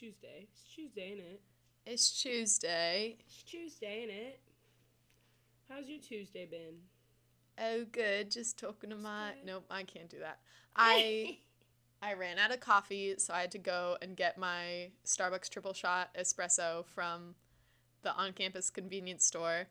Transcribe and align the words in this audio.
Tuesday. 0.00 0.46
It's 0.50 0.62
Tuesday, 0.74 1.10
ain't 1.10 1.20
it? 1.20 1.42
It's 1.84 2.22
Tuesday. 2.22 3.16
It's 3.20 3.42
Tuesday, 3.42 4.00
ain't 4.04 4.10
it? 4.10 4.40
How's 5.68 5.90
your 5.90 6.00
Tuesday 6.00 6.46
been? 6.46 6.76
Oh, 7.62 7.84
good. 7.92 8.30
Just 8.30 8.58
talking 8.58 8.88
to 8.88 8.96
my. 8.96 9.32
Nope, 9.44 9.66
I 9.70 9.82
can't 9.82 10.08
do 10.08 10.20
that. 10.20 10.38
I 10.74 11.40
I 12.00 12.14
ran 12.14 12.38
out 12.38 12.50
of 12.50 12.60
coffee, 12.60 13.16
so 13.18 13.34
I 13.34 13.42
had 13.42 13.50
to 13.50 13.58
go 13.58 13.98
and 14.00 14.16
get 14.16 14.38
my 14.38 14.88
Starbucks 15.04 15.50
triple 15.50 15.74
shot 15.74 16.14
espresso 16.18 16.86
from 16.94 17.34
the 18.00 18.14
on-campus 18.14 18.70
convenience 18.70 19.26
store, 19.26 19.66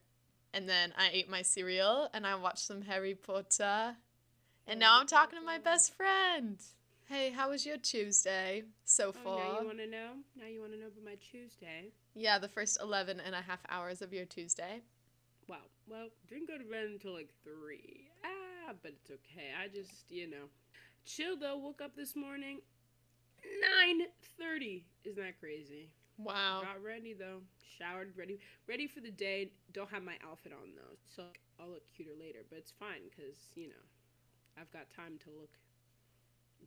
and 0.54 0.70
then 0.70 0.94
I 0.96 1.10
ate 1.12 1.28
my 1.28 1.42
cereal 1.42 2.08
and 2.14 2.28
I 2.28 2.36
watched 2.36 2.68
some 2.68 2.84
Harry 2.84 3.16
Potter, 3.16 3.96
and 4.68 4.80
now 4.80 5.00
I'm 5.00 5.08
talking 5.08 5.40
to 5.40 5.44
my 5.44 5.58
best 5.58 5.98
friend. 5.98 6.60
Hey, 7.10 7.32
how 7.32 7.50
was 7.50 7.66
your 7.66 7.78
Tuesday 7.78 8.64
so 8.86 9.08
Oh, 9.10 9.24
far? 9.24 9.38
now 9.38 9.60
you 9.62 9.66
want 9.66 9.80
to 9.80 9.88
know? 9.88 10.10
Now 10.40 10.46
you 10.46 10.60
want 10.62 10.74
to 10.74 10.80
know 10.80 10.88
about 10.88 11.04
my 11.04 11.16
Tuesday? 11.16 11.92
yeah, 12.14 12.38
the 12.38 12.48
first 12.48 12.78
11 12.82 13.20
and 13.20 13.34
a 13.34 13.42
half 13.42 13.60
hours 13.70 14.02
of 14.02 14.14
your 14.14 14.26
Tuesday. 14.26 14.82
Wow. 15.48 15.58
Well, 15.88 16.10
didn't 16.28 16.48
go 16.48 16.58
to 16.58 16.64
bed 16.64 16.86
until 16.86 17.14
like 17.14 17.30
three. 17.44 18.08
Ah, 18.24 18.74
but 18.84 18.92
it's 18.92 19.10
okay. 19.10 19.50
I 19.60 19.68
just, 19.68 20.12
you 20.12 20.30
know, 20.30 20.46
chilled 21.06 21.40
though. 21.42 21.58
Woke 21.58 21.82
up 21.82 21.96
this 21.96 22.16
morning, 22.16 22.60
nine 23.44 24.08
thirty. 24.38 24.86
Isn't 25.04 25.24
that 25.24 25.40
crazy? 25.40 25.90
Wow. 26.18 26.62
Got 26.64 26.84
ready 26.84 27.14
though. 27.14 27.42
Showered, 27.80 28.14
ready, 28.16 28.40
ready 28.68 28.86
for 28.88 29.00
the 29.00 29.10
day. 29.12 29.50
Don't 29.74 29.90
have 29.90 30.04
my 30.04 30.18
outfit 30.30 30.52
on 30.54 30.70
though, 30.76 30.98
so 31.16 31.24
I'll 31.60 31.70
look 31.70 31.84
cuter 31.96 32.12
later. 32.20 32.40
But 32.50 32.60
it's 32.60 32.72
fine 32.72 33.10
because 33.10 33.38
you 33.56 33.70
know, 33.70 33.84
I've 34.60 34.72
got 34.72 34.92
time 34.96 35.18
to 35.24 35.30
look 35.32 35.58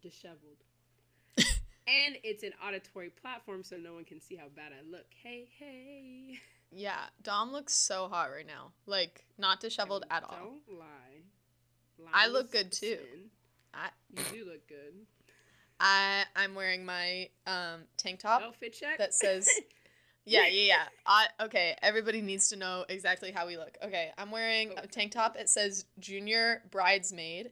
disheveled. 0.01 0.63
and 1.39 2.17
it's 2.23 2.43
an 2.43 2.53
auditory 2.67 3.11
platform, 3.11 3.63
so 3.63 3.77
no 3.77 3.95
one 3.95 4.05
can 4.05 4.21
see 4.21 4.37
how 4.37 4.47
bad 4.55 4.73
I 4.73 4.89
look. 4.89 5.07
Hey, 5.23 5.49
hey. 5.59 6.39
Yeah, 6.71 7.01
Dom 7.23 7.53
looks 7.53 7.75
so 7.75 8.09
hot 8.09 8.31
right 8.31 8.47
now. 8.47 8.73
Like, 8.87 9.25
not 9.39 9.61
disheveled 9.61 10.05
at 10.11 10.25
all. 10.25 10.37
Don't 10.69 10.79
lie. 10.79 12.09
I 12.15 12.29
look 12.29 12.51
good, 12.51 12.73
too. 12.73 12.97
sin. 12.99 13.31
I 13.75 13.89
You 14.11 14.25
do 14.33 14.45
look 14.45 14.67
good. 14.69 14.95
I 15.81 16.25
I'm 16.37 16.55
wearing 16.55 16.85
my 16.85 17.29
um 17.47 17.83
tank 17.97 18.21
top 18.21 18.43
Outfit 18.43 18.73
check. 18.73 18.99
that 18.99 19.13
says 19.15 19.49
Yeah, 20.25 20.47
yeah, 20.47 20.63
yeah. 20.63 20.85
I 21.05 21.27
okay, 21.47 21.77
everybody 21.83 22.21
needs 22.21 22.49
to 22.51 22.57
know 22.57 22.85
exactly 22.89 23.33
how 23.33 23.47
we 23.47 23.57
look. 23.57 23.77
Okay, 23.83 24.11
I'm 24.17 24.31
wearing 24.31 24.73
a 24.77 24.87
tank 24.87 25.13
top. 25.13 25.37
It 25.37 25.49
says 25.49 25.87
junior 25.99 26.63
bridesmaid. 26.71 27.51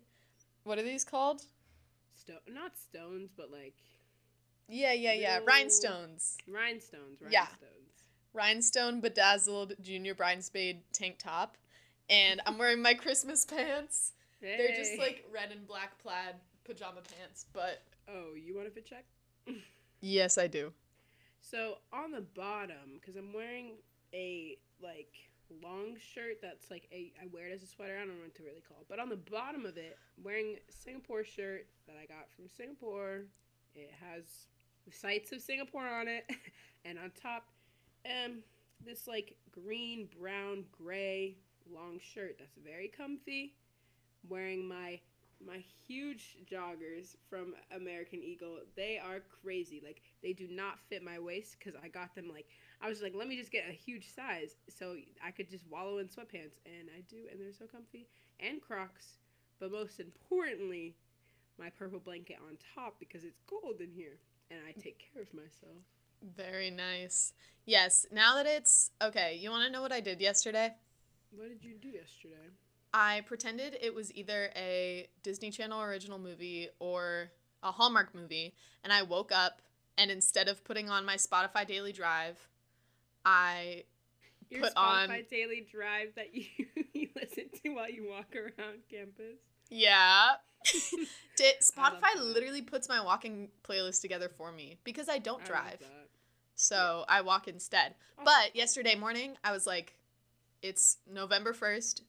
What 0.63 0.79
are 0.79 0.83
these 0.83 1.05
called? 1.05 1.43
Sto- 2.21 2.41
not 2.53 2.77
stones, 2.77 3.31
but 3.37 3.51
like 3.51 3.75
Yeah, 4.69 4.93
yeah, 4.93 5.15
yeah. 5.15 5.39
Rhinestones. 5.47 6.37
rhinestones. 6.47 7.21
Rhinestones. 7.21 7.33
Yeah. 7.33 7.47
Rhinestone 8.33 9.01
bedazzled 9.01 9.75
junior 9.81 10.15
bridesmaid 10.15 10.83
tank 10.93 11.17
top. 11.19 11.57
And 12.09 12.41
I'm 12.47 12.59
wearing 12.59 12.83
my 12.83 12.95
Christmas 12.95 13.45
pants. 13.45 14.13
They're 14.41 14.77
just 14.77 14.99
like 14.99 15.25
red 15.33 15.51
and 15.53 15.67
black 15.67 15.99
plaid 16.03 16.37
pajama 16.65 17.01
pants, 17.19 17.47
but 17.53 17.83
Oh, 18.09 18.35
you 18.35 18.57
want 18.57 18.67
a 18.67 18.71
fit 18.71 18.87
check? 18.87 19.05
yes, 20.01 20.37
I 20.39 20.47
do. 20.47 20.73
So 21.41 21.79
on 21.93 22.11
the 22.11 22.21
bottom, 22.23 22.99
because 23.01 23.17
I'm 23.17 23.33
wearing 23.33 23.73
a 24.13 24.59
like 24.83 25.13
long 25.63 25.97
shirt 25.99 26.41
that's 26.43 26.71
like 26.71 26.89
a 26.93 27.13
I 27.21 27.27
wear 27.33 27.49
it 27.49 27.53
as 27.53 27.63
a 27.63 27.67
sweater. 27.67 27.97
I 27.97 28.01
don't 28.01 28.17
know 28.17 28.23
what 28.25 28.35
to 28.37 28.43
really 28.43 28.63
call 28.67 28.79
it. 28.81 28.87
But 28.89 28.99
on 28.99 29.09
the 29.09 29.17
bottom 29.17 29.67
of 29.67 29.77
it, 29.77 29.99
I'm 30.17 30.25
wearing 30.25 30.57
Singapore 30.69 31.25
shirt 31.25 31.67
that 31.87 31.97
I 32.01 32.07
got 32.07 32.31
from 32.35 32.49
Singapore. 32.49 33.25
It 33.75 33.91
has 34.01 34.25
the 34.87 34.93
sights 34.93 35.33
of 35.33 35.41
Singapore 35.41 35.87
on 35.87 36.09
it, 36.09 36.29
and 36.85 36.99
on 36.99 37.13
top, 37.21 37.45
um, 38.07 38.39
this 38.85 39.07
like 39.07 39.37
green, 39.53 40.09
brown, 40.19 40.65
gray 40.73 41.37
long 41.73 42.01
shirt 42.01 42.37
that's 42.39 42.57
very 42.65 42.89
comfy. 42.89 43.55
Wearing 44.29 44.67
my 44.67 45.01
my 45.45 45.65
huge 45.87 46.37
joggers 46.51 47.17
from 47.29 47.55
American 47.75 48.23
Eagle. 48.23 48.59
They 48.77 49.01
are 49.03 49.21
crazy. 49.43 49.81
Like 49.85 50.03
they 50.23 50.33
do 50.33 50.49
not 50.51 50.79
fit 50.89 51.03
my 51.03 51.19
waist 51.19 51.57
because 51.59 51.79
I 51.83 51.89
got 51.89 52.15
them 52.15 52.31
like 52.33 52.47
I 52.83 52.89
was 52.89 53.03
like, 53.03 53.15
let 53.15 53.29
me 53.29 53.37
just 53.37 53.53
get 53.53 53.65
a 53.69 53.73
huge 53.73 54.09
size 54.15 54.57
so 54.69 54.97
I 55.25 55.31
could 55.31 55.51
just 55.51 55.65
wallow 55.69 55.99
in 55.99 56.07
sweatpants, 56.07 56.57
and 56.65 56.89
I 56.97 57.03
do, 57.09 57.17
and 57.31 57.41
they're 57.41 57.53
so 57.53 57.67
comfy. 57.67 58.07
And 58.41 58.61
Crocs, 58.61 59.19
but 59.59 59.71
most 59.71 60.01
importantly, 60.01 60.97
my 61.59 61.69
purple 61.69 62.01
blanket 62.01 62.39
on 62.49 62.57
top 62.75 62.97
because 62.99 63.25
it's 63.25 63.41
cold 63.47 63.81
in 63.81 63.91
here, 63.91 64.19
and 64.51 64.61
I 64.67 64.73
take 64.73 65.03
care 65.13 65.23
of 65.23 65.33
myself. 65.35 65.83
Very 66.37 66.71
nice. 66.71 67.35
Yes, 67.67 68.07
now 68.11 68.35
that 68.37 68.47
it's 68.47 68.91
okay, 69.03 69.37
you 69.37 69.51
want 69.51 69.67
to 69.67 69.73
know 69.73 69.83
what 69.83 69.93
I 69.93 70.01
did 70.01 70.21
yesterday? 70.21 70.75
What 71.33 71.49
did 71.49 71.63
you 71.63 71.75
do 71.81 71.89
yesterday? 71.89 72.49
I 72.93 73.23
pretended 73.27 73.77
it 73.81 73.95
was 73.95 74.13
either 74.15 74.51
a 74.57 75.07
Disney 75.23 75.51
Channel 75.51 75.83
original 75.83 76.19
movie 76.19 76.69
or 76.79 77.31
a 77.63 77.71
Hallmark 77.71 78.15
movie, 78.15 78.55
and 78.83 78.93
I 78.93 79.03
woke 79.03 79.33
up 79.33 79.61
and 79.99 80.11
instead 80.11 80.49
of 80.49 80.65
putting 80.65 80.89
on 80.89 81.05
my 81.05 81.17
Spotify 81.17 81.67
Daily 81.67 81.93
Drive, 81.93 82.49
I 83.25 83.85
Your 84.51 84.63
Put 84.63 84.75
Spotify 84.75 85.09
on- 85.09 85.25
daily 85.31 85.67
drive 85.71 86.15
that 86.17 86.35
you, 86.35 86.45
you 86.93 87.09
listen 87.15 87.45
to 87.63 87.71
while 87.71 87.91
you 87.91 88.09
walk 88.09 88.35
around 88.37 88.79
campus. 88.91 89.39
yeah. 89.69 90.33
Did 91.37 91.55
Spotify 91.63 92.21
literally 92.21 92.61
puts 92.61 92.87
my 92.87 93.03
walking 93.03 93.49
playlist 93.67 94.03
together 94.03 94.29
for 94.29 94.53
me 94.53 94.79
because 94.85 95.09
I 95.09 95.17
don't 95.19 95.43
I 95.45 95.47
drive. 95.47 95.79
So 96.55 97.05
I 97.09 97.23
walk 97.23 97.49
instead. 97.49 97.95
Awesome. 98.19 98.25
But 98.27 98.55
yesterday 98.55 98.95
morning, 98.95 99.37
I 99.43 99.53
was 99.53 99.67
like, 99.67 99.97
it's 100.61 100.99
November 101.11 101.55
1st. 101.55 102.03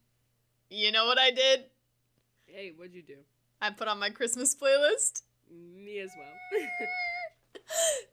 You 0.70 0.92
know 0.92 1.06
what 1.06 1.18
I 1.18 1.32
did? 1.32 1.64
Hey, 2.46 2.74
what'd 2.76 2.94
you 2.94 3.04
do? 3.04 3.20
I 3.62 3.70
put 3.70 3.88
on 3.88 4.00
my 4.00 4.10
Christmas 4.10 4.54
playlist. 4.54 5.22
Me 5.50 6.00
as 6.00 6.12
well. 6.18 6.62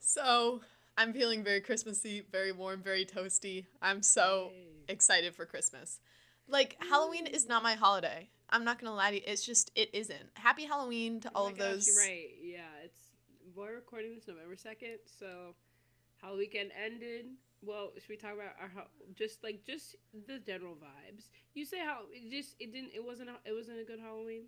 So 0.00 0.60
I'm 0.98 1.12
feeling 1.12 1.44
very 1.44 1.60
Christmassy, 1.60 2.25
very 2.32 2.50
warm, 2.50 2.82
very 2.82 3.06
toasty. 3.06 3.66
I'm 3.81 4.03
so 4.03 4.50
Hey. 4.53 4.66
excited 4.88 5.32
for 5.32 5.47
Christmas. 5.47 6.00
Like, 6.48 6.76
Halloween 6.82 7.28
is 7.28 7.47
not 7.47 7.62
my 7.62 7.75
holiday. 7.75 8.28
I'm 8.50 8.64
not 8.64 8.81
gonna 8.81 8.97
lie 8.97 9.10
to 9.10 9.16
you. 9.19 9.22
It's 9.25 9.47
just, 9.47 9.70
it 9.76 9.91
isn't. 9.92 10.31
Happy 10.34 10.64
Halloween 10.64 11.20
to 11.20 11.28
Oh 11.28 11.32
all 11.42 11.47
of 11.47 11.56
gosh, 11.56 11.66
those. 11.69 11.97
Right. 11.97 12.31
Yeah, 12.42 12.66
it's 12.82 12.98
we're 13.54 13.76
recording 13.76 14.16
this 14.16 14.26
November 14.26 14.56
second, 14.56 14.98
so 15.06 15.54
how 16.20 16.37
weekend 16.37 16.72
ended. 16.75 17.26
Well, 17.62 17.92
should 17.98 18.08
we 18.08 18.16
talk 18.16 18.34
about 18.34 18.56
our 18.60 18.69
how, 18.69 18.87
just 19.14 19.44
like 19.44 19.64
just 19.64 19.94
the 20.26 20.41
general 20.41 20.75
vibes? 20.75 21.28
You 21.54 21.64
say 21.64 21.78
how 21.78 22.06
it 22.12 22.28
just 22.31 22.56
it 22.58 22.72
didn't 22.72 22.91
it 22.94 23.04
wasn't 23.04 23.31
a- 23.31 23.48
it 23.48 23.53
wasn't 23.53 23.78
a 23.81 23.84
good 23.84 24.00
Halloween. 24.00 24.44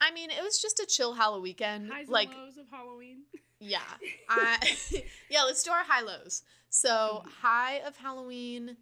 I 0.00 0.10
mean, 0.12 0.30
it 0.30 0.42
was 0.42 0.60
just 0.60 0.78
a 0.80 0.86
chill 0.86 1.14
Halloween 1.14 1.42
weekend. 1.42 1.90
Highs 1.90 2.08
like, 2.08 2.28
and 2.30 2.36
lows 2.38 2.56
of 2.58 2.68
Halloween. 2.70 3.22
yeah. 3.60 3.80
I, 4.28 4.58
yeah, 5.30 5.42
let's 5.44 5.62
do 5.62 5.70
our 5.70 5.84
high 5.84 6.02
lows. 6.02 6.42
So, 6.68 7.22
Mhm. 7.24 7.30
high 7.42 7.76
of 7.78 7.96
Halloween 7.96 8.76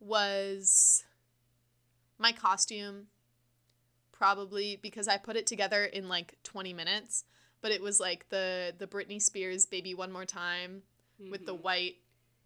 was 0.00 1.04
my 2.18 2.32
costume, 2.32 3.08
probably 4.12 4.76
because 4.76 5.08
I 5.08 5.16
put 5.18 5.36
it 5.36 5.46
together 5.46 5.84
in 5.84 6.08
like 6.08 6.36
20 6.44 6.72
minutes. 6.72 7.24
But 7.60 7.70
it 7.72 7.80
was 7.80 8.00
like 8.00 8.28
the 8.28 8.74
the 8.76 8.86
Britney 8.86 9.20
Spears 9.22 9.66
"Baby 9.66 9.94
One 9.94 10.10
More 10.12 10.26
Time" 10.26 10.82
with 11.30 11.46
the 11.46 11.54
Mhm. 11.54 11.62
white 11.62 11.96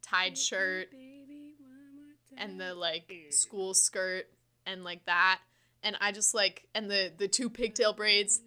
tied 0.02 0.36
shirt 0.36 0.90
Baby, 0.90 1.54
one 1.58 1.94
more 1.96 2.04
and 2.36 2.60
the 2.60 2.74
like 2.74 3.10
school 3.30 3.72
skirt 3.74 4.30
and 4.66 4.84
like 4.84 5.04
that. 5.06 5.40
And 5.86 5.96
I 6.00 6.10
just 6.10 6.34
like 6.34 6.66
and 6.74 6.90
the 6.90 7.12
the 7.16 7.28
two 7.28 7.48
pigtail 7.48 7.92
braids. 7.92 8.40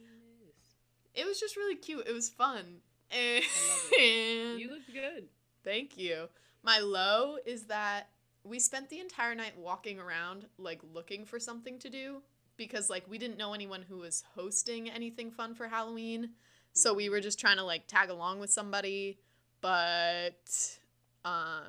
It 1.16 1.25
was 1.25 1.40
just 1.40 1.56
really 1.56 1.75
cute. 1.75 2.06
It 2.06 2.13
was 2.13 2.30
fun. 2.30 2.81
And 3.12 3.44
love 3.44 4.60
You 4.60 4.69
looked 4.69 4.94
good. 4.94 5.30
thank 5.63 5.98
you. 5.98 6.28
My 6.63 6.80
low 6.80 7.38
is 7.46 7.63
that 7.68 8.10
we 8.44 8.60
spent 8.60 8.90
the 8.90 9.00
entire 9.00 9.34
night 9.36 9.58
walking 9.58 10.00
around 10.00 10.46
like 10.58 10.81
looking 10.94 11.25
for 11.25 11.40
something 11.40 11.80
to 11.80 11.90
do 11.90 12.22
because 12.58 12.90
like 12.90 13.06
we 13.10 13.18
didn't 13.18 13.38
know 13.38 13.54
anyone 13.54 13.84
who 13.88 14.00
was 14.00 14.24
hosting 14.36 14.90
anything 14.90 15.31
fun 15.31 15.56
for 15.56 15.68
Halloween. 15.68 16.31
So 16.74 16.94
we 16.94 17.10
were 17.10 17.22
just 17.22 17.40
trying 17.40 17.58
to 17.58 17.63
like 17.63 17.88
tag 17.88 18.10
along 18.10 18.40
with 18.40 18.52
somebody, 18.52 19.19
but 19.62 20.78
uh 21.25 21.62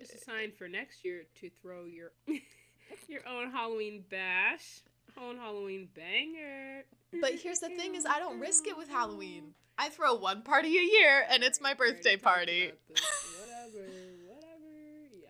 It's 0.00 0.10
just 0.10 0.22
a 0.22 0.24
sign 0.24 0.52
for 0.58 0.68
next 0.68 1.04
year 1.04 1.22
to 1.40 1.50
throw 1.62 1.84
your 1.86 2.12
your 3.08 3.26
own 3.26 3.50
Halloween 3.50 4.04
bash, 4.10 4.82
own 5.20 5.36
Halloween 5.38 5.88
banger. 5.94 6.84
but 7.20 7.34
here's 7.34 7.60
the 7.60 7.68
thing 7.68 7.94
is 7.94 8.04
I 8.06 8.18
don't 8.18 8.38
risk 8.40 8.66
it 8.66 8.76
with 8.76 8.88
Halloween. 8.88 9.54
I 9.78 9.88
throw 9.90 10.14
one 10.14 10.42
party 10.42 10.76
a 10.78 10.82
year 10.82 11.26
and 11.28 11.42
it's 11.44 11.60
my 11.60 11.74
birthday 11.74 12.16
party. 12.16 12.72
Whatever, 12.88 13.86
whatever. 14.26 14.74
Yeah. 15.20 15.28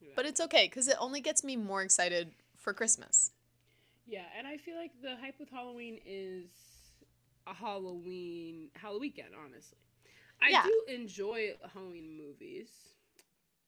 Yeah. 0.00 0.08
But 0.16 0.26
it's 0.26 0.40
okay 0.40 0.66
cuz 0.68 0.88
it 0.88 0.96
only 0.98 1.20
gets 1.20 1.44
me 1.44 1.56
more 1.56 1.82
excited 1.82 2.32
for 2.56 2.72
Christmas. 2.74 3.32
yeah, 4.06 4.24
and 4.36 4.46
I 4.46 4.56
feel 4.56 4.76
like 4.76 4.92
the 5.00 5.16
hype 5.16 5.38
with 5.38 5.50
Halloween 5.50 6.00
is 6.04 6.48
a 7.46 7.54
Halloween 7.54 8.70
Halloween 8.74 9.00
weekend. 9.00 9.28
Honestly, 9.44 9.78
I 10.42 10.48
Yeah. 10.50 10.64
do 10.64 10.84
enjoy 10.88 11.56
Halloween 11.72 12.16
movies. 12.16 12.70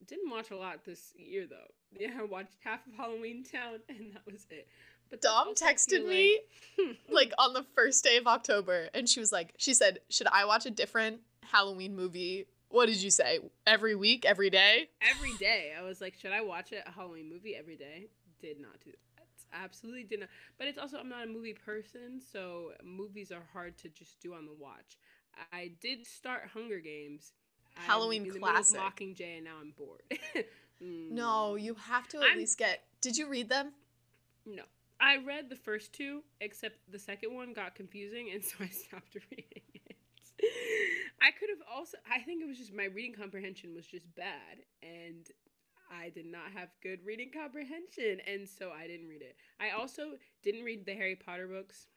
Didn't 0.07 0.31
watch 0.31 0.51
a 0.51 0.57
lot 0.57 0.85
this 0.85 1.15
year 1.17 1.47
though. 1.47 1.71
Yeah, 1.99 2.19
I 2.21 2.25
watched 2.25 2.57
half 2.65 2.87
of 2.87 2.93
Halloween 2.95 3.43
Town, 3.45 3.81
and 3.89 4.13
that 4.15 4.27
was 4.27 4.47
it. 4.51 4.69
But 5.11 5.21
Dom 5.23 5.55
texted 5.55 6.07
me 6.07 6.41
like- 7.09 7.33
on 7.39 7.53
the 7.53 7.65
first 7.75 8.03
day 8.05 8.17
of 8.17 8.27
October, 8.27 8.89
and 8.95 9.09
she 9.09 9.21
was 9.21 9.33
like, 9.33 9.55
she 9.57 9.73
said, 9.75 10.01
should 10.09 10.27
I 10.29 10.45
watch 10.45 10.67
a 10.67 10.71
different 10.71 11.21
Halloween 11.45 11.95
movie? 11.97 12.47
What 12.69 12.87
did 12.87 13.01
you 13.03 13.11
say? 13.11 13.39
Every 13.67 13.95
week, 13.95 14.25
every 14.25 14.51
day? 14.51 14.89
every 15.01 15.35
day. 15.35 15.73
I 15.79 15.83
was 15.83 16.01
like, 16.01 16.15
should 16.17 16.33
I 16.33 16.41
watch 16.43 16.73
a 16.73 16.89
Halloween 16.91 17.29
movie 17.31 17.55
every 17.55 17.77
day? 17.77 18.07
Did 18.41 18.61
not 18.61 18.81
do 18.85 18.91
that. 18.91 19.27
Absolutely 19.55 20.03
did 20.03 20.21
not. 20.21 20.29
But 20.59 20.67
it's 20.67 20.77
also 20.79 20.99
I'm 20.99 21.09
not 21.09 21.25
a 21.25 21.29
movie 21.29 21.55
person, 21.55 22.21
so 22.21 22.73
movies 22.85 23.31
are 23.31 23.45
hard 23.53 23.79
to 23.79 23.89
just 23.89 24.21
do 24.21 24.35
on 24.35 24.45
the 24.45 24.53
watch. 24.59 24.99
I 25.53 25.73
did 25.81 26.05
start 26.07 26.43
Hunger 26.53 26.81
Games. 26.81 27.33
I'm 27.79 27.85
Halloween 27.85 28.23
in 28.23 28.33
middle 28.33 28.49
of 28.49 28.55
classic. 28.55 28.81
Mockingjay, 28.81 29.37
and 29.37 29.45
now 29.45 29.57
I'm 29.61 29.73
bored. 29.77 30.03
Mm, 30.85 31.13
No, 31.13 31.55
you 31.55 31.75
have 31.89 32.07
to 32.09 32.19
at 32.19 32.25
I'm- 32.25 32.37
least 32.37 32.59
get. 32.59 32.83
Did 33.01 33.17
you 33.17 33.29
read 33.29 33.49
them? 33.49 33.73
No. 34.45 34.65
I 35.01 35.19
read 35.19 35.49
the 35.49 35.57
first 35.57 35.93
two, 35.93 36.23
except 36.41 36.79
the 36.91 36.99
second 36.99 37.35
one 37.35 37.53
got 37.53 37.75
confusing, 37.75 38.31
and 38.33 38.45
so 38.45 38.57
I 38.61 38.69
stopped 38.69 39.15
reading 39.31 39.45
it. 39.75 39.97
I 41.21 41.31
could 41.33 41.49
have 41.49 41.67
also, 41.75 41.97
I 42.11 42.21
think 42.21 42.43
it 42.43 42.47
was 42.47 42.59
just 42.59 42.75
my 42.75 42.85
reading 42.85 43.15
comprehension 43.15 43.75
was 43.75 43.87
just 43.87 44.07
bad, 44.15 44.63
and 44.83 45.27
I 45.91 46.11
did 46.11 46.27
not 46.27 46.53
have 46.55 46.69
good 46.83 47.01
reading 47.05 47.31
comprehension, 47.33 48.21
and 48.27 48.49
so 48.49 48.71
I 48.71 48.87
didn't 48.87 49.09
read 49.09 49.23
it. 49.23 49.37
I 49.61 49.71
also 49.71 50.13
didn't 50.43 50.65
read 50.65 50.85
the 50.85 50.95
Harry 50.95 51.17
Potter 51.17 51.47
books 51.47 51.89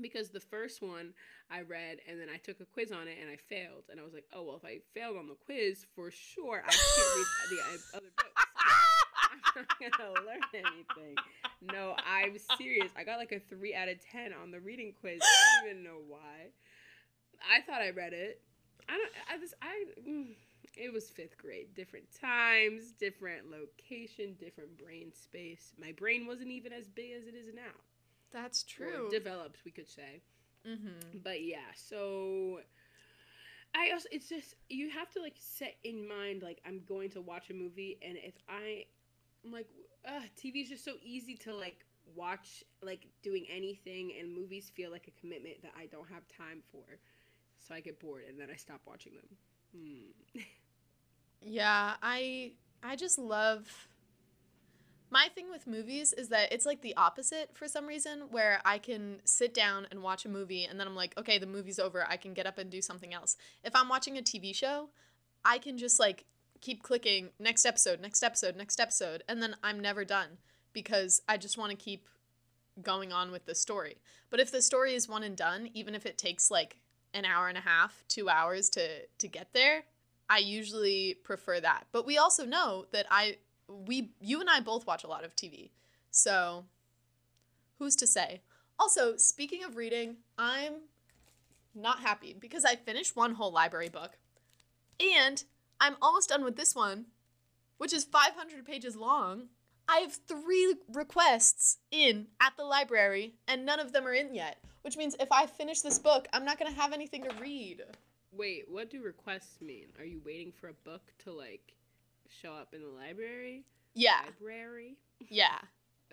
because 0.00 0.30
the 0.30 0.40
first 0.40 0.82
one 0.82 1.14
I 1.50 1.62
read, 1.62 1.98
and 2.08 2.20
then 2.20 2.28
I 2.32 2.38
took 2.38 2.60
a 2.60 2.64
quiz 2.64 2.92
on 2.92 3.08
it, 3.08 3.18
and 3.20 3.30
I 3.30 3.36
failed, 3.36 3.84
and 3.90 4.00
I 4.00 4.04
was 4.04 4.14
like, 4.14 4.26
oh, 4.32 4.42
well, 4.44 4.56
if 4.56 4.64
I 4.64 4.78
failed 4.94 5.16
on 5.16 5.28
the 5.28 5.34
quiz, 5.34 5.86
for 5.94 6.10
sure 6.10 6.62
I 6.66 6.70
can't 6.70 7.16
read 7.16 7.26
the 7.50 7.62
uh, 7.62 7.96
other 7.98 8.12
books. 8.16 8.49
I'm 9.56 9.66
not 9.80 9.98
gonna 9.98 10.12
learn 10.26 10.40
anything. 10.54 11.16
No, 11.62 11.94
I'm 12.06 12.36
serious. 12.58 12.90
I 12.96 13.04
got 13.04 13.18
like 13.18 13.32
a 13.32 13.40
three 13.40 13.74
out 13.74 13.88
of 13.88 13.96
ten 14.00 14.32
on 14.32 14.50
the 14.50 14.60
reading 14.60 14.94
quiz. 15.00 15.20
I 15.22 15.60
don't 15.62 15.70
even 15.70 15.84
know 15.84 15.98
why. 16.08 16.50
I 17.40 17.60
thought 17.62 17.80
I 17.82 17.90
read 17.90 18.12
it. 18.12 18.40
I 18.88 18.96
don't. 18.96 19.12
I 19.32 19.38
just. 19.38 19.54
I. 19.62 19.84
mm, 20.08 20.34
It 20.76 20.92
was 20.92 21.08
fifth 21.10 21.36
grade. 21.38 21.74
Different 21.74 22.06
times, 22.20 22.92
different 22.92 23.50
location, 23.50 24.36
different 24.38 24.76
brain 24.78 25.12
space. 25.12 25.72
My 25.80 25.92
brain 25.92 26.26
wasn't 26.26 26.50
even 26.50 26.72
as 26.72 26.88
big 26.88 27.12
as 27.12 27.26
it 27.26 27.34
is 27.34 27.54
now. 27.54 27.74
That's 28.32 28.64
Or 28.80 29.08
developed, 29.10 29.58
we 29.64 29.70
could 29.72 29.88
say. 29.88 30.22
mm-hmm. 30.66 31.18
But 31.24 31.42
yeah, 31.42 31.70
so 31.74 32.60
I 33.74 33.90
also 33.92 34.08
it's 34.12 34.28
just 34.28 34.54
you 34.68 34.90
have 34.90 35.10
to 35.12 35.20
like 35.20 35.34
set 35.38 35.76
in 35.84 36.06
mind 36.06 36.42
like 36.42 36.60
I'm 36.66 36.82
going 36.88 37.10
to 37.10 37.20
watch 37.20 37.50
a 37.50 37.54
movie 37.54 37.98
and 38.02 38.16
if 38.16 38.34
I 38.48 38.84
I'm 39.44 39.52
like 39.52 39.68
uh 40.06 40.22
TV's 40.42 40.68
just 40.68 40.84
so 40.84 40.92
easy 41.02 41.34
to 41.36 41.54
like 41.54 41.84
watch 42.14 42.64
like 42.82 43.06
doing 43.22 43.46
anything 43.54 44.12
and 44.18 44.34
movies 44.34 44.70
feel 44.74 44.90
like 44.90 45.08
a 45.08 45.20
commitment 45.20 45.62
that 45.62 45.72
I 45.78 45.86
don't 45.86 46.08
have 46.08 46.22
time 46.28 46.62
for. 46.72 46.84
So 47.58 47.74
I 47.74 47.80
get 47.80 48.00
bored 48.00 48.24
and 48.28 48.38
then 48.38 48.48
I 48.52 48.56
stop 48.56 48.80
watching 48.86 49.12
them. 49.14 49.36
Hmm. 49.76 50.40
Yeah, 51.42 51.94
I 52.02 52.52
I 52.82 52.96
just 52.96 53.18
love 53.18 53.88
my 55.10 55.28
thing 55.34 55.50
with 55.50 55.66
movies 55.66 56.12
is 56.12 56.28
that 56.28 56.52
it's 56.52 56.64
like 56.64 56.82
the 56.82 56.94
opposite 56.96 57.50
for 57.54 57.66
some 57.66 57.86
reason 57.86 58.26
where 58.30 58.60
I 58.64 58.78
can 58.78 59.20
sit 59.24 59.52
down 59.52 59.86
and 59.90 60.02
watch 60.02 60.24
a 60.24 60.28
movie 60.28 60.64
and 60.64 60.78
then 60.78 60.86
I'm 60.86 60.94
like, 60.94 61.16
okay, 61.18 61.38
the 61.38 61.46
movie's 61.46 61.80
over. 61.80 62.06
I 62.08 62.16
can 62.16 62.32
get 62.32 62.46
up 62.46 62.58
and 62.58 62.70
do 62.70 62.80
something 62.80 63.12
else. 63.12 63.36
If 63.64 63.74
I'm 63.74 63.88
watching 63.88 64.18
a 64.18 64.22
TV 64.22 64.54
show, 64.54 64.90
I 65.44 65.58
can 65.58 65.78
just 65.78 65.98
like 65.98 66.26
keep 66.60 66.82
clicking 66.82 67.30
next 67.38 67.64
episode, 67.64 68.00
next 68.00 68.22
episode, 68.22 68.56
next 68.56 68.80
episode, 68.80 69.22
and 69.28 69.42
then 69.42 69.56
I'm 69.62 69.80
never 69.80 70.04
done 70.04 70.38
because 70.72 71.22
I 71.28 71.36
just 71.36 71.58
want 71.58 71.70
to 71.70 71.76
keep 71.76 72.06
going 72.82 73.12
on 73.12 73.32
with 73.32 73.46
the 73.46 73.54
story. 73.54 73.96
But 74.30 74.40
if 74.40 74.50
the 74.50 74.62
story 74.62 74.94
is 74.94 75.08
one 75.08 75.22
and 75.22 75.36
done, 75.36 75.70
even 75.74 75.94
if 75.94 76.06
it 76.06 76.18
takes 76.18 76.50
like 76.50 76.78
an 77.12 77.24
hour 77.24 77.48
and 77.48 77.58
a 77.58 77.62
half, 77.62 78.04
2 78.08 78.28
hours 78.28 78.68
to 78.70 79.06
to 79.18 79.28
get 79.28 79.48
there, 79.52 79.84
I 80.28 80.38
usually 80.38 81.16
prefer 81.24 81.60
that. 81.60 81.86
But 81.92 82.06
we 82.06 82.18
also 82.18 82.44
know 82.44 82.86
that 82.92 83.06
I 83.10 83.38
we 83.68 84.12
you 84.20 84.40
and 84.40 84.48
I 84.48 84.60
both 84.60 84.86
watch 84.86 85.04
a 85.04 85.08
lot 85.08 85.24
of 85.24 85.34
TV. 85.34 85.70
So 86.10 86.66
who's 87.78 87.96
to 87.96 88.06
say? 88.06 88.42
Also, 88.78 89.16
speaking 89.16 89.64
of 89.64 89.76
reading, 89.76 90.16
I'm 90.38 90.74
not 91.74 92.00
happy 92.00 92.34
because 92.38 92.64
I 92.64 92.76
finished 92.76 93.16
one 93.16 93.34
whole 93.34 93.52
library 93.52 93.88
book 93.88 94.18
and 94.98 95.44
I'm 95.80 95.96
almost 96.02 96.28
done 96.28 96.44
with 96.44 96.56
this 96.56 96.74
one, 96.74 97.06
which 97.78 97.92
is 97.92 98.04
500 98.04 98.64
pages 98.64 98.96
long. 98.96 99.48
I 99.88 99.98
have 100.00 100.12
3 100.28 100.76
requests 100.92 101.78
in 101.90 102.28
at 102.40 102.52
the 102.56 102.64
library 102.64 103.34
and 103.48 103.64
none 103.66 103.80
of 103.80 103.92
them 103.92 104.06
are 104.06 104.12
in 104.12 104.34
yet, 104.34 104.62
which 104.82 104.96
means 104.96 105.16
if 105.18 105.32
I 105.32 105.46
finish 105.46 105.80
this 105.80 105.98
book, 105.98 106.28
I'm 106.32 106.44
not 106.44 106.58
going 106.58 106.72
to 106.72 106.80
have 106.80 106.92
anything 106.92 107.24
to 107.24 107.34
read. 107.40 107.82
Wait, 108.32 108.66
what 108.68 108.90
do 108.90 109.02
requests 109.02 109.60
mean? 109.60 109.86
Are 109.98 110.04
you 110.04 110.20
waiting 110.24 110.52
for 110.52 110.68
a 110.68 110.72
book 110.84 111.02
to 111.24 111.32
like 111.32 111.72
show 112.28 112.52
up 112.52 112.74
in 112.74 112.82
the 112.82 112.88
library? 112.88 113.64
Yeah. 113.94 114.20
Library? 114.26 114.96
Yeah. 115.28 115.58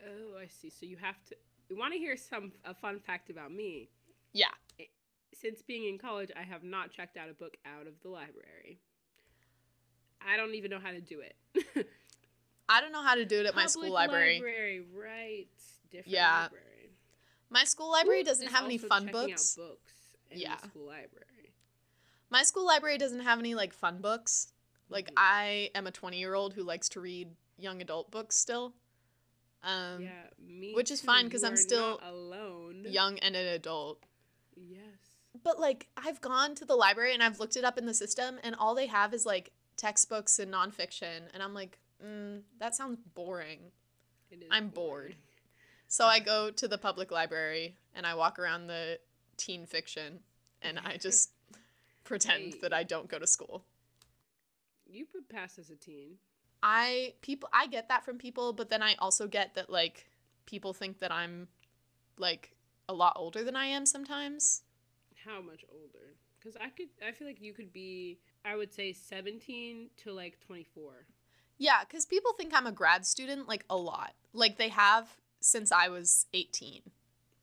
Oh, 0.05 0.37
I 0.37 0.47
see. 0.47 0.69
So 0.69 0.85
you 0.85 0.97
have 0.97 1.15
to. 1.29 1.35
You 1.69 1.77
want 1.77 1.93
to 1.93 1.97
hear 1.97 2.17
some 2.17 2.51
a 2.65 2.73
fun 2.73 2.99
fact 2.99 3.29
about 3.29 3.53
me? 3.53 3.89
Yeah. 4.33 4.51
Since 5.33 5.61
being 5.61 5.87
in 5.87 5.97
college, 5.97 6.29
I 6.37 6.43
have 6.43 6.63
not 6.63 6.91
checked 6.91 7.15
out 7.15 7.29
a 7.29 7.33
book 7.33 7.55
out 7.65 7.87
of 7.87 7.93
the 8.03 8.09
library. 8.09 8.79
I 10.25 10.37
don't 10.37 10.55
even 10.55 10.71
know 10.71 10.79
how 10.79 10.91
to 10.91 11.01
do 11.01 11.21
it. 11.21 11.35
I 12.69 12.81
don't 12.81 12.91
know 12.91 13.01
how 13.03 13.15
to 13.15 13.25
do 13.25 13.39
it 13.39 13.45
at 13.45 13.55
my 13.55 13.65
school 13.67 13.83
Public 13.83 13.93
library. 14.09 14.33
library, 14.35 14.81
right? 14.93 15.47
Different 15.89 16.07
Yeah. 16.13 16.41
library. 16.43 16.63
My 17.49 17.63
school 17.63 17.89
library 17.91 18.21
Ooh, 18.21 18.25
doesn't 18.25 18.47
have 18.47 18.65
any 18.65 18.77
fun 18.77 19.07
books. 19.11 19.55
books 19.55 19.93
in 20.31 20.39
Yeah. 20.39 20.57
the 20.61 20.67
school 20.67 20.85
library. 20.85 21.53
My 22.29 22.43
school 22.43 22.65
library 22.65 22.97
doesn't 22.97 23.21
have 23.21 23.39
any 23.39 23.55
like 23.55 23.71
fun 23.73 24.01
books. 24.01 24.51
Like 24.89 25.07
Mhm. 25.11 25.13
I 25.17 25.71
am 25.75 25.87
a 25.87 25.91
20-year-old 25.91 26.53
who 26.55 26.63
likes 26.63 26.89
to 26.89 26.99
read 26.99 27.35
young 27.57 27.81
adult 27.81 28.11
books 28.11 28.35
still. 28.35 28.75
Um 29.63 30.01
yeah, 30.03 30.29
me. 30.37 30.73
which 30.73 30.91
is 30.91 30.99
too. 31.01 31.07
fine 31.07 31.29
'cause 31.29 31.41
You 31.43 31.47
I'm 31.49 31.57
still 31.57 31.99
alone. 32.03 32.83
young 32.85 33.17
and 33.19 33.35
an 33.35 33.47
adult. 33.47 34.03
Yes. 34.55 34.81
But 35.41 35.57
like 35.59 35.87
I've 35.95 36.19
gone 36.19 36.53
to 36.55 36.65
the 36.65 36.75
library 36.75 37.13
and 37.13 37.23
I've 37.23 37.39
looked 37.39 37.55
it 37.55 37.63
up 37.63 37.77
in 37.77 37.85
the 37.85 37.93
system 37.93 38.39
and 38.43 38.55
all 38.55 38.75
they 38.75 38.87
have 38.87 39.13
is 39.13 39.25
like 39.25 39.51
textbooks 39.77 40.39
and 40.39 40.51
nonfiction 40.53 41.21
and 41.33 41.41
I'm 41.41 41.53
like, 41.53 41.77
mm, 42.05 42.41
that 42.59 42.75
sounds 42.75 42.99
boring. 43.15 43.59
It 44.29 44.41
is 44.41 44.47
I'm 44.51 44.69
boring. 44.69 45.07
bored. 45.09 45.15
So 45.87 46.05
I 46.05 46.19
go 46.19 46.51
to 46.51 46.67
the 46.67 46.77
public 46.77 47.11
library 47.11 47.77
and 47.95 48.05
I 48.05 48.15
walk 48.15 48.39
around 48.39 48.67
the 48.67 48.99
teen 49.37 49.65
fiction 49.65 50.19
and 50.61 50.79
I 50.83 50.97
just 51.01 51.31
pretend 52.03 52.55
Hey. 52.55 52.59
that 52.63 52.73
I 52.73 52.83
don't 52.83 53.07
go 53.07 53.19
to 53.19 53.27
school. 53.27 53.63
You 54.85 55.05
could 55.05 55.29
pass 55.29 55.57
as 55.59 55.69
a 55.69 55.75
teen. 55.75 56.17
I 56.63 57.13
people 57.21 57.49
I 57.53 57.67
get 57.67 57.87
that 57.89 58.03
from 58.03 58.17
people, 58.17 58.51
but 58.53 58.69
then 58.69 58.81
I 58.81 58.95
also 58.99 59.27
get 59.27 59.53
that 59.55 59.69
like 59.69 60.07
people 60.45 60.73
think 60.73 60.99
that 60.99 61.11
I'm 61.11 61.47
like 62.17 62.55
a 62.89 62.93
lot 62.93 63.13
older 63.15 63.43
than 63.43 63.55
I 63.55 63.67
am 63.67 63.85
sometimes. 63.85 64.63
How 65.25 65.41
much 65.41 65.63
older? 65.71 66.15
Because 66.47 66.61
I 66.65 66.69
could. 66.69 66.87
I 67.05 67.11
feel 67.11 67.27
like 67.27 67.41
you 67.41 67.53
could 67.53 67.73
be. 67.73 68.19
I 68.45 68.55
would 68.55 68.73
say 68.73 68.93
seventeen 68.93 69.89
to 69.97 70.13
like 70.13 70.39
twenty 70.39 70.63
four. 70.63 71.05
Yeah, 71.57 71.83
cuz 71.83 72.05
people 72.05 72.33
think 72.33 72.53
I'm 72.53 72.67
a 72.67 72.71
grad 72.71 73.05
student 73.05 73.47
like 73.47 73.65
a 73.69 73.75
lot. 73.75 74.13
Like 74.31 74.57
they 74.57 74.69
have 74.69 75.17
since 75.39 75.71
I 75.71 75.89
was 75.89 76.25
18. 76.33 76.81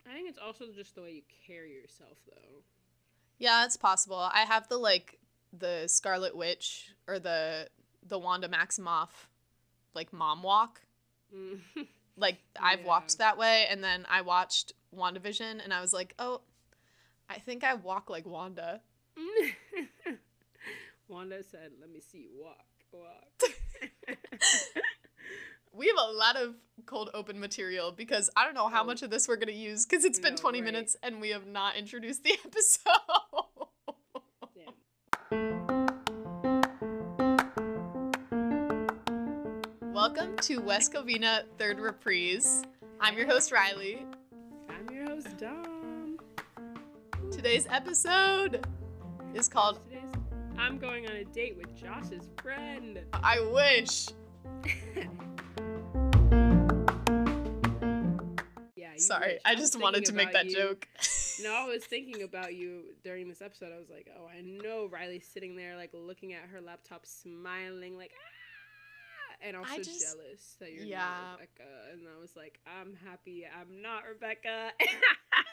I 0.09 0.13
think 0.13 0.29
it's 0.29 0.39
also 0.39 0.67
just 0.75 0.95
the 0.95 1.03
way 1.03 1.13
you 1.13 1.23
carry 1.47 1.73
yourself, 1.73 2.19
though. 2.27 2.63
Yeah, 3.39 3.65
it's 3.65 3.77
possible. 3.77 4.17
I 4.33 4.41
have 4.45 4.69
the 4.69 4.79
like 4.79 5.19
the 5.53 5.87
Scarlet 5.89 6.35
Witch 6.37 6.95
or 7.07 7.19
the 7.19 7.69
the 8.03 8.19
Wanda 8.19 8.49
Maximoff 8.49 9.29
like 9.95 10.13
mom 10.13 10.43
walk. 10.43 10.81
Mm. 11.35 11.61
Like 12.17 12.39
I've 12.61 12.83
Yeah. 12.83 12.87
walked 12.87 13.19
that 13.19 13.37
way 13.37 13.67
and 13.69 13.83
then 13.83 14.07
I 14.09 14.21
watched 14.21 14.73
WandaVision 14.95 15.61
and 15.65 15.75
I 15.75 15.81
was 15.81 15.93
like, 15.93 16.15
"Oh, 16.21 16.43
I 17.29 17.41
think 17.41 17.65
I 17.65 17.75
walk 17.75 18.09
like 18.09 18.25
Wanda." 18.25 18.83
Wanda 21.09 21.43
said, 21.45 21.73
"Let 21.81 21.91
me 21.91 22.01
see 22.01 22.19
you 22.19 22.31
walk, 22.35 22.65
walk." 22.93 23.43
We 25.77 25.89
have 25.89 25.97
a 25.99 26.13
lot 26.13 26.37
of 26.37 26.55
cold 26.87 27.11
open 27.15 27.41
material 27.41 27.91
because 27.91 28.31
I 28.37 28.45
don't 28.45 28.55
know 28.55 28.69
how 28.69 28.83
Oh. 28.83 28.87
much 28.87 29.03
of 29.03 29.11
this 29.11 29.27
we're 29.27 29.35
going 29.35 29.49
to 29.49 29.53
use 29.53 29.85
because 29.85 30.05
it's 30.05 30.21
been 30.21 30.35
No, 30.35 30.41
20 30.41 30.61
right. 30.61 30.65
minutes 30.73 30.97
and 31.03 31.21
we 31.21 31.31
have 31.31 31.49
not 31.49 31.75
introduced 31.75 32.23
the 32.23 32.31
episode. 32.45 32.93
Welcome 39.93 40.37
to 40.43 40.59
West 40.59 40.93
Covina 40.93 41.43
Third 41.59 41.79
Reprise. 41.79 42.63
I'm 43.01 43.17
your 43.17 43.27
host, 43.27 43.53
Riley. 43.53 44.05
I'm 44.69 44.89
your 44.95 45.05
host, 45.09 45.37
Dom. 45.37 46.19
Today's 47.31 47.67
episode 47.71 48.65
is 49.35 49.49
called 49.49 49.81
I'm 50.57 50.79
going 50.79 51.07
on 51.07 51.17
a 51.17 51.25
date 51.25 51.57
with 51.57 51.75
Josh's 51.75 52.29
friend. 52.43 53.01
I 53.13 53.41
wish. 53.41 54.09
Yeah. 58.77 58.91
Sorry. 58.99 59.39
I 59.45 59.55
was 59.55 59.61
just 59.61 59.81
wanted 59.81 60.05
to 60.07 60.13
make 60.13 60.33
that 60.33 60.47
you- 60.47 60.55
joke. 60.57 60.89
No, 61.43 61.53
I 61.53 61.67
was 61.67 61.85
thinking 61.91 62.23
about 62.23 62.55
you 62.55 62.95
during 63.03 63.29
this 63.29 63.43
episode. 63.43 63.73
I 63.75 63.79
was 63.79 63.91
like, 63.91 64.09
oh, 64.17 64.27
I 64.27 64.41
know 64.41 64.87
Riley's 64.91 65.27
sitting 65.27 65.57
there, 65.57 65.77
like, 65.77 65.91
looking 65.93 66.33
at 66.33 66.43
her 66.53 66.61
laptop, 66.61 67.05
smiling, 67.07 67.97
like, 67.97 68.13
ah, 68.15 69.37
and 69.47 69.57
also 69.57 69.79
just- 69.79 70.01
jealous 70.01 70.57
that 70.61 70.73
you're 70.73 70.85
yeah. 70.85 70.99
not 70.99 71.41
Rebecca. 71.41 71.71
And 71.93 72.03
I 72.17 72.21
was 72.21 72.31
like, 72.37 72.61
I'm 72.67 72.95
happy 73.05 73.45
I'm 73.47 73.83
not 73.83 74.03
Rebecca. 74.09 74.71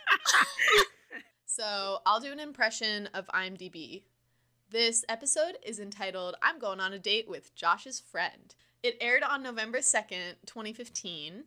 So 1.62 2.00
I'll 2.08 2.20
do 2.20 2.32
an 2.32 2.40
impression 2.40 3.08
of 3.14 3.28
IMDb. 3.28 4.02
This 4.72 5.06
episode 5.08 5.60
is 5.64 5.80
entitled 5.80 6.34
I'm 6.42 6.58
Going 6.58 6.80
on 6.80 6.92
a 6.92 6.98
Date 6.98 7.30
with 7.30 7.54
Josh's 7.54 8.00
Friend. 8.00 8.56
It 8.82 8.98
aired 9.00 9.22
on 9.22 9.44
November 9.44 9.78
2nd, 9.78 10.38
2015. 10.48 11.44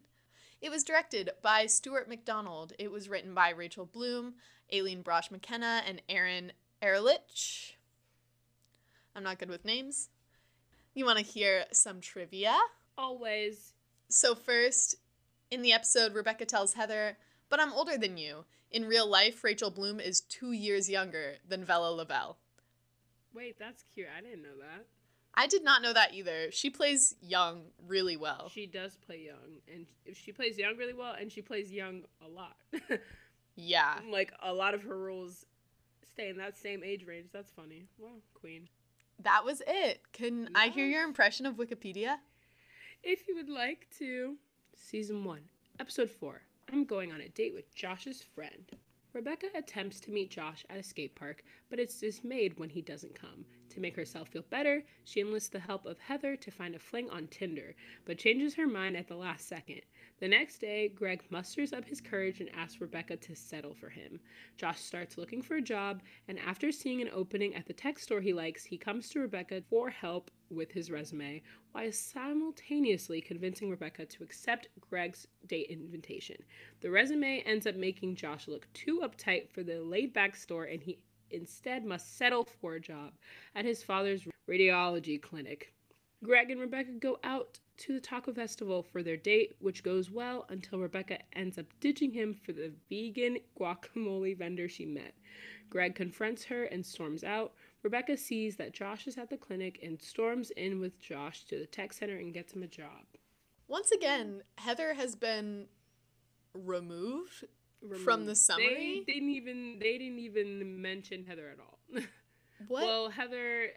It 0.62 0.71
was 0.71 0.85
directed 0.85 1.30
by 1.42 1.66
Stuart 1.66 2.09
McDonald. 2.09 2.75
It 2.78 2.92
was 2.92 3.09
written 3.09 3.35
by 3.35 3.50
Rachel 3.50 3.87
Bloom, 3.87 4.35
Aileen 4.73 5.02
Brosh 5.02 5.33
McKenna, 5.33 5.83
and 5.85 6.00
Aaron 6.09 6.52
Ehrlich. 6.80 7.76
I'm 9.16 9.25
not 9.25 9.40
good 9.40 9.50
with 9.50 9.64
names. 9.64 10.11
You 10.94 11.06
want 11.06 11.18
to 11.18 11.25
hear 11.25 11.64
some 11.73 12.00
trivia? 12.00 12.56
Always. 12.97 13.73
So, 14.09 14.37
first, 14.37 14.94
in 15.50 15.62
the 15.62 15.73
episode, 15.73 16.14
Rebecca 16.14 16.47
tells 16.47 16.75
Heather, 16.75 17.18
But 17.49 17.59
I'm 17.59 17.73
older 17.73 17.99
than 17.99 18.16
you. 18.16 18.44
In 18.74 18.86
real 18.86 19.08
life, 19.08 19.44
Rachel 19.44 19.70
Bloom 19.70 20.00
is 20.00 20.20
two 20.20 20.50
years 20.50 20.90
younger 20.90 21.34
than 21.48 21.64
Vella 21.64 21.90
Lovell. 21.92 22.38
Wait, 23.32 23.56
that's 23.56 23.84
cute. 23.94 24.08
I 24.18 24.20
didn't 24.20 24.42
know 24.42 24.58
that. 24.58 24.86
I 25.32 25.46
did 25.46 25.62
not 25.62 25.80
know 25.80 25.92
that 25.92 26.12
either. 26.12 26.50
She 26.50 26.70
plays 26.70 27.14
young 27.22 27.66
really 27.86 28.16
well. 28.16 28.50
She 28.52 28.66
does 28.66 28.96
play 28.96 29.26
young, 29.26 29.60
and 29.72 29.86
if 30.04 30.18
she 30.18 30.32
plays 30.32 30.58
young 30.58 30.76
really 30.76 30.92
well, 30.92 31.14
and 31.18 31.30
she 31.30 31.40
plays 31.40 31.70
young 31.70 32.02
a 32.20 32.28
lot. 32.28 32.56
Yeah. 33.56 34.00
like 34.10 34.32
a 34.42 34.52
lot 34.52 34.74
of 34.74 34.82
her 34.82 34.98
roles 34.98 35.46
stay 36.12 36.28
in 36.28 36.36
that 36.38 36.56
same 36.56 36.82
age 36.82 37.06
range. 37.06 37.28
That's 37.32 37.52
funny. 37.52 37.86
Wow, 38.00 38.16
queen. 38.34 38.68
That 39.22 39.44
was 39.44 39.62
it. 39.68 40.00
Can 40.12 40.48
I 40.56 40.70
hear 40.70 40.86
your 40.86 41.04
impression 41.04 41.46
of 41.46 41.54
Wikipedia? 41.54 42.16
If 43.04 43.28
you 43.28 43.36
would 43.36 43.48
like 43.48 43.86
to, 44.00 44.34
season 44.74 45.22
one, 45.22 45.42
episode 45.78 46.10
four. 46.10 46.42
I'm 46.73 46.85
going 46.85 47.12
on 47.12 47.21
a 47.21 47.28
date 47.28 47.54
with 47.54 47.75
Josh's 47.75 48.23
friend. 48.23 48.71
Rebecca 49.12 49.47
attempts 49.54 50.00
to 50.00 50.11
meet 50.11 50.30
Josh 50.30 50.64
at 50.68 50.78
a 50.78 50.83
skate 50.83 51.14
park, 51.14 51.44
but 51.71 51.78
is 51.78 51.94
dismayed 52.00 52.59
when 52.59 52.68
he 52.68 52.83
doesn't 52.83 53.14
come. 53.14 53.44
To 53.71 53.80
make 53.80 53.94
herself 53.94 54.28
feel 54.28 54.44
better, 54.50 54.83
she 55.04 55.21
enlists 55.21 55.50
the 55.50 55.61
help 55.61 55.87
of 55.87 56.00
Heather 56.00 56.35
to 56.37 56.50
find 56.50 56.75
a 56.75 56.80
fling 56.80 57.09
on 57.11 57.28
Tinder, 57.28 57.76
but 58.06 58.18
changes 58.18 58.54
her 58.54 58.66
mind 58.66 58.97
at 58.97 59.06
the 59.06 59.14
last 59.14 59.47
second. 59.47 59.83
The 60.18 60.26
next 60.26 60.59
day, 60.59 60.88
Greg 60.88 61.23
musters 61.30 61.73
up 61.73 61.85
his 61.85 62.00
courage 62.00 62.40
and 62.40 62.50
asks 62.56 62.80
Rebecca 62.80 63.16
to 63.18 63.37
settle 63.37 63.75
for 63.75 63.88
him. 63.88 64.18
Josh 64.56 64.80
starts 64.80 65.16
looking 65.16 65.42
for 65.42 65.56
a 65.56 65.62
job, 65.62 66.02
and 66.26 66.38
after 66.40 66.73
seeing 66.73 67.00
an 67.00 67.11
opening 67.12 67.54
at 67.54 67.66
the 67.66 67.73
tech 67.73 68.00
store 68.00 68.21
he 68.21 68.33
likes, 68.33 68.64
he 68.64 68.78
comes 68.78 69.09
to 69.11 69.21
Rebecca 69.21 69.62
for 69.71 69.90
help 69.90 70.30
with 70.50 70.72
his 70.72 70.90
resume, 70.90 71.42
while 71.72 71.92
simultaneously 71.92 73.20
convincing 73.20 73.70
Rebecca 73.70 74.06
to 74.06 74.22
accept 74.22 74.68
Greg's 74.80 75.26
date 75.46 75.68
invitation. 75.70 76.36
The 76.80 76.90
resume 76.90 77.42
ends 77.46 77.66
up 77.66 77.76
making 77.76 78.16
Josh 78.16 78.48
look 78.48 78.66
too 78.72 79.02
uptight 79.04 79.50
for 79.50 79.62
the 79.62 79.80
laid 79.80 80.12
back 80.12 80.36
store, 80.36 80.64
and 80.64 80.82
he 80.82 80.98
instead 81.30 81.84
must 81.84 82.16
settle 82.16 82.48
for 82.60 82.74
a 82.74 82.80
job 82.80 83.12
at 83.54 83.64
his 83.64 83.82
father's 83.82 84.22
radiology 84.48 85.20
clinic. 85.20 85.72
Greg 86.22 86.50
and 86.50 86.60
Rebecca 86.60 86.92
go 86.92 87.18
out 87.22 87.58
to 87.76 87.92
the 87.92 88.00
taco 88.00 88.32
festival 88.32 88.82
for 88.82 89.02
their 89.02 89.16
date, 89.16 89.56
which 89.58 89.82
goes 89.82 90.10
well 90.10 90.46
until 90.48 90.78
Rebecca 90.78 91.18
ends 91.34 91.58
up 91.58 91.66
ditching 91.80 92.12
him 92.12 92.34
for 92.34 92.52
the 92.52 92.72
vegan 92.88 93.38
guacamole 93.58 94.36
vendor 94.36 94.68
she 94.68 94.86
met. 94.86 95.14
Greg 95.68 95.94
confronts 95.94 96.44
her 96.44 96.64
and 96.64 96.86
storms 96.86 97.24
out. 97.24 97.52
Rebecca 97.84 98.16
sees 98.16 98.56
that 98.56 98.72
Josh 98.72 99.06
is 99.06 99.18
at 99.18 99.28
the 99.30 99.36
clinic 99.36 99.78
and 99.82 100.00
storms 100.00 100.50
in 100.56 100.80
with 100.80 100.98
Josh 101.00 101.44
to 101.44 101.58
the 101.58 101.66
tech 101.66 101.92
center 101.92 102.16
and 102.16 102.32
gets 102.34 102.54
him 102.54 102.62
a 102.62 102.66
job. 102.66 103.04
Once 103.68 103.90
again, 103.92 104.42
Heather 104.56 104.94
has 104.94 105.14
been 105.14 105.66
removed. 106.54 107.44
From 108.02 108.20
the 108.20 108.32
Removed. 108.32 108.38
summary? 108.38 109.04
they 109.06 109.12
didn't 109.12 109.28
even 109.28 109.78
they 109.78 109.98
didn't 109.98 110.18
even 110.18 110.80
mention 110.80 111.22
Heather 111.24 111.50
at 111.50 111.58
all. 111.60 111.78
What? 112.68 112.84
Well, 112.84 113.10
Heather, 113.10 113.70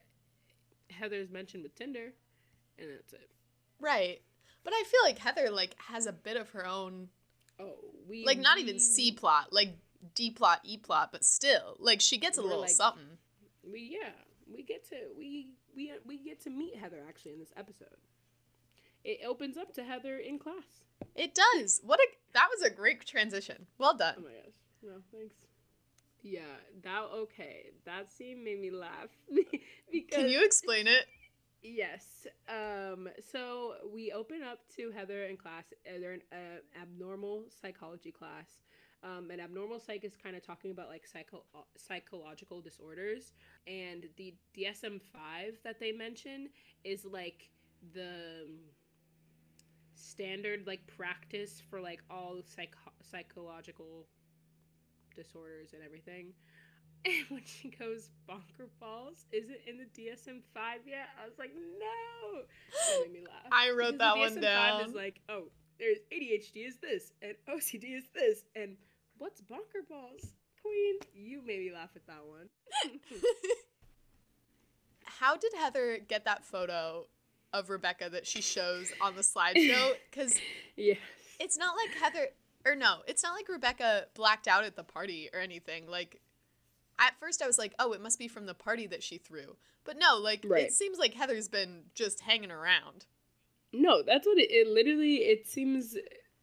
Heather's 0.91 1.29
mentioned 1.29 1.63
with 1.63 1.75
Tinder, 1.75 2.13
and 2.79 2.87
that's 2.95 3.11
it. 3.11 3.29
right. 3.81 4.21
But 4.63 4.71
I 4.73 4.83
feel 4.89 5.01
like 5.03 5.17
Heather 5.17 5.49
like 5.51 5.75
has 5.89 6.05
a 6.05 6.13
bit 6.13 6.37
of 6.37 6.51
her 6.51 6.65
own 6.65 7.09
Oh, 7.59 7.73
we 8.07 8.23
like 8.23 8.37
not 8.37 8.59
even 8.59 8.79
C 8.79 9.11
plot, 9.11 9.51
like 9.51 9.75
D 10.15 10.29
plot, 10.31 10.61
E 10.63 10.77
plot, 10.77 11.09
but 11.11 11.25
still, 11.25 11.75
like 11.79 11.99
she 11.99 12.17
gets 12.17 12.37
a 12.37 12.41
little 12.41 12.61
like- 12.61 12.69
something. 12.69 13.17
We 13.71 13.97
yeah, 14.01 14.11
we 14.51 14.63
get 14.63 14.87
to 14.89 14.95
we 15.17 15.51
we 15.75 15.91
we 16.05 16.17
get 16.17 16.41
to 16.43 16.49
meet 16.49 16.75
Heather 16.75 17.03
actually 17.07 17.33
in 17.33 17.39
this 17.39 17.53
episode. 17.57 17.97
It 19.03 19.19
opens 19.25 19.57
up 19.57 19.73
to 19.75 19.83
Heather 19.83 20.17
in 20.17 20.39
class. 20.39 20.83
It 21.15 21.35
does. 21.35 21.81
What 21.83 21.99
a 21.99 22.07
that 22.33 22.47
was 22.49 22.69
a 22.69 22.73
great 22.73 23.05
transition. 23.05 23.67
Well 23.77 23.95
done. 23.95 24.15
Oh 24.17 24.21
my 24.21 24.29
gosh. 24.29 24.55
No, 24.83 24.91
thanks. 25.11 25.35
Yeah, 26.21 26.41
that 26.83 27.03
okay. 27.13 27.67
That 27.85 28.11
scene 28.11 28.43
made 28.43 28.59
me 28.59 28.71
laugh 28.71 29.09
because 29.91 30.19
Can 30.19 30.29
you 30.29 30.43
explain 30.43 30.87
it? 30.87 31.05
Yes. 31.63 32.27
Um. 32.49 33.09
So 33.31 33.73
we 33.93 34.11
open 34.11 34.41
up 34.43 34.59
to 34.75 34.91
Heather 34.91 35.23
in 35.23 35.37
class. 35.37 35.65
Uh, 35.85 35.99
they're 35.99 36.13
in 36.13 36.21
an 36.31 36.61
abnormal 36.81 37.45
psychology 37.61 38.11
class. 38.11 38.59
Um, 39.03 39.29
and 39.31 39.39
abnormal 39.39 39.79
psych 39.79 40.03
is 40.03 40.15
kind 40.15 40.35
of 40.35 40.43
talking 40.45 40.71
about 40.71 40.89
like 40.89 41.05
psycho 41.05 41.43
psychological 41.77 42.61
disorders, 42.61 43.33
and 43.67 44.07
the 44.17 44.33
DSM 44.57 44.99
five 45.13 45.59
that 45.63 45.79
they 45.79 45.91
mention 45.91 46.49
is 46.83 47.05
like 47.05 47.49
the 47.93 48.47
standard 49.93 50.65
like 50.65 50.85
practice 50.87 51.61
for 51.69 51.79
like 51.79 52.01
all 52.09 52.39
psycho- 52.43 52.91
psychological 53.01 54.07
disorders 55.15 55.73
and 55.73 55.83
everything. 55.83 56.33
And 57.05 57.25
when 57.29 57.43
she 57.45 57.69
goes 57.69 58.09
bonker 58.27 58.67
balls, 58.81 59.27
is 59.31 59.49
it 59.49 59.61
in 59.67 59.77
the 59.77 59.85
DSM 59.85 60.41
five 60.53 60.79
yet? 60.85 61.07
I 61.21 61.25
was 61.27 61.37
like, 61.37 61.51
no. 61.55 62.41
That 62.41 63.03
made 63.05 63.13
me 63.13 63.19
laugh. 63.21 63.45
I 63.51 63.69
wrote 63.69 63.93
Because 63.93 63.99
that 63.99 64.17
one 64.17 64.35
DSM-5 64.35 64.41
down. 64.41 64.81
Is 64.89 64.95
like, 64.95 65.21
oh, 65.29 65.43
there's 65.79 65.97
ADHD 66.11 66.67
is 66.67 66.77
this, 66.77 67.11
and 67.21 67.35
OCD 67.49 67.97
is 67.97 68.05
this, 68.13 68.45
and 68.55 68.75
what's 69.17 69.41
bonker 69.41 69.83
balls? 69.89 70.31
Queen, 70.61 70.95
you 71.13 71.41
made 71.45 71.59
me 71.59 71.71
laugh 71.73 71.89
at 71.95 72.05
that 72.07 72.23
one. 72.25 72.49
How 75.05 75.35
did 75.37 75.53
Heather 75.57 75.99
get 76.07 76.25
that 76.25 76.43
photo 76.45 77.05
of 77.53 77.69
Rebecca 77.69 78.09
that 78.11 78.27
she 78.27 78.41
shows 78.41 78.91
on 79.01 79.15
the 79.15 79.21
slideshow? 79.21 79.93
Because 80.11 80.35
yes. 80.75 80.97
it's 81.39 81.57
not 81.57 81.75
like 81.75 81.95
Heather, 82.01 82.27
or 82.65 82.75
no, 82.75 82.97
it's 83.07 83.23
not 83.23 83.33
like 83.33 83.47
Rebecca 83.49 84.05
blacked 84.15 84.47
out 84.47 84.63
at 84.63 84.75
the 84.75 84.83
party 84.83 85.29
or 85.33 85.39
anything. 85.39 85.87
Like, 85.87 86.19
at 86.99 87.13
first 87.19 87.41
I 87.41 87.47
was 87.47 87.57
like, 87.57 87.73
oh, 87.79 87.93
it 87.93 88.01
must 88.01 88.17
be 88.19 88.27
from 88.27 88.45
the 88.47 88.53
party 88.55 88.87
that 88.87 89.03
she 89.03 89.17
threw. 89.17 89.55
But 89.85 89.97
no, 89.97 90.17
like, 90.17 90.43
Right. 90.45 90.65
it 90.65 90.73
seems 90.73 90.97
like 90.97 91.13
Heather's 91.13 91.47
been 91.47 91.83
just 91.93 92.21
hanging 92.21 92.51
around. 92.51 93.05
No, 93.73 94.01
that's 94.01 94.25
what 94.25 94.37
it, 94.37 94.49
it 94.51 94.67
literally 94.67 95.17
it 95.17 95.47
seems 95.47 95.95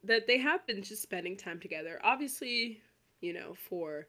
that 0.03 0.27
they 0.27 0.39
have 0.39 0.67
been 0.67 0.83
just 0.83 1.03
spending 1.03 1.37
time 1.37 1.59
together. 1.61 1.99
Obviously, 2.05 2.81
you 3.21 3.33
know, 3.33 3.55
for 3.55 4.07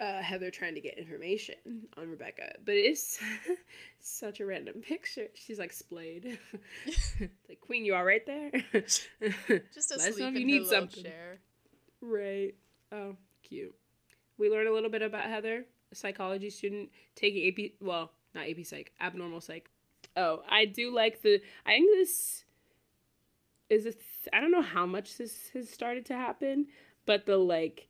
uh, 0.00 0.20
Heather 0.20 0.50
trying 0.50 0.74
to 0.74 0.80
get 0.80 0.98
information 0.98 1.54
on 1.96 2.10
Rebecca, 2.10 2.54
but 2.64 2.74
it 2.74 2.84
is 2.84 3.18
such 4.00 4.40
a 4.40 4.46
random 4.46 4.80
picture. 4.82 5.28
She's 5.34 5.58
like 5.58 5.72
splayed. 5.72 6.38
like 7.48 7.60
Queen, 7.60 7.84
you 7.84 7.94
all 7.94 8.04
right 8.04 8.24
there? 8.26 8.50
Just 8.72 9.08
Let 9.48 9.62
us 9.74 9.90
asleep 9.90 10.18
know 10.18 10.28
if 10.28 10.34
you 10.34 10.46
need 10.46 10.66
something. 10.66 11.04
chair. 11.04 11.38
Right. 12.00 12.54
Oh, 12.90 13.16
cute. 13.42 13.74
We 14.38 14.50
learn 14.50 14.66
a 14.66 14.72
little 14.72 14.90
bit 14.90 15.02
about 15.02 15.24
Heather, 15.24 15.64
a 15.92 15.94
psychology 15.94 16.50
student 16.50 16.90
taking 17.14 17.46
AP, 17.48 17.72
well, 17.80 18.10
not 18.34 18.48
AP 18.48 18.64
Psych, 18.64 18.92
abnormal 19.00 19.40
Psych. 19.40 19.68
Oh, 20.16 20.42
I 20.48 20.66
do 20.66 20.94
like 20.94 21.22
the. 21.22 21.40
I 21.66 21.70
think 21.70 21.90
this 21.96 22.44
is 23.70 23.86
a. 23.86 23.92
Th- 23.92 24.28
I 24.32 24.40
don't 24.40 24.50
know 24.50 24.62
how 24.62 24.86
much 24.86 25.16
this 25.16 25.50
has 25.54 25.68
started 25.68 26.06
to 26.06 26.14
happen, 26.14 26.66
but 27.06 27.26
the 27.26 27.36
like, 27.38 27.88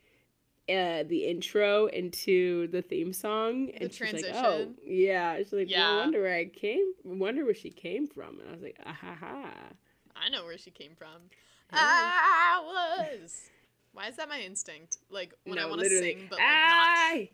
uh, 0.69 1.03
the 1.03 1.27
intro 1.27 1.87
into 1.87 2.69
the 2.69 2.83
theme 2.83 3.13
song 3.13 3.67
The 3.67 3.83
and 3.83 3.93
she's 3.93 4.13
like, 4.13 4.25
oh, 4.35 4.69
yeah. 4.85 5.39
She's 5.39 5.53
like, 5.53 5.71
yeah. 5.71 5.97
Wonder 5.99 6.23
where 6.23 6.37
I 6.37 6.45
came. 6.47 6.93
Wonder 7.05 7.45
where 7.45 7.55
she 7.55 7.71
came 7.71 8.07
from. 8.07 8.39
And 8.39 8.49
I 8.49 8.53
was 8.53 8.63
like, 8.63 8.79
ah 8.87 8.97
ha 8.99 9.17
ha. 9.19 9.51
I 10.15 10.29
know 10.29 10.45
where 10.45 10.59
she 10.59 10.71
came 10.71 10.95
from. 10.97 11.31
Hey. 11.71 11.79
I 11.81 13.09
was. 13.21 13.51
Why 13.93 14.09
is 14.09 14.17
that 14.17 14.29
my 14.29 14.41
instinct? 14.41 14.99
Like 15.11 15.35
when 15.45 15.59
I 15.59 15.67
want 15.67 15.81
to 15.81 15.89
sing, 15.89 16.27
but 16.31 16.39
like 16.39 16.49
not. 16.49 16.49
I 16.49 17.31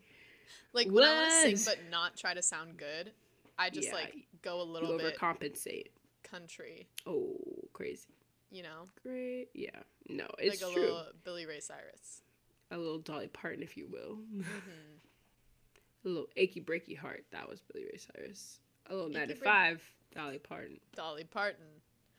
Like 0.73 0.88
when 0.88 1.04
I 1.04 1.14
want 1.14 1.30
to 1.30 1.57
sing 1.57 1.73
but 1.73 1.90
not 1.90 2.16
try 2.16 2.35
to 2.35 2.42
sound 2.42 2.76
good, 2.76 3.12
I 3.59 3.71
just 3.71 3.88
Yeah, 3.88 3.95
like 3.95 4.14
go 4.42 4.61
a 4.61 4.64
You 4.66 4.73
little 4.73 4.97
bit 4.99 5.16
overcompensate. 5.18 5.88
country, 6.23 6.88
Oh, 7.07 7.37
crazy. 7.73 8.09
you 8.50 8.62
know? 8.62 8.85
Great. 9.02 9.49
Yeah. 9.54 9.71
No, 10.09 10.26
it's 10.38 10.61
like 10.62 10.71
a 10.71 10.73
true. 10.75 10.83
little 10.83 11.04
Billy 11.25 11.47
Ray 11.47 11.61
Cyrus. 11.61 12.23
A 12.71 12.76
little 12.76 12.99
Dolly 12.99 13.28
Parton, 13.28 13.62
if 13.62 13.76
you 13.76 13.87
will. 13.88 14.16
hmm 14.16 14.42
a 16.04 16.09
little 16.09 16.28
achy 16.37 16.61
breaky 16.61 16.97
heart. 16.97 17.25
That 17.33 17.49
was 17.49 17.61
Billy 17.61 17.85
Ray 17.87 17.99
Cyrus. 17.99 18.61
A 18.88 18.95
little 18.95 19.11
Achy 19.11 19.18
nine 19.18 19.28
to 19.28 19.35
breaky. 19.35 19.45
five. 19.45 19.83
Dolly 20.14 20.38
Parton. 20.38 20.78
Dolly 20.95 21.25
Parton. 21.25 21.64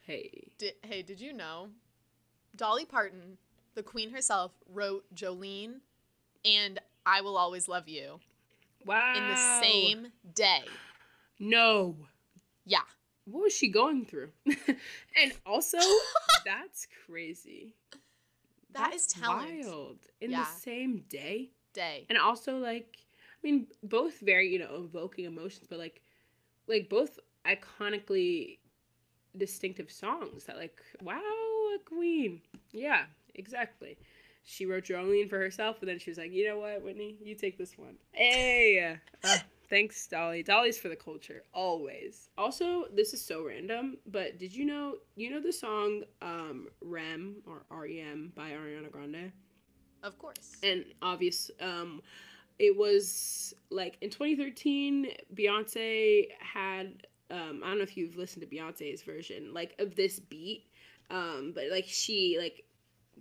Hey. 0.02 0.48
Di- 0.58 0.74
hey, 0.84 1.02
did 1.02 1.20
you 1.22 1.34
know? 1.34 1.70
Dolly 2.56 2.86
Parton, 2.86 3.38
the 3.76 3.84
queen 3.84 4.12
herself, 4.12 4.52
wrote 4.72 5.04
Jolene 5.16 5.80
and 6.46 6.80
I 7.06 7.22
Will 7.22 7.38
Always 7.38 7.68
Love 7.68 7.88
You 7.88 8.20
Wow. 8.86 9.14
in 9.16 9.28
the 9.28 9.36
same 9.62 10.08
day. 10.36 10.64
No. 11.40 11.96
Yeah. 12.66 12.80
What 13.26 13.44
was 13.44 13.54
she 13.54 13.68
going 13.70 14.06
through? 14.06 14.30
and 14.46 15.34
also, 15.46 15.78
that's 16.46 16.88
crazy. 17.06 17.76
That 18.74 18.94
is 18.94 19.08
That's 19.08 19.22
talent. 19.22 19.66
Wild. 19.66 19.98
In 20.22 20.32
Yeah. 20.32 20.40
the 20.44 20.60
same 20.60 21.04
day. 21.10 21.52
Day. 21.74 22.06
And 22.10 22.18
also, 22.18 22.58
like, 22.58 22.98
I 23.02 23.38
mean, 23.44 23.68
both 23.84 24.20
very, 24.20 24.52
you 24.52 24.60
know, 24.60 24.76
evoking 24.84 25.26
emotions, 25.26 25.68
but 25.70 25.80
like, 25.80 26.02
like 26.68 26.90
both 26.90 27.20
iconically 27.46 28.58
distinctive 29.38 29.92
songs 29.92 30.46
that, 30.46 30.58
like, 30.58 30.82
wow, 31.02 31.22
a 31.76 31.80
queen. 31.86 32.42
Yeah, 32.72 33.06
exactly. 33.36 33.98
She 34.44 34.66
wrote 34.66 34.86
Jolene 34.86 35.30
for 35.30 35.38
herself, 35.40 35.78
and 35.82 35.90
then 35.90 36.00
she 36.00 36.10
was 36.10 36.18
like, 36.18 36.32
you 36.32 36.48
know 36.48 36.58
what, 36.60 36.84
Whitney, 36.84 37.16
you 37.24 37.36
take 37.36 37.58
this 37.58 37.78
one. 37.78 37.96
Hey, 38.12 38.98
Uh, 39.24 39.38
thanks, 39.70 40.08
Dolly. 40.08 40.44
Dolly's 40.44 40.78
for 40.78 40.90
the 40.90 40.96
culture, 40.96 41.44
always. 41.54 42.30
Also, 42.38 42.86
this 42.94 43.14
is 43.14 43.22
so 43.24 43.44
random, 43.46 43.98
but 44.08 44.38
did 44.40 44.54
you 44.56 44.66
know, 44.66 44.96
you 45.16 45.30
know 45.30 45.42
the 45.42 45.52
song 45.54 46.04
um, 46.22 46.68
Rem 46.82 47.38
or 47.46 47.64
R.E.M. 47.72 48.32
by 48.36 48.50
Ariana 48.52 48.92
Grande? 48.92 49.32
Of 50.02 50.18
course. 50.18 50.56
and 50.64 50.86
obvious 51.02 51.52
um 51.60 52.02
it 52.58 52.76
was 52.78 53.54
like 53.70 53.98
in 54.00 54.10
2013 54.10 55.08
beyonce 55.36 56.28
had 56.40 57.06
um 57.32 57.62
i 57.66 57.68
don't 57.68 57.80
know 57.80 57.84
if 57.84 57.98
you've 57.98 58.16
listened 58.16 58.42
to 58.42 58.56
beyonce's 58.56 59.02
version 59.02 59.54
like 59.54 59.76
of 59.78 59.96
this 59.96 60.18
beat 60.22 60.68
um 61.12 61.52
but 61.54 61.66
like 61.70 61.84
she 61.86 62.38
like 62.40 62.64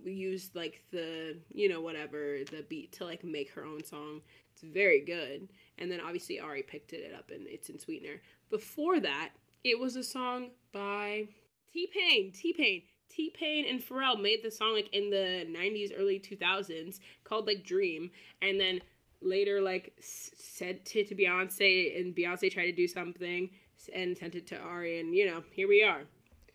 used 0.05 0.55
like 0.55 0.81
the 0.91 1.37
you 1.53 1.67
know 1.67 1.81
whatever 1.81 2.37
the 2.49 2.63
beat 2.69 2.93
to 2.93 3.03
like 3.03 3.25
make 3.25 3.51
her 3.51 3.65
own 3.65 3.83
song 3.83 4.21
it's 4.53 4.61
very 4.63 5.01
good 5.03 5.49
and 5.79 5.91
then 5.91 5.99
obviously 5.99 6.39
ari 6.39 6.61
picked 6.61 6.93
it 6.93 7.13
up 7.17 7.31
and 7.31 7.47
it's 7.47 7.69
in 7.69 7.79
sweetener. 7.79 8.21
Before 8.49 8.99
that 8.99 9.29
it 9.63 9.79
was 9.79 9.95
a 9.95 10.03
song 10.03 10.51
by 10.71 11.27
t-pain 11.73 12.31
t-pain. 12.31 12.83
T-pain 13.09 13.65
and 13.67 13.81
pharrell 13.81 14.21
made 14.21 14.43
the 14.43 14.51
song 14.51 14.73
like 14.73 14.93
in 14.93 15.09
the 15.09 15.47
90s 15.49 15.91
early 15.97 16.19
2000s 16.19 16.99
called 17.23 17.47
like 17.47 17.63
dream. 17.63 18.11
And 18.41 18.59
then 18.59 18.81
later 19.21 19.61
like 19.61 19.93
sent 19.99 20.95
it 20.95 21.07
to 21.07 21.15
beyonce 21.15 21.99
and 21.99 22.15
beyonce 22.15 22.51
tried 22.51 22.65
to 22.65 22.71
do 22.71 22.87
something 22.87 23.49
and 23.93 24.17
sent 24.17 24.35
it 24.35 24.45
to 24.47 24.57
ari 24.57 24.99
and 24.99 25.15
you 25.15 25.25
know 25.25 25.43
here 25.51 25.67
we 25.67 25.83
are. 25.83 26.03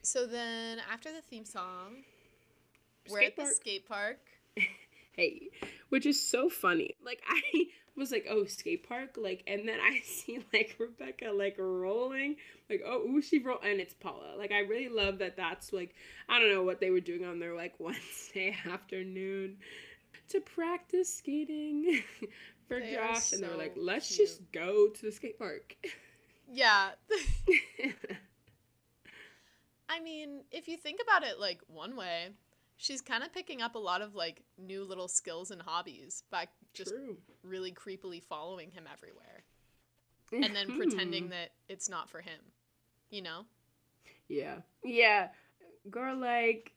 So 0.02 0.26
then 0.26 0.78
after 0.92 1.10
the 1.10 1.22
theme 1.22 1.46
song, 1.46 2.04
we're 3.08 3.18
Skate 3.18 3.34
at 3.38 3.44
the 3.44 3.46
skate 3.46 3.88
park. 3.88 4.18
hey 5.16 5.48
which 5.90 6.06
is 6.06 6.20
so 6.20 6.48
funny. 6.48 6.96
Like 7.04 7.22
i 7.28 7.66
was 7.96 8.10
like 8.10 8.26
oh 8.28 8.44
skate 8.44 8.88
park? 8.88 9.16
Like 9.16 9.42
and 9.46 9.68
then 9.68 9.78
i 9.80 10.00
see 10.04 10.44
like 10.52 10.76
rebecca 10.78 11.30
like 11.32 11.56
rolling. 11.58 12.36
Like 12.68 12.82
oh 12.84 13.02
ooh, 13.08 13.22
she 13.22 13.38
roll 13.38 13.58
and 13.62 13.80
it's 13.80 13.94
paula. 13.94 14.34
Like 14.36 14.52
i 14.52 14.60
really 14.60 14.88
love 14.88 15.18
that 15.18 15.36
that's 15.36 15.72
like 15.72 15.94
i 16.28 16.38
don't 16.38 16.52
know 16.52 16.62
what 16.64 16.80
they 16.80 16.90
were 16.90 17.00
doing 17.00 17.24
on 17.24 17.38
their 17.38 17.54
like 17.54 17.74
wednesday 17.78 18.56
afternoon 18.70 19.58
to 20.30 20.40
practice 20.40 21.14
skating 21.16 22.02
for 22.66 22.80
They 22.80 22.94
josh 22.94 23.32
and 23.32 23.42
they 23.42 23.48
were 23.48 23.56
like 23.56 23.74
let's 23.76 24.08
cute. 24.16 24.28
just 24.28 24.52
go 24.52 24.88
to 24.88 25.02
the 25.02 25.12
skate 25.12 25.38
park. 25.38 25.76
Yeah. 26.50 26.90
I 29.88 30.00
mean, 30.00 30.44
if 30.50 30.66
you 30.68 30.76
think 30.76 31.00
about 31.02 31.22
it 31.28 31.38
like 31.38 31.60
one 31.68 31.94
way, 31.96 32.30
she's 32.84 33.00
kind 33.00 33.24
of 33.24 33.32
picking 33.32 33.62
up 33.62 33.74
a 33.76 33.78
lot 33.78 34.02
of 34.02 34.14
like 34.14 34.42
new 34.58 34.84
little 34.84 35.08
skills 35.08 35.50
and 35.50 35.62
hobbies 35.62 36.22
by 36.30 36.46
just 36.74 36.90
True. 36.90 37.16
really 37.42 37.72
creepily 37.72 38.22
following 38.22 38.70
him 38.70 38.84
everywhere 38.92 39.44
and 40.32 40.54
then 40.54 40.76
pretending 40.76 41.30
that 41.30 41.50
it's 41.68 41.88
not 41.88 42.10
for 42.10 42.20
him. 42.20 42.40
You 43.10 43.22
know? 43.22 43.46
Yeah. 44.28 44.56
Yeah. 44.84 45.28
Girl, 45.90 46.16
like, 46.16 46.72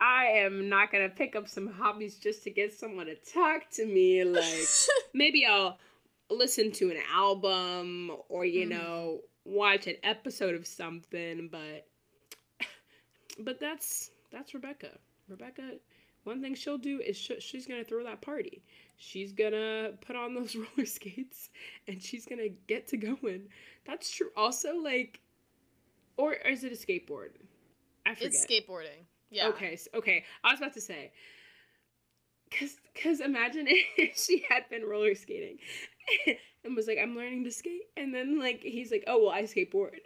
I 0.00 0.24
am 0.26 0.68
not 0.68 0.90
going 0.90 1.08
to 1.08 1.14
pick 1.14 1.36
up 1.36 1.48
some 1.48 1.66
hobbies 1.68 2.16
just 2.16 2.42
to 2.44 2.50
get 2.50 2.72
someone 2.72 3.06
to 3.06 3.14
talk 3.16 3.70
to 3.72 3.84
me. 3.86 4.24
Like, 4.24 4.66
maybe 5.14 5.44
I'll 5.46 5.78
listen 6.30 6.72
to 6.72 6.90
an 6.90 6.98
album 7.14 8.10
or, 8.28 8.44
you 8.44 8.66
Mhm. 8.66 8.70
know, 8.70 9.20
watch 9.44 9.86
an 9.86 9.96
episode 10.02 10.54
of 10.56 10.66
something, 10.66 11.48
but. 11.52 11.86
But 13.38 13.60
that's 13.60 14.10
that's 14.32 14.54
Rebecca. 14.54 14.98
Rebecca, 15.28 15.78
one 16.24 16.40
thing 16.42 16.54
she'll 16.54 16.78
do 16.78 17.00
is 17.00 17.16
sh- 17.16 17.40
she's 17.40 17.66
gonna 17.66 17.84
throw 17.84 18.04
that 18.04 18.20
party. 18.20 18.62
She's 18.96 19.32
gonna 19.32 19.92
put 20.00 20.16
on 20.16 20.34
those 20.34 20.54
roller 20.76 20.86
skates 20.86 21.50
and 21.86 22.02
she's 22.02 22.26
gonna 22.26 22.48
get 22.48 22.86
to 22.88 22.96
going. 22.96 23.48
That's 23.84 24.10
true. 24.10 24.30
Also, 24.36 24.76
like, 24.76 25.20
or 26.16 26.32
is 26.34 26.64
it 26.64 26.72
a 26.72 26.76
skateboard? 26.76 27.30
I 28.04 28.14
forget. 28.14 28.28
It's 28.32 28.46
skateboarding. 28.46 29.04
Yeah. 29.30 29.48
Okay, 29.48 29.78
okay. 29.94 30.24
I 30.44 30.52
was 30.52 30.60
about 30.60 30.74
to 30.74 30.80
say, 30.80 31.12
cause, 32.56 32.76
cause 33.02 33.20
imagine 33.20 33.66
if 33.68 34.16
she 34.16 34.44
had 34.48 34.68
been 34.70 34.84
roller 34.84 35.14
skating, 35.14 35.58
and 36.64 36.76
was 36.76 36.86
like, 36.86 36.98
"I'm 37.00 37.16
learning 37.16 37.44
to 37.44 37.50
skate," 37.50 37.82
and 37.96 38.14
then 38.14 38.38
like 38.38 38.60
he's 38.62 38.90
like, 38.90 39.04
"Oh 39.06 39.20
well, 39.24 39.30
I 39.30 39.42
skateboard." 39.42 39.98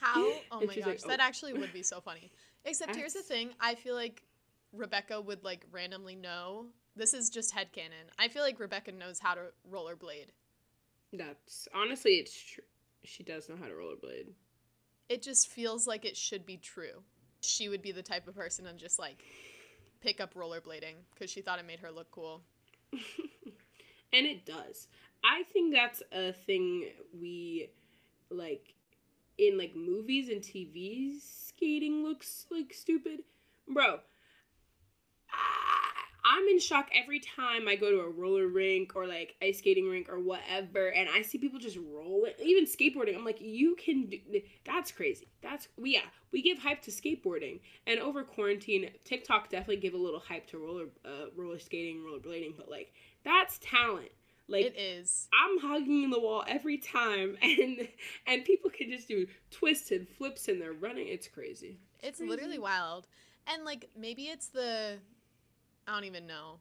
How? 0.00 0.32
Oh 0.50 0.58
And 0.58 0.66
my 0.68 0.74
gosh, 0.76 0.86
like, 0.86 0.98
that 1.04 1.20
"Oh." 1.20 1.22
actually 1.22 1.52
would 1.54 1.72
be 1.72 1.82
so 1.82 2.00
funny. 2.00 2.30
Except 2.64 2.94
here's 2.94 3.14
the 3.14 3.22
thing, 3.22 3.50
I 3.60 3.74
feel 3.74 3.94
like 3.94 4.22
Rebecca 4.72 5.20
would 5.20 5.44
like 5.44 5.66
randomly 5.70 6.16
know. 6.16 6.66
This 6.94 7.14
is 7.14 7.30
just 7.30 7.54
headcanon. 7.54 8.10
I 8.18 8.28
feel 8.28 8.42
like 8.42 8.60
Rebecca 8.60 8.92
knows 8.92 9.18
how 9.18 9.34
to 9.34 9.46
rollerblade. 9.70 10.28
That's 11.12 11.68
honestly, 11.74 12.12
it's 12.12 12.38
true. 12.38 12.64
She 13.04 13.22
does 13.22 13.48
know 13.48 13.56
how 13.56 13.66
to 13.66 13.72
rollerblade. 13.72 14.28
It 15.08 15.22
just 15.22 15.48
feels 15.48 15.86
like 15.86 16.04
it 16.04 16.16
should 16.16 16.46
be 16.46 16.56
true. 16.56 17.02
She 17.40 17.68
would 17.68 17.82
be 17.82 17.92
the 17.92 18.02
type 18.02 18.28
of 18.28 18.34
person 18.34 18.66
to 18.66 18.72
just 18.74 18.98
like 18.98 19.24
pick 20.00 20.20
up 20.20 20.34
rollerblading 20.34 20.94
because 21.12 21.30
she 21.30 21.40
thought 21.40 21.58
it 21.58 21.66
made 21.66 21.80
her 21.80 21.90
look 21.90 22.10
cool. 22.10 22.42
and 22.92 24.26
it 24.26 24.46
does. 24.46 24.88
I 25.24 25.42
think 25.52 25.74
that's 25.74 26.02
a 26.12 26.32
thing 26.32 26.88
we 27.18 27.70
like 28.30 28.74
in 29.38 29.58
like 29.58 29.74
movies 29.74 30.28
and 30.28 30.40
TV. 30.40 31.14
Skating 31.20 32.02
looks 32.02 32.46
like 32.50 32.72
stupid, 32.72 33.20
bro. 33.68 34.00
I'm 36.24 36.46
in 36.48 36.60
shock 36.60 36.88
every 36.94 37.20
time 37.20 37.66
I 37.66 37.74
go 37.74 37.90
to 37.90 38.00
a 38.00 38.08
roller 38.08 38.46
rink 38.46 38.92
or 38.94 39.06
like 39.06 39.34
ice 39.42 39.58
skating 39.58 39.88
rink 39.88 40.08
or 40.08 40.20
whatever, 40.20 40.88
and 40.88 41.08
I 41.08 41.22
see 41.22 41.38
people 41.38 41.58
just 41.58 41.76
rolling, 41.76 42.32
even 42.42 42.64
skateboarding. 42.64 43.16
I'm 43.16 43.24
like, 43.24 43.40
you 43.40 43.74
can 43.76 44.06
do. 44.06 44.18
That's 44.64 44.92
crazy. 44.92 45.28
That's 45.42 45.68
we 45.76 45.94
yeah. 45.94 46.08
We 46.32 46.40
give 46.40 46.58
hype 46.58 46.80
to 46.82 46.90
skateboarding, 46.90 47.60
and 47.86 48.00
over 48.00 48.22
quarantine, 48.22 48.88
TikTok 49.04 49.50
definitely 49.50 49.78
give 49.78 49.94
a 49.94 49.98
little 49.98 50.20
hype 50.20 50.46
to 50.48 50.58
roller, 50.58 50.86
uh, 51.04 51.26
roller 51.36 51.58
skating, 51.58 52.02
rollerblading, 52.02 52.56
but 52.56 52.70
like 52.70 52.92
that's 53.24 53.58
talent. 53.60 54.10
Like 54.52 54.66
it 54.66 54.78
is. 54.78 55.28
I'm 55.32 55.58
hugging 55.58 56.10
the 56.10 56.20
wall 56.20 56.44
every 56.46 56.78
time, 56.78 57.36
and 57.42 57.88
and 58.26 58.44
people 58.44 58.70
can 58.70 58.90
just 58.90 59.08
do 59.08 59.26
twists 59.50 59.90
and 59.90 60.08
flips, 60.08 60.48
and 60.48 60.60
they're 60.60 60.72
running. 60.72 61.08
It's 61.08 61.28
crazy. 61.28 61.78
It's 62.02 62.18
crazy. 62.18 62.30
literally 62.30 62.58
wild. 62.58 63.06
And 63.46 63.64
like 63.64 63.88
maybe 63.98 64.24
it's 64.24 64.48
the 64.48 64.98
I 65.88 65.94
don't 65.94 66.04
even 66.04 66.26
know. 66.26 66.58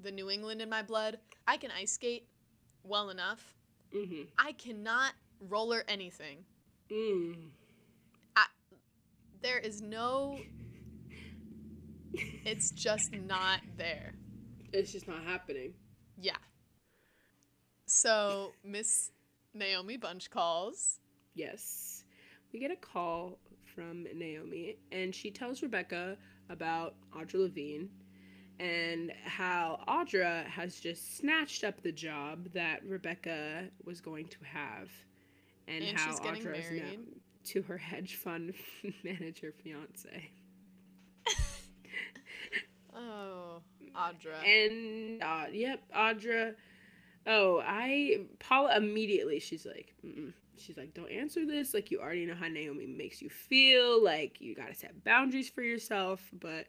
The 0.00 0.12
New 0.12 0.30
England 0.30 0.62
in 0.62 0.70
my 0.70 0.82
blood. 0.82 1.18
I 1.46 1.56
can 1.56 1.70
ice 1.70 1.92
skate 1.92 2.26
well 2.82 3.10
enough. 3.10 3.56
Mm-hmm. 3.94 4.22
I 4.38 4.52
cannot 4.52 5.12
roller 5.40 5.84
anything. 5.88 6.44
Mm. 6.90 7.34
There 9.42 9.58
is 9.58 9.80
no 9.80 10.38
It's 12.44 12.70
just 12.70 13.12
not 13.12 13.60
there. 13.76 14.14
It's 14.72 14.92
just 14.92 15.06
not 15.06 15.22
happening. 15.24 15.74
Yeah. 16.20 16.36
So 17.86 18.52
Miss 18.64 19.10
Naomi 19.54 19.96
Bunch 19.96 20.30
calls. 20.30 20.98
Yes. 21.34 22.04
We 22.52 22.58
get 22.58 22.70
a 22.70 22.76
call 22.76 23.38
from 23.74 24.06
Naomi, 24.14 24.76
and 24.92 25.14
she 25.14 25.30
tells 25.30 25.62
Rebecca 25.62 26.16
about 26.48 26.94
Audra 27.14 27.40
Levine. 27.40 27.90
and 28.58 29.12
how 29.24 29.78
Audra 29.86 30.46
has 30.46 30.80
just 30.80 31.18
snatched 31.18 31.62
up 31.62 31.82
the 31.82 31.92
job 31.92 32.50
that 32.54 32.82
Rebecca 32.86 33.68
was 33.84 34.00
going 34.00 34.26
to 34.28 34.38
have, 34.44 34.88
and, 35.68 35.84
And 35.84 35.98
how 35.98 36.16
Audra 36.16 36.58
is 36.58 36.70
now 36.70 37.02
to 37.44 37.62
her 37.62 37.76
hedge 37.76 38.14
fund 38.16 38.54
manager 39.04 39.52
fiance. 39.62 40.30
Oh, 42.94 43.60
Audra. 43.94 44.42
And 44.46 45.22
uh, 45.22 45.46
yep, 45.52 45.82
Audra. 45.94 46.54
Oh, 47.26 47.62
I 47.66 48.20
Paula 48.38 48.76
immediately. 48.76 49.40
She's 49.40 49.66
like, 49.66 49.94
Mm-mm. 50.04 50.32
she's 50.56 50.76
like, 50.76 50.94
don't 50.94 51.10
answer 51.10 51.44
this. 51.44 51.74
Like 51.74 51.90
you 51.90 52.00
already 52.00 52.24
know 52.26 52.34
how 52.34 52.48
Naomi 52.48 52.86
makes 52.86 53.20
you 53.20 53.28
feel. 53.28 54.02
Like 54.02 54.40
you 54.40 54.54
gotta 54.54 54.74
set 54.74 55.02
boundaries 55.04 55.48
for 55.48 55.62
yourself. 55.62 56.20
But 56.40 56.66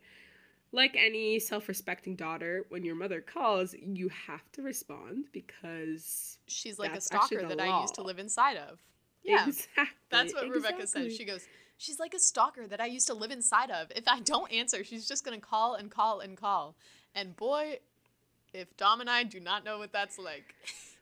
like 0.71 0.95
any 0.97 1.39
self-respecting 1.39 2.15
daughter, 2.15 2.65
when 2.69 2.83
your 2.83 2.95
mother 2.95 3.21
calls, 3.21 3.73
you 3.73 4.09
have 4.09 4.51
to 4.53 4.61
respond 4.61 5.25
because 5.31 6.37
She's 6.47 6.79
like 6.79 6.95
a 6.95 7.01
stalker 7.01 7.47
that 7.47 7.59
I 7.59 7.81
used 7.81 7.95
to 7.95 8.01
live 8.01 8.19
inside 8.19 8.57
of. 8.57 8.79
Yeah. 9.23 9.47
exactly, 9.47 9.85
That's 10.09 10.33
what 10.33 10.49
Rebecca 10.49 10.81
exactly. 10.81 11.09
says. 11.09 11.17
She 11.17 11.25
goes, 11.25 11.45
She's 11.77 11.99
like 11.99 12.15
a 12.15 12.19
stalker 12.19 12.65
that 12.67 12.81
I 12.81 12.87
used 12.87 13.07
to 13.07 13.13
live 13.13 13.31
inside 13.31 13.69
of. 13.69 13.91
If 13.95 14.07
I 14.07 14.19
don't 14.21 14.51
answer, 14.51 14.83
she's 14.83 15.07
just 15.07 15.25
to 15.25 15.37
call 15.39 15.75
and 15.75 15.91
call 15.91 16.21
and 16.21 16.35
call. 16.35 16.75
And 17.13 17.35
boy, 17.35 17.79
if 18.57 18.75
Dom 18.75 19.01
and 19.01 19.09
I 19.09 19.23
do 19.23 19.39
not 19.39 19.63
know 19.63 19.77
what 19.77 19.93
that's 19.93 20.17
like. 20.17 20.55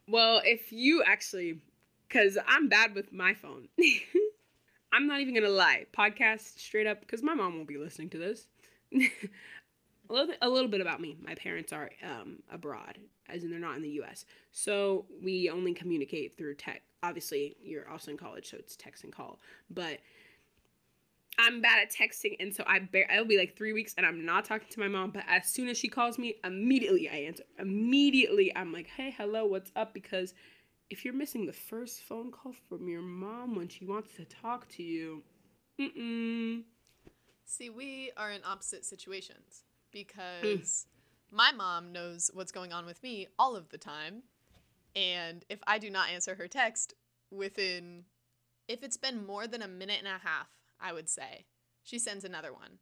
Well, 0.07 0.41
if 0.43 0.71
you 0.71 1.03
actually, 1.03 1.61
because 2.07 2.37
I'm 2.47 2.67
bad 2.67 2.93
with 2.93 3.11
my 3.11 3.33
phone. 3.33 3.69
I'm 4.93 5.07
not 5.07 5.19
even 5.19 5.33
gonna 5.33 5.49
lie. 5.49 5.85
Podcast 5.97 6.59
straight 6.59 6.87
up, 6.87 7.01
because 7.01 7.23
my 7.23 7.33
mom 7.33 7.55
won't 7.55 7.67
be 7.67 7.77
listening 7.77 8.09
to 8.11 8.17
this. 8.17 8.47
a 8.93 10.13
little 10.13 10.27
bit, 10.27 10.37
a 10.41 10.49
little 10.49 10.69
bit 10.69 10.81
about 10.81 11.01
me. 11.01 11.17
My 11.21 11.35
parents 11.35 11.73
are 11.73 11.89
um, 12.03 12.37
abroad, 12.51 12.99
as 13.27 13.43
in 13.43 13.49
they're 13.49 13.59
not 13.59 13.75
in 13.75 13.81
the 13.81 13.89
U.S. 13.89 14.25
So 14.51 15.05
we 15.21 15.49
only 15.49 15.73
communicate 15.73 16.37
through 16.37 16.55
tech. 16.55 16.81
Obviously, 17.03 17.55
you're 17.63 17.89
also 17.89 18.11
in 18.11 18.17
college, 18.17 18.49
so 18.49 18.57
it's 18.57 18.75
text 18.75 19.03
and 19.03 19.13
call. 19.13 19.39
But 19.69 19.99
I'm 21.37 21.61
bad 21.61 21.79
at 21.81 21.91
texting, 21.91 22.35
and 22.39 22.55
so 22.55 22.63
I 22.65 22.79
bear. 22.79 23.07
It'll 23.11 23.25
be 23.25 23.37
like 23.37 23.57
three 23.57 23.73
weeks, 23.73 23.93
and 23.97 24.05
I'm 24.05 24.25
not 24.25 24.45
talking 24.45 24.67
to 24.69 24.79
my 24.79 24.87
mom. 24.87 25.11
But 25.11 25.23
as 25.27 25.47
soon 25.47 25.67
as 25.67 25.77
she 25.77 25.87
calls 25.87 26.17
me, 26.17 26.35
immediately 26.43 27.09
I 27.09 27.15
answer. 27.15 27.43
Immediately, 27.59 28.55
I'm 28.55 28.71
like, 28.71 28.87
"Hey, 28.87 29.13
hello, 29.17 29.45
what's 29.45 29.71
up?" 29.75 29.93
Because 29.93 30.33
if 30.89 31.03
you're 31.03 31.13
missing 31.13 31.45
the 31.45 31.53
first 31.53 32.03
phone 32.03 32.31
call 32.31 32.53
from 32.69 32.87
your 32.87 33.01
mom 33.01 33.55
when 33.55 33.67
she 33.67 33.85
wants 33.85 34.13
to 34.15 34.25
talk 34.25 34.67
to 34.69 34.83
you, 34.83 35.23
mm-mm. 35.79 36.63
See, 37.45 37.69
we 37.69 38.11
are 38.17 38.31
in 38.31 38.41
opposite 38.43 38.85
situations 38.85 39.63
hmm. 39.93 39.99
because 39.99 40.87
my 41.31 41.51
mom 41.51 41.91
knows 41.91 42.31
what's 42.33 42.51
going 42.51 42.73
on 42.73 42.85
with 42.85 43.01
me 43.03 43.27
all 43.37 43.55
of 43.55 43.69
the 43.69 43.77
time. 43.77 44.23
And 44.95 45.45
if 45.49 45.59
I 45.67 45.77
do 45.77 45.89
not 45.89 46.09
answer 46.09 46.35
her 46.35 46.47
text 46.47 46.93
within, 47.29 48.05
if 48.67 48.83
it's 48.83 48.97
been 48.97 49.25
more 49.25 49.45
than 49.45 49.61
a 49.61 49.67
minute 49.67 49.99
and 49.99 50.07
a 50.07 50.25
half, 50.25 50.47
I 50.79 50.93
would 50.93 51.09
say, 51.09 51.45
she 51.83 51.99
sends 51.99 52.23
another 52.23 52.51
one. 52.53 52.79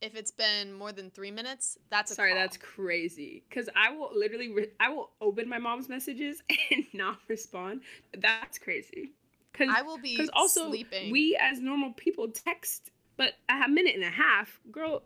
If 0.00 0.14
it's 0.16 0.30
been 0.30 0.72
more 0.72 0.92
than 0.92 1.10
three 1.10 1.30
minutes, 1.30 1.78
that's 1.90 2.12
a 2.12 2.14
Sorry, 2.14 2.32
call. 2.32 2.40
that's 2.40 2.56
crazy. 2.58 3.42
Cause 3.50 3.68
I 3.74 3.90
will 3.90 4.10
literally, 4.14 4.52
re- 4.52 4.70
I 4.78 4.90
will 4.90 5.10
open 5.20 5.48
my 5.48 5.58
mom's 5.58 5.88
messages 5.88 6.42
and 6.70 6.84
not 6.92 7.18
respond. 7.28 7.82
That's 8.18 8.58
crazy. 8.58 9.12
Cause, 9.54 9.68
I 9.70 9.82
will 9.82 9.98
be 9.98 10.16
cause 10.16 10.30
also 10.34 10.68
sleeping. 10.68 11.10
we 11.10 11.38
as 11.40 11.60
normal 11.60 11.92
people 11.92 12.28
text, 12.28 12.90
but 13.16 13.34
a 13.48 13.68
minute 13.68 13.94
and 13.94 14.04
a 14.04 14.10
half, 14.10 14.60
girl. 14.70 15.02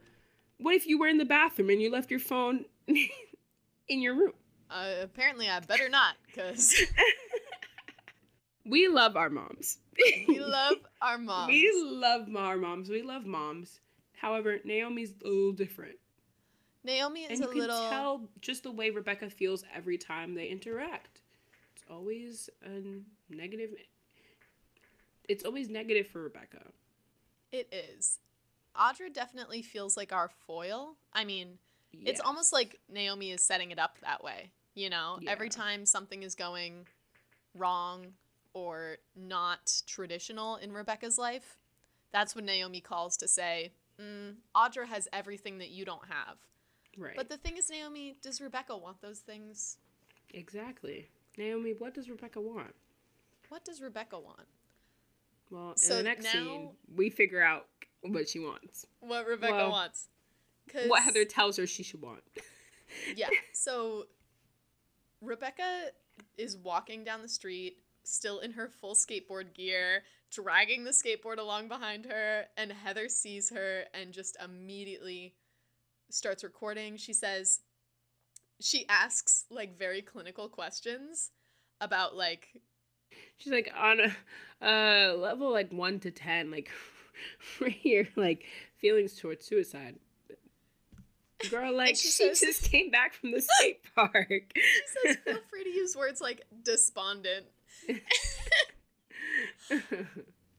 What 0.59 0.75
if 0.75 0.87
you 0.89 0.99
were 0.99 1.07
in 1.07 1.19
the 1.19 1.25
bathroom 1.25 1.71
and 1.71 1.81
you 1.81 1.91
left 1.93 2.11
your 2.11 2.19
phone 2.19 2.65
in 2.89 4.01
your 4.01 4.15
room? 4.17 4.33
uh, 4.71 4.95
apparently, 5.03 5.49
I 5.49 5.61
better 5.61 5.89
not 5.89 6.17
because 6.27 6.75
We 8.69 8.89
love 8.89 9.17
our 9.17 9.31
moms. 9.31 9.79
we 10.29 10.39
love 10.41 10.77
our 11.01 11.19
moms. 11.19 11.49
We 11.49 11.73
love 11.85 12.29
our 12.37 12.57
moms. 12.57 12.91
We 12.91 13.03
love 13.03 13.25
moms. 13.25 13.81
However, 14.13 14.59
Naomi's 14.65 15.13
a 15.25 15.29
little 15.29 15.53
different. 15.53 15.97
Naomi 16.85 17.25
is 17.25 17.31
and 17.31 17.39
you 17.41 17.45
a 17.47 17.49
can 17.49 17.61
little. 17.61 17.89
tell 17.89 18.29
just 18.41 18.63
the 18.63 18.71
way 18.71 18.91
Rebecca 18.91 19.31
feels 19.31 19.65
every 19.75 19.99
time 19.99 20.35
they 20.35 20.47
interact. 20.47 21.21
It's 21.75 21.85
always 21.91 22.51
a 22.65 23.35
negative. 23.35 23.71
It's 25.29 25.45
always 25.45 25.69
negative 25.69 26.07
for 26.07 26.23
Rebecca. 26.23 26.63
It 27.53 27.73
is. 27.73 28.19
Audra 28.77 29.13
definitely 29.13 29.63
feels 29.63 29.97
like 29.97 30.13
our 30.13 30.31
foil. 30.47 30.97
I 31.13 31.25
mean, 31.25 31.59
it's 31.93 32.21
almost 32.21 32.53
like 32.53 32.79
Naomi 32.89 33.31
is 33.33 33.43
setting 33.43 33.71
it 33.71 33.79
up 33.79 33.99
that 34.03 34.23
way. 34.23 34.53
You 34.75 34.91
know, 34.91 35.19
every 35.27 35.49
time 35.49 35.85
something 35.85 36.23
is 36.23 36.35
going 36.35 36.87
wrong 37.55 38.09
or 38.59 38.97
not 39.17 39.73
traditional 39.87 40.57
in 40.57 40.73
Rebecca's 40.73 41.17
life, 41.19 41.57
that's 42.13 42.35
when 42.35 42.45
Naomi 42.45 42.81
calls 42.81 43.17
to 43.19 43.29
say, 43.29 43.73
mm, 44.01 44.35
Audra 44.57 44.87
has 44.87 45.07
everything 45.13 45.59
that 45.59 45.71
you 45.71 45.85
don't 45.85 46.05
have. 46.09 46.37
right. 46.97 47.15
But 47.17 47.29
the 47.29 47.37
thing 47.37 47.57
is, 47.57 47.71
Naomi, 47.71 48.17
does 48.23 48.41
Rebecca 48.41 48.77
want 48.77 49.01
those 49.01 49.21
things? 49.21 49.79
exactly. 50.35 51.09
Naomi, 51.39 51.75
what 51.79 51.95
does 51.95 52.11
Rebecca 52.11 52.41
want? 52.41 52.75
What 53.49 53.65
does 53.65 53.81
Rebecca 53.81 54.19
want? 54.19 54.47
Well, 55.51 55.71
in 55.71 55.77
So 55.79 55.97
the 55.99 56.03
next 56.03 56.27
scene, 56.31 56.45
now- 56.65 56.73
we 56.95 57.09
figure 57.11 57.41
out 57.43 57.67
what 58.03 58.29
she 58.29 58.41
wants. 58.41 58.85
What 59.01 59.27
Rebecca 59.27 59.53
Well, 59.55 59.71
wants. 59.71 60.09
What 60.87 61.03
Heather 61.03 61.25
tells 61.25 61.57
her 61.57 61.67
she 61.67 61.83
should 61.83 62.03
want. 62.03 62.23
yeah. 63.17 63.29
So 63.53 64.05
Rebecca 65.23 65.87
is 66.37 66.57
walking 66.57 67.05
down 67.05 67.23
the 67.23 67.29
street, 67.29 67.79
still 68.09 68.39
in 68.41 68.53
her 68.53 68.69
full 68.69 68.95
skateboard 68.95 69.55
gear, 69.55 70.03
dragging 70.33 70.85
the 70.85 70.91
skateboard 70.91 71.39
along 71.39 71.69
behind 71.69 72.07
her, 72.07 72.45
and 72.57 72.73
Heather 72.73 73.09
sees 73.09 73.51
her 73.51 73.85
and 73.95 74.13
just 74.13 74.37
immediately 74.43 75.35
starts 76.11 76.43
recording. 76.45 76.97
She 76.97 77.13
says, 77.13 77.61
she 78.61 78.87
asks 78.89 79.45
like 79.51 79.79
very 79.79 80.03
clinical 80.03 80.49
questions 80.49 81.31
about 81.81 82.17
like 82.17 82.49
She's 83.37 83.53
like 83.53 83.71
on 83.77 84.01
a 84.01 84.67
uh, 84.67 85.15
level 85.17 85.53
like 85.53 85.73
one 85.73 86.01
to 86.01 86.11
ten, 86.11 86.51
like 86.51 86.71
right 87.61 87.71
here, 87.73 88.09
like 88.17 88.45
feelings 88.79 89.15
towards 89.17 89.45
suicide. 89.45 89.97
Girl, 91.51 91.73
like 91.77 91.91
she 91.91 92.09
she, 92.09 92.11
says- 92.11 92.41
just 92.41 92.71
came 92.71 92.91
back 92.91 93.15
from 93.15 93.31
the 93.31 93.41
skate 93.59 93.81
park. 93.95 94.13
she 94.55 94.63
says 95.07 95.17
feel 95.25 95.39
free 95.49 95.63
to 95.65 95.71
use 95.75 95.95
words 95.97 96.21
like 96.21 96.43
despondent 96.65 97.47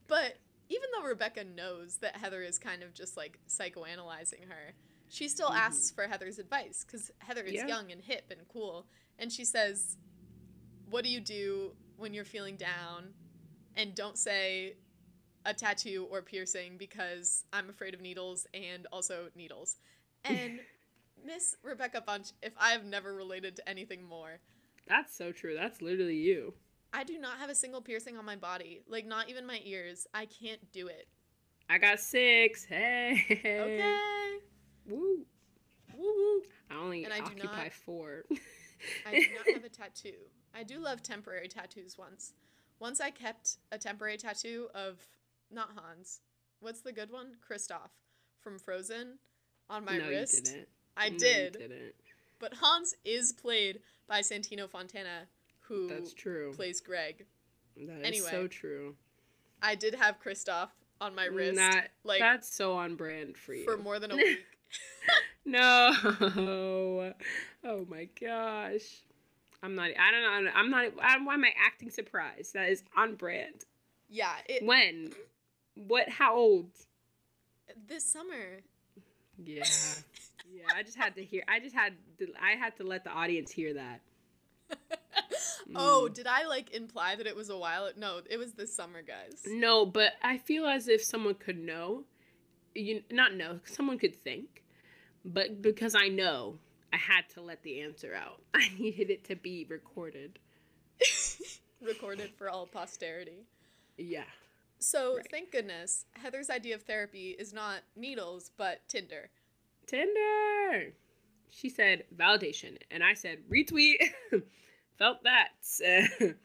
But 0.07 0.39
even 0.69 0.89
though 0.93 1.07
Rebecca 1.07 1.43
knows 1.43 1.97
that 1.97 2.17
Heather 2.17 2.41
is 2.41 2.57
kind 2.57 2.83
of 2.83 2.93
just 2.93 3.15
like 3.17 3.39
psychoanalyzing 3.47 4.47
her, 4.47 4.75
she 5.07 5.27
still 5.27 5.49
Mhm. 5.49 5.57
asks 5.57 5.91
for 5.91 6.07
Heather's 6.07 6.39
advice 6.39 6.83
because 6.85 7.11
Heather 7.19 7.43
is 7.43 7.55
Yeah. 7.55 7.67
young 7.67 7.91
and 7.91 8.01
hip 8.01 8.25
and 8.31 8.47
cool. 8.47 8.87
And 9.17 9.31
she 9.31 9.45
says, 9.45 9.97
What 10.85 11.03
do 11.03 11.09
you 11.09 11.19
do 11.21 11.75
when 11.97 12.13
you're 12.13 12.25
feeling 12.25 12.55
down? 12.57 13.15
And 13.75 13.95
don't 13.95 14.17
say 14.17 14.77
a 15.45 15.53
tattoo 15.53 16.07
or 16.09 16.21
piercing 16.21 16.77
because 16.77 17.45
I'm 17.53 17.69
afraid 17.69 17.93
of 17.93 18.01
needles 18.01 18.47
and 18.53 18.87
also 18.91 19.29
needles. 19.35 19.77
And 20.23 20.59
Miss 21.25 21.55
Rebecca 21.63 22.01
Bunch, 22.01 22.29
if 22.41 22.53
I 22.57 22.71
have 22.71 22.85
never 22.85 23.13
related 23.13 23.55
to 23.57 23.69
anything 23.69 24.03
more, 24.03 24.41
That's 24.87 25.15
so 25.15 25.31
true. 25.31 25.53
That's 25.55 25.81
literally 25.81 26.17
you. 26.17 26.53
I 26.93 27.03
do 27.03 27.17
not 27.19 27.37
have 27.37 27.49
a 27.49 27.55
single 27.55 27.81
piercing 27.81 28.17
on 28.17 28.25
my 28.25 28.35
body. 28.35 28.81
Like, 28.87 29.05
not 29.05 29.29
even 29.29 29.45
my 29.45 29.59
ears. 29.63 30.07
I 30.13 30.25
can't 30.25 30.71
do 30.71 30.87
it. 30.87 31.07
I 31.69 31.77
got 31.77 31.99
six. 31.99 32.65
Hey. 32.65 33.23
Okay. 33.29 34.37
Woo. 34.87 35.25
Woo 35.97 36.03
woo. 36.15 36.41
I 36.71 36.75
only 36.81 37.03
And 37.05 37.13
I 37.13 37.19
occupy 37.19 37.63
not- 37.65 37.73
four. 37.73 38.23
I 39.05 39.11
do 39.11 39.25
not 39.37 39.53
have 39.53 39.63
a 39.65 39.69
tattoo. 39.69 40.13
I 40.55 40.63
do 40.63 40.79
love 40.79 41.03
temporary 41.03 41.47
tattoos 41.47 41.97
once. 41.97 42.33
Once 42.79 42.99
I 43.01 43.11
kept 43.11 43.57
a 43.71 43.77
temporary 43.77 44.17
tattoo 44.17 44.67
of 44.73 44.97
not 45.51 45.69
Hans. 45.75 46.21
What's 46.61 46.81
the 46.81 46.91
good 46.93 47.11
one? 47.11 47.33
Kristoff 47.47 47.89
from 48.39 48.57
Frozen 48.57 49.19
on 49.69 49.83
my 49.85 49.97
no, 49.97 50.07
wrist. 50.07 50.35
you 50.35 50.41
didn't. 50.43 50.67
I 50.97 51.09
No, 51.09 51.13
you 51.13 51.19
did. 51.19 51.53
didn't. 51.53 51.93
But 52.39 52.53
Hans 52.55 52.95
is 53.03 53.33
played 53.33 53.81
by 54.07 54.21
Santino 54.21 54.67
Fontana, 54.69 55.27
who 55.69 55.87
That's 55.87 56.13
true. 56.13 56.51
plays 56.53 56.81
Greg. 56.81 57.25
That 57.77 57.99
is 58.01 58.05
Anyway, 58.05 58.29
so 58.29 58.47
true. 58.47 58.95
I 59.61 59.75
did 59.75 59.95
have 59.95 60.17
Kristoff 60.21 60.69
on 60.99 61.15
my 61.15 61.25
wrist 61.25 61.55
That, 61.55 61.89
like 62.03 62.19
that's 62.19 62.53
so 62.53 62.73
on 62.73 62.95
brand 62.95 63.37
for 63.37 63.53
you. 63.53 63.63
for 63.63 63.77
more 63.77 63.99
than 63.99 64.11
a 64.11 64.15
week. 64.17 64.39
No. 65.45 67.13
Oh 67.63 67.85
my 67.89 68.07
gosh. 68.19 69.01
I'm 69.63 69.73
not. 69.75 69.89
I 69.99 70.11
don't 70.11 70.45
know. 70.45 70.51
I'm 70.53 70.69
not. 70.69 70.85
I, 71.01 71.17
why 71.23 71.33
am 71.33 71.43
I 71.43 71.51
acting 71.65 71.89
surprised? 71.89 72.53
That 72.53 72.69
is 72.69 72.83
on 72.95 73.15
brand. 73.15 73.65
yeah, 74.09 74.33
it 74.47 74.63
When? 74.65 75.11
What? 75.75 76.07
How 76.09 76.35
old? 76.35 76.67
this 77.87 78.03
summer. 78.05 78.59
Yeah. 79.43 79.63
Yeah, 80.51 80.63
I 80.75 80.83
just 80.83 80.97
had 80.97 81.15
to 81.15 81.23
hear. 81.23 81.43
I 81.47 81.59
just 81.59 81.75
had. 81.75 81.93
To, 82.19 82.27
I 82.41 82.51
had 82.51 82.75
to 82.77 82.83
let 82.83 83.03
the 83.03 83.11
audience 83.11 83.51
hear 83.51 83.73
that. 83.73 84.01
Oh, 85.75 86.07
Mm. 86.09 86.13
did 86.13 86.27
I 86.27 86.45
like 86.47 86.71
imply 86.73 87.15
that 87.15 87.27
it 87.27 87.35
was 87.35 87.49
a 87.49 87.57
while? 87.57 87.89
No, 87.97 88.21
it 88.29 88.37
was 88.37 88.53
this 88.53 88.73
summer, 88.73 89.01
guys. 89.01 89.43
No, 89.47 89.85
but 89.85 90.13
I 90.21 90.37
feel 90.37 90.65
as 90.65 90.87
if 90.87 91.03
someone 91.03 91.35
could 91.35 91.57
know. 91.59 92.05
You 92.75 93.03
not 93.11 93.33
know. 93.33 93.59
Someone 93.65 93.97
could 93.97 94.15
think, 94.15 94.63
but 95.25 95.61
because 95.61 95.95
I 95.95 96.07
know, 96.07 96.59
I 96.93 96.97
had 96.97 97.27
to 97.33 97.41
let 97.41 97.63
the 97.63 97.81
answer 97.81 98.13
out. 98.15 98.41
I 98.53 98.69
needed 98.77 99.09
it 99.09 99.23
to 99.25 99.35
be 99.35 99.65
recorded. 99.69 100.39
Recorded 101.81 102.31
for 102.37 102.49
all 102.49 102.65
posterity. 102.67 103.45
Yeah. 103.97 104.25
So, 104.79 105.15
Right. 105.17 105.27
thank 105.31 105.51
goodness, 105.51 106.05
Heather's 106.13 106.49
idea 106.49 106.75
of 106.75 106.83
therapy 106.83 107.35
is 107.39 107.53
not 107.53 107.81
needles, 107.95 108.51
but 108.57 108.81
Tinder. 108.89 109.29
Tinder. 109.87 110.93
She 111.49 111.69
said 111.69 112.03
validation, 112.15 112.77
and 112.91 113.03
I 113.03 113.13
said 113.13 113.39
retweet. 113.49 113.95
Felt 114.99 115.23
that. 115.23 115.47
and 116.19 116.35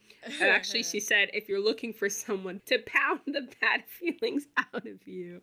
actually, 0.41 0.83
she 0.85 1.01
said 1.11 1.29
if 1.35 1.49
you're 1.49 1.63
looking 1.63 1.93
for 1.93 2.09
someone 2.09 2.61
to 2.67 2.79
pound 2.87 3.21
the 3.27 3.49
bad 3.61 3.85
feelings 3.87 4.47
out 4.57 4.87
of 4.87 5.07
you, 5.07 5.41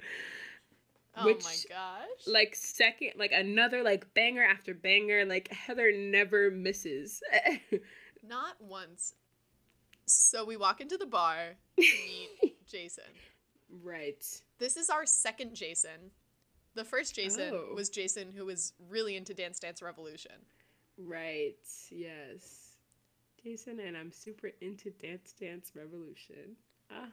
oh 1.17 1.26
which, 1.26 1.43
my 1.43 1.56
gosh. 1.69 2.26
like 2.26 2.56
second, 2.56 3.12
like 3.17 3.32
another 3.34 3.84
like 3.84 4.12
banger 4.13 4.43
after 4.43 4.74
banger, 4.74 5.26
like 5.26 5.52
Heather 5.52 5.91
never 5.95 6.50
misses. 6.50 7.21
Not 8.28 8.56
once. 8.60 9.13
So, 10.08 10.43
we 10.43 10.58
walk 10.58 10.82
into 10.82 10.97
the 10.97 11.06
bar 11.06 11.56
to 11.78 11.82
meet 12.41 12.56
Jason. 12.67 13.04
right. 13.84 14.24
This 14.58 14.76
is 14.78 14.89
our 14.89 15.06
second 15.06 15.56
Jason. 15.56 16.12
The 16.76 16.84
first 16.86 17.15
Jason 17.15 17.52
Oh. 17.54 17.74
was 17.76 17.89
Jason 17.89 18.32
who 18.32 18.45
was 18.45 18.74
really 18.89 19.15
into 19.17 19.34
Dance 19.34 19.60
Dance 19.60 19.82
Revolution. 19.82 20.32
Right. 20.97 21.56
Yes. 21.89 22.70
Jason 23.43 23.80
and 23.80 23.97
I'm 23.97 24.12
super 24.12 24.51
into 24.62 24.91
Dance 24.91 25.34
Dance 25.39 25.71
Revolution. 25.75 26.56
Ah. 26.91 27.10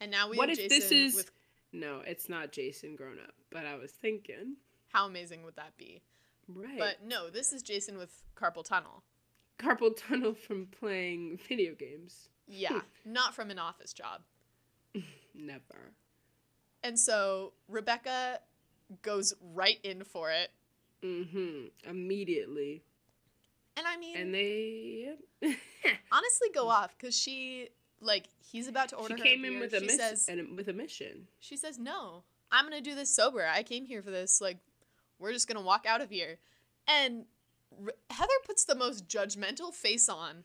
And 0.00 0.10
now 0.10 0.28
we 0.28 0.36
what 0.36 0.48
have 0.48 0.58
if 0.58 0.68
Jason 0.68 0.80
this 0.80 0.92
is 0.92 1.14
with 1.16 1.30
No, 1.72 2.02
it's 2.06 2.28
not 2.28 2.52
Jason 2.52 2.96
grown 2.96 3.18
up, 3.18 3.34
but 3.50 3.64
I 3.66 3.76
was 3.76 3.90
thinking. 3.92 4.56
how 4.92 5.06
amazing 5.06 5.42
would 5.44 5.56
that 5.56 5.76
be? 5.76 6.02
Right. 6.48 6.78
But 6.78 7.04
no, 7.04 7.30
this 7.30 7.52
is 7.52 7.62
Jason 7.62 7.96
with 7.98 8.22
carpal 8.36 8.64
tunnel. 8.64 9.02
carpal 9.58 9.96
tunnel 9.96 10.34
from 10.34 10.66
playing 10.66 11.38
video 11.48 11.74
games. 11.74 12.28
Yeah, 12.46 12.80
not 13.04 13.34
from 13.34 13.50
an 13.50 13.58
office 13.58 13.92
job. 13.92 14.22
Never. 15.34 15.92
And 16.82 16.98
so 16.98 17.52
Rebecca 17.68 18.40
goes 19.02 19.34
right 19.54 19.78
in 19.82 20.04
for 20.04 20.30
it. 20.30 20.50
Mm-hmm. 21.02 21.90
Immediately. 21.90 22.82
And 23.76 23.86
I 23.86 23.96
mean, 23.98 24.16
And 24.16 24.34
they 24.34 25.10
honestly 26.12 26.48
go 26.54 26.68
off 26.68 26.94
because 26.98 27.16
she, 27.18 27.68
like, 28.00 28.26
he's 28.50 28.68
about 28.68 28.88
to 28.90 28.96
order 28.96 29.16
She 29.16 29.22
came 29.22 29.44
a 29.44 29.48
in 29.48 29.60
with 29.60 29.72
a 29.74 29.80
she 29.80 29.86
miss 29.86 29.96
says, 29.96 30.26
and 30.28 30.56
with 30.56 30.68
a 30.68 30.72
mission. 30.72 31.26
she 31.40 31.56
says, 31.56 31.78
no, 31.78 32.22
I'm 32.50 32.68
going 32.68 32.82
to 32.82 32.88
do 32.90 32.94
this 32.96 33.14
sober. 33.14 33.46
I 33.46 33.62
came 33.62 33.84
here 33.84 34.02
for 34.02 34.10
this. 34.10 34.40
Like, 34.40 34.58
we're 35.18 35.32
just 35.32 35.46
going 35.48 35.58
to 35.58 35.64
walk 35.64 35.84
out 35.86 36.00
of 36.00 36.10
here. 36.10 36.38
And 36.88 37.24
R- 37.84 37.92
Heather 38.10 38.32
puts 38.46 38.64
the 38.64 38.74
most 38.74 39.06
judgmental 39.08 39.72
face 39.74 40.08
on. 40.08 40.44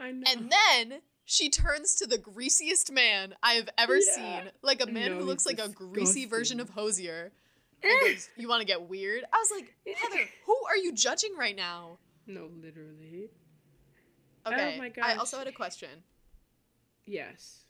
I 0.00 0.10
know. 0.12 0.24
And 0.28 0.50
then 0.50 1.00
she 1.24 1.48
turns 1.50 1.94
to 1.96 2.06
the 2.06 2.18
greasiest 2.18 2.90
man 2.90 3.34
I 3.42 3.52
have 3.52 3.68
ever 3.78 3.96
Yeah. 3.98 4.14
seen. 4.42 4.50
Like 4.62 4.82
a 4.82 4.86
man 4.90 5.12
know, 5.12 5.18
who 5.18 5.24
looks 5.24 5.46
like 5.46 5.60
a 5.60 5.68
greasy 5.68 6.24
version 6.26 6.58
of 6.60 6.70
Hozier. 6.70 7.30
And 7.82 7.92
goes, 8.02 8.28
you 8.36 8.46
want 8.46 8.60
to 8.60 8.66
get 8.66 8.90
weird? 8.90 9.24
I 9.32 9.38
was 9.38 9.50
like, 9.50 9.74
Heather, 9.86 10.28
who 10.44 10.54
are 10.68 10.76
you 10.76 10.92
judging 10.92 11.34
right 11.34 11.56
now? 11.56 11.96
No, 12.30 12.48
literally. 12.62 13.30
Oh 14.46 14.50
Okay. 14.52 14.78
my 14.78 14.92
I 15.02 15.14
also 15.16 15.38
had 15.38 15.46
a 15.46 15.52
question. 15.52 16.02
Yes. 17.06 17.64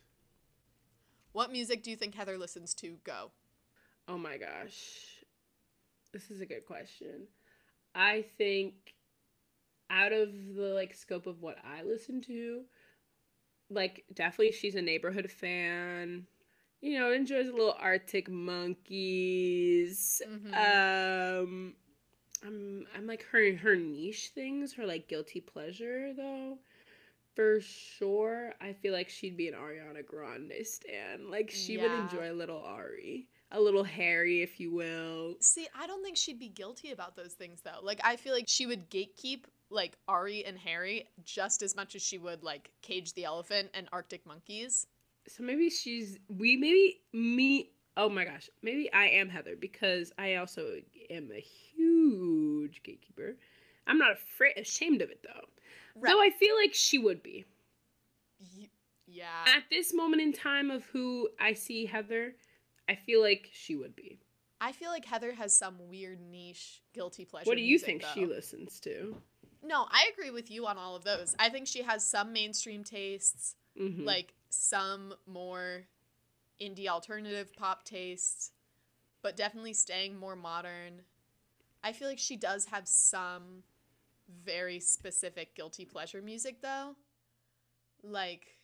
What 1.33 1.53
music 1.53 1.83
do 1.83 1.91
you 1.91 1.97
think 1.97 2.15
Heather 2.15 2.39
listens 2.39 2.75
to? 2.75 2.99
Go. 3.05 3.31
Oh 4.09 4.19
my 4.19 4.37
gosh. 4.37 5.25
This 6.13 6.31
is 6.31 6.41
a 6.41 6.47
good 6.47 6.67
question. 6.67 7.29
I 7.95 8.25
think 8.39 8.75
out 9.91 10.13
of 10.13 10.55
the 10.55 10.73
like 10.75 10.95
scope 10.95 11.27
of 11.27 11.43
what 11.43 11.57
I 11.65 11.83
listen 11.83 12.21
to, 12.23 12.63
like 13.69 14.05
definitely 14.13 14.53
she's 14.53 14.75
a 14.75 14.83
neighborhood 14.83 15.31
fan. 15.31 16.27
You 16.81 16.99
know, 16.99 17.13
enjoys 17.13 17.49
a 17.49 17.53
little 17.53 17.77
Arctic 17.79 18.29
Monkeys. 18.29 20.23
Mhm. 20.27 20.55
Um 20.55 21.75
I'm 22.45 22.87
I'm 22.97 23.07
like 23.07 23.25
her 23.33 23.57
her 23.57 23.77
niche 23.77 24.31
things, 24.35 24.73
her 24.75 24.87
like 24.87 25.09
guilty 25.09 25.41
pleasure 25.41 26.13
though. 26.15 26.59
For 27.37 27.61
sure, 27.61 28.53
I 28.61 28.73
feel 28.73 28.93
like 28.93 29.09
she'd 29.09 29.37
be 29.37 29.49
an 29.49 29.55
Ariana 29.55 30.05
Grande 30.05 30.53
stan. 30.65 31.31
Like 31.31 31.51
she 31.51 31.79
would 31.79 31.93
enjoy 31.93 32.31
a 32.31 32.35
little 32.35 32.61
Ari, 32.61 33.29
a 33.53 33.61
little 33.61 33.85
Harry, 33.85 34.43
if 34.43 34.59
you 34.59 34.73
will. 34.73 35.37
See, 35.41 35.69
I 35.79 35.87
don't 35.87 36.03
think 36.03 36.17
she'd 36.17 36.41
be 36.41 36.49
guilty 36.49 36.91
about 36.91 37.17
those 37.17 37.35
things 37.35 37.61
though. 37.63 37.81
Like 37.83 38.01
I 38.03 38.17
feel 38.17 38.35
like 38.35 38.47
she 38.49 38.67
would 38.67 38.91
gatekeep 38.91 39.45
like 39.71 39.97
Ari 40.09 40.45
and 40.45 40.59
Harry 40.59 41.09
just 41.25 41.63
as 41.63 41.77
much 41.77 41.95
as 41.95 42.03
she 42.03 42.19
would 42.19 42.43
like 42.43 42.71
Cage 42.83 43.15
the 43.15 43.25
Elephant 43.25 43.71
and 43.75 43.89
Arctic 43.93 44.27
Monkeys. 44.27 44.87
So 45.29 45.43
maybe 45.43 45.71
she's 45.71 46.19
we 46.29 46.57
maybe 46.57 47.01
me. 47.13 47.71
Oh 47.97 48.09
my 48.09 48.25
gosh, 48.25 48.49
maybe 48.63 48.93
I 48.93 49.07
am 49.07 49.29
Heather 49.29 49.57
because 49.57 50.13
I 50.19 50.37
also 50.37 50.77
am 51.11 51.31
a 51.33 51.41
huge 51.41 51.90
gatekeeper. 52.83 53.37
I'm 53.87 53.99
not 53.99 54.13
afraid 54.13 54.57
ashamed 54.57 55.03
of 55.03 55.11
it 55.11 55.21
though. 55.23 55.47
Right. 55.95 56.11
Though 56.13 56.21
I 56.21 56.31
feel 56.31 56.55
like 56.57 56.75
she 56.75 56.99
would 56.99 57.23
be. 57.23 57.45
Yeah. 59.07 59.45
At 59.47 59.65
this 59.71 59.93
moment 59.93 60.23
in 60.23 60.33
time 60.33 60.71
of 60.71 60.85
who 60.85 61.29
I 61.41 61.53
see 61.55 61.87
Heather, 61.87 62.35
I 62.89 62.95
feel 62.95 63.21
like 63.21 63.49
she 63.53 63.75
would 63.75 63.97
be. 63.97 64.21
I 64.61 64.73
feel 64.73 64.91
like 64.91 65.05
Heather 65.05 65.33
has 65.33 65.57
some 65.57 65.77
weird 65.89 66.21
niche 66.21 66.83
guilty 66.95 67.25
pleasure. 67.25 67.49
What 67.49 67.57
do 67.57 67.63
you 67.63 67.71
music, 67.71 67.87
think 67.87 68.03
though. 68.03 68.09
she 68.15 68.27
listens 68.27 68.79
to? 68.81 69.17
No, 69.63 69.87
I 69.91 70.11
agree 70.13 70.31
with 70.31 70.51
you 70.51 70.67
on 70.67 70.79
all 70.79 70.97
of 70.97 71.05
those. 71.05 71.35
I 71.39 71.49
think 71.49 71.67
she 71.67 71.83
has 71.83 72.05
some 72.07 72.33
mainstream 72.33 72.85
tastes, 72.85 73.57
Mhm. 73.77 74.05
like 74.05 74.35
some 74.49 75.15
more 75.27 75.87
indie 76.61 76.89
alternative 76.89 77.53
pop 77.55 77.85
tastes, 77.85 78.53
but 79.23 79.37
definitely 79.37 79.73
staying 79.75 80.17
more 80.17 80.37
modern. 80.37 81.05
I 81.83 81.93
feel 81.93 82.09
like 82.09 82.19
she 82.19 82.37
does 82.37 82.67
have 82.67 82.87
some 82.87 83.63
very 84.45 84.81
specific 84.81 85.55
guilty 85.55 85.85
pleasure 85.85 86.23
music 86.23 86.61
though. 86.63 86.97
Like 88.03 88.59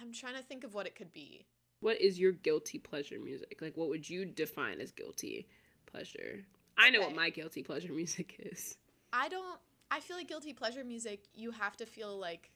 I'm 0.00 0.12
trying 0.12 0.34
to 0.34 0.42
think 0.42 0.64
of 0.64 0.74
what 0.74 0.86
it 0.86 0.94
could 0.94 1.12
be. 1.12 1.46
What 1.80 2.00
is 2.00 2.18
your 2.18 2.32
guilty 2.32 2.78
pleasure 2.78 3.18
music? 3.20 3.58
Like, 3.60 3.76
what 3.76 3.88
would 3.88 4.08
you 4.08 4.24
define 4.24 4.80
as 4.80 4.90
guilty 4.90 5.46
pleasure? 5.86 6.44
I 6.78 6.90
know 6.90 7.00
what 7.00 7.14
my 7.14 7.30
guilty 7.30 7.62
pleasure 7.62 7.92
music 7.92 8.36
is. 8.38 8.76
I 9.12 9.28
don't 9.28 9.58
I 9.90 10.00
feel 10.00 10.16
like 10.16 10.28
guilty 10.28 10.52
pleasure 10.52 10.84
music 10.84 11.24
you 11.34 11.50
have 11.52 11.76
to 11.76 11.86
feel 11.86 12.18
like 12.18 12.50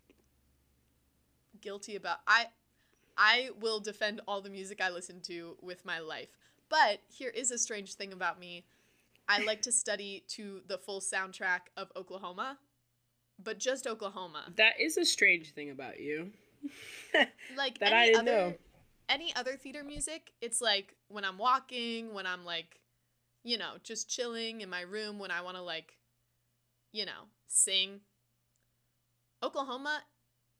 guilty 1.60 1.96
about 1.96 2.18
I 2.26 2.46
I 3.16 3.50
will 3.60 3.80
defend 3.80 4.20
all 4.26 4.40
the 4.40 4.50
music 4.50 4.80
I 4.80 4.90
listen 4.90 5.20
to 5.22 5.56
with 5.60 5.84
my 5.84 5.98
life. 5.98 6.28
But 6.68 7.00
here 7.08 7.30
is 7.30 7.50
a 7.50 7.58
strange 7.58 7.94
thing 7.94 8.12
about 8.12 8.38
me. 8.38 8.64
I 9.28 9.44
like 9.44 9.62
to 9.62 9.72
study 9.72 10.24
to 10.28 10.62
the 10.66 10.78
full 10.78 11.00
soundtrack 11.00 11.60
of 11.76 11.90
Oklahoma, 11.96 12.58
but 13.38 13.58
just 13.58 13.86
Oklahoma. 13.86 14.52
That 14.56 14.80
is 14.80 14.96
a 14.96 15.04
strange 15.04 15.52
thing 15.52 15.70
about 15.70 16.00
you. 16.00 16.32
Like 17.56 17.78
That 17.78 17.92
any 17.92 17.96
I 17.96 18.06
didn't 18.06 18.28
other 18.28 18.32
know. 18.50 18.54
any 19.08 19.34
other 19.36 19.56
theater 19.56 19.84
music, 19.84 20.32
it's 20.40 20.60
like 20.60 20.96
when 21.08 21.24
I'm 21.24 21.38
walking, 21.38 22.12
when 22.14 22.26
I'm 22.26 22.44
like, 22.44 22.80
you 23.44 23.58
know, 23.58 23.74
just 23.82 24.08
chilling 24.10 24.60
in 24.60 24.68
my 24.70 24.82
room 24.82 25.18
when 25.18 25.30
I 25.30 25.40
want 25.42 25.56
to 25.56 25.62
like, 25.62 25.96
you 26.92 27.06
know, 27.06 27.28
sing. 27.46 28.00
Oklahoma, 29.42 30.02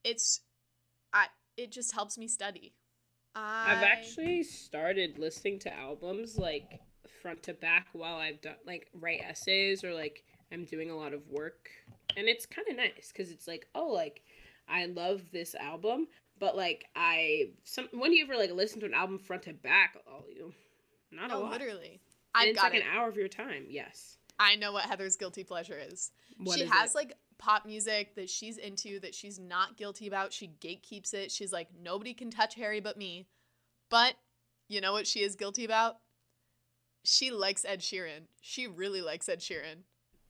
it's 0.03 0.41
I 1.13 1.27
it 1.57 1.71
just 1.71 1.93
helps 1.93 2.17
me 2.17 2.27
study. 2.27 2.73
I, 3.35 3.75
I've 3.75 3.83
actually 3.83 4.43
started 4.43 5.19
listening 5.19 5.59
to 5.59 5.73
albums 5.77 6.37
like 6.37 6.79
front 7.21 7.43
to 7.43 7.53
back 7.53 7.87
while 7.93 8.15
I've 8.15 8.41
done 8.41 8.55
like 8.65 8.87
write 8.93 9.21
essays 9.21 9.83
or 9.83 9.93
like 9.93 10.23
I'm 10.51 10.65
doing 10.65 10.89
a 10.89 10.95
lot 10.95 11.13
of 11.13 11.27
work. 11.29 11.69
And 12.17 12.27
it's 12.27 12.45
kind 12.45 12.67
of 12.67 12.77
nice 12.77 13.11
cuz 13.15 13.31
it's 13.31 13.47
like, 13.47 13.67
oh, 13.75 13.87
like 13.87 14.23
I 14.67 14.85
love 14.85 15.31
this 15.31 15.55
album, 15.55 16.07
but 16.39 16.55
like 16.55 16.85
I 16.95 17.51
some 17.63 17.89
when 17.91 18.11
do 18.11 18.17
you 18.17 18.23
ever 18.23 18.35
like 18.35 18.51
listen 18.51 18.79
to 18.81 18.85
an 18.85 18.93
album 18.93 19.19
front 19.19 19.43
to 19.43 19.53
back? 19.53 19.97
All 20.07 20.25
you 20.29 20.53
not 21.11 21.25
a 21.31 21.33
no, 21.33 21.41
lot. 21.41 21.51
literally. 21.51 22.01
I've 22.35 22.55
got 22.55 22.65
like 22.65 22.75
it. 22.75 22.83
an 22.83 22.87
hour 22.95 23.07
of 23.07 23.17
your 23.17 23.27
time. 23.27 23.65
Yes. 23.69 24.17
I 24.39 24.55
know 24.55 24.71
what 24.71 24.85
Heather's 24.85 25.17
guilty 25.17 25.43
pleasure 25.43 25.77
is. 25.77 26.11
What 26.37 26.57
she 26.57 26.65
is 26.65 26.71
has 26.71 26.91
it? 26.91 26.95
like 26.95 27.13
pop 27.37 27.65
music 27.65 28.15
that 28.15 28.29
she's 28.29 28.57
into 28.57 28.99
that 28.99 29.15
she's 29.15 29.39
not 29.39 29.77
guilty 29.77 30.07
about. 30.07 30.31
She 30.31 30.51
gatekeeps 30.61 31.13
it. 31.13 31.31
She's 31.31 31.51
like, 31.51 31.67
nobody 31.81 32.13
can 32.13 32.29
touch 32.29 32.55
Harry 32.55 32.79
but 32.79 32.97
me. 32.97 33.27
But 33.89 34.15
you 34.67 34.81
know 34.81 34.93
what 34.93 35.07
she 35.07 35.23
is 35.23 35.35
guilty 35.35 35.65
about? 35.65 35.97
She 37.03 37.31
likes 37.31 37.65
Ed 37.65 37.79
Sheeran. 37.79 38.27
She 38.41 38.67
really 38.67 39.01
likes 39.01 39.29
Ed 39.29 39.39
Sheeran. 39.39 39.83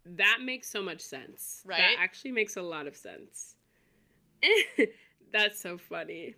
That 0.05 0.39
makes 0.43 0.69
so 0.69 0.81
much 0.81 1.01
sense. 1.01 1.61
Right? 1.65 1.77
That 1.77 1.95
actually 1.99 2.31
makes 2.31 2.57
a 2.57 2.61
lot 2.61 2.87
of 2.87 2.95
sense. 2.95 3.55
That's 5.31 5.61
so 5.61 5.77
funny. 5.77 6.35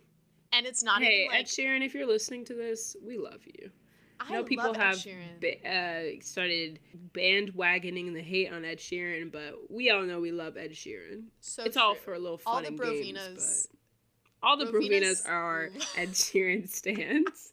And 0.52 0.66
it's 0.66 0.82
not 0.82 1.02
hey, 1.02 1.28
like 1.30 1.40
Ed 1.40 1.46
Sheeran, 1.46 1.84
if 1.84 1.94
you're 1.94 2.06
listening 2.06 2.44
to 2.46 2.54
this, 2.54 2.96
we 3.04 3.16
love 3.16 3.40
you. 3.46 3.70
I 4.20 4.32
know 4.32 4.44
people 4.44 4.74
have 4.74 5.04
ba- 5.40 5.68
uh, 5.68 6.02
started 6.20 6.78
bandwagoning 7.12 8.12
the 8.12 8.22
hate 8.22 8.52
on 8.52 8.64
Ed 8.64 8.78
Sheeran, 8.78 9.32
but 9.32 9.54
we 9.68 9.90
all 9.90 10.02
know 10.02 10.20
we 10.20 10.30
love 10.30 10.56
Ed 10.56 10.72
Sheeran. 10.72 11.24
so 11.40 11.64
it's 11.64 11.76
all 11.76 11.94
for 11.94 12.14
a 12.14 12.18
little 12.18 12.38
fun. 12.38 12.54
All 12.54 12.62
the 12.62 12.76
Brovinas- 12.76 13.28
games, 13.28 13.68
all 14.42 14.56
the 14.56 14.66
Brovinas 14.66 15.24
Brovinas 15.24 15.28
are 15.28 15.70
Ed 15.96 16.10
Sheeran 16.10 16.68
stands. 16.68 17.52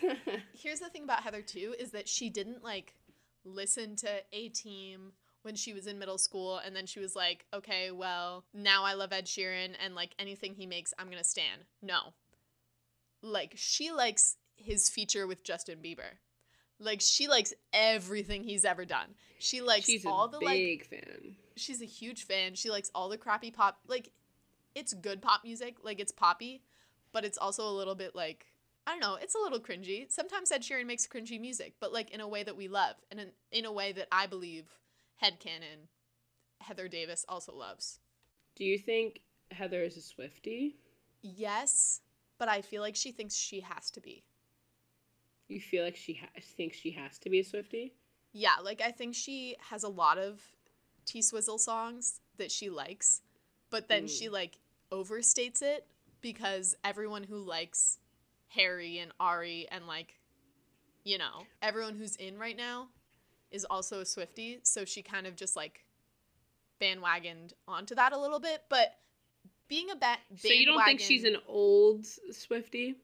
Here's 0.52 0.80
the 0.80 0.88
thing 0.88 1.04
about 1.04 1.22
Heather 1.22 1.42
too 1.42 1.74
is 1.78 1.90
that 1.92 2.08
she 2.08 2.30
didn't 2.30 2.62
like 2.62 2.94
listen 3.44 3.96
to 3.96 4.08
A 4.32 4.48
Team 4.50 5.12
when 5.42 5.54
she 5.56 5.72
was 5.72 5.86
in 5.86 5.98
middle 5.98 6.18
school 6.18 6.58
and 6.58 6.74
then 6.76 6.86
she 6.86 7.00
was 7.00 7.16
like, 7.16 7.44
"Okay, 7.52 7.90
well, 7.90 8.44
now 8.54 8.84
I 8.84 8.94
love 8.94 9.12
Ed 9.12 9.26
Sheeran 9.26 9.74
and 9.84 9.94
like 9.94 10.14
anything 10.18 10.54
he 10.54 10.66
makes, 10.66 10.94
I'm 10.98 11.06
going 11.06 11.18
to 11.18 11.24
stand." 11.24 11.62
No. 11.82 12.14
Like 13.22 13.54
she 13.56 13.90
likes 13.92 14.36
his 14.56 14.88
feature 14.88 15.26
with 15.26 15.44
Justin 15.44 15.78
Bieber. 15.84 16.18
Like 16.78 17.00
she 17.00 17.28
likes 17.28 17.52
everything 17.72 18.42
he's 18.44 18.64
ever 18.64 18.84
done. 18.84 19.14
She 19.38 19.60
likes 19.60 19.86
She's 19.86 20.06
all 20.06 20.26
a 20.26 20.30
the 20.30 20.38
like 20.38 20.56
big 20.56 20.86
fan. 20.86 21.36
she's 21.56 21.82
a 21.82 21.86
huge 21.86 22.26
fan. 22.26 22.54
She 22.54 22.70
likes 22.70 22.90
all 22.94 23.08
the 23.08 23.18
crappy 23.18 23.50
pop. 23.50 23.78
Like, 23.88 24.10
it's 24.74 24.92
good 24.94 25.20
pop 25.22 25.42
music. 25.44 25.76
Like, 25.82 26.00
it's 26.00 26.12
poppy, 26.12 26.62
but 27.12 27.24
it's 27.24 27.38
also 27.38 27.68
a 27.68 27.72
little 27.72 27.94
bit 27.94 28.14
like 28.14 28.46
I 28.86 28.90
don't 28.92 29.00
know. 29.00 29.14
It's 29.20 29.34
a 29.36 29.38
little 29.38 29.60
cringy. 29.60 30.10
Sometimes 30.10 30.50
Ed 30.50 30.62
Sheeran 30.62 30.86
makes 30.86 31.06
cringy 31.06 31.40
music, 31.40 31.74
but 31.78 31.92
like 31.92 32.10
in 32.10 32.20
a 32.20 32.26
way 32.26 32.42
that 32.42 32.56
we 32.56 32.66
love, 32.66 32.96
and 33.10 33.20
in, 33.20 33.28
in 33.52 33.64
a 33.64 33.72
way 33.72 33.92
that 33.92 34.08
I 34.10 34.26
believe 34.26 34.64
headcanon 35.22 35.86
Heather 36.60 36.88
Davis 36.88 37.24
also 37.28 37.52
loves. 37.54 38.00
Do 38.56 38.64
you 38.64 38.78
think 38.78 39.20
Heather 39.52 39.82
is 39.82 39.96
a 39.96 40.00
Swifty? 40.02 40.76
Yes, 41.22 42.00
but 42.38 42.48
I 42.48 42.60
feel 42.60 42.82
like 42.82 42.96
she 42.96 43.12
thinks 43.12 43.36
she 43.36 43.60
has 43.60 43.90
to 43.92 44.00
be. 44.00 44.24
You 45.48 45.60
feel 45.60 45.84
like 45.84 45.96
she 45.96 46.14
ha- 46.14 46.40
thinks 46.40 46.76
she 46.76 46.90
has 46.92 47.18
to 47.18 47.30
be 47.30 47.40
a 47.40 47.44
Swifty? 47.44 47.94
Yeah, 48.32 48.56
like 48.62 48.80
I 48.80 48.90
think 48.90 49.14
she 49.14 49.56
has 49.70 49.82
a 49.84 49.88
lot 49.88 50.18
of 50.18 50.40
T 51.04 51.22
Swizzle 51.22 51.58
songs 51.58 52.20
that 52.38 52.50
she 52.50 52.68
likes, 52.70 53.20
but 53.70 53.88
then 53.88 54.04
Mm. 54.04 54.18
she 54.18 54.28
like 54.28 54.58
overstates 54.92 55.62
it 55.62 55.86
because 56.20 56.76
everyone 56.84 57.24
who 57.24 57.38
likes 57.38 57.98
Harry 58.48 58.98
and 58.98 59.10
Ari 59.18 59.66
and 59.70 59.86
like, 59.86 60.14
you 61.04 61.18
know, 61.18 61.44
everyone 61.62 61.96
who's 61.96 62.16
in 62.16 62.38
right 62.38 62.56
now 62.56 62.88
is 63.50 63.64
also 63.64 64.00
a 64.00 64.04
Swifty, 64.06 64.60
so 64.62 64.84
she 64.84 65.02
kind 65.02 65.26
of 65.26 65.34
just 65.36 65.56
like 65.56 65.84
bandwagoned 66.80 67.52
onto 67.66 67.94
that 67.94 68.12
a 68.12 68.18
little 68.18 68.40
bit. 68.40 68.62
But 68.68 68.94
being 69.68 69.90
a 69.90 69.96
bat, 69.96 70.20
So 70.36 70.48
you 70.48 70.66
don't 70.66 70.84
think 70.84 71.00
she's 71.00 71.24
an 71.24 71.36
old 71.48 72.06
Swifty? 72.30 72.96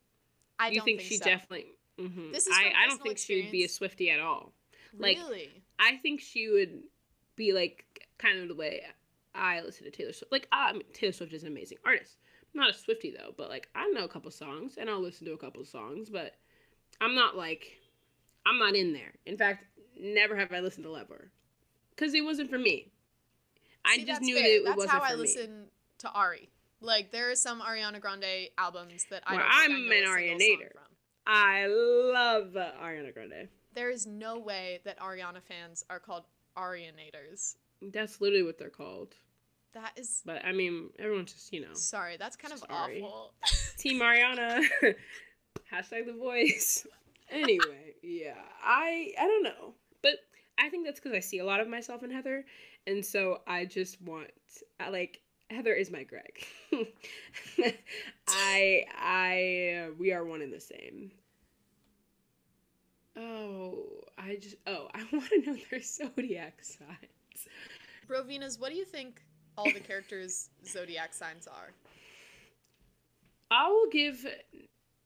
I 0.59 0.69
you 0.69 0.77
don't 0.77 0.85
think, 0.85 0.99
think, 1.01 1.09
she 1.09 1.17
so. 1.17 1.25
definitely? 1.25 1.67
hmm 1.99 2.33
This 2.33 2.47
is 2.47 2.55
I, 2.57 2.73
I 2.85 2.87
don't 2.89 3.03
think 3.03 3.19
she 3.19 3.37
would 3.43 3.51
be 3.51 3.63
a 3.63 3.65
experience. 3.65 3.73
Swifty 3.75 4.11
at 4.11 4.21
all. 4.21 4.53
like- 4.99 5.17
really. 5.19 5.63
I 5.81 5.97
think 5.97 6.21
she 6.21 6.49
would 6.51 6.83
be 7.37 7.53
like 7.53 7.85
kind 8.19 8.41
of 8.41 8.49
the 8.49 8.55
way 8.55 8.83
I 9.39 9.61
listen 9.61 9.85
to 9.85 9.91
Taylor 9.91 10.13
Swift. 10.13 10.33
Like 10.33 10.49
I 10.53 10.73
mean, 10.73 10.83
Taylor 10.93 11.13
Swift 11.13 11.33
is 11.33 11.43
an 11.43 11.49
amazing 11.53 11.79
artist. 11.85 12.17
I'm 12.55 12.61
not 12.61 12.71
a 12.71 12.75
Swifty 12.75 13.15
though, 13.17 13.33
but 13.37 13.49
like 13.49 13.69
I 13.75 13.89
know 13.89 14.05
a 14.05 14.09
couple 14.09 14.31
songs 14.31 14.77
and 14.79 14.89
I'll 14.91 15.01
listen 15.01 15.27
to 15.27 15.33
a 15.33 15.39
couple 15.39 15.65
songs, 15.65 16.11
but 16.11 16.35
I'm 17.01 17.15
not 17.15 17.37
like 17.37 17.79
I'm 18.47 18.59
not 18.59 18.75
in 18.75 18.93
there. 18.93 19.15
In 19.27 19.37
fact, 19.37 19.65
never 20.01 20.37
have 20.37 20.53
I 20.53 20.61
listened 20.61 20.85
to 20.85 20.91
Lover 20.91 21.31
because 21.91 22.15
it 22.15 22.25
wasn't 22.25 22.51
for 22.51 22.59
me. 22.59 22.91
I 23.85 23.97
See, 23.97 24.05
just 24.05 24.23
knew 24.23 24.35
fair. 24.35 24.43
that 24.43 24.51
it 24.51 24.65
That's 24.65 24.77
wasn't 24.77 24.91
for 24.93 24.97
me. 24.97 25.01
That's 25.01 25.09
how 25.09 25.13
I 25.13 25.17
me. 25.17 25.21
listen 25.23 25.65
to 25.99 26.11
Ari. 26.11 26.49
Like 26.81 27.11
there 27.11 27.31
are 27.31 27.37
some 27.37 27.61
Ariana 27.61 28.01
Grande 28.01 28.49
albums 28.57 29.07
that 29.11 29.23
I 29.27 29.37
Well, 29.37 29.45
I'm 29.49 29.73
I 29.73 29.75
know 29.75 29.85
an 29.93 30.05
Arianator. 30.05 30.71
I 31.27 31.67
love 31.67 32.57
uh, 32.57 32.71
Ariana 32.83 33.13
Grande. 33.13 33.49
There 33.75 33.91
is 33.91 34.07
no 34.07 34.39
way 34.39 34.81
that 34.85 34.99
Ariana 34.99 35.43
fans 35.43 35.85
are 35.91 35.99
called 35.99 36.25
Arianators. 36.57 37.57
That's 37.83 38.21
literally 38.21 38.43
what 38.45 38.59
they're 38.59 38.71
called. 38.71 39.15
That 39.75 39.93
is 39.97 40.23
But 40.25 40.45
I 40.45 40.53
mean, 40.53 40.91
everyone's 40.99 41.33
just 41.33 41.53
you 41.53 41.61
know 41.61 41.75
sorry. 41.75 42.17
That's 42.17 42.37
kind 42.37 42.53
of 42.55 42.61
Sorry. 42.61 43.03
awful. 43.03 43.33
Team 43.79 43.99
Mariana. 43.99 44.61
Hashtag 45.73 46.07
the 46.07 46.17
voice. 46.19 46.87
Anyway, 47.31 47.93
yeah, 48.03 48.41
I 48.65 49.13
I 49.21 49.27
don't 49.27 49.43
know, 49.43 49.75
but 50.01 50.13
I 50.57 50.71
think 50.71 50.87
that's 50.87 50.99
because 50.99 51.15
I 51.15 51.21
see 51.21 51.41
a 51.41 51.45
lot 51.45 51.61
of 51.61 51.69
myself 51.69 52.03
in 52.03 52.11
Heather, 52.11 52.43
and 52.87 53.05
so 53.05 53.43
I 53.47 53.67
just 53.67 54.01
want 54.01 54.29
I 54.81 54.89
like 54.89 55.21
Heather 55.51 55.75
is 55.75 55.91
my 55.91 56.05
Greg. 56.05 56.47
I 58.29 58.87
I 58.99 59.89
uh, 59.89 59.95
we 59.99 60.11
are 60.13 60.25
one 60.25 60.41
and 60.41 60.51
the 60.51 60.59
same. 60.59 61.11
Oh, 63.15 63.85
I 64.17 64.37
just 64.37 64.57
oh 64.67 64.89
I 64.95 65.05
want 65.13 65.29
to 65.29 65.43
know 65.51 65.57
their 65.71 65.83
zodiac 65.83 66.65
signs. 66.65 67.47
Brovinas, 68.09 68.59
what 68.59 68.71
do 68.71 68.77
you 68.77 68.87
think 68.87 69.21
all 69.59 69.65
the 69.73 69.81
characters' 69.81 70.49
zodiac 70.67 71.13
signs 71.13 71.47
are? 71.47 71.71
I 73.51 73.69
will 73.69 73.89
give 73.91 74.25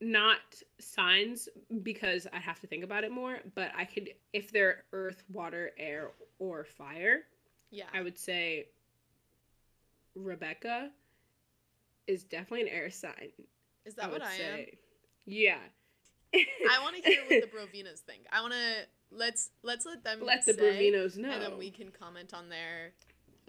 not 0.01 0.38
signs 0.81 1.49
because 1.83 2.27
I 2.33 2.38
have 2.38 2.61
to 2.61 2.67
think 2.67 2.85
about 2.85 3.05
it 3.05 3.12
more, 3.12 3.38
but 3.55 3.71
I 3.77 3.85
could 3.85 4.11
if 4.33 4.51
they're 4.53 4.85
earth, 4.93 5.23
water, 5.33 5.71
air, 5.79 6.11
or 6.38 6.65
fire, 6.65 7.21
Yeah. 7.71 7.85
I 7.95 8.03
would 8.03 8.19
say 8.19 8.67
Rebecca 10.15 10.91
is 12.07 12.25
definitely 12.25 12.62
an 12.62 12.69
air 12.69 12.91
sign. 12.91 13.31
Is 13.85 13.95
that 13.95 14.11
would 14.11 14.23
what 14.23 14.29
I 14.29 14.35
am? 14.35 14.67
Yeah. 15.25 15.59
I 16.35 16.79
want 16.83 16.97
to 16.97 17.03
hear 17.03 17.21
what 17.29 17.51
the 17.51 17.57
Brovinas 17.57 18.01
think. 18.01 18.23
I 18.33 18.41
want 18.41 18.55
to 18.55 18.87
let's 19.17 19.51
let's 19.62 19.87
let 19.87 20.03
them 20.03 20.21
let 20.25 20.45
the 20.47 20.55
say, 20.55 20.61
Brovinas 20.91 21.17
know. 21.17 21.31
and 21.31 21.43
then 21.43 21.59
we 21.59 21.71
can 21.71 21.91
comment 21.91 22.35
on 22.35 22.49
their 22.49 22.93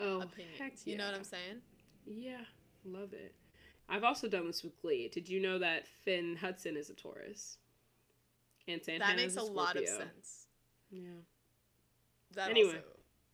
oh, 0.04 0.22
opinions. 0.22 0.58
heck 0.60 0.74
You 0.86 0.98
know 0.98 1.06
what. 1.06 1.16
I'm 1.16 1.24
saying? 1.24 1.62
Yeah, 2.06 2.42
love 2.86 3.13
it. 3.13 3.34
I've 3.89 4.04
also 4.04 4.28
done 4.28 4.48
this 4.48 4.63
with 4.63 4.80
Glee. 4.82 5.10
Did 5.13 5.28
you 5.30 5.39
know 5.42 5.60
that 5.60 5.88
Finn 6.04 6.38
Hudson 6.39 6.78
is 6.78 6.89
a 6.89 6.94
Taurus? 6.94 7.58
And 8.68 8.82
Santana 8.82 9.16
that 9.16 9.22
makes 9.22 9.36
a 9.36 9.42
a 9.42 9.44
lot 9.44 9.76
of 9.76 9.88
sense. 9.88 10.48
Yeah. 10.89 11.02
That 12.36 12.50
Anyway. 12.50 12.70
also, 12.70 12.82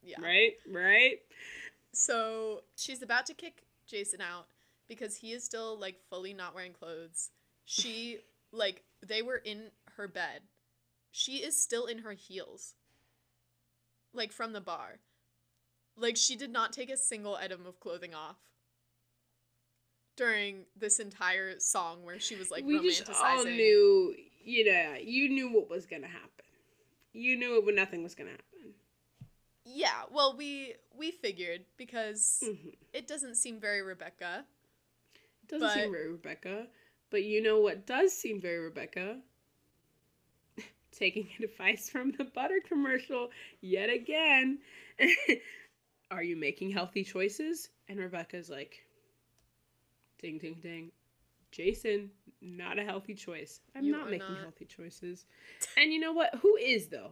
yeah. 0.02 0.22
Right? 0.22 0.54
Right? 0.72 1.20
So 1.94 2.64
she's 2.76 3.02
about 3.02 3.26
to 3.28 3.34
kick 3.34 3.64
Jason 3.88 4.22
out 4.22 4.48
because 4.88 5.18
he 5.18 5.34
is 5.34 5.44
still 5.44 5.78
like 5.78 6.00
fully 6.10 6.34
not 6.34 6.56
wearing 6.56 6.74
clothes. 6.74 7.30
She 7.66 8.20
like 8.52 8.84
they 9.06 9.22
were 9.22 9.38
in 9.38 9.72
her 9.98 10.08
bed. 10.08 10.42
She 11.12 11.38
is 11.38 11.62
still 11.62 11.86
in 11.86 12.00
her 12.00 12.14
heels. 12.14 12.74
Like 14.14 14.32
from 14.32 14.54
the 14.54 14.62
bar. 14.62 15.00
Like 16.00 16.16
she 16.18 16.36
did 16.36 16.52
not 16.52 16.72
take 16.74 16.90
a 16.90 16.98
single 16.98 17.36
item 17.36 17.66
of 17.66 17.80
clothing 17.80 18.14
off 18.16 18.38
during 20.16 20.66
this 20.76 21.00
entire 21.00 21.60
song 21.60 22.04
where 22.04 22.20
she 22.20 22.36
was 22.36 22.52
like 22.52 22.66
we 22.66 22.78
romanticizing. 22.78 23.08
just 23.08 23.24
all 23.24 23.44
knew, 23.46 24.16
you 24.44 24.66
know, 24.72 24.96
you 25.02 25.30
knew 25.30 25.52
what 25.52 25.70
was 25.70 25.86
gonna 25.86 26.08
happen. 26.08 26.30
You 27.14 27.38
knew 27.38 27.58
it 27.58 27.66
when 27.66 27.76
nothing 27.76 28.04
was 28.04 28.16
gonna 28.16 28.32
happen. 28.32 28.74
Yeah, 29.66 30.04
well 30.12 30.36
we 30.38 30.76
we 30.98 31.12
figured 31.12 31.62
because 31.78 32.40
Mhm. 32.46 32.76
it 32.94 33.08
doesn't 33.08 33.36
seem 33.36 33.60
very 33.60 33.82
Rebecca. 33.82 34.46
Doesn't 35.48 35.68
But- 35.68 35.74
seem 35.74 35.92
very 35.92 36.12
Rebecca, 36.12 36.68
but 37.10 37.24
you 37.24 37.42
know 37.42 37.60
what 37.60 37.86
does 37.86 38.14
seem 38.14 38.40
very 38.42 38.60
Rebecca? 38.60 39.22
Taking 40.92 41.30
advice 41.44 41.90
from 41.90 42.12
the 42.12 42.24
butter 42.26 42.60
commercial 42.68 43.32
yet 43.62 43.90
again. 43.90 44.60
Are 46.12 46.24
you 46.24 46.36
making 46.36 46.72
healthy 46.72 47.04
choices? 47.04 47.70
And 47.88 48.00
Rebecca's 48.00 48.50
like, 48.50 48.80
ding, 50.22 50.38
ding, 50.40 50.58
ding. 50.62 50.92
Jason, 51.52 52.12
not 52.42 52.78
a 52.80 52.84
healthy 52.84 53.14
choice. 53.16 53.62
I'm 53.76 53.84
You 53.86 53.92
not 53.92 54.10
making 54.10 54.34
not. 54.36 54.42
healthy 54.42 54.66
choices. 54.66 55.26
And 55.78 55.92
you 55.92 56.00
know 56.00 56.14
what? 56.14 56.36
Who 56.42 56.56
is 56.58 56.88
though? 56.88 57.12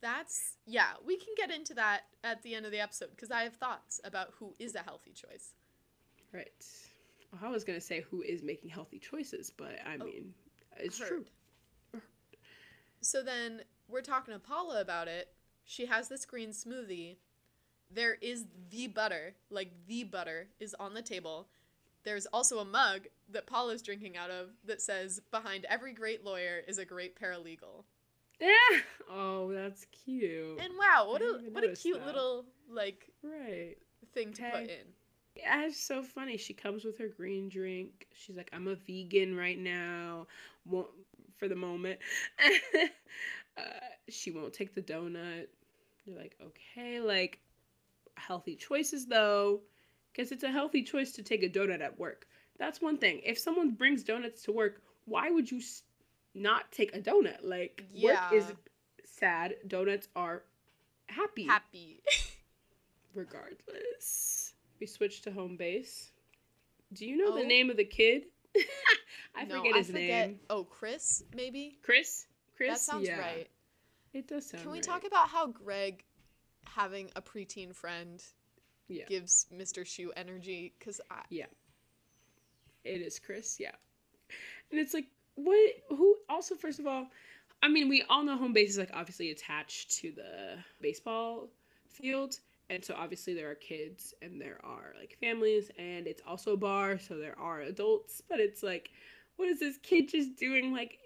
That's 0.00 0.56
yeah, 0.66 0.90
we 1.04 1.16
can 1.16 1.34
get 1.36 1.50
into 1.50 1.74
that 1.74 2.02
at 2.22 2.42
the 2.42 2.54
end 2.54 2.66
of 2.66 2.72
the 2.72 2.80
episode 2.80 3.10
because 3.10 3.30
I 3.30 3.42
have 3.42 3.54
thoughts 3.54 4.00
about 4.04 4.28
who 4.38 4.54
is 4.58 4.74
a 4.74 4.80
healthy 4.80 5.12
choice. 5.12 5.54
Right. 6.32 6.52
Well, 7.32 7.40
I 7.44 7.48
was 7.50 7.64
gonna 7.64 7.80
say 7.80 8.02
who 8.02 8.22
is 8.22 8.42
making 8.42 8.70
healthy 8.70 8.98
choices, 8.98 9.50
but 9.56 9.76
I 9.86 9.96
Oh, 10.00 10.04
mean, 10.04 10.34
it's 10.76 10.98
Heard. 10.98 11.08
true. 11.08 11.24
So 13.00 13.22
then 13.22 13.62
we're 13.88 14.00
talking 14.02 14.34
to 14.34 14.40
Paula 14.40 14.80
about 14.80 15.08
it. 15.08 15.28
She 15.64 15.86
has 15.86 16.08
this 16.08 16.24
green 16.24 16.50
smoothie. 16.50 17.16
There 17.90 18.14
is 18.14 18.46
the 18.70 18.88
butter, 18.88 19.34
like 19.50 19.70
the 19.86 20.04
butter, 20.04 20.48
is 20.60 20.74
on 20.80 20.94
the 20.94 21.02
table. 21.02 21.48
There's 22.04 22.26
also 22.26 22.58
a 22.58 22.64
mug 22.64 23.06
that 23.30 23.46
Paula's 23.46 23.82
drinking 23.82 24.16
out 24.16 24.30
of 24.30 24.50
that 24.64 24.82
says, 24.82 25.20
"Behind 25.30 25.64
every 25.66 25.92
great 25.92 26.24
lawyer 26.24 26.62
is 26.66 26.78
a 26.78 26.84
great 26.84 27.18
paralegal." 27.18 27.84
Yeah. 28.40 28.80
Oh, 29.10 29.52
that's 29.52 29.86
cute. 30.04 30.58
And 30.60 30.74
wow, 30.78 31.06
what 31.08 31.22
a 31.22 31.40
what 31.52 31.64
a 31.64 31.68
cute 31.68 31.98
that. 32.00 32.06
little 32.06 32.46
like 32.68 33.10
right. 33.22 33.76
thing 34.12 34.32
to 34.34 34.42
put 34.42 34.64
Okay. 34.64 34.74
in. 34.80 34.86
Yeah, 35.36 35.64
it's 35.66 35.80
so 35.80 36.02
funny. 36.02 36.36
She 36.36 36.54
comes 36.54 36.84
with 36.84 36.98
her 36.98 37.08
green 37.08 37.48
drink. 37.48 38.06
She's 38.14 38.36
like, 38.36 38.50
I'm 38.52 38.68
a 38.68 38.76
vegan 38.76 39.36
right 39.36 39.58
now, 39.58 40.26
won't 40.64 40.90
for 41.36 41.48
the 41.48 41.56
moment. 41.56 41.98
uh, 43.58 43.62
she 44.08 44.30
won't 44.30 44.52
take 44.52 44.74
the 44.74 44.82
donut. 44.82 45.46
You're 46.04 46.16
like, 46.16 46.36
okay, 46.42 47.00
like 47.00 47.38
healthy 48.16 48.56
choices 48.56 49.06
though, 49.06 49.60
because 50.12 50.32
it's 50.32 50.44
a 50.44 50.50
healthy 50.50 50.82
choice 50.82 51.12
to 51.12 51.22
take 51.22 51.42
a 51.42 51.48
donut 51.48 51.80
at 51.80 51.98
work. 51.98 52.26
That's 52.58 52.80
one 52.80 52.98
thing. 52.98 53.20
If 53.24 53.38
someone 53.38 53.72
brings 53.72 54.04
donuts 54.04 54.42
to 54.42 54.52
work, 54.52 54.82
why 55.06 55.30
would 55.30 55.50
you 55.50 55.58
s- 55.58 55.82
not 56.34 56.70
take 56.72 56.94
a 56.94 57.00
donut? 57.00 57.38
Like 57.42 57.84
work 58.02 58.18
is 58.32 58.52
sad. 59.04 59.54
Donuts 59.66 60.08
are 60.14 60.42
happy 61.08 61.44
Happy. 61.44 62.02
regardless. 63.14 64.54
We 64.80 64.86
switch 64.86 65.22
to 65.22 65.32
home 65.32 65.56
base. 65.56 66.12
Do 66.92 67.06
you 67.06 67.16
know 67.16 67.34
the 67.34 67.42
Oh. 67.42 67.46
name 67.46 67.70
of 67.70 67.76
the 67.76 67.84
kid? 67.84 68.26
I 69.34 69.44
no, 69.44 69.56
forget 69.56 69.76
his 69.76 69.90
I 69.90 69.92
forget. 69.92 70.28
name. 70.28 70.40
Oh, 70.50 70.64
Chris, 70.64 71.24
maybe? 71.34 71.78
Chris? 71.82 72.26
Chris? 72.56 72.70
that 72.70 72.80
sounds 72.80 73.08
Yeah, 73.08 73.18
right. 73.18 73.48
It 74.12 74.28
does 74.28 74.46
sound 74.46 74.62
Can 74.62 74.70
we 74.72 74.78
right. 74.78 74.84
talk 74.84 75.04
about 75.04 75.28
how 75.28 75.48
Greg 75.48 76.04
having 76.66 77.10
a 77.16 77.22
preteen 77.22 77.74
friend 77.74 78.22
Yeah. 78.88 79.04
gives 79.06 79.46
Mr. 79.52 79.84
Schue 79.84 80.10
energy? 80.16 80.74
Because 80.78 81.00
I, 81.10 81.22
yeah, 81.30 81.46
It 82.84 83.00
is 83.00 83.18
Chris, 83.18 83.58
yeah. 83.58 83.74
And 84.70 84.80
it's 84.80 84.94
like, 84.94 85.06
what? 85.36 85.70
Who? 85.88 86.16
Also, 86.28 86.54
first 86.54 86.78
of 86.78 86.86
all, 86.86 87.06
I 87.62 87.68
mean, 87.68 87.88
we 87.88 88.02
all 88.08 88.22
know 88.24 88.36
home 88.36 88.52
base 88.52 88.70
is 88.70 88.78
like 88.78 88.90
obviously 88.92 89.30
attached 89.30 89.92
to 89.98 90.12
the 90.12 90.58
baseball 90.80 91.48
field. 91.88 92.38
And 92.70 92.84
so 92.84 92.94
obviously 92.96 93.34
there 93.34 93.50
are 93.50 93.54
kids 93.54 94.14
and 94.22 94.40
there 94.40 94.58
are 94.64 94.94
like 94.98 95.16
families 95.20 95.70
and 95.78 96.06
it's 96.06 96.22
also 96.26 96.54
a 96.54 96.56
bar, 96.56 96.98
so 96.98 97.16
there 97.18 97.38
are 97.38 97.60
adults. 97.60 98.22
But 98.28 98.40
it's 98.40 98.62
like, 98.62 98.90
what 99.36 99.48
is 99.48 99.60
this 99.60 99.76
kid 99.82 100.08
just 100.08 100.36
doing 100.36 100.72
like 100.72 100.98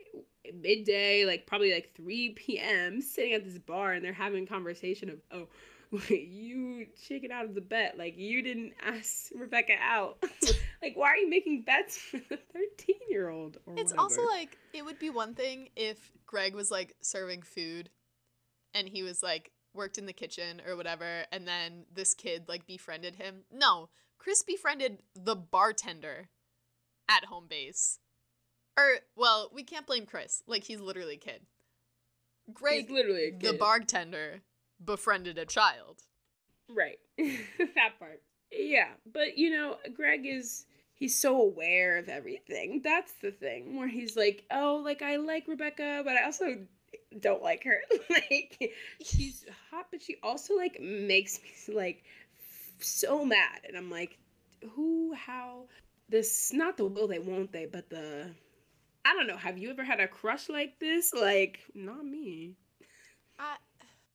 midday, 0.55 1.25
like 1.25 1.47
probably 1.47 1.73
like 1.73 1.95
3 1.97 2.31
p.m., 2.31 3.01
sitting 3.01 3.35
at 3.35 3.45
this 3.45 3.59
bar 3.59 3.93
and 3.93 4.05
they're 4.05 4.13
having 4.13 4.47
conversation 4.47 5.11
of, 5.11 5.19
oh, 5.33 5.49
you 6.09 6.87
chicken 7.07 7.31
out 7.31 7.45
of 7.45 7.55
the 7.55 7.61
bet. 7.61 7.97
Like 7.99 8.17
you 8.17 8.43
didn't 8.43 8.73
ask 8.85 9.31
Rebecca 9.35 9.75
out. 9.81 10.23
like 10.83 10.95
why 10.97 11.09
are 11.09 11.17
you 11.17 11.29
making 11.29 11.63
bets 11.63 11.97
for 12.11 12.19
the 12.19 12.39
13 12.53 12.97
year 13.09 13.31
old? 13.31 13.59
Or 13.67 13.75
it's 13.77 13.93
whatever? 13.93 14.01
also 14.01 14.27
like, 14.27 14.59
it 14.73 14.85
would 14.85 14.99
be 14.99 15.11
one 15.11 15.35
thing 15.35 15.69
if 15.77 16.11
Greg 16.27 16.55
was 16.55 16.71
like 16.71 16.95
serving 17.01 17.43
food 17.43 17.91
and 18.75 18.89
he 18.89 19.03
was 19.03 19.23
like 19.23 19.51
worked 19.75 19.99
in 19.99 20.07
the 20.07 20.13
kitchen 20.13 20.61
or 20.67 20.77
whatever, 20.77 21.25
and 21.33 21.47
then 21.47 21.85
this 21.95 22.15
kid 22.15 22.45
like 22.49 22.67
befriended 22.67 23.17
him. 23.17 23.45
No, 23.53 23.89
Chris 24.19 24.43
befriended 24.43 24.99
the 25.15 25.37
bartender 25.37 26.29
at 27.09 27.27
home 27.27 27.47
base. 27.49 27.99
Or, 28.79 28.99
well, 29.17 29.51
we 29.53 29.65
can't 29.65 29.87
blame 29.87 30.07
Chris. 30.07 30.43
Like, 30.47 30.63
he's 30.63 30.81
literally 30.81 31.15
a 31.15 31.19
kid. 31.19 31.41
Greg, 32.53 32.83
He's 32.83 32.91
literally 32.91 33.29
a 33.29 33.39
the 33.39 33.59
bartender, 33.59 34.41
befriended 34.83 35.37
a 35.37 35.45
child. 35.45 36.03
Right. 36.69 36.99
that 37.19 37.99
part. 37.99 38.23
Yeah, 38.51 38.89
but 39.13 39.37
you 39.37 39.51
know, 39.51 39.77
Greg 39.95 40.25
is 40.25 40.65
he's 40.95 41.19
so 41.19 41.41
aware 41.43 41.99
of 41.99 42.09
everything. 42.09 42.81
That's 42.83 43.13
the 43.21 43.31
thing 43.31 43.77
where 43.77 43.89
he's 43.89 44.17
like, 44.17 44.45
"Oh, 44.51 44.81
like 44.83 45.03
I 45.03 45.17
like 45.17 45.47
Rebecca, 45.47 46.03
but 46.05 46.17
I 46.17 46.25
also 46.25 46.57
don't 47.21 47.43
like 47.43 47.65
her. 47.65 47.81
like 48.11 48.73
she's 49.05 49.45
hot, 49.71 49.89
but 49.91 50.01
she 50.01 50.17
also 50.23 50.57
like 50.57 50.81
makes 50.81 51.41
me 51.43 51.75
like 51.75 52.05
f- 52.39 52.83
so 52.83 53.25
mad." 53.25 53.61
And 53.67 53.77
I'm 53.77 53.91
like, 53.91 54.19
"Who 54.75 55.13
how 55.13 55.65
this 56.09 56.53
not 56.53 56.79
the 56.79 56.87
will 56.87 57.09
they 57.09 57.19
won't 57.19 57.53
they, 57.53 57.67
but 57.67 57.91
the 57.91 58.31
I 59.09 59.15
don't 59.15 59.27
know. 59.27 59.39
Have 59.39 59.57
you 59.57 59.71
ever 59.71 59.83
had 59.85 60.01
a 60.01 60.07
crush 60.07 60.51
like 60.51 60.79
this? 60.81 61.15
Like, 61.15 61.61
not 61.75 62.05
me. 62.05 62.57
I, 63.39 63.57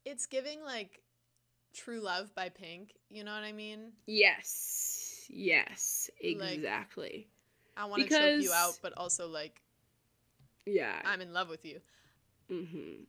it's 0.06 0.28
giving 0.28 0.62
like 0.62 1.02
True 1.74 2.00
Love 2.00 2.34
by 2.36 2.50
Pink. 2.50 2.94
You 3.10 3.24
know 3.24 3.34
what 3.34 3.44
I 3.44 3.54
mean? 3.54 3.94
Yes. 4.06 5.26
Yes. 5.30 6.12
Like- 6.24 6.54
Exactly. 6.54 7.28
I 7.76 7.86
want 7.86 8.04
to 8.04 8.08
choke 8.08 8.44
you 8.44 8.54
out, 8.54 8.78
but 8.84 8.94
also 8.96 9.28
like 9.28 9.60
yeah. 10.68 11.02
I'm 11.06 11.22
in 11.22 11.34
love 11.34 11.50
with 11.50 11.66
you. 11.66 11.80
Mm 12.52 12.70
hmm 12.70 13.04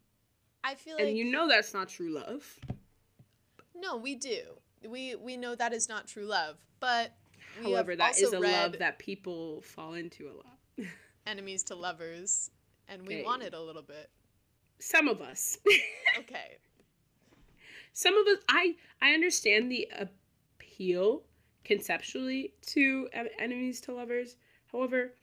I 0.65 0.75
feel 0.75 0.95
like 0.95 1.05
And 1.05 1.19
you 1.19 1.27
know 1.27 1.47
that's 1.47 1.75
not 1.75 1.91
true 1.91 2.09
love. 2.15 2.59
no, 3.75 3.99
we 3.99 4.15
do. 4.15 4.41
We 4.89 5.17
we 5.17 5.37
know 5.37 5.55
that 5.55 5.75
is 5.75 5.87
not 5.91 6.07
true 6.07 6.25
love, 6.25 6.57
but 6.81 7.13
However, 7.63 7.95
that 7.95 8.19
is 8.19 8.33
a 8.33 8.41
read 8.41 8.53
love 8.53 8.79
that 8.79 8.99
people 8.99 9.61
fall 9.61 9.93
into 9.93 10.29
a 10.31 10.33
lot. 10.33 10.59
enemies 11.27 11.63
to 11.65 11.75
lovers, 11.75 12.51
and 12.89 13.07
we 13.07 13.15
Okay. 13.17 13.25
want 13.25 13.43
it 13.43 13.55
a 13.55 13.61
little 13.61 13.83
bit. 13.83 14.11
Some 14.79 15.09
of 15.09 15.21
us. 15.21 15.59
Okay, 16.17 16.59
Some 17.93 18.17
of 18.17 18.27
us. 18.29 18.39
I 18.49 18.77
I 19.03 19.15
understand 19.15 19.71
the 19.71 19.89
appeal 19.99 21.25
conceptually 21.65 22.55
to 22.67 23.09
enemies 23.39 23.81
to 23.83 23.93
lovers. 23.93 24.37
However, 24.71 25.15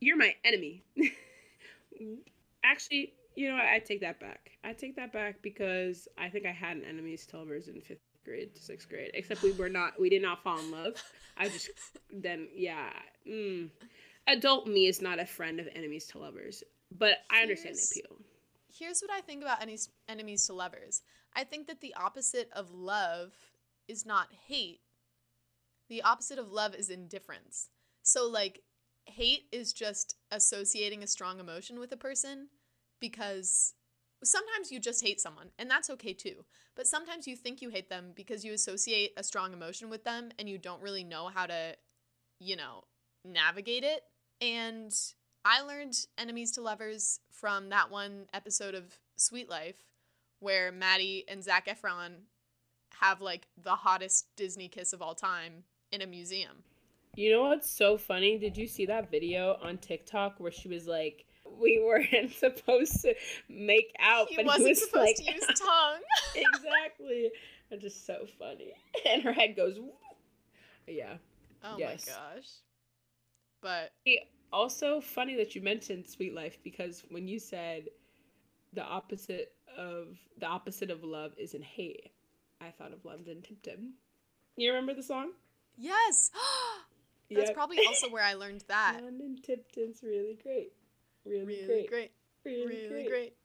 you're 0.00 0.16
my 0.16 0.34
enemy. 0.44 0.82
Actually, 2.64 3.12
you 3.36 3.48
know? 3.50 3.56
I 3.56 3.78
take 3.78 4.00
that 4.00 4.18
back. 4.20 4.50
I 4.64 4.72
take 4.72 4.96
that 4.96 5.12
back 5.12 5.42
because 5.42 6.08
I 6.18 6.28
think 6.28 6.46
I 6.46 6.52
had 6.52 6.76
an 6.76 6.84
enemies 6.84 7.26
to 7.26 7.38
lovers 7.38 7.68
in 7.68 7.80
fifth 7.80 8.00
grade 8.24 8.54
to 8.54 8.62
sixth 8.62 8.88
grade. 8.88 9.10
Except 9.14 9.42
we 9.42 9.52
were 9.52 9.68
not. 9.68 10.00
We 10.00 10.08
did 10.08 10.22
not 10.22 10.42
fall 10.42 10.58
in 10.58 10.70
love. 10.70 10.94
I 11.36 11.48
just 11.48 11.70
then 12.12 12.48
yeah. 12.54 12.90
Mm. 13.28 13.68
Adult 14.26 14.66
me 14.66 14.86
is 14.86 15.02
not 15.02 15.20
a 15.20 15.26
friend 15.26 15.60
of 15.60 15.68
enemies 15.74 16.06
to 16.06 16.18
lovers, 16.18 16.62
but 16.90 17.18
I 17.30 17.42
understand 17.42 17.76
the 17.76 18.00
appeal. 18.00 18.18
here's 18.72 19.00
what 19.00 19.10
I 19.10 19.20
think 19.20 19.42
about 19.42 19.60
enemies 19.60 19.90
enemies 20.08 20.46
to 20.46 20.54
lovers. 20.54 21.02
I 21.34 21.44
think 21.44 21.66
that 21.66 21.80
the 21.80 21.94
opposite 21.94 22.48
of 22.52 22.72
love 22.72 23.32
is 23.88 24.06
not 24.06 24.28
hate. 24.46 24.80
The 25.88 26.02
opposite 26.02 26.38
of 26.38 26.50
love 26.50 26.74
is 26.74 26.88
indifference. 26.88 27.68
So 28.02 28.28
like 28.28 28.62
hate 29.06 29.44
is 29.52 29.72
just 29.72 30.16
associating 30.30 31.02
a 31.02 31.06
strong 31.06 31.38
emotion 31.40 31.78
with 31.78 31.92
a 31.92 31.96
person 31.96 32.48
because 33.00 33.74
sometimes 34.22 34.72
you 34.72 34.80
just 34.80 35.04
hate 35.04 35.20
someone 35.20 35.50
and 35.58 35.70
that's 35.70 35.90
okay 35.90 36.14
too. 36.14 36.44
But 36.76 36.86
sometimes 36.86 37.26
you 37.26 37.36
think 37.36 37.60
you 37.60 37.68
hate 37.68 37.90
them 37.90 38.12
because 38.14 38.44
you 38.44 38.52
associate 38.52 39.12
a 39.16 39.22
strong 39.22 39.52
emotion 39.52 39.90
with 39.90 40.04
them 40.04 40.30
and 40.38 40.48
you 40.48 40.58
don't 40.58 40.82
really 40.82 41.04
know 41.04 41.28
how 41.32 41.46
to, 41.46 41.76
you 42.40 42.56
know, 42.56 42.84
navigate 43.24 43.84
it. 43.84 44.02
And 44.44 44.94
I 45.44 45.62
learned 45.62 45.96
enemies 46.18 46.52
to 46.52 46.60
lovers 46.60 47.20
from 47.30 47.70
that 47.70 47.90
one 47.90 48.26
episode 48.34 48.74
of 48.74 48.84
Suite 49.16 49.48
Life 49.48 49.76
where 50.40 50.70
Maddie 50.70 51.24
and 51.28 51.42
Zac 51.42 51.66
Efron 51.66 52.12
have 53.00 53.22
like 53.22 53.46
the 53.62 53.70
hottest 53.70 54.26
Disney 54.36 54.68
kiss 54.68 54.92
of 54.92 55.00
all 55.00 55.14
time 55.14 55.64
in 55.90 56.02
a 56.02 56.06
museum. 56.06 56.62
You 57.16 57.32
know 57.32 57.42
what's 57.44 57.70
so 57.70 57.96
funny? 57.96 58.36
Did 58.36 58.56
you 58.58 58.66
see 58.66 58.84
that 58.86 59.10
video 59.10 59.56
on 59.62 59.78
TikTok 59.78 60.34
where 60.38 60.52
she 60.52 60.68
was 60.68 60.86
like, 60.86 61.24
"We 61.58 61.80
weren't 61.82 62.32
supposed 62.38 63.00
to 63.02 63.14
make 63.48 63.94
out," 63.98 64.28
He 64.28 64.36
but 64.36 64.44
wasn't 64.46 64.64
he 64.64 64.68
was 64.72 64.80
supposed 64.84 65.06
like, 65.06 65.16
to 65.16 65.24
use 65.32 65.46
tongue. 65.58 66.00
exactly. 66.34 67.30
It's 67.70 67.82
just 67.82 68.04
so 68.04 68.26
funny, 68.38 68.74
and 69.08 69.22
her 69.22 69.32
head 69.32 69.56
goes, 69.56 69.78
"Whoop." 69.78 69.94
yeah. 70.86 71.14
Oh 71.62 71.76
Yes. 71.78 72.06
my 72.06 72.12
gosh. 72.12 72.48
But 73.62 73.92
Also, 74.54 75.00
funny 75.00 75.34
that 75.34 75.56
you 75.56 75.60
mentioned 75.60 76.06
Suite 76.06 76.32
Life 76.32 76.58
because 76.62 77.02
when 77.10 77.26
you 77.26 77.40
said 77.40 77.88
the 78.72 78.84
opposite 78.84 79.52
of 79.76 80.16
the 80.38 80.46
opposite 80.46 80.90
of 80.90 81.02
love 81.02 81.32
isn't 81.36 81.64
hate, 81.64 82.12
I 82.60 82.70
thought 82.70 82.92
of 82.92 83.04
London 83.04 83.42
Tipton. 83.42 83.94
You 84.56 84.70
remember 84.70 84.94
the 84.94 85.02
song? 85.02 85.32
yes, 85.76 86.30
that's 87.32 87.48
Yep. 87.48 87.54
probably 87.56 87.78
also 87.84 88.08
where 88.08 88.22
I 88.22 88.34
learned 88.34 88.62
that. 88.68 89.00
London 89.02 89.36
Tipton's 89.42 90.04
really 90.04 90.38
great. 90.40 90.72
Really, 91.24 91.46
Really 91.46 91.66
great. 91.66 91.88
great. 91.90 92.12
Really, 92.44 92.66
Really 92.66 92.88
great. 92.88 93.08
great. 93.08 93.36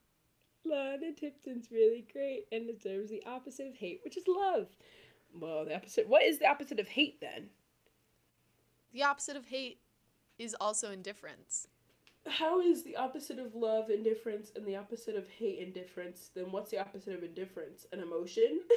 London 0.64 1.16
Tipton's 1.16 1.72
really 1.72 2.05
great 2.14 2.45
and 2.51 2.68
deserves 2.68 3.10
the 3.10 3.24
opposite 3.26 3.66
of 3.66 3.76
hate, 3.78 4.01
which 4.03 4.16
is 4.16 4.26
love. 4.28 4.68
Well, 5.34 5.66
the 5.66 5.76
opposite. 5.76 6.07
What 6.07 6.22
is 6.22 6.38
the 6.38 6.47
opposite 6.47 6.80
of 6.80 6.88
hate 6.88 7.20
then? 7.20 7.49
The 8.93 9.01
opposite 9.03 9.36
of 9.38 9.45
hate 9.47 9.80
is 10.39 10.55
also 10.59 10.91
indifference. 10.91 11.67
How 12.27 12.59
is 12.61 12.83
the 12.83 12.95
opposite 12.95 13.39
of 13.39 13.55
love 13.55 13.89
indifference 13.89 14.51
and 14.55 14.65
the 14.65 14.75
opposite 14.75 15.15
of 15.15 15.27
hate 15.29 15.59
indifference? 15.59 16.31
Then 16.35 16.51
what's 16.51 16.71
the 16.71 16.79
opposite 16.79 17.13
of 17.13 17.23
indifference? 17.23 17.85
An 17.91 17.99
emotion? 17.99 18.61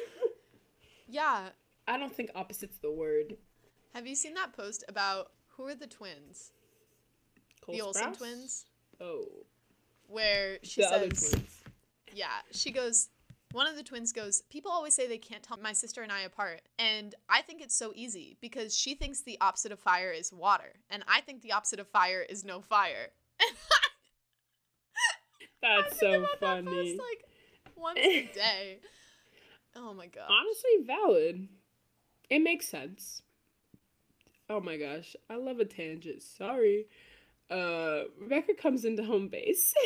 Yeah. 1.08 1.48
I 1.86 1.98
don't 1.98 2.14
think 2.14 2.30
opposite's 2.34 2.78
the 2.78 2.90
word. 2.90 3.36
Have 3.92 4.06
you 4.06 4.14
seen 4.14 4.32
that 4.34 4.54
post 4.56 4.82
about 4.88 5.32
who 5.48 5.66
are 5.66 5.74
the 5.74 5.86
twins? 5.86 6.52
Cole 7.60 7.74
the 7.74 7.82
Olsen 7.82 8.02
Sprouse? 8.12 8.16
twins? 8.16 8.64
Oh, 8.98 9.26
Where 10.06 10.58
she 10.62 10.80
the 10.80 10.88
other 10.88 11.10
says 11.14 11.30
twins. 11.32 11.62
Yeah, 12.14 12.28
she 12.50 12.70
goes. 12.70 13.10
One 13.53 13.66
of 13.66 13.76
the 13.76 13.82
twins 13.82 14.12
goes, 14.12 14.42
People 14.50 14.72
always 14.72 14.94
say 14.94 15.07
they 15.07 15.18
can't 15.18 15.42
tell 15.42 15.59
my 15.59 15.72
sister 15.72 16.03
and 16.03 16.11
I 16.11 16.22
apart. 16.22 16.62
And 16.78 17.14
I 17.28 17.42
think 17.42 17.61
it's 17.61 17.76
so 17.76 17.92
easy 17.94 18.36
because 18.40 18.76
she 18.76 18.94
thinks 18.94 19.20
the 19.20 19.38
opposite 19.40 19.72
of 19.72 19.78
fire 19.78 20.11
is 20.11 20.32
water. 20.32 20.72
And 20.90 21.05
I 21.07 21.20
think 21.20 21.42
the 21.42 21.53
opposite 21.53 21.78
of 21.78 21.86
fire 21.88 22.24
is 22.28 22.44
no 22.44 22.61
fire. 22.61 23.09
That's 25.62 26.00
so 26.00 26.14
about 26.14 26.40
that 26.40 26.64
funny. 26.64 26.96
post, 26.96 26.98
like 26.98 27.24
once 27.76 27.98
a 27.98 28.26
day. 28.34 28.78
Oh 29.76 29.94
my 29.94 30.07
god. 30.07 30.28
Honestly, 30.28 30.86
valid. 30.86 31.48
It 32.30 32.40
makes 32.40 32.66
sense. 32.66 33.22
Oh 34.48 34.61
my 34.61 34.76
gosh, 34.76 35.14
I 35.30 35.36
love 35.36 35.61
a 35.61 35.64
tangent. 35.64 36.22
Sorry. 36.22 36.86
Uh, 37.50 38.05
Rebecca 38.18 38.55
comes 38.55 38.84
into 38.84 39.05
home 39.05 39.28
base. 39.28 39.74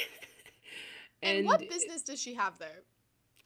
And, 1.22 1.46
what 1.46 1.68
business 1.68 2.02
does 2.02 2.20
she 2.20 2.34
have 2.34 2.58
there? 2.58 2.82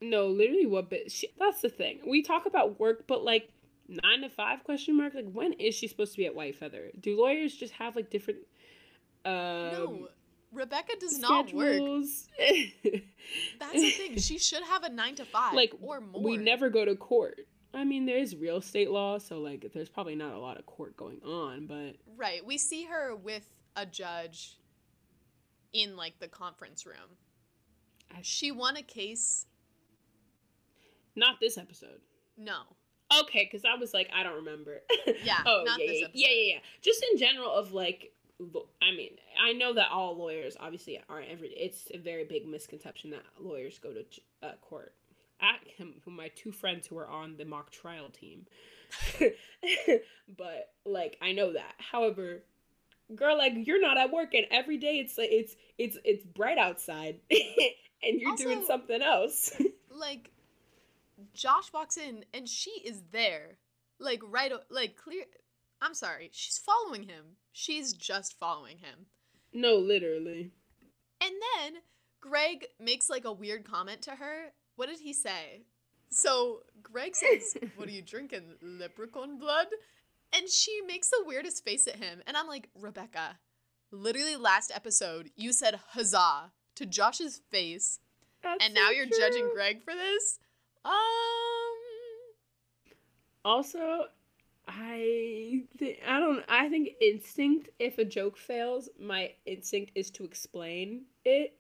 No, 0.00 0.28
literally, 0.28 0.66
what 0.66 0.88
bit? 0.90 1.10
She, 1.12 1.28
that's 1.38 1.60
the 1.60 1.68
thing. 1.68 2.00
We 2.06 2.22
talk 2.22 2.46
about 2.46 2.80
work, 2.80 3.06
but 3.06 3.22
like 3.22 3.50
nine 3.88 4.22
to 4.22 4.28
five 4.30 4.64
question 4.64 4.96
mark. 4.96 5.14
Like, 5.14 5.30
when 5.30 5.52
is 5.54 5.74
she 5.74 5.88
supposed 5.88 6.12
to 6.12 6.18
be 6.18 6.26
at 6.26 6.34
White 6.34 6.56
Feather? 6.56 6.90
Do 6.98 7.18
lawyers 7.20 7.54
just 7.54 7.74
have 7.74 7.96
like 7.96 8.08
different? 8.10 8.40
Um, 9.24 9.32
no, 9.32 10.08
Rebecca 10.52 10.92
does 10.98 11.18
not 11.18 11.52
work. 11.52 11.74
schedules? 11.74 12.28
That's 13.60 13.72
the 13.74 13.90
thing. 13.90 14.16
She 14.18 14.38
should 14.38 14.62
have 14.62 14.84
a 14.84 14.88
nine 14.88 15.14
to 15.16 15.24
five, 15.26 15.54
like 15.54 15.74
or 15.82 16.00
more. 16.00 16.22
we 16.22 16.36
never 16.38 16.70
go 16.70 16.84
to 16.84 16.96
court. 16.96 17.40
I 17.72 17.84
mean, 17.84 18.04
there 18.06 18.16
is 18.18 18.34
real 18.34 18.56
estate 18.56 18.90
law, 18.90 19.18
so 19.18 19.38
like, 19.38 19.70
there's 19.72 19.88
probably 19.88 20.16
not 20.16 20.32
a 20.34 20.38
lot 20.40 20.58
of 20.58 20.66
court 20.66 20.96
going 20.96 21.20
on, 21.22 21.66
but 21.66 21.96
Right. 22.16 22.44
We 22.44 22.58
see 22.58 22.84
her 22.86 23.14
with 23.14 23.46
a 23.76 23.86
judge 23.86 24.56
in 25.72 25.94
like 25.96 26.18
the 26.18 26.26
conference 26.26 26.84
room. 26.86 27.16
I- 28.10 28.22
She 28.22 28.50
won 28.50 28.76
a 28.76 28.82
case. 28.82 29.46
Not 31.20 31.38
this 31.38 31.56
episode. 31.56 32.00
No. 32.36 32.62
Okay, 33.22 33.48
because 33.50 33.64
I 33.64 33.78
was 33.78 33.92
like, 33.94 34.10
I 34.14 34.22
don't 34.22 34.36
remember. 34.36 34.82
Yeah, 35.24 35.38
oh, 35.44 35.64
not 35.66 35.78
yeah, 35.80 35.86
this 35.86 36.00
yeah, 36.00 36.08
yeah, 36.14 36.28
yeah, 36.28 36.52
yeah. 36.54 36.58
Just 36.80 37.04
in 37.12 37.18
general, 37.18 37.52
of 37.52 37.72
like, 37.72 38.12
I 38.40 38.94
mean, 38.96 39.10
I 39.42 39.52
know 39.52 39.74
that 39.74 39.88
all 39.90 40.16
lawyers 40.16 40.56
obviously 40.58 41.00
aren't 41.08 41.28
every. 41.28 41.48
It's 41.48 41.88
a 41.92 41.98
very 41.98 42.24
big 42.24 42.46
misconception 42.46 43.10
that 43.10 43.22
lawyers 43.38 43.78
go 43.78 43.92
to 43.92 44.04
uh, 44.42 44.52
court. 44.62 44.94
I, 45.40 45.56
my 46.06 46.28
two 46.28 46.52
friends 46.52 46.86
who 46.86 46.96
are 46.98 47.08
on 47.08 47.36
the 47.36 47.44
mock 47.44 47.70
trial 47.70 48.08
team, 48.08 48.46
but 50.38 50.72
like 50.86 51.18
I 51.20 51.32
know 51.32 51.52
that. 51.52 51.74
However, 51.78 52.42
girl, 53.14 53.36
like 53.36 53.52
you're 53.56 53.80
not 53.80 53.98
at 53.98 54.12
work, 54.12 54.32
and 54.34 54.46
every 54.50 54.78
day 54.78 54.98
it's 54.98 55.18
like 55.18 55.30
it's 55.30 55.56
it's 55.76 55.98
it's 56.04 56.24
bright 56.24 56.58
outside, 56.58 57.16
and 57.30 58.20
you're 58.20 58.36
doing 58.36 58.64
something 58.66 59.02
else. 59.02 59.52
Like 59.90 60.30
Josh 61.32 61.72
walks 61.72 61.96
in 61.96 62.24
and 62.34 62.48
she 62.48 62.70
is 62.84 63.02
there. 63.12 63.58
Like 63.98 64.20
right 64.26 64.52
like 64.70 64.96
clear 64.96 65.24
I'm 65.82 65.94
sorry. 65.94 66.30
She's 66.32 66.58
following 66.58 67.04
him. 67.04 67.36
She's 67.52 67.92
just 67.92 68.38
following 68.38 68.78
him. 68.78 69.06
no, 69.52 69.76
literally. 69.76 70.52
And 71.22 71.32
then 71.56 71.74
Greg 72.20 72.66
makes 72.78 73.08
like 73.10 73.24
a 73.24 73.32
weird 73.32 73.64
comment 73.64 74.02
to 74.02 74.12
her. 74.12 74.52
What 74.76 74.88
did 74.88 75.00
he 75.00 75.12
say? 75.12 75.62
So 76.10 76.60
Greg 76.82 77.14
says, 77.14 77.56
What 77.76 77.88
are 77.88 77.92
you 77.92 78.02
drinking? 78.02 78.56
Leprechaun 78.62 79.38
blood? 79.38 79.66
And 80.32 80.48
she 80.48 80.80
makes 80.86 81.10
the 81.10 81.24
weirdest 81.26 81.64
face 81.64 81.86
at 81.86 81.96
him. 81.96 82.22
And 82.26 82.36
I'm 82.36 82.46
like, 82.46 82.68
Rebecca, 82.78 83.38
literally 83.90 84.36
last 84.36 84.70
episode, 84.74 85.30
you 85.36 85.52
said 85.52 85.80
huzzah 85.88 86.52
to 86.76 86.86
Josh's 86.86 87.40
face. 87.50 87.98
That's 88.42 88.64
And 88.64 88.74
so 88.74 88.80
now 88.80 88.90
you're 88.90 89.06
judging. 89.06 89.50
Greg 89.52 89.82
for 89.82 89.92
this? 89.94 90.38
Also, 93.44 94.06
I 94.68 95.64
th- 95.78 96.00
I 96.06 96.20
don't 96.20 96.44
I 96.48 96.68
think 96.68 96.90
instinct 97.00 97.70
if 97.78 97.98
a 97.98 98.04
joke 98.04 98.36
fails, 98.36 98.88
my 98.98 99.32
instinct 99.46 99.92
is 99.94 100.10
to 100.12 100.24
explain 100.24 101.02
it. 101.24 101.54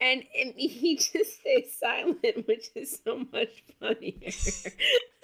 And, 0.00 0.24
and 0.36 0.54
he 0.56 0.96
just 1.12 1.40
stays 1.40 1.76
silent, 1.78 2.46
which 2.48 2.70
is 2.74 3.00
so 3.04 3.26
much 3.32 3.64
funnier. 3.80 4.14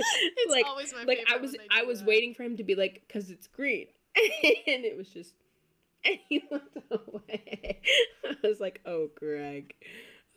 It's 0.01 0.51
like 0.51 0.65
always 0.67 0.93
my 0.93 1.03
like. 1.05 1.25
I 1.29 1.37
was 1.39 1.57
I 1.71 1.83
was 1.83 2.01
that. 2.01 2.09
waiting 2.09 2.35
for 2.35 2.45
him 2.45 2.57
to 2.57 2.65
be 2.65 2.75
like 2.77 3.03
cuz 3.09 3.31
it's 3.31 3.49
green. 3.49 3.89
and 4.17 4.85
it 4.85 4.97
was 4.97 5.09
just 5.11 5.35
and 6.05 6.19
he 6.29 6.45
looked 6.51 6.79
away. 6.91 7.81
I 8.25 8.37
was 8.47 8.61
like, 8.61 8.81
"Oh, 8.87 9.11
Greg. 9.17 9.75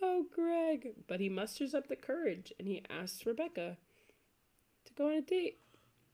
Oh, 0.02 0.26
Greg." 0.34 0.94
But 1.08 1.20
he 1.20 1.30
musters 1.30 1.74
up 1.76 1.88
the 1.88 1.96
courage 1.96 2.52
and 2.60 2.68
he 2.68 2.82
asks 2.90 3.26
Rebecca 3.26 3.78
to 4.96 5.02
go 5.04 5.08
on 5.10 5.14
a 5.18 5.22
date. 5.22 5.58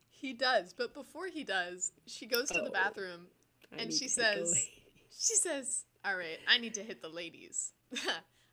He 0.09 0.33
does, 0.33 0.73
but 0.73 0.93
before 0.93 1.27
he 1.27 1.43
does, 1.43 1.91
she 2.05 2.25
goes 2.25 2.47
to 2.49 2.61
the 2.61 2.69
Oh. 2.69 2.71
bathroom. 2.71 3.27
I 3.71 3.81
And 3.83 3.93
she 3.93 4.07
to 4.07 4.15
take 4.15 4.25
a 4.25 4.45
says- 4.45 4.69
She 5.19 5.35
says, 5.35 5.83
All 6.05 6.15
right, 6.15 6.39
I 6.47 6.57
need 6.57 6.73
to 6.75 6.83
hit 6.83 7.01
the 7.01 7.09
ladies. 7.09 7.73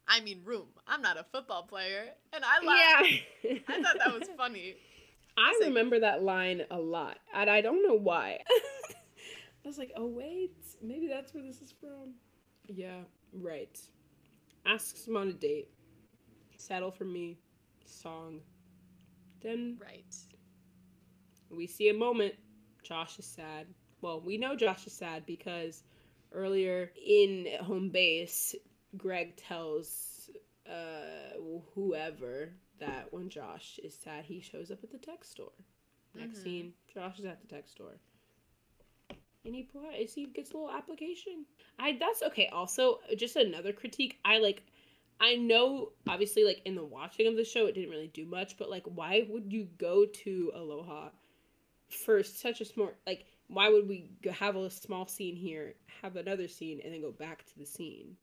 I 0.09 0.21
mean, 0.21 0.43
room. 0.45 0.69
I'm 0.87 1.01
not 1.03 1.17
a 1.17 1.25
football 1.25 1.63
player. 1.63 2.05
And 2.33 2.45
I 2.45 2.65
laughed. 2.65 3.13
Yeah. 3.43 3.59
I 3.69 3.83
thought 3.83 3.99
that 3.99 4.19
was 4.19 4.29
funny. 4.37 4.77
I 5.39 5.57
like- 5.61 5.69
remember 5.69 6.01
that 6.01 6.23
line 6.23 6.63
a 6.71 6.79
lot, 6.79 7.19
and 7.35 7.49
I 7.51 7.61
don't 7.61 7.83
know 7.87 7.95
why. 7.95 8.41
I 8.51 9.67
was 9.69 9.79
like, 9.79 9.93
oh, 9.97 10.07
wait, 10.07 10.55
maybe 10.83 11.07
that's 11.09 11.33
where 11.33 11.43
this 11.43 11.61
is 11.63 11.73
from. 11.81 12.15
Yeah, 12.67 13.01
right. 13.33 13.79
Asks 14.67 15.07
him 15.07 15.17
on 15.17 15.29
a 15.29 15.33
date. 15.33 15.69
Settle 16.57 16.91
for 16.91 17.05
me. 17.05 17.39
Song. 17.87 18.41
Then 19.45 19.77
Right. 19.79 20.17
we 21.51 21.67
see 21.67 21.91
a 21.91 21.95
moment. 21.95 22.35
Josh 22.83 23.19
is 23.19 23.27
sad. 23.27 23.67
Well, 24.01 24.21
we 24.21 24.39
know 24.39 24.57
Josh 24.57 24.87
is 24.87 24.93
sad 24.95 25.25
because 25.27 25.85
earlier 26.33 26.91
in 27.07 27.47
home 27.61 27.91
base, 27.91 28.55
Greg 28.97 29.37
tells 29.37 30.31
uh, 30.67 31.39
whoever 31.75 32.55
that 32.79 33.13
when 33.13 33.29
Josh 33.29 33.79
is 33.85 33.95
sad, 33.95 34.25
he 34.25 34.41
shows 34.41 34.71
up 34.71 34.83
at 34.83 34.91
the 34.91 34.99
tech 34.99 35.23
store. 35.25 35.53
Next 36.15 36.39
Mhm. 36.39 36.43
scene, 36.43 36.75
Josh 36.93 37.19
is 37.19 37.27
at 37.27 37.41
the 37.43 37.47
tech 37.47 37.69
store. 37.69 38.01
And 39.45 39.55
he 39.55 39.61
applies, 39.61 40.15
he 40.15 40.25
gets 40.27 40.53
a 40.53 40.57
little 40.57 40.71
application. 40.71 41.45
I 41.79 41.93
that's 41.99 42.23
okay. 42.23 42.47
Also, 42.49 43.01
just 43.17 43.37
another 43.37 43.75
critique. 43.75 44.19
I 44.25 44.39
like 44.39 44.63
I 45.21 45.37
know 45.37 45.93
obviously 46.07 46.45
like 46.45 46.61
in 46.65 46.75
the 46.75 46.85
watching 46.85 47.27
of 47.27 47.37
the 47.37 47.45
show 47.45 47.67
it 47.67 47.75
didn't 47.75 47.91
really 47.91 48.09
do 48.09 48.27
much, 48.27 48.57
but 48.57 48.71
like 48.71 48.85
why 48.85 49.27
would 49.29 49.53
you 49.53 49.69
go 49.79 50.05
to 50.07 50.53
Aloha 50.55 51.11
for 51.89 52.23
such 52.23 52.61
a 52.61 52.65
small 52.65 52.93
like 53.07 53.27
why 53.49 53.69
would 53.69 53.89
we 53.89 54.11
have 54.33 54.57
a 54.57 54.71
small 54.71 55.07
scene 55.07 55.37
here, 55.37 55.75
have 56.03 56.17
another 56.17 56.49
scene 56.49 56.81
and 56.83 56.93
then 56.93 57.01
go 57.01 57.13
back 57.13 57.45
to 57.47 57.59
the 57.59 57.67
scene? 57.67 58.17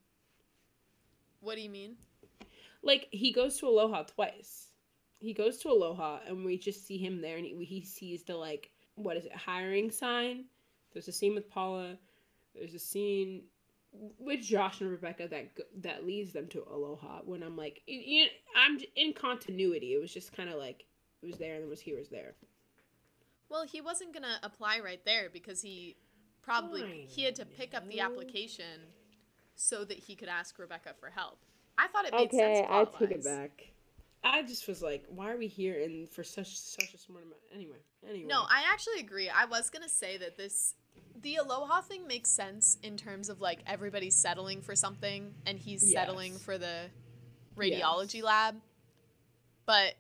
What 1.40 1.56
do 1.56 1.62
you 1.62 1.70
mean? 1.70 1.96
Like 2.84 3.08
he 3.12 3.32
goes 3.32 3.58
to 3.60 3.68
Aloha 3.68 4.04
twice. 4.04 4.68
He 5.20 5.34
goes 5.34 5.60
to 5.60 5.70
Aloha 5.70 6.20
and 6.28 6.44
we 6.44 6.58
just 6.58 6.86
see 6.86 6.98
him 6.98 7.22
there 7.22 7.38
and 7.38 7.46
he, 7.46 7.64
he 7.64 7.86
sees 7.86 8.24
the 8.24 8.36
like 8.36 8.72
what 8.96 9.18
is 9.18 9.26
it 9.26 9.36
hiring 9.36 9.92
sign. 9.92 10.46
There's 10.94 11.08
a 11.08 11.12
scene 11.12 11.36
with 11.36 11.50
Paula. 11.50 11.98
There's 12.54 12.74
a 12.74 12.80
scene 12.80 13.44
with 13.94 14.42
Josh 14.42 14.82
and 14.82 14.90
Rebecca 14.90 15.28
that 15.28 15.50
that 15.82 16.06
leads 16.06 16.32
them 16.34 16.48
to 16.48 16.64
Aloha. 16.72 17.22
When 17.26 17.44
I'm 17.44 17.58
like, 17.58 17.82
y- 17.88 18.04
you 18.06 18.26
I'm 18.56 18.80
in 18.96 19.14
continuity. 19.14 19.94
It 19.94 20.02
was 20.02 20.14
just 20.14 20.36
kind 20.36 20.50
of 20.50 20.56
like 20.56 20.86
it 21.22 21.26
was 21.26 21.38
there 21.38 21.56
and 21.56 21.64
it 21.64 21.70
was 21.70 21.82
here 21.82 21.98
was 21.98 22.10
there. 22.10 22.36
Well, 23.50 23.66
he 23.66 23.82
wasn't 23.82 24.14
going 24.14 24.24
to 24.24 24.40
apply 24.44 24.80
right 24.80 25.04
there 25.04 25.30
because 25.32 25.62
he 25.62 25.98
probably 26.42 26.84
I 26.84 27.06
he 27.08 27.24
had 27.24 27.36
to 27.36 27.46
pick 27.46 27.74
up 27.74 27.88
the 27.90 28.00
application 28.00 28.80
so 29.56 29.84
that 29.84 29.98
he 29.98 30.16
could 30.16 30.30
ask 30.30 30.58
Rebecca 30.58 30.94
for 31.00 31.10
help. 31.10 31.40
I 31.78 31.88
thought 31.88 32.06
it 32.06 32.14
made 32.14 32.32
sense. 32.32 32.60
Okay, 32.60 32.68
I 32.70 32.86
take 32.98 33.12
it 33.12 33.24
back. 33.24 33.72
I 34.24 34.44
just 34.44 34.68
was 34.68 34.82
like, 34.82 35.04
why 35.10 35.32
are 35.32 35.38
we 35.38 35.48
here 35.48 35.82
and 35.84 36.08
for 36.08 36.24
such 36.24 36.58
such 36.58 36.94
a 36.94 36.98
smart 36.98 37.24
amount? 37.26 37.42
Anyway, 37.54 37.78
anyway. 38.08 38.28
No, 38.28 38.44
I 38.44 38.64
actually 38.72 39.00
agree. 39.00 39.30
I 39.30 39.46
was 39.46 39.70
gonna 39.70 39.90
say 39.90 40.18
that 40.18 40.38
this 40.38 40.76
the 41.22 41.36
Aloha 41.36 41.82
thing 41.82 42.08
makes 42.08 42.30
sense 42.30 42.78
in 42.82 42.98
terms 42.98 43.30
of 43.30 43.42
like 43.42 43.60
everybody's 43.68 44.16
settling 44.16 44.62
for 44.62 44.76
something 44.76 45.34
and 45.46 45.60
he's 45.60 45.92
settling 45.92 46.34
for 46.38 46.58
the 46.58 46.90
radiology 47.56 48.24
lab. 48.24 48.56
But 49.66 49.96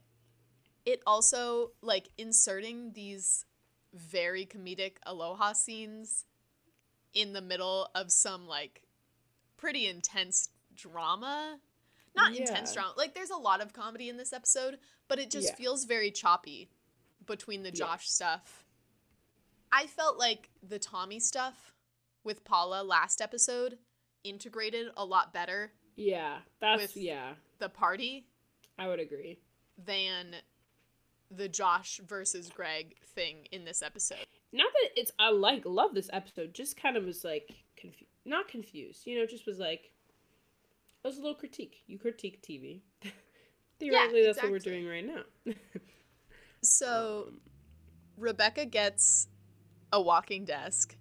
it 0.86 1.02
also 1.06 1.72
like 1.82 2.10
inserting 2.18 2.94
these 2.94 3.46
very 3.94 4.46
comedic 4.46 4.94
Aloha 5.06 5.54
scenes 5.54 6.26
in 7.14 7.34
the 7.34 7.42
middle 7.42 7.90
of 7.94 8.12
some 8.12 8.48
like 8.48 8.82
pretty 9.58 9.88
intense 9.88 10.50
drama. 10.76 11.60
Not 12.16 12.36
intense 12.36 12.74
drama. 12.74 12.94
Like 12.98 13.14
there's 13.14 13.30
a 13.30 13.38
lot 13.38 13.62
of 13.62 13.74
comedy 13.74 14.10
in 14.10 14.18
this 14.18 14.34
episode, 14.34 14.80
but 15.08 15.20
it 15.20 15.30
just 15.30 15.50
Yeah. 15.50 15.56
feels 15.56 15.86
very 15.86 16.10
choppy 16.10 16.70
between 17.26 17.62
the 17.64 17.70
Yeah. 17.70 17.76
Josh 17.86 18.10
stuff. 18.10 18.61
I 19.72 19.88
felt 19.88 20.18
like 20.18 20.50
the 20.68 20.80
Tommy 20.80 21.20
stuff 21.20 21.74
with 22.24 22.44
Paula 22.44 22.84
last 22.84 23.22
episode 23.22 23.78
integrated 24.24 24.88
a 24.98 25.06
lot 25.06 25.34
better. 25.34 25.72
Yeah, 25.96 26.40
that's 26.60 26.82
with 26.82 26.98
yeah. 26.98 27.34
the 27.60 27.70
party 27.70 28.26
I 28.78 28.88
would 28.88 29.00
agree. 29.00 29.40
than 29.84 30.36
the 31.30 31.48
Josh 31.48 32.00
versus 32.06 32.50
Greg 32.50 32.96
thing 33.16 33.48
in 33.52 33.66
this 33.66 33.82
episode. 33.82 34.26
Not 34.52 34.72
that 34.74 35.00
it's 35.00 35.12
I 35.20 35.32
like 35.32 35.64
love 35.66 35.94
this 35.94 36.10
episode, 36.12 36.54
just 36.54 36.76
kind 36.82 36.98
of 36.98 37.06
was 37.06 37.24
like 37.24 37.50
confused, 37.78 38.12
not 38.26 38.48
confused. 38.48 39.06
You 39.06 39.20
know, 39.20 39.26
just 39.26 39.46
was 39.46 39.60
like 39.60 39.92
it 41.04 41.08
was 41.08 41.18
a 41.18 41.22
little 41.22 41.36
critique. 41.36 41.84
You 41.88 41.98
critique 41.98 42.42
TV. 42.42 42.82
Theoretically, 43.80 44.26
that's 44.26 44.42
what 44.44 44.52
we're 44.52 44.60
doing 44.60 44.88
right 44.88 45.06
now. 45.06 45.54
So 46.64 47.26
Um, 47.28 47.42
Rebecca 48.18 48.66
gets 48.66 49.28
a 49.92 50.02
walking 50.02 50.46
desk, 50.46 50.96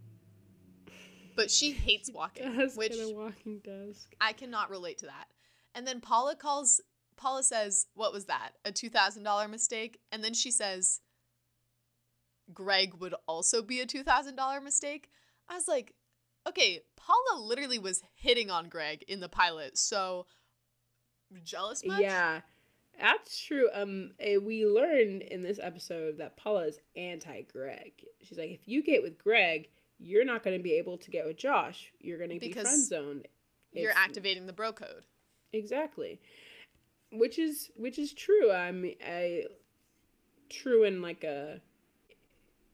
but 1.37 1.51
she 1.51 1.73
hates 1.73 2.11
walking, 2.15 2.57
desk 2.57 2.77
which 2.77 2.95
a 2.95 3.13
walking 3.15 3.61
desk. 3.61 4.15
I 4.21 4.33
cannot 4.33 4.71
relate 4.71 4.99
to 4.99 5.07
that. 5.07 5.27
And 5.75 5.87
then 5.87 6.01
Paula 6.01 6.35
calls, 6.35 6.81
Paula 7.17 7.43
says, 7.43 7.87
What 7.95 8.13
was 8.13 8.27
that? 8.27 8.53
A 8.65 8.73
$2,000 8.73 9.51
mistake? 9.51 10.01
And 10.11 10.23
then 10.25 10.35
she 10.35 10.51
says, 10.51 11.01
Greg 12.53 12.95
would 12.95 13.15
also 13.27 13.63
be 13.63 13.81
a 13.81 13.87
$2,000 13.87 14.63
mistake. 14.63 15.09
I 15.49 15.55
was 15.55 15.69
like, 15.69 15.95
okay, 16.49 16.81
Paula 16.97 17.41
literally 17.41 17.79
was 17.79 18.03
hitting 18.15 18.51
on 18.51 18.69
Greg 18.69 19.05
in 19.09 19.21
the 19.21 19.29
pilot. 19.29 19.79
So, 19.79 20.27
jealous 21.45 21.85
much? 21.85 22.01
Yeah, 22.01 22.41
that's 23.01 23.43
true. 23.43 23.69
Um, 23.73 24.13
eh, 24.21 24.37
we 24.37 24.67
learned 24.67 25.23
in 25.23 25.43
this 25.43 25.59
episode 25.63 26.19
that 26.19 26.37
Paula 26.37 26.67
is 26.67 26.79
anti-Greg. 26.97 27.93
She's 28.23 28.39
like, 28.39 28.51
if 28.51 28.67
you 28.67 28.83
get 28.83 29.03
with 29.03 29.19
Greg, 29.19 29.69
you're 29.99 30.25
not 30.25 30.43
going 30.43 30.57
to 30.57 30.63
be 30.63 30.75
able 30.75 30.99
to 30.99 31.11
get 31.11 31.27
with 31.27 31.37
Josh. 31.37 31.93
You're 32.01 32.19
going 32.19 32.31
to 32.31 32.39
be 32.39 32.53
friend 32.53 32.85
zoned. 32.85 33.29
You're 33.73 33.93
activating 33.93 34.47
the 34.47 34.53
bro 34.53 34.73
code. 34.73 35.05
exactly, 35.53 36.21
which 37.13 37.39
is 37.39 37.71
which 37.77 37.99
is 37.99 38.13
true. 38.13 38.51
I 38.51 38.73
mean, 38.73 38.97
I 39.07 39.45
true 40.49 40.85
in 40.85 41.03
like 41.03 41.23
a 41.23 41.61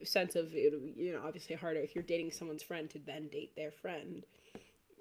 sense 0.05 0.37
of 0.37 0.55
it. 0.55 0.73
You 0.97 1.13
know, 1.13 1.21
obviously 1.27 1.57
harder 1.57 1.81
if 1.81 1.95
you're 1.95 2.05
dating 2.05 2.31
someone's 2.31 2.63
friend 2.63 2.89
to 2.91 2.99
then 2.99 3.29
date 3.29 3.55
their 3.57 3.73
friend. 3.73 4.25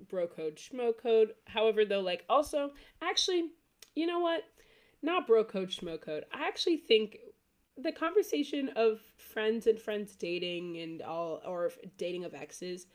Bro 0.09 0.27
code, 0.27 0.57
schmo 0.57 0.91
code. 0.95 1.33
However, 1.45 1.85
though, 1.85 2.01
like 2.01 2.25
also, 2.29 2.71
actually, 3.01 3.51
you 3.95 4.05
know 4.05 4.19
what? 4.19 4.43
Not 5.05 5.27
bro 5.27 5.43
code, 5.43 5.69
schmo 5.69 6.01
code. 6.01 6.25
I 6.33 6.47
actually 6.47 6.77
think 6.77 7.19
the 7.77 7.91
conversation 7.91 8.69
of 8.75 8.99
friends 9.17 9.67
and 9.67 9.79
friends 9.79 10.15
dating 10.15 10.79
and 10.79 11.03
all, 11.03 11.41
or 11.45 11.71
dating 11.99 12.25
of 12.25 12.33
exes, 12.33 12.87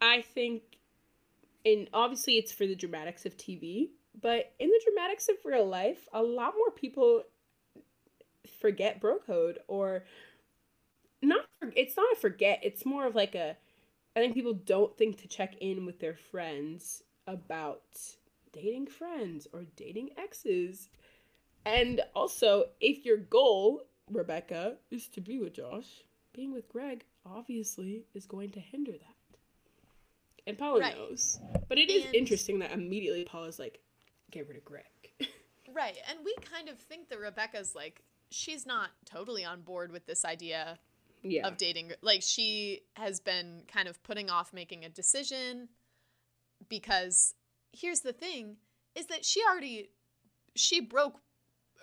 I 0.00 0.22
think, 0.22 0.62
and 1.64 1.88
obviously 1.94 2.34
it's 2.34 2.50
for 2.50 2.66
the 2.66 2.74
dramatics 2.74 3.24
of 3.24 3.36
TV, 3.36 3.90
but 4.20 4.54
in 4.58 4.68
the 4.68 4.80
dramatics 4.84 5.28
of 5.28 5.36
real 5.44 5.68
life, 5.68 6.08
a 6.12 6.20
lot 6.20 6.54
more 6.58 6.72
people 6.72 7.22
forget 8.60 9.00
bro 9.00 9.18
code 9.18 9.60
or 9.68 10.04
not. 11.22 11.42
It's 11.76 11.96
not 11.96 12.12
a 12.12 12.16
forget. 12.16 12.58
It's 12.64 12.84
more 12.84 13.06
of 13.06 13.14
like 13.14 13.36
a. 13.36 13.56
I 14.16 14.20
think 14.20 14.34
people 14.34 14.54
don't 14.54 14.98
think 14.98 15.20
to 15.22 15.28
check 15.28 15.54
in 15.60 15.86
with 15.86 16.00
their 16.00 16.16
friends 16.16 17.04
about 17.28 17.84
dating 18.56 18.86
friends 18.86 19.46
or 19.52 19.64
dating 19.76 20.10
exes. 20.16 20.88
And 21.64 22.00
also, 22.14 22.66
if 22.80 23.04
your 23.04 23.16
goal, 23.18 23.82
Rebecca, 24.10 24.76
is 24.90 25.08
to 25.08 25.20
be 25.20 25.38
with 25.38 25.54
Josh, 25.54 26.04
being 26.32 26.52
with 26.52 26.68
Greg 26.68 27.04
obviously 27.24 28.04
is 28.14 28.24
going 28.26 28.50
to 28.50 28.60
hinder 28.60 28.92
that. 28.92 29.38
And 30.46 30.56
Paula 30.56 30.80
Right. 30.80 30.96
knows. 30.96 31.40
But 31.68 31.78
it 31.78 31.90
is 31.90 32.04
And- 32.06 32.14
interesting 32.14 32.60
that 32.60 32.70
immediately 32.72 33.24
Paula's 33.24 33.58
like, 33.58 33.80
get 34.30 34.46
rid 34.48 34.56
of 34.56 34.64
Greg. 34.64 34.84
Right. 35.74 35.98
And 36.08 36.20
we 36.24 36.34
kind 36.42 36.68
of 36.70 36.78
think 36.78 37.08
that 37.10 37.18
Rebecca's 37.18 37.74
like, 37.74 38.00
she's 38.30 38.64
not 38.64 38.90
totally 39.04 39.44
on 39.44 39.60
board 39.60 39.90
with 39.92 40.06
this 40.06 40.24
idea 40.24 40.78
yeah. 41.22 41.46
of 41.46 41.58
dating. 41.58 41.92
Like 42.00 42.22
she 42.22 42.82
has 42.94 43.20
been 43.20 43.62
kind 43.66 43.86
of 43.88 44.02
putting 44.04 44.30
off 44.30 44.54
making 44.54 44.84
a 44.86 44.88
decision 44.88 45.68
because 46.70 47.34
here's 47.76 48.00
the 48.00 48.12
thing 48.12 48.56
is 48.94 49.06
that 49.06 49.24
she 49.24 49.42
already 49.48 49.90
she 50.54 50.80
broke 50.80 51.20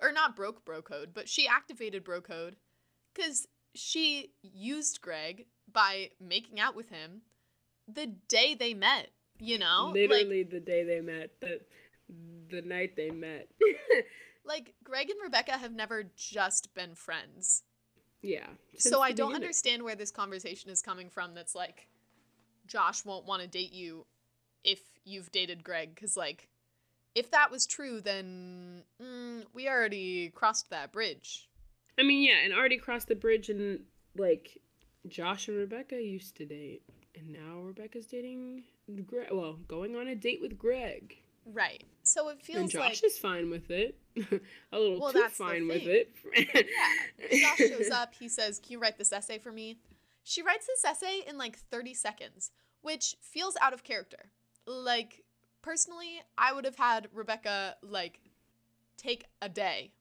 or 0.02 0.12
not 0.12 0.36
broke 0.36 0.66
bro 0.66 0.82
code, 0.82 1.12
but 1.14 1.30
she 1.30 1.48
activated 1.48 2.04
bro 2.04 2.22
code 2.22 2.56
cuz 3.14 3.48
she 3.76 4.34
used 4.42 5.02
Greg 5.02 5.46
by 5.72 6.12
making 6.20 6.60
out 6.60 6.76
with 6.76 6.90
him 6.90 7.22
the 7.88 8.08
day 8.28 8.54
they 8.56 8.74
met, 8.74 9.10
you 9.40 9.58
know? 9.58 9.92
Like 9.94 10.10
Literally 10.10 10.44
the 10.44 10.60
day 10.60 10.84
they 10.84 11.02
met, 11.02 11.40
the 11.40 11.62
the 12.50 12.62
night 12.62 12.96
they 12.96 13.12
met. 13.12 13.50
like 14.46 14.74
Greg 14.84 15.10
and 15.10 15.20
Rebecca 15.24 15.54
have 15.54 15.74
never 15.74 16.04
just 16.16 16.74
been 16.74 16.96
friends. 16.96 17.64
yeah. 18.22 18.48
so 18.78 19.02
I 19.02 19.12
don't 19.12 19.30
beginning. 19.30 19.36
understand 19.36 19.84
where 19.84 19.96
this 19.96 20.12
conversation 20.12 20.70
is 20.70 20.82
coming 20.82 21.10
from. 21.10 21.34
That's 21.34 21.56
like, 21.56 21.88
Josh 22.68 23.06
won't 23.06 23.26
want 23.26 23.42
to 23.42 23.48
date 23.48 23.74
you 23.74 24.06
if 24.64 24.82
you've 25.06 25.32
dated 25.32 25.64
Greg, 25.64 25.96
because 25.96 26.18
like, 26.18 26.50
if 27.16 27.32
that 27.32 27.52
was 27.52 27.66
true, 27.66 28.02
then 28.02 28.84
mm, 29.02 29.44
we 29.54 29.68
already 29.68 30.30
crossed 30.30 30.70
that 30.70 30.92
bridge. 30.92 31.50
I 31.98 32.04
mean, 32.04 32.24
yeah, 32.24 32.44
and 32.44 32.54
already 32.54 32.78
crossed 32.78 33.08
the 33.08 33.16
bridge 33.16 33.50
and 33.50 33.82
like 34.18 34.60
Josh 35.08 35.48
and 35.48 35.58
Rebecca 35.58 36.02
used 36.02 36.36
to 36.38 36.46
date. 36.46 36.82
And 37.16 37.32
now 37.32 37.60
Rebecca's 37.62 38.08
dating 38.08 38.64
Greg. 39.06 39.28
Well, 39.32 39.60
going 39.68 39.96
on 39.96 40.08
a 40.08 40.16
date 40.16 40.42
with 40.42 40.58
Greg. 40.58 41.16
Right. 41.46 41.84
So 42.04 42.30
it 42.30 42.42
feels 42.42 42.60
and 42.60 42.70
Josh 42.70 42.82
like 42.82 43.04
is 43.04 43.18
fine 43.18 43.50
with 43.50 43.70
it. 43.70 43.98
a 44.72 44.78
little 44.80 45.00
Well, 45.00 45.14
too 45.14 45.28
fine 45.30 45.68
with 45.68 45.84
it. 45.84 46.14
Josh 47.32 47.58
shows 47.70 47.90
up. 47.90 48.14
He 48.20 48.28
says, 48.28 48.60
"Can 48.60 48.74
you 48.74 48.80
write 48.80 48.98
this 48.98 49.14
essay 49.14 49.38
for 49.38 49.52
me?" 49.52 49.78
She 50.24 50.42
writes 50.42 50.68
this 50.68 50.84
essay 50.86 51.22
in 51.28 51.38
like 51.38 51.58
30 51.58 51.94
seconds, 51.94 52.52
which 52.82 53.18
feels 53.22 53.58
out 53.62 53.74
of 53.74 53.84
character. 53.84 54.30
Like 54.66 55.24
personally, 55.62 56.22
I 56.38 56.54
would 56.54 56.66
have 56.66 56.78
had 56.78 57.08
Rebecca 57.14 57.76
like 57.82 58.20
take 58.98 59.26
a 59.42 59.50
day 59.50 59.92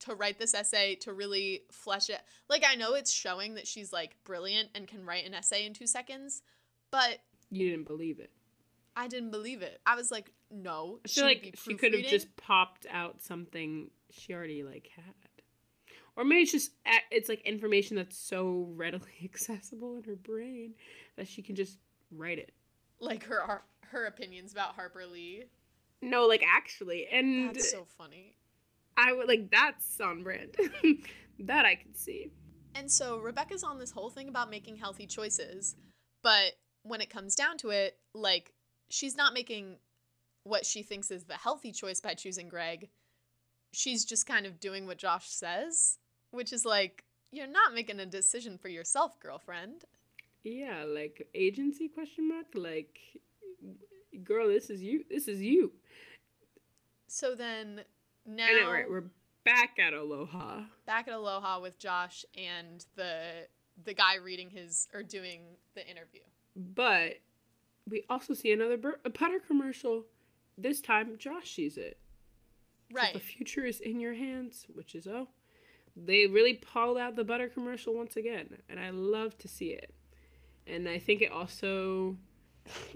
to 0.00 0.14
write 0.14 0.38
this 0.38 0.52
essay 0.52 0.96
to 0.96 1.12
really 1.12 1.62
flesh 1.70 2.10
it. 2.10 2.20
Like 2.48 2.64
I 2.68 2.74
know 2.74 2.94
it's 2.94 3.12
showing 3.12 3.54
that 3.54 3.66
she's 3.66 3.92
like 3.92 4.16
brilliant 4.24 4.70
and 4.74 4.88
can 4.88 5.04
write 5.06 5.24
an 5.24 5.34
essay 5.34 5.64
in 5.64 5.74
2 5.74 5.86
seconds, 5.86 6.42
but 6.90 7.18
You 7.50 7.70
didn't 7.70 7.86
believe 7.86 8.18
it. 8.18 8.30
I 8.96 9.08
didn't 9.08 9.30
believe 9.30 9.62
it. 9.62 9.80
I 9.86 9.94
was 9.94 10.10
like, 10.10 10.32
no, 10.50 10.98
I 11.04 11.08
she 11.08 11.20
feel 11.20 11.24
like 11.24 11.58
she 11.62 11.74
could 11.74 11.94
have 11.94 12.02
just 12.04 12.36
popped 12.36 12.84
out 12.90 13.22
something 13.22 13.90
she 14.10 14.34
already 14.34 14.62
like 14.64 14.90
had, 14.94 15.14
or 16.16 16.24
maybe 16.24 16.42
it's 16.42 16.52
just 16.52 16.72
it's 17.10 17.28
like 17.30 17.40
information 17.42 17.96
that's 17.96 18.18
so 18.18 18.68
readily 18.74 19.08
accessible 19.24 19.96
in 19.96 20.02
her 20.02 20.16
brain 20.16 20.74
that 21.16 21.26
she 21.28 21.40
can 21.42 21.54
just 21.54 21.78
write 22.10 22.38
it. 22.38 22.52
like 23.00 23.24
her 23.24 23.62
her 23.92 24.06
opinions 24.06 24.52
about 24.52 24.74
Harper 24.74 25.06
Lee. 25.06 25.44
No, 26.00 26.26
like 26.26 26.44
actually, 26.46 27.06
and 27.12 27.50
That's 27.50 27.70
so 27.70 27.86
funny. 27.96 28.34
I 28.96 29.12
would 29.12 29.28
like 29.28 29.50
that's 29.50 30.00
on 30.00 30.22
brand. 30.22 30.56
that 31.38 31.64
I 31.64 31.76
could 31.76 31.96
see. 31.96 32.30
And 32.74 32.90
so 32.90 33.18
Rebecca's 33.18 33.62
on 33.62 33.78
this 33.78 33.90
whole 33.90 34.10
thing 34.10 34.28
about 34.28 34.50
making 34.50 34.76
healthy 34.76 35.06
choices, 35.06 35.76
but 36.22 36.52
when 36.82 37.00
it 37.00 37.10
comes 37.10 37.34
down 37.34 37.58
to 37.58 37.70
it, 37.70 37.98
like 38.14 38.52
she's 38.90 39.16
not 39.16 39.34
making 39.34 39.76
what 40.44 40.66
she 40.66 40.82
thinks 40.82 41.10
is 41.10 41.24
the 41.24 41.34
healthy 41.34 41.72
choice 41.72 42.00
by 42.00 42.14
choosing 42.14 42.48
Greg. 42.48 42.88
She's 43.72 44.04
just 44.04 44.26
kind 44.26 44.44
of 44.44 44.60
doing 44.60 44.86
what 44.86 44.98
Josh 44.98 45.28
says, 45.28 45.98
which 46.30 46.52
is 46.52 46.64
like 46.64 47.04
you're 47.30 47.46
not 47.46 47.74
making 47.74 47.98
a 48.00 48.06
decision 48.06 48.58
for 48.58 48.68
yourself, 48.68 49.18
girlfriend. 49.18 49.84
Yeah, 50.44 50.84
like 50.86 51.28
agency 51.34 51.88
question 51.88 52.28
mark. 52.28 52.46
Like, 52.54 52.98
girl, 54.24 54.48
this 54.48 54.70
is 54.70 54.82
you. 54.82 55.04
This 55.10 55.28
is 55.28 55.40
you. 55.40 55.72
So 57.06 57.34
then 57.34 57.82
now 58.26 58.46
I 58.46 58.52
know. 58.52 58.84
We're 58.88 59.04
back 59.44 59.78
at 59.78 59.92
Aloha. 59.94 60.62
back 60.86 61.08
at 61.08 61.14
Aloha 61.14 61.60
with 61.60 61.78
Josh 61.78 62.24
and 62.36 62.84
the 62.96 63.46
the 63.84 63.94
guy 63.94 64.16
reading 64.16 64.50
his 64.50 64.88
or 64.94 65.02
doing 65.02 65.42
the 65.74 65.88
interview. 65.88 66.20
But 66.54 67.20
we 67.88 68.04
also 68.08 68.34
see 68.34 68.52
another 68.52 68.76
bur- 68.76 69.00
a 69.04 69.10
butter 69.10 69.40
commercial. 69.40 70.04
This 70.56 70.80
time, 70.80 71.16
Josh 71.18 71.54
sees 71.54 71.76
it. 71.76 71.98
Right. 72.92 73.14
The 73.14 73.20
future 73.20 73.64
is 73.64 73.80
in 73.80 74.00
your 74.00 74.14
hands, 74.14 74.66
which 74.72 74.94
is 74.94 75.06
oh, 75.06 75.28
they 75.96 76.26
really 76.26 76.54
pulled 76.54 76.98
out 76.98 77.16
the 77.16 77.24
butter 77.24 77.48
commercial 77.48 77.94
once 77.94 78.16
again, 78.16 78.58
and 78.68 78.78
I 78.78 78.90
love 78.90 79.36
to 79.38 79.48
see 79.48 79.70
it. 79.70 79.94
And 80.66 80.88
I 80.88 80.98
think 80.98 81.22
it 81.22 81.32
also 81.32 82.16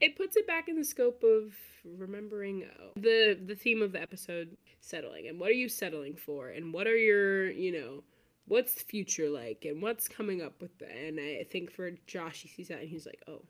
it 0.00 0.16
puts 0.16 0.36
it 0.36 0.46
back 0.46 0.68
in 0.68 0.76
the 0.76 0.84
scope 0.84 1.22
of 1.22 1.52
remembering 1.96 2.64
oh, 2.80 2.90
the 2.96 3.38
the 3.46 3.54
theme 3.54 3.80
of 3.80 3.92
the 3.92 4.00
episode 4.00 4.56
settling 4.80 5.28
and 5.28 5.40
what 5.40 5.48
are 5.48 5.54
you 5.54 5.68
settling 5.68 6.14
for 6.14 6.48
and 6.48 6.72
what 6.72 6.86
are 6.86 6.96
your 6.96 7.50
you 7.50 7.72
know 7.72 8.02
what's 8.46 8.74
the 8.74 8.84
future 8.84 9.30
like 9.30 9.64
and 9.64 9.80
what's 9.80 10.06
coming 10.06 10.42
up 10.42 10.60
with 10.60 10.76
that 10.78 10.90
and 10.90 11.18
i 11.18 11.44
think 11.50 11.70
for 11.70 11.90
josh 12.06 12.42
he 12.42 12.48
sees 12.48 12.68
that 12.68 12.80
and 12.80 12.88
he's 12.88 13.06
like 13.06 13.22
oh 13.28 13.40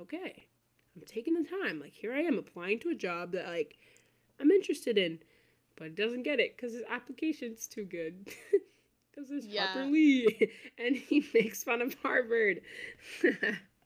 okay 0.00 0.44
i'm 0.96 1.02
taking 1.06 1.34
the 1.34 1.48
time 1.48 1.78
like 1.78 1.92
here 1.92 2.14
i 2.14 2.20
am 2.20 2.38
applying 2.38 2.78
to 2.78 2.88
a 2.88 2.94
job 2.94 3.32
that 3.32 3.46
like 3.46 3.76
I'm 4.40 4.50
interested 4.50 4.98
in, 4.98 5.18
but 5.76 5.88
he 5.88 5.94
doesn't 5.94 6.22
get 6.22 6.40
it 6.40 6.56
because 6.56 6.72
his 6.72 6.82
application's 6.88 7.66
too 7.66 7.84
good. 7.84 8.28
Because 9.14 9.30
it's 9.30 9.46
Yeah. 9.46 9.84
Lee, 9.84 10.50
and 10.76 10.96
he 10.96 11.24
makes 11.32 11.62
fun 11.62 11.80
of 11.80 11.94
Harvard. 12.02 12.62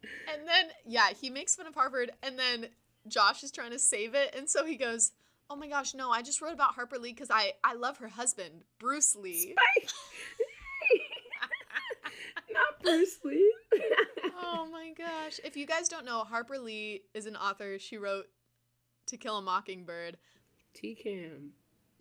And 0.02 0.46
then, 0.46 0.66
yeah, 0.86 1.08
he 1.20 1.30
makes 1.30 1.56
fun 1.56 1.66
of 1.66 1.74
Harvard, 1.74 2.12
and 2.22 2.38
then 2.38 2.66
Josh 3.08 3.42
is 3.42 3.50
trying 3.50 3.72
to 3.72 3.78
save 3.78 4.14
it, 4.14 4.34
and 4.36 4.48
so 4.48 4.64
he 4.64 4.76
goes, 4.76 5.12
"Oh 5.50 5.56
my 5.56 5.66
gosh, 5.68 5.94
no! 5.94 6.10
I 6.10 6.22
just 6.22 6.40
wrote 6.40 6.52
about 6.52 6.74
Harper 6.74 6.98
Lee 6.98 7.12
because 7.12 7.30
I 7.30 7.54
I 7.64 7.74
love 7.74 7.98
her 7.98 8.08
husband, 8.08 8.62
Bruce 8.78 9.16
Lee." 9.16 9.54
Not 12.52 12.82
Bruce 12.82 13.18
Lee. 13.24 13.52
oh 14.42 14.66
my 14.70 14.92
gosh! 14.96 15.40
If 15.44 15.56
you 15.56 15.66
guys 15.66 15.88
don't 15.88 16.04
know, 16.04 16.20
Harper 16.24 16.58
Lee 16.58 17.02
is 17.14 17.26
an 17.26 17.36
author. 17.36 17.78
She 17.78 17.96
wrote 17.98 18.26
To 19.06 19.16
Kill 19.16 19.38
a 19.38 19.42
Mockingbird, 19.42 20.16
T 20.74 20.94
Cam. 20.94 21.50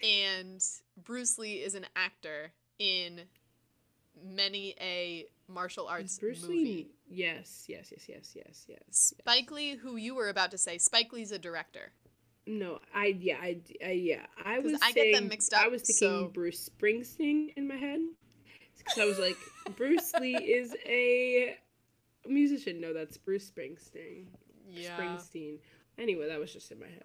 and 0.03 0.63
Bruce 1.03 1.37
Lee 1.37 1.55
is 1.55 1.75
an 1.75 1.85
actor 1.95 2.51
in 2.79 3.21
many 4.23 4.75
a 4.79 5.25
martial 5.47 5.87
arts 5.87 6.17
Bruce 6.19 6.41
movie. 6.43 6.53
Lee. 6.53 6.87
Yes, 7.09 7.65
yes, 7.67 7.91
yes, 7.91 8.05
yes, 8.09 8.33
yes, 8.35 8.65
yes. 8.67 8.81
Spike 9.19 9.49
Lee, 9.51 9.75
who 9.75 9.95
you 9.95 10.13
were 10.15 10.29
about 10.29 10.51
to 10.51 10.57
say, 10.57 10.77
Spike 10.77 11.13
Lee's 11.13 11.31
a 11.31 11.39
director. 11.39 11.91
No, 12.45 12.79
I 12.95 13.07
yeah, 13.19 13.37
I 13.41 13.57
uh, 13.85 13.89
yeah, 13.89 14.25
I 14.43 14.59
was 14.59 14.73
I 14.81 14.91
get 14.91 15.11
them 15.11 15.13
saying- 15.13 15.27
mixed 15.27 15.53
I 15.53 15.67
was 15.67 15.81
thinking 15.81 15.95
so- 15.95 16.31
Bruce 16.33 16.69
Springsteen 16.69 17.53
in 17.57 17.67
my 17.67 17.75
head 17.75 17.99
because 18.77 18.97
I 18.99 19.05
was 19.05 19.19
like, 19.19 19.37
Bruce 19.77 20.13
Lee 20.19 20.35
is 20.35 20.73
a 20.85 21.55
musician. 22.27 22.79
No, 22.81 22.93
that's 22.93 23.17
Bruce 23.17 23.49
Springsteen. 23.49 24.25
Yeah. 24.69 24.97
Springsteen. 24.97 25.57
Anyway, 25.97 26.27
that 26.29 26.39
was 26.39 26.53
just 26.53 26.71
in 26.71 26.79
my 26.79 26.87
head. 26.87 27.03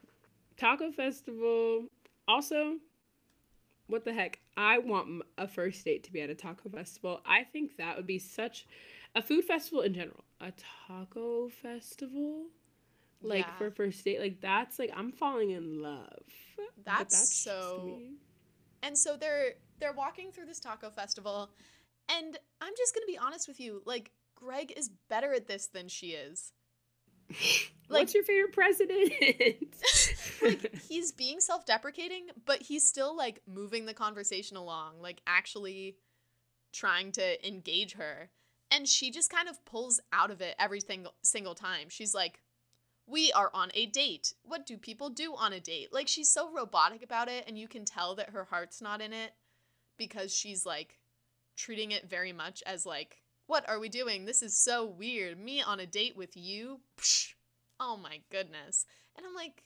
Taco 0.57 0.93
Festival. 0.93 1.87
Also, 2.29 2.77
what 3.89 4.05
the 4.05 4.13
heck? 4.13 4.39
I 4.57 4.79
want 4.79 5.23
a 5.39 5.49
first 5.49 5.85
date 5.85 6.05
to 6.05 6.13
be 6.13 6.21
at 6.21 6.31
a 6.31 6.35
taco 6.37 6.69
festival. 6.69 7.21
I 7.27 7.43
think 7.45 7.77
that 7.79 7.97
would 7.97 8.07
be 8.07 8.19
such 8.21 8.67
a 9.15 9.23
food 9.23 9.45
festival 9.45 9.83
in 9.83 9.95
general. 9.95 10.25
A 10.41 10.53
taco 10.89 11.49
festival? 11.49 12.47
Like 13.21 13.45
Yeah. 13.47 13.57
for 13.59 13.71
first 13.71 14.05
date, 14.05 14.21
like 14.21 14.41
that's 14.41 14.79
like 14.79 14.91
I'm 14.95 15.13
falling 15.13 15.51
in 15.51 15.81
love. 15.83 16.23
But 16.57 16.85
That's 16.85 17.35
so-. 17.37 18.01
And 18.83 18.99
so 18.99 19.17
they're 19.17 19.55
they're 19.79 19.93
walking 19.93 20.33
through 20.33 20.47
this 20.47 20.59
taco 20.61 20.91
festival, 20.91 21.51
and 22.09 22.37
I'm 22.61 22.73
just 22.77 22.95
gonna 22.95 23.07
be 23.07 23.19
honest 23.19 23.47
with 23.47 23.61
you, 23.61 23.83
like 23.85 24.11
Greg 24.35 24.73
is 24.77 24.91
better 25.09 25.33
at 25.33 25.47
this 25.47 25.69
than 25.69 25.89
she 25.89 26.11
is. 26.13 26.53
Like- 27.89 28.03
What's 28.03 28.15
your 28.15 28.25
favorite 28.25 28.53
president? 28.55 29.13
like 30.43 30.75
he's 30.89 31.13
being 31.13 31.41
self-deprecating, 31.41 32.29
but 32.47 32.63
he's 32.63 32.89
still 32.89 33.15
like 33.15 33.43
moving 33.47 33.85
the 33.85 33.93
conversation 33.93 34.57
along, 34.57 35.01
like 35.03 35.21
actually 35.27 35.97
trying 36.73 37.13
to 37.13 37.47
engage 37.47 37.93
her. 37.95 38.31
And 38.75 38.89
she 38.89 39.11
just 39.11 39.31
kind 39.31 39.49
of 39.49 39.63
pulls 39.67 40.01
out 40.13 40.31
of 40.31 40.41
it 40.41 40.55
every 40.59 40.81
single 40.81 41.15
single 41.23 41.55
time. 41.55 41.89
She's 41.91 42.15
like, 42.15 42.41
"We 43.07 43.31
are 43.33 43.51
on 43.53 43.71
a 43.75 43.85
date. 43.87 44.35
What 44.45 44.65
do 44.67 44.79
people 44.79 45.11
do 45.11 45.35
on 45.37 45.53
a 45.53 45.61
date?" 45.61 45.93
Like 45.93 46.09
she's 46.09 46.31
so 46.31 46.51
robotic 46.51 47.03
about 47.03 47.29
it 47.29 47.45
and 47.47 47.59
you 47.59 47.69
can 47.69 47.85
tell 47.85 48.15
that 48.17 48.31
her 48.31 48.45
heart's 48.45 48.81
not 48.81 49.01
in 49.03 49.13
it 49.13 49.33
because 49.99 50.35
she's 50.35 50.65
like 50.65 50.99
treating 51.55 51.91
it 51.93 52.09
very 52.09 52.33
much 52.33 52.63
as 52.65 52.87
like, 52.87 53.21
"What 53.47 53.69
are 53.69 53.79
we 53.79 53.91
doing? 53.91 54.25
This 54.25 54.41
is 54.43 54.57
so 54.57 54.87
weird. 54.87 55.39
Me 55.39 55.61
on 55.63 55.79
a 55.79 55.87
date 55.87 56.17
with 56.17 56.35
you?" 56.37 56.81
Psh. 56.97 57.35
Oh 57.79 57.97
my 57.97 58.21
goodness. 58.31 58.87
And 59.17 59.27
I'm 59.27 59.35
like, 59.35 59.65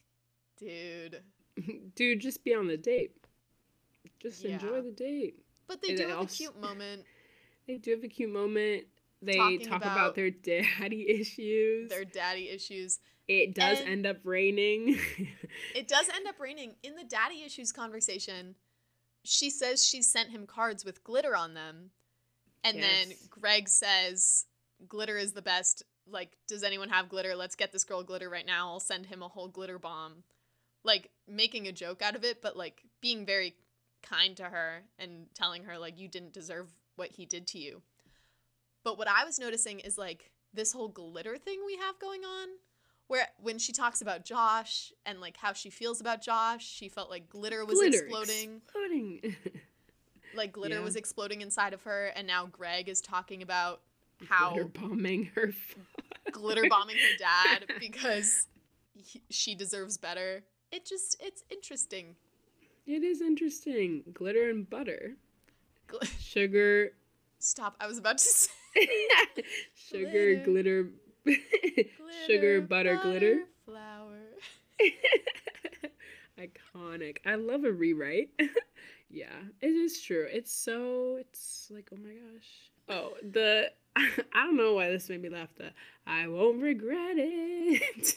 dude. 0.58 1.22
Dude, 1.94 2.20
just 2.20 2.42
be 2.44 2.54
on 2.54 2.66
the 2.66 2.76
date. 2.76 3.12
Just 4.20 4.44
enjoy 4.44 4.82
the 4.82 4.90
date. 4.90 5.42
But 5.66 5.80
they 5.80 5.88
And 5.90 5.96
do 5.98 6.08
have 6.08 6.18
also- 6.18 6.34
a 6.34 6.36
cute 6.36 6.60
moment. 6.60 7.04
They 7.66 7.78
do 7.78 7.90
have 7.92 8.04
a 8.04 8.08
cute 8.08 8.30
moment. 8.30 8.84
They 9.22 9.58
talk 9.58 9.82
about, 9.82 9.96
about 9.96 10.14
their 10.14 10.30
daddy 10.30 11.06
issues. 11.20 11.90
Their 11.90 12.04
daddy 12.04 12.48
issues. 12.48 12.98
it 13.26 13.54
does 13.54 13.80
and- 13.80 13.88
end 13.88 14.06
up 14.06 14.18
raining. 14.24 14.98
It 15.74 15.88
does 15.88 16.08
end 16.14 16.26
up 16.26 16.38
raining. 16.38 16.74
In 16.82 16.96
the 16.96 17.04
daddy 17.04 17.42
issues 17.42 17.72
conversation, 17.72 18.56
she 19.24 19.48
says 19.48 19.84
she 19.84 20.02
sent 20.02 20.30
him 20.30 20.46
cards 20.46 20.84
with 20.84 21.02
glitter 21.02 21.34
on 21.34 21.54
them. 21.54 21.90
And 22.62 22.82
then 22.82 23.12
Greg 23.30 23.68
says, 23.68 24.44
glitter 24.86 25.16
is 25.16 25.32
the 25.32 25.40
best. 25.40 25.82
Like, 26.06 26.36
does 26.46 26.62
anyone 26.62 26.88
have 26.90 27.08
glitter? 27.08 27.34
Let's 27.36 27.54
get 27.54 27.72
this 27.72 27.84
girl 27.84 28.02
glitter 28.02 28.28
right 28.28 28.44
now. 28.46 28.68
I'll 28.68 28.80
send 28.80 29.06
him 29.06 29.22
a 29.22 29.28
whole 29.28 29.48
glitter 29.48 29.78
bomb. 29.78 30.24
Like, 30.84 31.10
making 31.26 31.66
a 31.68 31.72
joke 31.72 32.02
out 32.02 32.16
of 32.16 32.24
it, 32.24 32.42
but 32.42 32.56
like 32.56 32.82
being 33.00 33.24
very 33.24 33.54
kind 34.02 34.36
to 34.36 34.44
her 34.44 34.82
and 34.98 35.26
telling 35.34 35.64
her, 35.64 35.78
like, 35.78 35.98
you 35.98 36.08
didn't 36.08 36.32
deserve 36.32 36.68
what 36.96 37.12
he 37.12 37.24
did 37.24 37.46
to 37.48 37.58
you. 37.58 37.82
But 38.86 38.98
what 38.98 39.08
I 39.08 39.24
was 39.24 39.40
noticing 39.40 39.80
is 39.80 39.98
like 39.98 40.30
this 40.54 40.72
whole 40.72 40.86
glitter 40.86 41.36
thing 41.38 41.58
we 41.66 41.76
have 41.76 41.98
going 41.98 42.20
on 42.24 42.46
where 43.08 43.26
when 43.42 43.58
she 43.58 43.72
talks 43.72 44.00
about 44.00 44.24
Josh 44.24 44.92
and 45.04 45.20
like 45.20 45.36
how 45.36 45.52
she 45.54 45.70
feels 45.70 46.00
about 46.00 46.22
Josh, 46.22 46.64
she 46.64 46.88
felt 46.88 47.10
like 47.10 47.28
glitter 47.28 47.64
was 47.64 47.80
Glitter 47.80 47.98
exploding. 48.04 48.60
exploding. 48.64 49.36
Like 50.34 50.52
glitter 50.52 50.76
Yeah. 50.76 50.82
was 50.82 50.94
exploding 50.94 51.40
inside 51.40 51.72
of 51.72 51.82
her 51.82 52.12
and 52.14 52.26
now 52.28 52.46
Greg 52.46 52.88
is 52.88 53.00
talking 53.00 53.42
about 53.42 53.80
how 54.28 54.50
Glitter 54.52 54.68
bombing 54.68 55.30
her. 55.34 55.52
glitter 56.30 56.64
bombing 56.68 56.96
her 56.96 57.16
dad 57.18 57.64
because 57.80 58.46
he, 58.94 59.20
she 59.30 59.54
deserves 59.56 59.96
better. 59.96 60.44
It 60.70 60.84
just 60.86 61.16
it's 61.20 61.42
interesting. 61.50 62.14
It 62.86 63.02
is 63.02 63.20
interesting. 63.20 64.04
Glitter 64.12 64.48
and 64.48 64.68
butter. 64.70 65.16
Gl- 65.88 66.06
Sugar. 66.20 66.92
Stop. 67.38 67.76
I 67.80 67.86
was 67.86 67.98
about 67.98 68.18
to 68.18 68.24
say 68.28 68.50
Sugar, 69.74 70.36
glitter. 70.36 70.88
Sugar, 72.26 72.60
butter, 72.60 72.98
glitter. 73.02 73.40
flour. 73.64 74.18
Iconic. 76.38 77.18
I 77.24 77.36
love 77.36 77.64
a 77.64 77.72
rewrite. 77.72 78.30
yeah, 79.08 79.28
it 79.60 79.68
is 79.68 80.00
true. 80.02 80.26
It's 80.30 80.52
so. 80.52 81.16
It's 81.20 81.68
like, 81.70 81.88
oh 81.92 81.96
my 81.96 82.10
gosh. 82.14 82.70
Oh, 82.88 83.12
the. 83.22 83.70
I 83.96 84.10
don't 84.34 84.56
know 84.58 84.74
why 84.74 84.90
this 84.90 85.08
made 85.08 85.22
me 85.22 85.30
laugh. 85.30 85.48
The 85.56 85.70
I 86.06 86.28
won't 86.28 86.60
regret 86.62 87.16
it. 87.16 88.14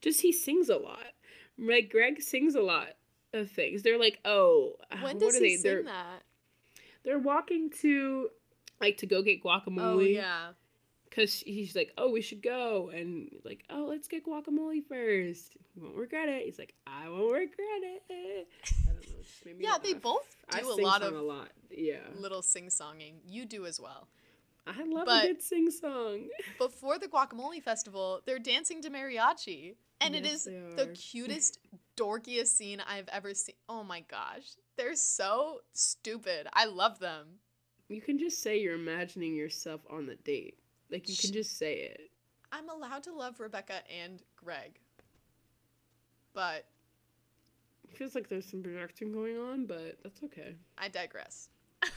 Just 0.00 0.20
he 0.20 0.32
sings 0.32 0.68
a 0.68 0.76
lot. 0.76 1.04
Like 1.58 1.90
Greg 1.90 2.20
sings 2.20 2.56
a 2.56 2.60
lot 2.60 2.88
of 3.32 3.50
things. 3.50 3.82
They're 3.82 3.98
like, 4.00 4.18
oh, 4.24 4.72
When 4.90 5.02
what 5.02 5.18
does 5.20 5.36
are 5.36 5.38
he 5.44 5.56
they? 5.56 5.62
They're 5.62 5.78
sing 5.78 5.84
that? 5.86 6.22
they're 7.04 7.18
walking 7.20 7.70
to 7.82 8.28
like 8.82 8.98
to 8.98 9.06
go 9.06 9.22
get 9.22 9.40
oh, 9.44 9.48
guacamole. 9.48 9.80
Oh 9.80 10.00
yeah. 10.00 10.48
Cause 11.10 11.42
he's 11.44 11.76
like, 11.76 11.92
oh, 11.98 12.10
we 12.10 12.22
should 12.22 12.42
go, 12.42 12.88
and 12.88 13.28
like, 13.44 13.64
oh, 13.68 13.84
let's 13.86 14.08
get 14.08 14.24
guacamole 14.24 14.82
first. 14.88 15.54
You 15.74 15.82
won't 15.82 15.94
regret 15.96 16.30
it. 16.30 16.46
He's 16.46 16.58
like, 16.58 16.74
I 16.86 17.06
won't 17.10 17.32
regret 17.34 17.82
it. 18.08 18.48
I 18.64 18.86
don't 18.86 18.94
know. 18.94 19.00
It 19.02 19.26
just 19.26 19.44
made 19.44 19.58
me 19.58 19.64
Yeah, 19.64 19.76
they 19.82 19.92
both 19.92 20.34
I 20.50 20.60
do 20.60 20.72
a 20.72 20.80
lot 20.80 21.02
of 21.02 21.14
a 21.14 21.20
lot. 21.20 21.48
Yeah, 21.70 21.98
little 22.18 22.40
sing-songing. 22.40 23.16
You 23.26 23.44
do 23.44 23.66
as 23.66 23.78
well. 23.78 24.08
I 24.66 24.84
love 24.84 25.04
but- 25.04 25.24
a 25.24 25.26
good 25.28 25.42
sing 25.42 25.70
song. 25.70 26.28
before 26.58 26.98
the 26.98 27.08
guacamole 27.08 27.62
festival, 27.62 28.20
they're 28.24 28.38
dancing 28.38 28.80
to 28.82 28.88
mariachi. 28.90 29.74
And 30.00 30.16
it 30.16 30.24
Yes, 30.24 30.32
is 30.32 30.44
they 30.44 30.84
the 30.84 30.86
cutest, 30.94 31.58
dorkiest 31.96 32.48
scene 32.48 32.80
I've 32.80 33.08
ever 33.08 33.34
seen. 33.34 33.54
Oh 33.68 33.84
my 33.84 34.00
gosh. 34.00 34.56
They're 34.76 34.96
so 34.96 35.60
stupid. 35.74 36.48
I 36.54 36.64
love 36.64 36.98
them. 36.98 37.38
You 37.92 38.00
can 38.00 38.18
just 38.18 38.42
say 38.42 38.58
you're 38.58 38.74
imagining 38.74 39.34
yourself 39.34 39.82
on 39.90 40.06
the 40.06 40.14
date. 40.16 40.58
Like 40.90 41.08
you 41.08 41.16
can 41.16 41.32
just 41.32 41.58
say 41.58 41.74
it. 41.74 42.10
I'm 42.50 42.68
allowed 42.70 43.02
to 43.04 43.12
love 43.12 43.38
Rebecca 43.38 43.80
and 44.02 44.22
Greg. 44.36 44.78
But 46.32 46.64
It 47.84 47.96
feels 47.96 48.14
like 48.14 48.28
there's 48.28 48.46
some 48.46 48.62
projecting 48.62 49.12
going 49.12 49.36
on, 49.36 49.66
but 49.66 49.98
that's 50.02 50.22
okay. 50.24 50.54
I 50.78 50.88
digress. 50.88 51.50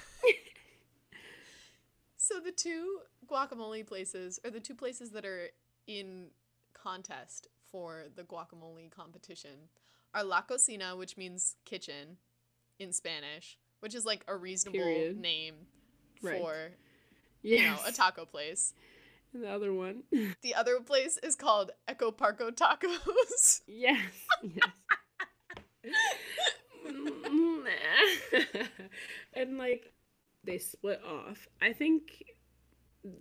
so 2.17 2.41
the 2.41 2.51
two 2.51 2.99
guacamole 3.29 3.87
places 3.87 4.39
are 4.43 4.51
the 4.51 4.59
two 4.59 4.75
places 4.75 5.11
that 5.11 5.25
are 5.25 5.47
in 5.87 6.27
contest 6.73 7.47
for 7.71 8.05
the 8.15 8.23
guacamole 8.23 8.91
competition 8.91 9.69
are 10.13 10.23
La 10.25 10.41
Cocina, 10.41 10.97
which 10.97 11.15
means 11.15 11.55
kitchen 11.63 12.17
in 12.79 12.91
Spanish, 12.91 13.57
which 13.79 13.95
is 13.95 14.05
like 14.05 14.25
a 14.27 14.35
reasonable 14.35 14.79
Period. 14.79 15.17
name 15.17 15.55
Right. 16.25 16.39
for 16.41 16.55
Yeah. 17.41 17.57
you 17.59 17.65
know 17.67 17.77
a 17.87 17.91
taco 17.91 18.25
place. 18.25 18.73
And 19.33 19.43
the 19.43 19.49
other 19.49 19.73
one. 19.73 20.03
The 20.41 20.55
other 20.55 20.79
place 20.79 21.17
is 21.23 21.35
called 21.35 21.71
Echo 21.87 22.11
Parco 22.11 22.51
Tacos. 22.51 23.61
yes. 23.67 23.99
Yes. 24.43 24.69
and 29.33 29.57
like 29.57 29.91
they 30.43 30.57
split 30.57 31.01
off. 31.05 31.47
I 31.61 31.73
think 31.73 32.23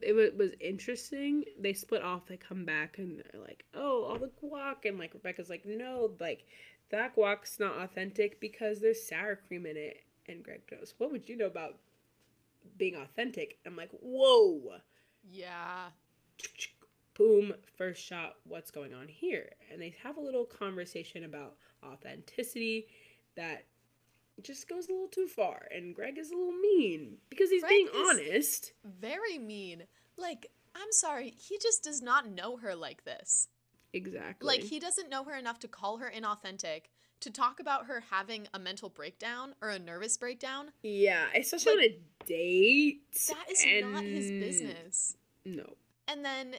it 0.03 0.13
wa- 0.15 0.37
was 0.39 0.53
interesting. 0.61 1.45
They 1.61 1.73
split 1.73 2.03
off. 2.03 2.27
They 2.27 2.37
come 2.37 2.65
back 2.65 2.99
and 2.99 3.19
they're 3.19 3.41
like, 3.41 3.65
"Oh, 3.75 4.05
all 4.05 4.19
the 4.19 4.31
guac," 4.43 4.85
and 4.89 4.99
like 4.99 5.15
Rebecca's 5.15 5.51
like, 5.51 5.65
"No, 5.67 6.13
like 6.21 6.45
that 6.91 7.15
guac's 7.15 7.59
not 7.59 7.79
authentic 7.83 8.41
because 8.41 8.81
there's 8.81 9.07
sour 9.07 9.37
cream 9.49 9.67
in 9.67 9.77
it. 9.77 9.99
And 10.27 10.43
Greg 10.43 10.63
goes, 10.71 10.95
What 10.99 11.11
would 11.13 11.29
you 11.29 11.37
know 11.37 11.47
about 11.47 11.77
being 12.77 12.97
authentic? 12.97 13.59
I'm 13.67 13.77
like, 13.77 13.91
Whoa. 14.01 14.79
Yeah. 15.23 15.89
Boom, 17.17 17.55
first 17.79 18.05
shot, 18.05 18.35
what's 18.45 18.71
going 18.71 18.93
on 18.93 19.07
here? 19.07 19.51
And 19.73 19.81
they 19.81 19.95
have 20.03 20.17
a 20.17 20.21
little 20.21 20.45
conversation 20.45 21.25
about 21.25 21.55
authenticity 21.85 22.89
that 23.37 23.67
just 24.43 24.69
goes 24.69 24.89
a 24.89 24.93
little 24.93 25.09
too 25.09 25.29
far. 25.29 25.69
And 25.75 25.95
Greg 25.95 26.19
is 26.19 26.31
a 26.31 26.35
little 26.37 26.53
mean 26.53 27.19
because 27.31 27.51
he's 27.51 27.63
Greg 27.63 27.71
being 27.71 27.89
honest. 27.97 28.73
Very 28.85 29.39
mean. 29.39 29.85
Like, 30.17 30.51
I'm 30.75 30.91
sorry, 30.91 31.35
he 31.37 31.59
just 31.59 31.85
does 31.85 32.03
not 32.03 32.29
know 32.29 32.57
her 32.57 32.75
like 32.75 33.05
this. 33.05 33.49
Exactly. 33.93 34.47
Like, 34.47 34.63
he 34.63 34.81
doesn't 34.81 35.09
know 35.09 35.23
her 35.25 35.37
enough 35.37 35.61
to 35.61 35.69
call 35.69 35.99
her 35.99 36.13
inauthentic, 36.15 36.83
to 37.25 37.31
talk 37.31 37.61
about 37.61 37.87
her 37.87 38.05
having 38.11 38.47
a 38.55 38.59
mental 38.59 38.89
breakdown 38.89 39.55
or 39.61 39.71
a 39.71 39.79
nervous 39.79 40.17
breakdown. 40.17 40.69
Yeah, 40.83 41.27
especially 41.37 41.77
Like, 41.77 41.85
on 41.85 41.91
a 41.91 42.27
date. 42.27 43.03
That 43.29 43.51
is 43.51 43.65
not 43.83 44.05
his 44.05 44.31
business. 44.31 45.17
No. 45.45 45.75
And 46.09 46.25
then 46.25 46.57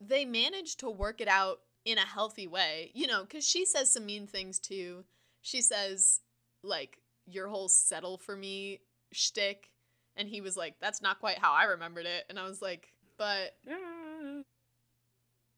they 0.00 0.24
manage 0.24 0.76
to 0.78 0.90
work 0.90 1.20
it 1.20 1.28
out 1.28 1.60
in 1.84 1.98
a 1.98 2.06
healthy 2.06 2.46
way, 2.46 2.90
you 2.94 3.06
know, 3.06 3.22
because 3.22 3.46
she 3.46 3.64
says 3.64 3.92
some 3.92 4.06
mean 4.06 4.26
things 4.26 4.58
too. 4.58 5.04
She 5.40 5.60
says, 5.60 6.20
like, 6.62 6.98
your 7.26 7.48
whole 7.48 7.68
settle 7.68 8.18
for 8.18 8.36
me 8.36 8.80
shtick. 9.12 9.70
And 10.16 10.28
he 10.28 10.40
was 10.40 10.56
like, 10.56 10.74
that's 10.80 11.00
not 11.02 11.20
quite 11.20 11.38
how 11.38 11.52
I 11.52 11.64
remembered 11.64 12.06
it. 12.06 12.24
And 12.28 12.38
I 12.38 12.44
was 12.44 12.60
like, 12.62 12.92
but 13.18 13.56
Ah. 13.70 14.42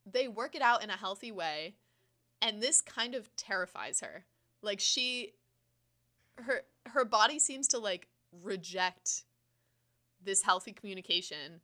they 0.06 0.28
work 0.28 0.54
it 0.54 0.62
out 0.62 0.82
in 0.82 0.90
a 0.90 0.96
healthy 0.96 1.32
way. 1.32 1.74
And 2.44 2.62
this 2.62 2.82
kind 2.82 3.14
of 3.14 3.34
terrifies 3.36 4.00
her. 4.00 4.26
Like, 4.62 4.78
she, 4.78 5.32
her, 6.36 6.60
her 6.86 7.04
body 7.04 7.38
seems 7.38 7.66
to 7.68 7.78
like 7.78 8.08
reject 8.42 9.24
this 10.22 10.42
healthy 10.42 10.72
communication. 10.72 11.60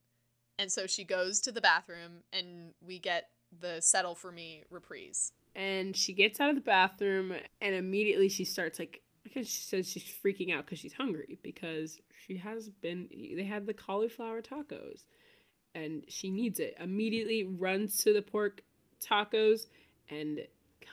And 0.58 0.72
so 0.72 0.86
she 0.86 1.04
goes 1.04 1.40
to 1.42 1.52
the 1.52 1.60
bathroom 1.60 2.22
and 2.32 2.72
we 2.80 2.98
get 2.98 3.28
the 3.58 3.80
settle 3.80 4.14
for 4.14 4.32
me 4.32 4.64
reprise. 4.70 5.32
And 5.54 5.96
she 5.96 6.12
gets 6.12 6.40
out 6.40 6.50
of 6.50 6.54
the 6.54 6.60
bathroom 6.60 7.32
and 7.60 7.74
immediately 7.74 8.28
she 8.28 8.44
starts 8.44 8.78
like 8.78 9.02
because 9.24 9.48
she 9.48 9.60
says 9.62 9.88
she's 9.88 10.04
freaking 10.24 10.54
out 10.54 10.64
because 10.64 10.78
she's 10.78 10.94
hungry 10.94 11.38
because 11.42 11.98
she 12.26 12.36
has 12.36 12.68
been 12.68 13.08
they 13.36 13.44
had 13.44 13.66
the 13.66 13.74
cauliflower 13.74 14.40
tacos 14.40 15.02
and 15.74 16.04
she 16.08 16.30
needs 16.30 16.60
it. 16.60 16.74
Immediately 16.78 17.44
runs 17.44 17.98
to 18.04 18.12
the 18.12 18.22
pork 18.22 18.62
tacos 19.04 19.66
and 20.08 20.40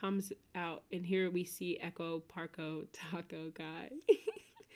comes 0.00 0.32
out 0.54 0.82
and 0.92 1.04
here 1.04 1.30
we 1.30 1.44
see 1.44 1.78
Echo 1.80 2.22
Parco 2.34 2.86
Taco 2.92 3.50
Guy. 3.54 3.90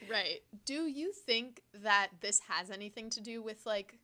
Right. 0.09 0.41
Do 0.65 0.87
you 0.87 1.13
think 1.13 1.61
that 1.83 2.09
this 2.21 2.41
has 2.49 2.69
anything 2.69 3.09
to 3.11 3.21
do 3.21 3.41
with 3.41 3.65
like 3.65 3.99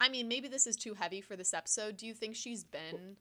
I 0.00 0.08
mean, 0.08 0.26
maybe 0.26 0.48
this 0.48 0.66
is 0.66 0.74
too 0.74 0.94
heavy 0.94 1.20
for 1.20 1.36
this 1.36 1.54
episode. 1.54 1.96
Do 1.96 2.06
you 2.08 2.14
think 2.14 2.34
she's 2.34 2.64
been 2.64 3.16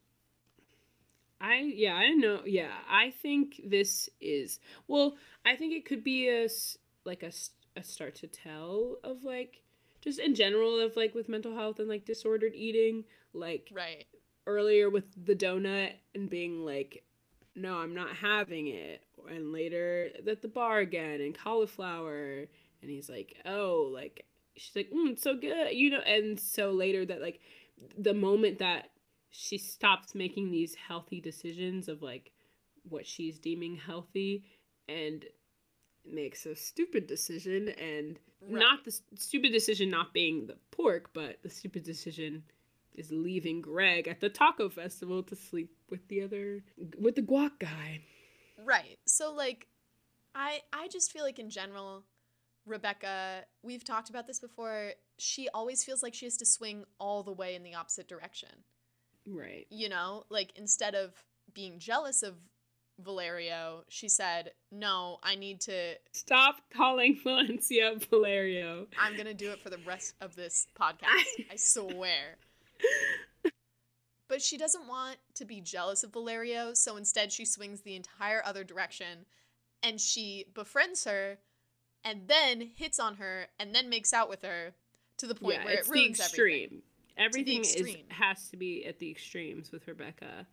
I 1.39 1.71
yeah, 1.75 1.95
I 1.95 2.09
know. 2.09 2.41
Yeah, 2.45 2.71
I 2.89 3.11
think 3.21 3.61
this 3.65 4.09
is 4.19 4.59
well. 4.87 5.15
I 5.45 5.55
think 5.55 5.73
it 5.73 5.85
could 5.85 6.03
be 6.03 6.27
a 6.27 6.45
s- 6.45 6.77
like 7.03 7.23
a, 7.23 7.31
a 7.75 7.83
start 7.83 8.15
to 8.15 8.27
tell 8.27 8.97
of 9.03 9.23
like 9.23 9.61
just 10.01 10.19
in 10.19 10.35
general 10.35 10.79
of 10.79 10.95
like 10.95 11.15
with 11.15 11.29
mental 11.29 11.55
health 11.55 11.79
and 11.79 11.89
like 11.89 12.05
disordered 12.05 12.53
eating. 12.53 13.05
Like 13.33 13.69
right? 13.73 14.05
Earlier 14.47 14.89
with 14.89 15.05
the 15.25 15.35
donut 15.35 15.91
and 16.15 16.29
being 16.29 16.65
like, 16.65 17.03
no, 17.55 17.75
I'm 17.75 17.93
not 17.93 18.15
having 18.15 18.67
it, 18.67 19.01
and 19.29 19.51
later 19.51 20.09
at 20.27 20.41
the 20.41 20.47
bar 20.47 20.79
again 20.79 21.21
and 21.21 21.37
cauliflower, 21.37 22.45
and 22.81 22.89
he's 22.89 23.09
like, 23.09 23.35
oh, 23.45 23.89
like 23.93 24.25
she's 24.55 24.75
like, 24.75 24.89
mm, 24.91 25.11
it's 25.11 25.23
so 25.23 25.35
good, 25.35 25.73
you 25.73 25.89
know, 25.89 25.99
and 25.99 26.39
so 26.39 26.71
later 26.71 27.05
that 27.05 27.21
like 27.21 27.41
the 27.97 28.13
moment 28.13 28.59
that 28.59 28.89
she 29.31 29.57
stops 29.57 30.13
making 30.13 30.51
these 30.51 30.75
healthy 30.75 31.19
decisions 31.19 31.87
of 31.87 32.01
like 32.01 32.31
what 32.87 33.05
she's 33.05 33.39
deeming 33.39 33.75
healthy 33.75 34.43
and 34.87 35.25
makes 36.05 36.45
a 36.45 36.55
stupid 36.55 37.07
decision 37.07 37.69
and 37.69 38.19
not 38.47 38.83
the 38.83 38.99
stupid 39.15 39.51
decision 39.51 39.89
not 39.89 40.13
being 40.13 40.47
the 40.47 40.57
pork 40.71 41.11
but 41.13 41.37
the 41.43 41.49
stupid 41.49 41.83
decision 41.83 42.43
is 42.95 43.11
leaving 43.11 43.61
greg 43.61 44.07
at 44.07 44.19
the 44.19 44.29
taco 44.29 44.69
festival 44.69 45.23
to 45.23 45.35
sleep 45.35 45.71
with 45.89 46.07
the 46.07 46.21
other 46.21 46.63
with 46.99 47.15
the 47.15 47.21
guac 47.21 47.51
guy 47.59 48.01
Right. 48.65 48.99
So 49.05 49.33
like 49.33 49.67
I 50.35 50.59
I 50.71 50.87
just 50.87 51.11
feel 51.11 51.23
like 51.23 51.39
in 51.39 51.49
general 51.49 52.03
Rebecca, 52.65 53.43
we've 53.63 53.83
talked 53.83 54.09
about 54.09 54.27
this 54.27 54.39
before, 54.39 54.91
she 55.17 55.49
always 55.49 55.83
feels 55.83 56.03
like 56.03 56.13
she 56.13 56.25
has 56.25 56.37
to 56.37 56.45
swing 56.45 56.85
all 56.99 57.23
the 57.23 57.31
way 57.31 57.55
in 57.55 57.63
the 57.63 57.73
opposite 57.73 58.07
direction. 58.07 58.49
right 59.25 59.65
You 59.69 59.89
know, 59.89 60.23
like 60.29 60.51
instead 60.55 60.95
of 60.95 61.13
being 61.53 61.79
jealous 61.79 62.23
of 62.23 62.35
Valerio, 62.99 63.83
she 63.89 64.07
said, 64.07 64.51
"No, 64.71 65.17
I 65.23 65.35
need 65.35 65.61
to 65.61 65.95
stop 66.11 66.61
calling 66.71 67.19
valencia 67.23 67.95
valerio 68.09 68.85
I'm 68.99 69.13
going 69.13 69.25
to 69.25 69.33
do 69.33 69.51
it 69.51 69.61
for 69.61 69.71
the 69.71 69.79
rest 69.79 70.13
of 70.21 70.35
this 70.35 70.67
podcast. 70.79 71.45
I 71.51 71.55
swear." 71.55 72.37
But 74.27 74.41
she 74.41 74.57
doesn't 74.57 74.87
want 74.87 75.17
to 75.35 75.45
be 75.45 75.59
jealous 75.59 76.03
of 76.05 76.13
Valerio, 76.13 76.73
so 76.73 76.95
instead 76.95 77.33
she 77.33 77.43
swings 77.43 77.81
the 77.81 77.95
entire 77.97 78.41
other 78.45 78.63
direction 78.63 79.25
and 79.83 79.99
she 79.99 80.45
befriends 80.53 81.03
her 81.05 81.37
and 82.05 82.27
then 82.27 82.71
hits 82.75 82.99
on 82.99 83.15
her 83.15 83.47
and 83.59 83.75
then 83.75 83.89
makes 83.89 84.13
out 84.13 84.29
with 84.29 84.41
her 84.43 84.73
to 85.17 85.27
the 85.27 85.35
point 85.35 85.57
yeah 85.59 85.65
where 85.65 85.73
it's 85.75 85.89
it 85.89 85.91
ruins 85.91 86.19
everything. 86.19 86.63
extreme 86.63 86.81
everything 87.17 87.59
is 87.61 87.75
extreme. 87.75 88.05
has 88.09 88.49
to 88.49 88.57
be 88.57 88.85
at 88.85 88.99
the 88.99 89.09
extremes 89.11 89.71
with 89.71 89.87
rebecca 89.87 90.47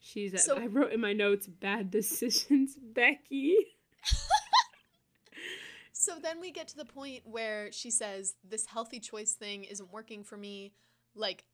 she's 0.00 0.34
at, 0.34 0.40
So- 0.40 0.58
i 0.58 0.66
wrote 0.66 0.92
in 0.92 1.00
my 1.00 1.12
notes 1.12 1.46
bad 1.46 1.90
decisions 1.90 2.76
becky 2.94 3.56
So 5.92 6.12
then 6.18 6.40
we 6.40 6.50
get 6.50 6.66
to 6.68 6.78
the 6.78 6.86
point 6.86 7.26
where 7.26 7.70
she 7.72 7.90
says, 7.90 8.34
This 8.42 8.64
healthy 8.64 9.00
choice 9.00 9.34
thing 9.34 9.64
isn't 9.64 9.92
working 9.92 10.24
for 10.24 10.38
me. 10.38 10.72
Like, 11.14 11.44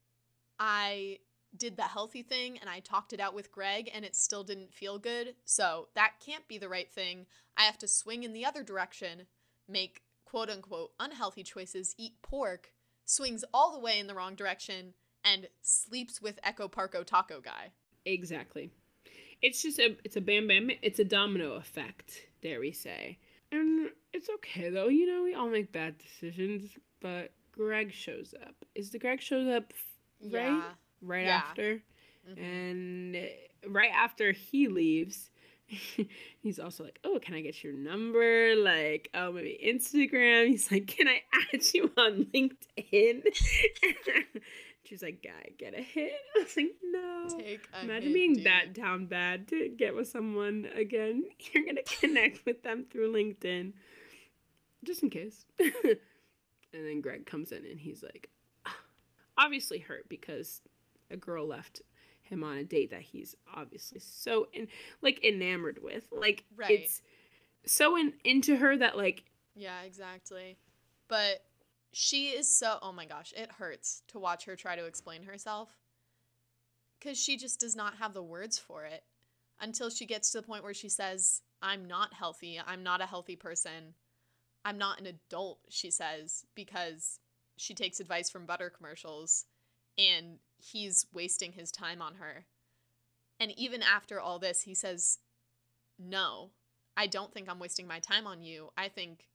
I 0.58 1.18
did 1.56 1.76
the 1.76 1.82
healthy 1.82 2.22
thing 2.22 2.58
and 2.58 2.68
I 2.68 2.80
talked 2.80 3.12
it 3.12 3.20
out 3.20 3.34
with 3.34 3.52
Greg 3.52 3.90
and 3.94 4.04
it 4.04 4.14
still 4.14 4.44
didn't 4.44 4.74
feel 4.74 4.98
good. 4.98 5.34
So 5.44 5.88
that 5.94 6.14
can't 6.24 6.46
be 6.48 6.58
the 6.58 6.68
right 6.68 6.90
thing. 6.90 7.26
I 7.56 7.62
have 7.62 7.78
to 7.78 7.88
swing 7.88 8.22
in 8.22 8.32
the 8.32 8.44
other 8.44 8.62
direction, 8.62 9.26
make 9.68 10.02
quote 10.24 10.50
unquote 10.50 10.92
unhealthy 11.00 11.42
choices, 11.42 11.94
eat 11.98 12.20
pork, 12.22 12.72
swings 13.04 13.44
all 13.54 13.72
the 13.72 13.78
way 13.78 13.98
in 13.98 14.06
the 14.06 14.14
wrong 14.14 14.34
direction, 14.34 14.94
and 15.24 15.48
sleeps 15.62 16.20
with 16.20 16.38
Echo 16.42 16.68
Parco 16.68 17.04
Taco 17.04 17.40
Guy. 17.40 17.72
Exactly. 18.04 18.70
It's 19.42 19.62
just 19.62 19.78
a 19.78 19.96
it's 20.04 20.16
a 20.16 20.20
bam 20.20 20.46
bam 20.46 20.70
it's 20.82 20.98
a 20.98 21.04
domino 21.04 21.54
effect, 21.54 22.26
dare 22.42 22.60
we 22.60 22.72
say. 22.72 23.18
And 23.52 23.90
it's 24.12 24.28
okay 24.36 24.70
though, 24.70 24.88
you 24.88 25.06
know, 25.06 25.22
we 25.22 25.34
all 25.34 25.48
make 25.48 25.72
bad 25.72 25.96
decisions, 25.98 26.70
but 27.00 27.32
Greg 27.52 27.92
shows 27.92 28.34
up. 28.44 28.54
Is 28.74 28.90
the 28.90 28.98
Greg 28.98 29.20
shows 29.20 29.48
up 29.48 29.72
right? 30.22 30.32
Yeah. 30.32 30.62
Right 31.02 31.24
Yeah. 31.26 31.36
after. 31.48 31.82
Mhm. 32.28 32.38
And 32.42 33.16
uh, 33.16 33.68
right 33.68 33.90
after 33.94 34.32
he 34.32 34.68
leaves, 34.68 35.30
he's 36.40 36.58
also 36.58 36.84
like, 36.84 36.98
"Oh, 37.04 37.18
can 37.20 37.34
I 37.34 37.40
get 37.40 37.62
your 37.64 37.72
number? 37.72 38.54
Like, 38.56 39.10
oh, 39.14 39.32
maybe 39.32 39.58
Instagram." 39.64 40.48
He's 40.50 40.70
like, 40.70 40.86
"Can 40.86 41.08
I 41.08 41.22
add 41.52 41.62
you 41.74 41.90
on 41.96 42.26
LinkedIn?" 42.26 43.22
She's 44.84 45.02
like, 45.02 45.20
"Guy, 45.22 45.50
get 45.58 45.74
a 45.76 45.82
hit." 45.82 46.12
I 46.36 46.38
was 46.38 46.56
like, 46.56 46.74
"No." 46.84 47.26
Take 47.38 47.68
a 47.74 47.82
Imagine 47.84 48.08
hit, 48.08 48.14
being 48.14 48.34
dude. 48.34 48.44
that 48.46 48.72
down 48.74 49.06
bad 49.06 49.48
to 49.48 49.68
get 49.68 49.94
with 49.96 50.06
someone 50.08 50.68
again. 50.74 51.24
You're 51.52 51.64
gonna 51.66 51.82
connect 52.00 52.46
with 52.46 52.62
them 52.62 52.84
through 52.88 53.12
LinkedIn, 53.12 53.72
just 54.84 55.02
in 55.02 55.10
case. 55.10 55.44
and 55.58 55.96
then 56.72 57.00
Greg 57.00 57.26
comes 57.26 57.50
in 57.50 57.64
and 57.66 57.80
he's 57.80 58.02
like, 58.04 58.28
obviously 59.38 59.78
hurt 59.78 60.08
because 60.08 60.62
a 61.10 61.16
girl 61.16 61.46
left 61.46 61.82
him 62.22 62.42
on 62.42 62.56
a 62.56 62.64
date 62.64 62.90
that 62.90 63.02
he's 63.02 63.34
obviously 63.54 64.00
so 64.00 64.48
in 64.52 64.68
like 65.02 65.24
enamored 65.24 65.78
with. 65.82 66.04
Like 66.10 66.44
Right. 66.56 66.70
it's 66.80 67.02
so 67.66 67.96
in, 67.96 68.14
into 68.24 68.56
her 68.56 68.76
that 68.76 68.96
like 68.96 69.24
Yeah, 69.54 69.82
exactly. 69.82 70.58
But 71.08 71.44
she 71.92 72.28
is 72.28 72.48
so 72.48 72.78
oh 72.82 72.92
my 72.92 73.06
gosh, 73.06 73.32
it 73.36 73.50
hurts 73.52 74.02
to 74.08 74.18
watch 74.18 74.44
her 74.44 74.56
try 74.56 74.76
to 74.76 74.86
explain 74.86 75.22
herself. 75.22 75.70
Cuz 77.00 77.18
she 77.22 77.36
just 77.36 77.60
does 77.60 77.76
not 77.76 77.96
have 77.96 78.14
the 78.14 78.22
words 78.22 78.58
for 78.58 78.84
it 78.84 79.04
until 79.60 79.88
she 79.90 80.06
gets 80.06 80.32
to 80.32 80.40
the 80.40 80.46
point 80.46 80.64
where 80.64 80.74
she 80.74 80.88
says, 80.88 81.42
"I'm 81.62 81.86
not 81.86 82.12
healthy. 82.14 82.58
I'm 82.58 82.82
not 82.82 83.00
a 83.00 83.06
healthy 83.06 83.36
person. 83.36 83.94
I'm 84.64 84.78
not 84.78 84.98
an 85.00 85.06
adult," 85.06 85.60
she 85.68 85.90
says, 85.90 86.44
because 86.54 87.20
she 87.56 87.74
takes 87.74 88.00
advice 88.00 88.30
from 88.30 88.46
butter 88.46 88.70
commercials 88.70 89.46
and 89.98 90.38
he's 90.58 91.06
wasting 91.12 91.52
his 91.52 91.70
time 91.70 92.02
on 92.02 92.16
her. 92.16 92.44
And 93.38 93.52
even 93.58 93.82
after 93.82 94.20
all 94.20 94.38
this, 94.38 94.62
he 94.62 94.74
says, 94.74 95.18
no, 95.98 96.50
I 96.96 97.06
don't 97.06 97.32
think 97.32 97.48
I'm 97.48 97.58
wasting 97.58 97.86
my 97.86 97.98
time 97.98 98.26
on 98.26 98.42
you. 98.42 98.70
I 98.76 98.88
think 98.88 99.26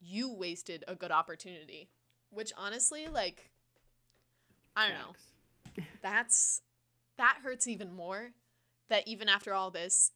you 0.00 0.32
wasted 0.32 0.84
a 0.86 0.94
good 0.94 1.10
opportunity. 1.10 1.88
Which 2.30 2.52
honestly, 2.56 3.06
like, 3.08 3.50
I 4.76 4.88
don't 4.88 4.98
know. 4.98 5.84
That's 6.02 6.62
that 7.16 7.38
hurts 7.42 7.66
even 7.66 7.94
more. 7.94 8.30
That 8.88 9.06
even 9.06 9.28
after 9.28 9.54
all 9.54 9.70
this, 9.70 10.12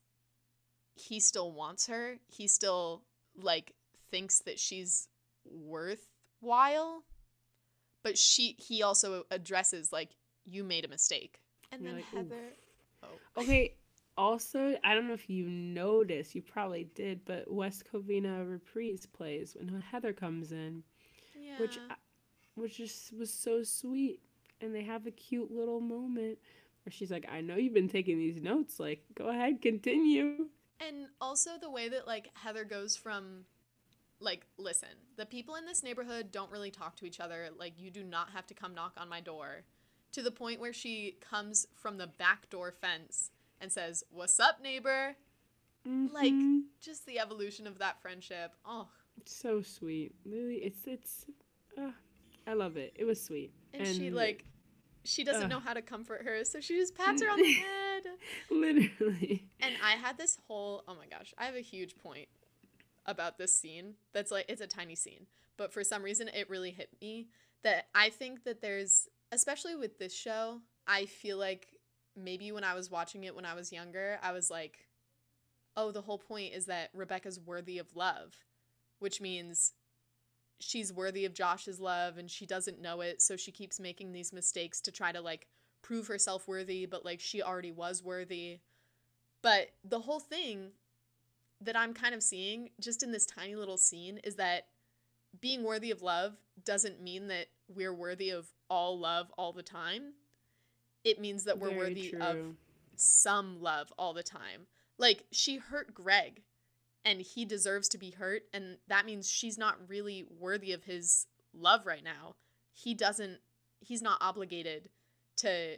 he 0.95 1.21
still 1.21 1.53
wants 1.53 1.87
her. 1.87 2.17
He 2.27 2.49
still 2.49 3.05
like 3.41 3.75
thinks 4.11 4.41
that 4.41 4.59
she's 4.59 5.09
worthwhile. 5.45 7.05
But 8.09 8.17
she 8.17 8.57
he 8.59 8.83
also 8.83 9.25
addresses 9.31 9.93
like 9.93 10.11
you 10.47 10.65
made 10.65 10.85
a 10.87 10.89
mistake. 10.89 11.41
And 11.71 11.83
You're 11.83 11.93
then 11.93 12.01
like, 12.01 12.15
Heather 12.15 12.53
Oh. 13.03 13.43
Okay. 13.43 13.75
Also, 14.17 14.77
I 14.83 14.95
don't 14.95 15.07
know 15.07 15.15
if 15.15 15.29
you 15.31 15.49
noticed, 15.49 16.35
you 16.35 16.43
probably 16.43 16.89
did, 16.95 17.25
but 17.25 17.53
West 17.53 17.85
Covina 17.93 18.51
reprise 18.51 19.07
plays 19.07 19.57
when 19.61 19.81
Heather 19.81 20.13
comes 20.13 20.51
in, 20.53 20.83
Yeah. 21.41 21.59
which 21.59 21.79
which 22.57 22.79
just 22.79 23.13
was 23.13 23.33
so 23.33 23.63
sweet, 23.63 24.21
and 24.61 24.75
they 24.75 24.83
have 24.83 25.07
a 25.07 25.13
cute 25.13 25.53
little 25.53 25.81
moment 25.81 26.39
where 26.85 26.91
she's 26.93 27.11
like, 27.11 27.27
"I 27.31 27.43
know 27.43 27.57
you've 27.57 27.75
been 27.75 27.89
taking 27.89 28.19
these 28.19 28.41
notes. 28.43 28.81
Like, 28.81 29.05
go 29.15 29.29
ahead, 29.29 29.61
continue." 29.63 30.49
And 30.81 31.09
also 31.21 31.51
the 31.61 31.71
way 31.71 31.89
that 31.89 32.07
like 32.07 32.31
Heather 32.35 32.65
goes 32.65 32.97
from 32.97 33.45
like 34.21 34.47
listen, 34.57 34.89
the 35.17 35.27
people 35.27 35.55
in 35.57 35.65
this 35.67 35.83
neighborhood 35.83 36.31
don't 36.33 36.51
really 36.51 36.71
talk 36.71 36.97
to 36.97 37.05
each 37.07 37.21
other. 37.21 37.49
Like 37.57 37.75
you 37.79 37.91
do 37.91 38.03
not 38.05 38.31
have 38.31 38.47
to 38.49 38.55
come 38.55 38.75
knock 38.75 38.93
on 38.97 39.09
my 39.09 39.21
door. 39.21 39.63
To 40.13 40.23
the 40.23 40.31
point 40.31 40.59
where 40.59 40.73
she 40.73 41.19
comes 41.21 41.67
from 41.77 41.99
the 41.99 42.07
back 42.07 42.49
door 42.51 42.73
fence 42.73 43.31
and 43.61 43.71
says, 43.71 44.03
"What's 44.11 44.41
up, 44.41 44.61
neighbor?" 44.63 45.17
Like 45.85 46.33
Mhm. 46.33 46.63
just 46.81 47.07
the 47.07 47.19
evolution 47.19 47.67
of 47.67 47.79
that 47.79 48.01
friendship. 48.03 48.53
Oh, 48.65 48.89
It's 49.19 49.35
so 49.37 49.63
sweet. 49.63 50.15
Really, 50.25 50.57
it's 50.57 50.87
it's. 50.87 51.27
Uh, 51.77 51.93
I 52.47 52.55
love 52.55 52.77
it. 52.77 52.93
It 52.97 53.05
was 53.05 53.23
sweet. 53.23 53.53
and, 53.75 53.87
she 53.87 54.11
like 54.11 54.45
she 55.05 55.25
doesn't 55.25 55.45
Ugh. 55.45 55.51
know 55.51 55.61
how 55.61 55.73
to 55.75 55.81
comfort 55.83 56.23
her, 56.25 56.45
so 56.45 56.61
she 56.61 56.77
just 56.77 56.95
pats 56.95 57.23
her 57.23 57.31
on 57.31 57.39
the 57.41 57.53
head. 57.53 58.03
literally. 58.51 59.45
And 59.61 59.75
I 59.83 59.93
had 59.93 60.19
this 60.19 60.39
whole 60.47 60.83
oh 60.89 60.95
my 60.95 61.07
gosh, 61.07 61.33
I 61.39 61.45
have 61.47 61.55
a 61.55 61.61
huge 61.61 61.97
point 61.97 62.29
about 63.09 63.39
this 63.39 63.59
scene 63.59 63.95
that's 64.13 64.31
like 64.31 64.45
it's 64.49 64.61
a 64.61 64.67
tiny 64.69 64.95
scene, 64.95 65.27
but 65.57 65.73
for 65.73 65.83
some 65.83 66.05
reason 66.05 66.29
it 66.29 66.49
really 66.49 66.71
hit 66.71 66.91
me 67.01 67.29
that 67.65 67.87
I 67.95 68.11
think 68.11 68.45
that 68.45 68.61
there's 68.61 69.09
especially 69.33 69.75
with 69.75 69.99
this 69.99 70.15
show, 70.15 70.61
I 70.87 71.07
feel 71.07 71.39
like 71.39 71.75
maybe 72.17 72.53
when 72.53 72.65
I 72.65 72.75
was 72.75 72.91
watching 72.91 73.25
it 73.25 73.35
when 73.35 73.45
I 73.45 73.55
was 73.55 73.73
younger, 73.73 74.19
I 74.23 74.33
was 74.33 74.51
like, 74.51 74.87
oh, 75.77 75.91
the 75.91 76.03
whole 76.03 76.19
point 76.19 76.55
is 76.55 76.67
that 76.67 76.91
Rebecca's 76.95 77.41
worthy 77.41 77.79
of 77.79 77.97
love, 77.97 78.35
which 78.99 79.21
means 79.21 79.73
she's 80.61 80.93
worthy 80.93 81.25
of 81.25 81.35
Josh's 81.35 81.81
love 81.81 82.19
and 82.19 82.31
she 82.31 82.47
doesn't 82.47 82.81
know 82.81 83.01
it, 83.01 83.23
so 83.23 83.37
she 83.37 83.53
keeps 83.53 83.81
making 83.81 84.13
these 84.13 84.33
mistakes 84.33 84.81
to 84.83 84.93
try 84.93 85.13
to 85.13 85.21
like 85.21 85.47
prove 85.83 86.09
herself 86.09 86.49
worthy, 86.49 86.87
but 86.87 87.05
like 87.05 87.21
she 87.21 87.43
already 87.43 87.73
was 87.73 88.03
worthy. 88.03 88.59
But 89.41 89.71
the 89.85 90.01
whole 90.01 90.21
thing 90.21 90.73
that 91.61 91.77
I'm 91.77 91.95
kind 91.95 92.15
of 92.15 92.23
seeing 92.23 92.71
just 92.81 93.03
in 93.03 93.11
this 93.11 93.27
tiny 93.27 93.57
little 93.57 93.77
scene 93.77 94.19
is 94.25 94.37
that 94.37 94.67
being 95.41 95.65
worthy 95.65 95.91
of 95.91 96.03
love 96.03 96.37
doesn't 96.65 97.03
mean 97.03 97.29
that 97.29 97.47
we're 97.69 97.95
worthy 97.95 98.31
of 98.31 98.49
all 98.71 98.99
love 98.99 99.31
all 99.37 99.53
the 99.53 99.63
time. 99.63 100.15
It 101.05 101.21
means 101.21 101.45
that 101.45 101.59
we're 101.59 101.69
Very 101.69 101.79
worthy 101.79 102.15
of 102.21 102.37
some 102.97 103.61
love 103.61 103.93
all 103.99 104.13
the 104.13 104.23
time. 104.23 104.67
Like 104.99 105.25
she 105.31 105.57
hurt 105.57 105.95
Greg 105.95 106.43
and 107.05 107.21
he 107.21 107.45
deserves 107.45 107.89
to 107.91 107.99
be 107.99 108.11
hurt 108.11 108.43
and 108.53 108.79
that 108.89 109.07
means 109.07 109.31
she's 109.31 109.59
not 109.59 109.77
really 109.89 110.27
worthy 110.39 110.73
of 110.73 110.85
his 110.85 111.27
love 111.55 111.87
right 111.87 112.05
now. 112.05 112.35
He 112.73 112.95
doesn't 112.95 113.39
he's 113.81 114.03
not 114.03 114.19
obligated 114.21 114.91
to 115.37 115.77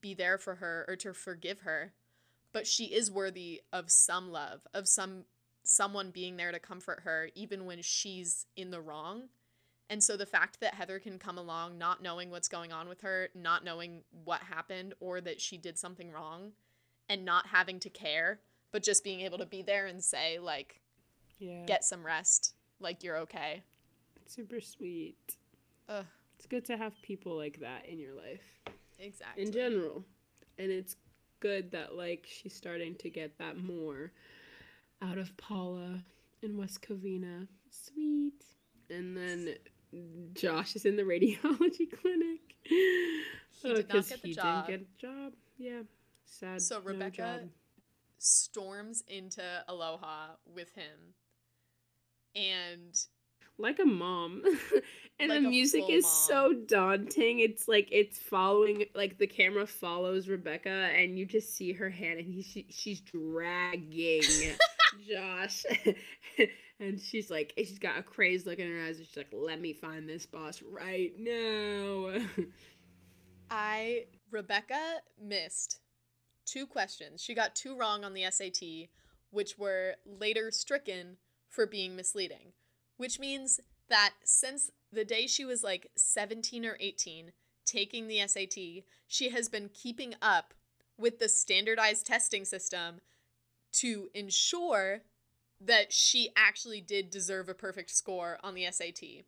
be 0.00 0.14
there 0.14 0.38
for 0.38 0.56
her 0.56 0.84
or 0.88 0.96
to 0.96 1.12
forgive 1.12 1.60
her, 1.60 1.92
but 2.56 2.66
she 2.66 2.84
is 2.86 3.10
worthy 3.10 3.60
of 3.70 3.90
some 3.90 4.30
love, 4.32 4.66
of 4.72 4.88
some 4.88 5.24
someone 5.62 6.10
being 6.10 6.38
there 6.38 6.50
to 6.52 6.58
comfort 6.58 7.00
her 7.04 7.28
even 7.34 7.66
when 7.66 7.82
she's 7.82 8.46
in 8.56 8.70
the 8.70 8.80
wrong. 8.80 9.24
And 9.90 10.02
so 10.02 10.16
the 10.16 10.24
fact 10.24 10.60
that 10.60 10.72
Heather 10.72 10.98
can 10.98 11.18
come 11.18 11.36
along 11.36 11.76
not 11.76 12.02
knowing 12.02 12.30
what's 12.30 12.48
going 12.48 12.72
on 12.72 12.88
with 12.88 13.02
her, 13.02 13.28
not 13.34 13.62
knowing 13.62 14.04
what 14.24 14.40
happened 14.40 14.94
or 15.00 15.20
that 15.20 15.38
she 15.38 15.58
did 15.58 15.76
something 15.76 16.10
wrong 16.10 16.52
and 17.10 17.26
not 17.26 17.48
having 17.48 17.78
to 17.80 17.90
care, 17.90 18.40
but 18.72 18.82
just 18.82 19.04
being 19.04 19.20
able 19.20 19.36
to 19.36 19.44
be 19.46 19.60
there 19.60 19.84
and 19.84 20.02
say 20.02 20.38
like 20.38 20.80
Yeah. 21.38 21.66
get 21.66 21.84
some 21.84 22.06
rest, 22.06 22.54
like 22.80 23.04
you're 23.04 23.18
okay. 23.18 23.64
super 24.26 24.62
sweet. 24.62 25.36
Ugh. 25.90 26.06
It's 26.36 26.46
good 26.46 26.64
to 26.66 26.78
have 26.78 26.94
people 27.02 27.36
like 27.36 27.60
that 27.60 27.84
in 27.86 27.98
your 27.98 28.14
life 28.14 28.60
Exactly. 28.98 29.42
in 29.44 29.52
general. 29.52 30.06
And 30.56 30.70
it's 30.70 30.96
good 31.40 31.70
that 31.72 31.96
like 31.96 32.26
she's 32.28 32.54
starting 32.54 32.94
to 32.96 33.10
get 33.10 33.38
that 33.38 33.56
more 33.56 34.12
out 35.02 35.18
of 35.18 35.36
Paula 35.36 36.02
and 36.42 36.56
West 36.58 36.82
Covina. 36.82 37.48
Sweet. 37.70 38.44
And 38.90 39.16
then 39.16 39.54
Josh 40.34 40.76
is 40.76 40.84
in 40.84 40.96
the 40.96 41.02
radiology 41.02 41.90
clinic. 42.00 42.40
He 42.62 43.74
did 43.74 43.86
oh, 43.90 43.94
not 43.94 44.08
get 44.08 44.22
the 44.22 44.28
he 44.28 44.34
job. 44.34 44.66
didn't 44.66 44.80
get 44.80 44.88
a 44.88 45.06
job. 45.06 45.32
Yeah. 45.58 45.82
Sad. 46.24 46.62
So 46.62 46.80
Rebecca 46.80 47.40
job. 47.40 47.48
storms 48.18 49.02
into 49.08 49.42
Aloha 49.68 50.34
with 50.46 50.72
him. 50.74 51.14
And 52.34 52.94
like 53.58 53.78
a 53.78 53.84
mom 53.84 54.42
and 55.20 55.30
Like 55.30 55.42
the 55.42 55.48
music 55.48 55.84
is 55.88 56.04
mom. 56.04 56.12
so 56.12 56.52
daunting 56.66 57.40
it's 57.40 57.68
like 57.68 57.88
it's 57.90 58.18
following 58.18 58.84
like 58.94 59.18
the 59.18 59.26
camera 59.26 59.66
follows 59.66 60.28
rebecca 60.28 60.68
and 60.94 61.18
you 61.18 61.24
just 61.26 61.54
see 61.54 61.72
her 61.72 61.88
hand 61.90 62.18
and 62.18 62.32
he, 62.34 62.42
she, 62.42 62.66
she's 62.70 63.00
dragging 63.00 64.22
josh 65.08 65.64
and 66.80 67.00
she's 67.00 67.30
like 67.30 67.52
she's 67.56 67.78
got 67.78 67.98
a 67.98 68.02
crazed 68.02 68.46
look 68.46 68.58
in 68.58 68.70
her 68.70 68.84
eyes 68.84 68.98
and 68.98 69.06
she's 69.06 69.16
like 69.16 69.32
let 69.32 69.60
me 69.60 69.72
find 69.72 70.08
this 70.08 70.26
boss 70.26 70.62
right 70.62 71.12
now 71.18 72.12
I 73.50 74.06
Rebecca 74.30 74.96
missed 75.22 75.78
two 76.46 76.66
questions. 76.66 77.22
She 77.22 77.34
got 77.34 77.54
two 77.54 77.76
wrong 77.76 78.04
on 78.04 78.12
the 78.12 78.24
SAT, 78.30 78.88
which 79.30 79.56
were 79.58 79.94
later 80.04 80.50
stricken 80.50 81.18
for 81.48 81.66
being 81.66 81.94
misleading. 81.96 82.52
Which 82.96 83.18
means 83.20 83.60
that 83.88 84.14
since 84.24 84.70
the 84.92 85.04
day 85.04 85.26
she 85.26 85.44
was 85.44 85.62
like 85.62 85.90
17 85.96 86.64
or 86.64 86.76
18 86.80 87.32
taking 87.64 88.06
the 88.08 88.26
SAT, 88.26 88.84
she 89.06 89.30
has 89.30 89.48
been 89.48 89.68
keeping 89.68 90.14
up 90.22 90.54
with 90.98 91.18
the 91.18 91.28
standardized 91.28 92.06
testing 92.06 92.44
system 92.44 93.00
to 93.74 94.08
ensure 94.14 95.02
that 95.60 95.92
she 95.92 96.30
actually 96.36 96.80
did 96.80 97.10
deserve 97.10 97.48
a 97.48 97.54
perfect 97.54 97.90
score 97.90 98.38
on 98.42 98.54
the 98.54 98.66
SAT. 98.70 99.24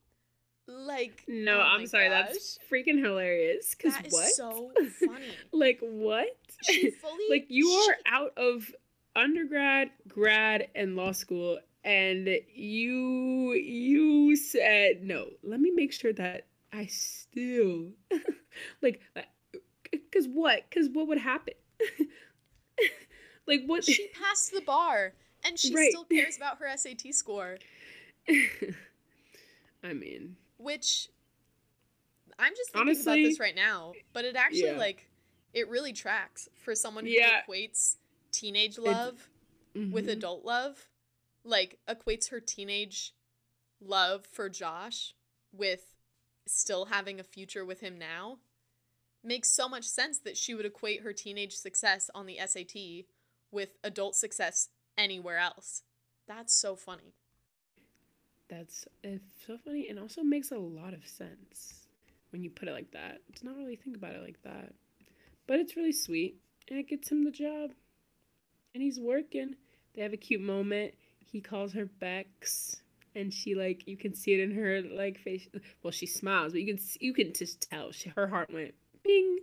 Like 0.71 1.25
no 1.27 1.59
oh 1.59 1.61
i'm 1.63 1.87
sorry 1.87 2.11
gosh. 2.11 2.27
that's 2.29 2.59
freaking 2.71 3.03
hilarious 3.03 3.75
That 3.83 4.07
is 4.07 4.13
what 4.13 4.29
so 4.35 4.71
funny. 5.07 5.25
like 5.51 5.79
what 5.81 6.29
She 6.63 6.91
fully 7.03 7.25
like 7.31 7.47
you 7.49 7.67
she- 7.71 7.91
are 7.91 7.97
out 8.21 8.33
of 8.37 8.71
undergrad, 9.17 9.91
grad, 10.07 10.69
and 10.75 10.95
law 10.95 11.13
school, 11.13 11.59
and 11.85 12.29
you 12.55 13.53
you 13.55 14.37
said 14.37 15.03
no. 15.03 15.27
Let 15.43 15.61
me 15.61 15.71
make 15.71 15.93
sure 15.93 16.13
that 16.15 16.47
I 16.73 16.87
still 16.87 17.91
like 18.83 19.01
because 19.91 20.27
what? 20.29 20.63
Because 20.69 20.89
what 20.91 21.09
would 21.09 21.19
happen? 21.19 21.55
like 23.47 23.63
what? 23.67 23.85
she 23.85 24.07
passed 24.09 24.53
the 24.53 24.61
bar 24.61 25.15
and 25.45 25.59
she 25.59 25.77
Right. 25.77 25.77
still 25.77 26.05
cares 26.05 26.37
about 26.37 26.59
her 26.59 26.67
SAT 26.67 27.13
score, 27.13 27.61
I 29.83 29.93
mean, 29.95 30.37
which 30.59 31.09
I'm 32.39 32.55
just 32.57 32.71
thinking 32.73 33.01
Honestly, 33.01 33.01
about 33.01 33.23
this 33.23 33.39
right 33.41 33.55
now, 33.55 33.99
but 34.13 34.25
it 34.25 34.37
actually 34.37 34.75
yeah. 34.75 34.75
like 34.75 35.11
it 35.53 35.69
really 35.69 35.93
tracks 35.93 36.49
for 36.55 36.75
someone 36.75 37.07
who 37.07 37.21
Yeah. 37.21 37.43
equates 37.49 37.97
teenage 38.33 38.79
love 38.79 39.31
with 39.91 40.09
mhm. 40.09 40.09
adult 40.09 40.45
love, 40.45 40.89
like 41.45 41.79
equates 41.89 42.31
her 42.31 42.41
teenage 42.41 43.15
love 43.81 44.27
for 44.27 44.49
Josh 44.49 45.15
with 45.53 45.95
still 46.47 46.87
having 46.87 47.21
a 47.21 47.25
future 47.25 47.65
with 47.65 47.81
him 47.81 47.99
now. 47.99 48.39
Makes 49.25 49.51
so 49.51 49.69
much 49.69 49.85
sense 49.85 50.19
that 50.21 50.37
she 50.37 50.55
would 50.55 50.65
equate 50.65 51.03
her 51.03 51.13
teenage 51.13 51.55
success 51.55 52.11
on 52.15 52.27
the 52.27 52.39
SAT 52.45 53.07
with 53.51 53.77
adult 53.83 54.15
success 54.15 54.69
anywhere 54.97 55.39
else. 55.39 55.83
That's 56.27 56.55
so 56.55 56.77
funny. 56.77 57.15
That's 58.49 58.87
it's 59.03 59.47
so 59.47 59.59
funny 59.63 59.89
and 59.89 59.99
also 59.99 60.23
makes 60.23 60.53
a 60.53 60.57
lot 60.57 60.95
of 60.95 61.07
sense 61.07 61.87
when 62.31 62.43
you 62.43 62.51
put 62.51 62.69
it 62.69 62.73
like 62.73 62.91
that. 62.93 63.19
It's 63.29 63.43
not 63.43 63.57
really 63.57 63.77
think 63.77 63.97
about 63.97 64.15
it 64.15 64.23
like 64.23 64.43
that. 64.43 64.73
But 65.47 65.61
it's 65.61 65.77
really 65.77 65.93
sweet 65.93 66.37
and 66.69 66.79
it 66.79 66.89
gets 66.89 67.11
him 67.11 67.25
the 67.25 67.31
job. 67.31 67.73
And 68.75 68.83
he's 68.83 69.01
working. 69.01 69.57
They 69.95 70.03
have 70.03 70.13
a 70.13 70.19
cute 70.19 70.41
moment. 70.41 70.95
He 71.31 71.41
calls 71.41 71.73
her 71.75 71.87
Bex, 71.87 72.83
and 73.15 73.33
she 73.33 73.55
like 73.55 73.87
you 73.87 73.97
can 73.97 74.15
see 74.15 74.33
it 74.35 74.41
in 74.41 74.51
her 74.55 74.81
like 74.83 75.19
face. 75.19 75.47
Well, 75.83 75.91
she 75.91 76.07
smiles, 76.07 76.53
but 76.53 76.61
you 76.63 76.75
can 76.75 76.85
you 77.01 77.13
can 77.15 77.33
just 77.33 77.61
tell 77.71 77.93
she, 77.93 78.09
her 78.11 78.27
heart 78.29 78.51
went 78.53 78.75
bing. 79.05 79.39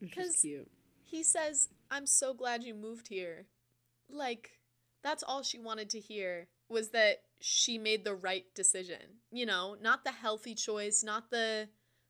Which 0.00 0.16
is 0.16 0.26
'Cause- 0.32 0.40
cute. 0.42 0.70
He 1.08 1.22
says, 1.22 1.68
I'm 1.90 2.04
so 2.04 2.34
glad 2.34 2.64
you 2.64 2.74
moved 2.74 3.08
here. 3.08 3.46
Like, 4.10 4.58
that's 5.02 5.22
all 5.22 5.42
she 5.44 5.56
wanted 5.58 5.88
to 5.90 6.00
hear 6.00 6.48
was 6.68 6.88
that 6.90 7.22
she 7.40 7.78
made 7.78 8.04
the 8.04 8.14
right 8.14 8.44
decision. 8.56 9.00
You 9.30 9.46
know, 9.46 9.76
not 9.80 10.02
the 10.04 10.10
healthy 10.10 10.54
choice, 10.56 11.04
not 11.04 11.30
the 11.30 11.68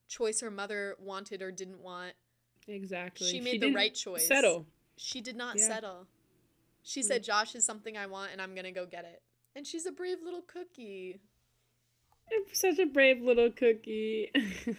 choice 0.08 0.40
her 0.40 0.50
mother 0.50 0.96
wanted 0.98 1.42
or 1.42 1.52
didn't 1.52 1.80
want. 1.82 2.14
Exactly. 2.66 3.28
She 3.28 3.38
made 3.40 3.56
the 3.60 3.66
didn't 3.66 3.74
right 3.76 3.94
choice. 3.94 4.26
Settle. 4.26 4.66
She 4.96 5.20
did 5.20 5.36
not 5.36 5.58
Yeah. 5.58 5.66
settle. 5.68 6.06
She 6.88 7.00
Mm. 7.00 7.04
said, 7.04 7.24
Josh 7.24 7.56
is 7.56 7.64
something 7.64 7.96
I 7.96 8.06
want 8.06 8.30
and 8.30 8.40
I'm 8.40 8.54
going 8.54 8.64
to 8.64 8.70
go 8.70 8.86
get 8.86 9.04
it. 9.04 9.20
And 9.56 9.66
she's 9.66 9.86
a 9.86 9.90
brave 9.90 10.18
little 10.22 10.42
cookie. 10.42 11.20
I'm 12.32 12.44
Such 12.52 12.78
a 12.78 12.86
brave 12.86 13.20
little 13.22 13.50
cookie. 13.50 14.30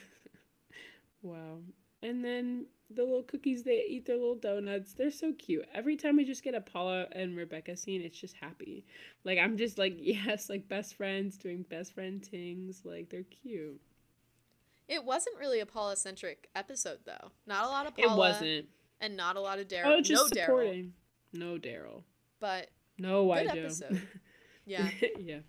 wow. 1.21 1.59
And 2.01 2.23
then 2.23 2.67
the 2.89 3.03
little 3.03 3.23
cookies, 3.23 3.63
they 3.63 3.83
eat 3.89 4.05
their 4.05 4.15
little 4.15 4.35
donuts. 4.35 4.93
They're 4.93 5.11
so 5.11 5.33
cute. 5.33 5.65
Every 5.73 5.97
time 5.97 6.15
we 6.15 6.23
just 6.23 6.43
get 6.43 6.53
a 6.55 6.61
Paula 6.61 7.07
and 7.11 7.35
Rebecca 7.35 7.75
scene, 7.75 8.01
it's 8.01 8.17
just 8.17 8.35
happy. 8.35 8.85
Like, 9.25 9.37
I'm 9.39 9.57
just 9.57 9.77
like, 9.77 9.95
yes, 9.99 10.49
like 10.49 10.69
best 10.69 10.95
friends 10.95 11.37
doing 11.37 11.63
best 11.69 11.93
friend 11.93 12.23
things. 12.25 12.83
Like, 12.85 13.09
they're 13.09 13.23
cute. 13.23 13.81
It 14.87 15.03
wasn't 15.03 15.37
really 15.39 15.59
a 15.59 15.65
Paula 15.65 15.97
centric 15.97 16.47
episode, 16.55 16.99
though. 17.05 17.31
Not 17.45 17.65
a 17.65 17.67
lot 17.67 17.85
of 17.85 17.97
Paula. 17.97 18.13
It 18.13 18.17
wasn't. 18.17 18.65
And 19.01 19.17
not 19.17 19.35
a 19.35 19.41
lot 19.41 19.59
of 19.59 19.67
Daryl. 19.67 19.97
Oh, 19.97 20.01
just 20.01 20.33
no 20.33 20.41
Daryl. 20.41 20.45
supporting. 20.45 20.93
No 21.37 21.57
Daryl. 21.57 22.03
But 22.39 22.69
No 22.97 23.25
Joe. 23.25 23.31
episode. 23.51 24.01
Yeah. 24.65 24.89
yeah. 25.19 25.39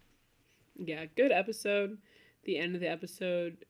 Yeah, 0.76 1.07
good 1.16 1.32
episode. 1.32 1.99
The 2.45 2.57
end 2.57 2.76
of 2.76 2.80
the 2.80 2.89
episode 2.89 3.64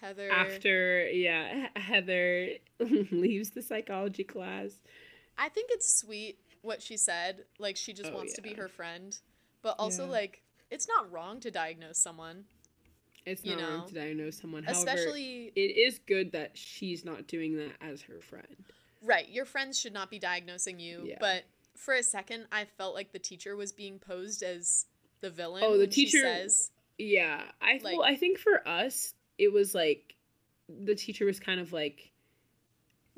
Heather. 0.00 0.28
after 0.30 1.08
yeah 1.08 1.68
He- 1.76 1.80
heather 1.80 2.48
leaves 3.12 3.50
the 3.50 3.62
psychology 3.62 4.24
class 4.24 4.72
I 5.38 5.48
think 5.48 5.70
it's 5.72 5.92
sweet 6.00 6.38
what 6.62 6.82
she 6.82 6.96
said. 6.96 7.44
Like 7.58 7.76
she 7.76 7.92
just 7.92 8.10
Oh, 8.12 8.16
wants 8.16 8.34
to 8.34 8.42
be 8.42 8.54
her 8.54 8.68
friend, 8.68 9.16
but 9.62 9.76
also 9.78 10.04
Yeah. 10.06 10.10
like 10.10 10.42
it's 10.70 10.88
not 10.88 11.10
wrong 11.12 11.38
to 11.40 11.50
diagnose 11.52 11.98
someone, 11.98 12.44
it's 13.24 13.44
not 13.44 13.60
wrong 13.60 13.88
to 13.88 13.94
diagnose 13.94 14.38
someone 14.40 14.64
however 14.64 14.78
especially 14.78 15.52
it 15.54 15.60
is 15.60 15.98
good 16.06 16.32
that 16.32 16.58
she's 16.58 17.04
not 17.04 17.26
doing 17.28 17.56
that 17.56 17.72
as 17.80 18.02
her 18.02 18.20
friend 18.20 18.56
right. 19.04 19.28
Your 19.28 19.44
friends 19.44 19.78
should 19.78 19.92
not 19.92 20.10
be 20.10 20.18
diagnosing 20.18 20.80
you. 20.80 21.02
Yeah. 21.04 21.16
But 21.20 21.44
for 21.76 21.94
a 21.94 22.02
second, 22.02 22.46
I 22.50 22.64
felt 22.78 22.94
like 22.94 23.12
the 23.12 23.18
teacher 23.18 23.56
was 23.56 23.72
being 23.72 23.98
posed 23.98 24.42
as 24.42 24.86
the 25.20 25.30
villain. 25.30 25.62
Oh, 25.64 25.78
the 25.78 25.86
teacher- 25.86 26.22
says, 26.22 26.70
yeah 26.98 27.42
i 27.60 27.80
Like- 27.82 27.96
well 27.96 28.04
i 28.04 28.14
think 28.14 28.38
for 28.38 28.66
us 28.68 29.14
it 29.36 29.52
was 29.52 29.74
like 29.74 30.14
the 30.68 30.94
teacher 30.94 31.24
was 31.24 31.40
kind 31.40 31.60
of 31.60 31.72
like 31.72 32.12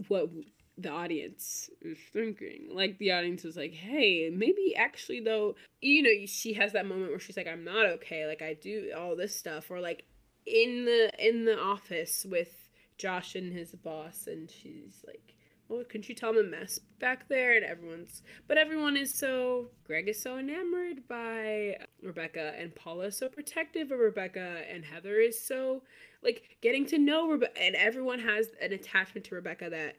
what 0.09 0.31
the 0.79 0.91
audience 0.91 1.71
is 1.83 1.99
thinking 2.13 2.69
like 2.73 2.99
the 2.99 3.13
audience 3.13 3.45
was 3.45 3.57
like 3.57 3.73
hey 3.73 4.31
maybe 4.33 4.75
actually 4.77 5.21
though 5.21 5.57
you 5.81 6.03
know 6.03 6.27
she 6.27 6.55
has 6.55 6.73
that 6.73 6.87
moment 6.87 7.11
where 7.11 7.19
she's 7.21 7.37
like 7.37 7.47
i'm 7.47 7.65
not 7.65 7.87
okay 7.87 8.27
like 8.27 8.43
i 8.43 8.55
do 8.55 8.93
all 8.97 9.17
this 9.17 9.35
stuff 9.37 9.71
or 9.71 9.81
like 9.81 10.05
in 10.47 10.85
the 10.85 11.11
in 11.19 11.45
the 11.45 11.59
office 11.59 12.25
with 12.29 12.71
josh 12.99 13.35
and 13.35 13.53
his 13.53 13.73
boss 13.73 14.27
and 14.27 14.51
she's 14.51 15.05
like 15.07 15.35
well 15.69 15.85
couldn't 15.85 16.09
you 16.09 16.15
tell 16.15 16.31
him 16.31 16.39
a 16.39 16.43
mess 16.43 16.79
back 16.99 17.29
there 17.29 17.57
and 17.57 17.65
everyone's 17.65 18.23
but 18.49 18.59
everyone 18.59 18.97
is 18.97 19.13
so 19.13 19.71
greg 19.85 20.09
is 20.09 20.21
so 20.21 20.39
enamored 20.39 21.07
by 21.09 21.77
rebecca 22.03 22.53
and 22.59 22.75
paula 22.75 23.07
is 23.07 23.17
so 23.17 23.29
protective 23.29 23.91
of 23.91 23.99
rebecca 23.99 24.63
and 24.73 24.85
heather 24.85 25.17
is 25.17 25.41
so 25.41 25.83
like 26.23 26.57
getting 26.63 26.87
to 26.87 26.99
know 26.99 27.29
rebecca 27.29 27.61
and 27.61 27.75
everyone 27.77 28.19
has 28.19 28.49
an 28.61 28.73
attachment 28.73 29.25
to 29.25 29.35
rebecca 29.35 29.69
that 29.71 29.97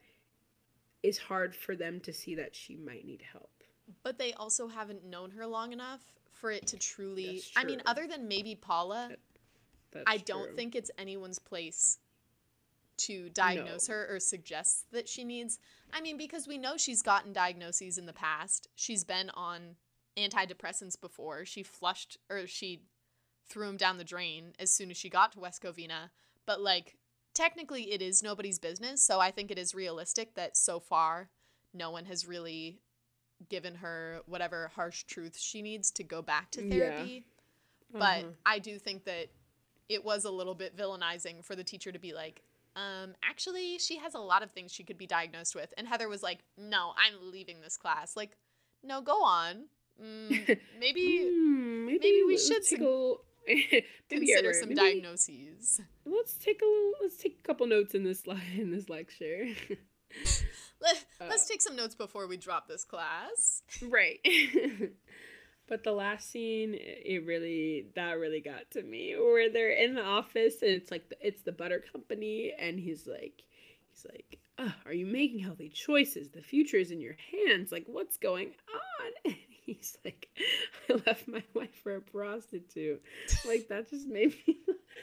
is 1.04 1.18
hard 1.18 1.56
for 1.56 1.76
them 1.76 2.00
to 2.00 2.12
see 2.12 2.36
that 2.36 2.56
she 2.56 2.76
might 2.76 3.06
need 3.06 3.24
help 3.32 3.52
but 4.04 4.18
they 4.18 4.34
also 4.34 4.68
haven't 4.68 5.06
known 5.06 5.32
her 5.32 5.46
long 5.46 5.72
enough 5.72 6.02
for 6.38 6.52
it 6.52 6.68
to 6.68 6.78
truly. 6.78 7.44
I 7.56 7.64
mean, 7.64 7.82
other 7.86 8.08
than 8.08 8.28
maybe 8.28 8.56
Paula, 8.56 9.10
That's 9.92 10.06
I 10.08 10.18
don't 10.18 10.48
true. 10.48 10.56
think 10.56 10.76
it's 10.76 10.92
anyone's 10.98 11.40
place 11.40 12.00
to 12.98 13.30
diagnose 13.30 13.88
her 13.88 14.08
or 14.10 14.20
suggest 14.20 14.92
that 14.92 15.08
she 15.08 15.24
needs. 15.24 15.60
I 15.94 16.02
mean, 16.02 16.18
because 16.18 16.48
we 16.48 16.58
know 16.58 16.78
she's 16.78 17.02
gotten 17.02 17.34
diagnoses 17.34 17.98
in 17.98 18.06
the 18.06 18.14
past. 18.14 18.68
She's 18.76 19.04
been 19.04 19.30
on 19.32 19.76
antidepressants 20.18 21.00
before. 21.00 21.46
She 21.46 21.64
flushed 21.64 22.18
or 22.30 22.48
she 22.48 22.82
threw 23.48 23.70
him 23.70 23.78
down 23.78 23.98
the 23.98 24.04
drain 24.04 24.54
as 24.60 24.72
soon 24.72 24.92
as 24.92 24.98
she 24.98 25.10
got 25.10 25.32
to 25.34 25.40
West 25.40 25.62
Covina. 25.62 26.10
But 26.46 26.60
like, 26.62 26.98
technically, 27.34 27.92
it 27.92 28.02
is 28.02 28.24
nobody's 28.24 28.60
business. 28.60 29.02
So 29.02 29.20
I 29.20 29.32
think 29.32 29.52
it 29.52 29.58
is 29.60 29.76
realistic 29.76 30.34
that 30.36 30.58
so 30.58 30.80
far, 30.80 31.30
no 31.74 31.92
one 31.92 32.06
has 32.06 32.28
really 32.28 32.80
given 33.50 33.76
her 33.76 34.22
whatever 34.26 34.72
harsh 34.76 35.04
truth 35.04 35.38
she 35.38 35.62
needs 35.62 35.92
to 35.92 36.04
go 36.04 36.22
back 36.22 36.50
to 36.52 36.64
Yeah. 36.64 36.70
therapy. 36.72 37.26
But 37.92 38.24
Uh-huh. 38.24 38.32
I 38.46 38.60
do 38.60 38.80
think 38.80 39.06
that 39.06 39.30
it 39.88 40.04
was 40.04 40.26
a 40.26 40.32
little 40.32 40.56
bit 40.56 40.76
villainizing 40.76 41.46
for 41.46 41.56
the 41.56 41.64
teacher 41.64 41.92
to 41.92 42.00
be 42.00 42.14
like, 42.14 42.42
um, 42.78 43.16
actually, 43.24 43.78
she 43.80 43.98
has 43.98 44.14
a 44.14 44.20
lot 44.20 44.44
of 44.44 44.52
things 44.52 44.72
she 44.72 44.84
could 44.84 44.98
be 44.98 45.08
diagnosed 45.08 45.56
with. 45.56 45.74
And 45.78 45.88
Heather 45.88 46.08
was 46.08 46.22
like, 46.24 46.40
no, 46.58 46.94
I'm 46.98 47.32
leaving 47.32 47.60
this 47.62 47.76
class. 47.76 48.16
Like, 48.16 48.38
no, 48.84 49.02
go 49.02 49.24
on. 49.24 49.66
Mm, 50.02 50.30
maybe 50.80 51.24
Hmm, 51.24 51.86
maybe, 51.88 52.00
maybe 52.00 52.24
we 52.28 52.38
should 52.38 52.64
take 52.64 52.78
some- 52.80 53.16
maybe, 53.48 53.68
yeah, 53.72 53.82
consider 54.10 54.54
some 54.54 54.70
maybe 54.70 54.82
diagnoses. 54.82 55.82
Let's 56.06 56.36
take 56.38 56.62
a 56.62 56.66
little. 56.66 56.92
Let's 57.02 57.18
take 57.18 57.40
a 57.40 57.42
couple 57.44 57.66
notes 57.66 57.96
in 57.96 58.04
this 58.04 58.28
li- 58.28 58.38
in 58.58 58.70
this 58.72 58.90
lecture. 58.90 59.48
Let, 60.80 61.04
Uh, 61.20 61.26
let's 61.30 61.48
take 61.48 61.62
some 61.64 61.76
notes 61.76 61.96
before 61.96 62.28
we 62.28 62.38
drop 62.38 62.68
this 62.68 62.84
class. 62.84 63.64
right. 63.82 64.20
But 65.68 65.84
the 65.84 65.92
last 65.92 66.30
scene, 66.32 66.76
it 66.80 67.26
really 67.26 67.88
that 67.96 68.20
really 68.20 68.42
got 68.42 68.70
to 68.72 68.84
me. 68.84 69.16
Where 69.18 69.50
they're 69.52 69.72
in 69.72 69.96
the 69.96 70.04
office 70.04 70.62
and 70.62 70.72
it's 70.72 70.92
like 70.92 71.10
the, 71.10 71.18
it's 71.26 71.42
the 71.42 71.52
butter 71.52 71.84
company, 71.92 72.54
and 72.58 72.80
he's 72.80 73.08
like, 73.08 73.44
he's 73.92 74.06
like, 74.12 74.40
"Ugh, 74.58 74.72
"Are 74.86 74.94
you 74.94 75.06
making 75.06 75.40
healthy 75.40 75.70
choices? 75.70 76.30
The 76.30 76.42
future 76.42 76.78
is 76.78 76.92
in 76.92 77.02
your 77.02 77.16
hands. 77.48 77.72
Like, 77.72 77.86
what's 77.88 78.18
going 78.18 78.48
on?" 78.74 79.12
And 79.26 79.36
he's 79.76 79.98
like, 80.06 80.28
"I 80.90 80.94
left 81.06 81.28
my 81.28 81.44
wife 81.54 81.76
for 81.84 81.96
a 81.98 82.02
prostitute." 82.02 83.02
Like 83.46 83.68
that 83.70 83.90
just 83.90 84.08
made 84.08 84.36
me 84.48 84.58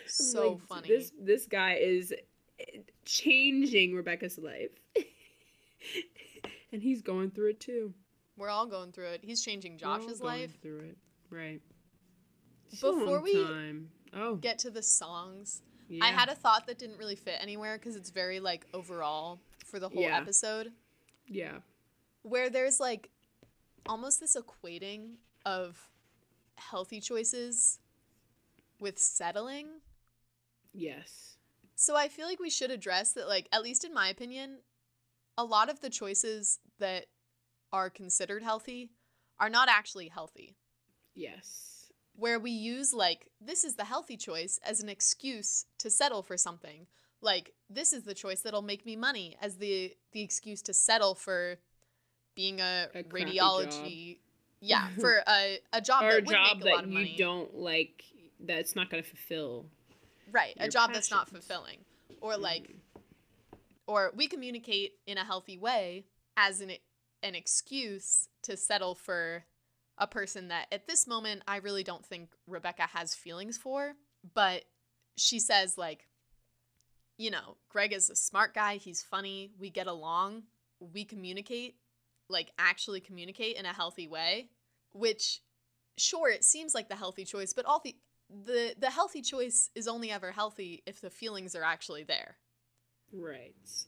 So 0.06 0.52
like, 0.52 0.68
funny. 0.68 0.88
This 0.88 1.12
this 1.20 1.46
guy 1.46 1.74
is 1.74 2.12
eh, 2.60 2.78
changing 3.04 3.94
Rebecca's 3.94 4.38
life. 4.38 4.70
and 6.72 6.82
he's 6.82 7.02
going 7.02 7.30
through 7.30 7.50
it 7.50 7.60
too. 7.60 7.94
We're 8.36 8.48
all 8.50 8.66
going 8.66 8.92
through 8.92 9.06
it. 9.08 9.20
He's 9.22 9.42
changing 9.42 9.78
We're 9.82 9.88
all 9.88 9.98
Josh's 10.00 10.20
going 10.20 10.40
life. 10.42 10.60
Through 10.60 10.80
it. 10.80 10.96
Right. 11.30 11.60
It's 12.70 12.80
Before 12.80 13.20
we 13.20 13.34
time. 13.34 13.90
Oh, 14.12 14.36
Get 14.36 14.58
to 14.60 14.70
the 14.70 14.82
songs. 14.82 15.62
yeah. 15.88 16.04
I 16.04 16.08
had 16.08 16.28
a 16.28 16.34
thought 16.34 16.66
that 16.66 16.78
didn't 16.78 16.98
really 16.98 17.16
fit 17.16 17.36
anywhere 17.40 17.78
because 17.78 17.96
it's 17.96 18.10
very 18.10 18.40
like 18.40 18.66
overall 18.74 19.40
for 19.66 19.78
the 19.78 19.88
whole 19.88 20.02
Yeah. 20.02 20.18
episode. 20.18 20.72
yeah. 21.26 21.58
where 22.22 22.48
there's 22.50 22.80
like 22.80 23.10
almost 23.86 24.18
this 24.20 24.34
equating 24.36 25.16
of 25.44 25.88
healthy 26.56 27.00
choices 27.00 27.78
with 28.80 28.98
settling. 28.98 29.66
Yes. 30.72 31.36
So 31.76 31.94
I 31.96 32.08
feel 32.08 32.26
like 32.26 32.40
we 32.40 32.50
should 32.50 32.70
address 32.70 33.12
that 33.12 33.28
like 33.28 33.48
at 33.52 33.62
least 33.62 33.84
in 33.84 33.92
my 33.92 34.08
opinion 34.08 34.58
a 35.36 35.44
lot 35.44 35.68
of 35.68 35.80
the 35.80 35.90
choices 35.90 36.60
that 36.78 37.06
are 37.74 37.90
considered 37.90 38.42
healthy 38.44 38.90
are 39.40 39.50
not 39.50 39.68
actually 39.68 40.06
healthy. 40.08 40.54
Yes. 41.14 41.90
Where 42.14 42.38
we 42.38 42.52
use 42.52 42.94
like 42.94 43.28
this 43.40 43.64
is 43.64 43.74
the 43.74 43.84
healthy 43.84 44.16
choice 44.16 44.60
as 44.64 44.80
an 44.80 44.88
excuse 44.88 45.66
to 45.78 45.90
settle 45.90 46.22
for 46.22 46.36
something. 46.36 46.86
Like 47.20 47.52
this 47.68 47.92
is 47.92 48.04
the 48.04 48.14
choice 48.14 48.42
that'll 48.42 48.62
make 48.62 48.86
me 48.86 48.94
money 48.94 49.36
as 49.42 49.56
the 49.56 49.92
the 50.12 50.22
excuse 50.22 50.62
to 50.62 50.72
settle 50.72 51.16
for 51.16 51.56
being 52.36 52.60
a, 52.60 52.86
A 52.94 53.02
radiology 53.04 54.18
yeah, 54.60 54.88
for 55.00 55.22
a, 55.26 55.58
a 55.72 55.80
job 55.80 56.04
Or 56.04 56.10
that 56.10 56.18
a 56.18 56.20
would 56.22 56.26
job 56.28 56.56
make 56.58 56.64
a 56.64 56.68
lot 56.68 56.76
that 56.76 56.84
of 56.84 56.90
you 56.90 56.94
money. 56.94 57.16
don't 57.18 57.54
like 57.56 58.04
that's 58.38 58.76
not 58.76 58.88
gonna 58.90 59.02
fulfill. 59.02 59.66
right, 60.30 60.54
a 60.60 60.68
job 60.68 60.92
that's 60.92 61.10
not 61.10 61.28
fulfilling. 61.28 61.78
Or 62.20 62.36
like 62.36 62.68
Mhm. 62.68 63.00
or 63.88 64.12
we 64.14 64.28
communicate 64.28 64.92
in 65.06 65.18
a 65.18 65.24
healthy 65.24 65.58
way 65.58 66.04
as 66.36 66.60
an 66.60 66.70
an 67.24 67.34
excuse 67.34 68.28
to 68.42 68.56
settle 68.56 68.94
for 68.94 69.44
a 69.98 70.06
person 70.06 70.48
that 70.48 70.66
at 70.70 70.86
this 70.86 71.06
moment 71.06 71.42
I 71.48 71.56
really 71.56 71.82
don't 71.82 72.04
think 72.04 72.30
Rebecca 72.46 72.82
has 72.82 73.14
feelings 73.14 73.56
for, 73.58 73.94
but 74.34 74.64
she 75.16 75.38
says 75.40 75.78
like 75.78 76.06
you 77.16 77.30
know, 77.30 77.56
Greg 77.68 77.92
is 77.92 78.10
a 78.10 78.16
smart 78.16 78.54
guy, 78.54 78.76
he's 78.76 79.02
funny, 79.02 79.52
we 79.58 79.70
get 79.70 79.86
along, 79.86 80.42
we 80.80 81.04
communicate, 81.04 81.76
like 82.28 82.50
actually 82.58 83.00
communicate 83.00 83.56
in 83.56 83.66
a 83.66 83.72
healthy 83.72 84.08
way. 84.08 84.50
which 84.92 85.40
sure 85.96 86.28
it 86.30 86.44
seems 86.44 86.74
like 86.74 86.88
the 86.88 86.96
healthy 86.96 87.24
choice, 87.24 87.52
but 87.52 87.64
all 87.66 87.80
the 87.84 87.96
the 88.46 88.74
the 88.78 88.90
healthy 88.90 89.22
choice 89.22 89.70
is 89.74 89.86
only 89.86 90.10
ever 90.10 90.32
healthy 90.32 90.82
if 90.86 91.00
the 91.00 91.10
feelings 91.10 91.54
are 91.54 91.62
actually 91.62 92.02
there. 92.04 92.36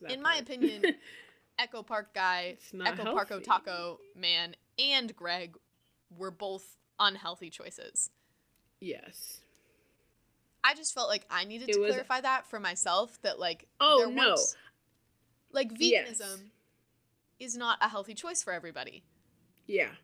Right. 0.01 0.13
In 0.13 0.21
my 0.21 0.35
opinion, 0.35 0.83
Echo 1.59 1.83
Park 1.83 2.13
guy, 2.13 2.57
Echo 2.85 3.03
Parko. 3.15 3.43
Taco 3.43 3.99
man, 4.15 4.55
and 4.77 5.15
Greg 5.15 5.57
were 6.15 6.31
both 6.31 6.77
unhealthy 6.99 7.49
choices. 7.49 8.09
yes. 8.79 9.41
I 10.63 10.73
just 10.73 10.93
felt 10.93 11.07
like 11.07 11.25
I 11.29 11.45
needed 11.45 11.69
It 11.69 11.73
to 11.73 11.79
was- 11.79 11.91
clarify 11.91 12.19
that 12.21 12.45
for 12.49 12.59
myself 12.59 13.21
that 13.21 13.39
like 13.39 13.67
Oh, 13.79 14.11
no. 14.13 14.35
like 15.51 15.71
veganism 15.71 15.79
Yes. 15.79 16.39
is 17.39 17.55
not 17.55 17.77
a 17.79 17.87
healthy 17.87 18.13
choice 18.13 18.43
for 18.43 18.51
everybody 18.51 19.03
Yeah. 19.65 19.95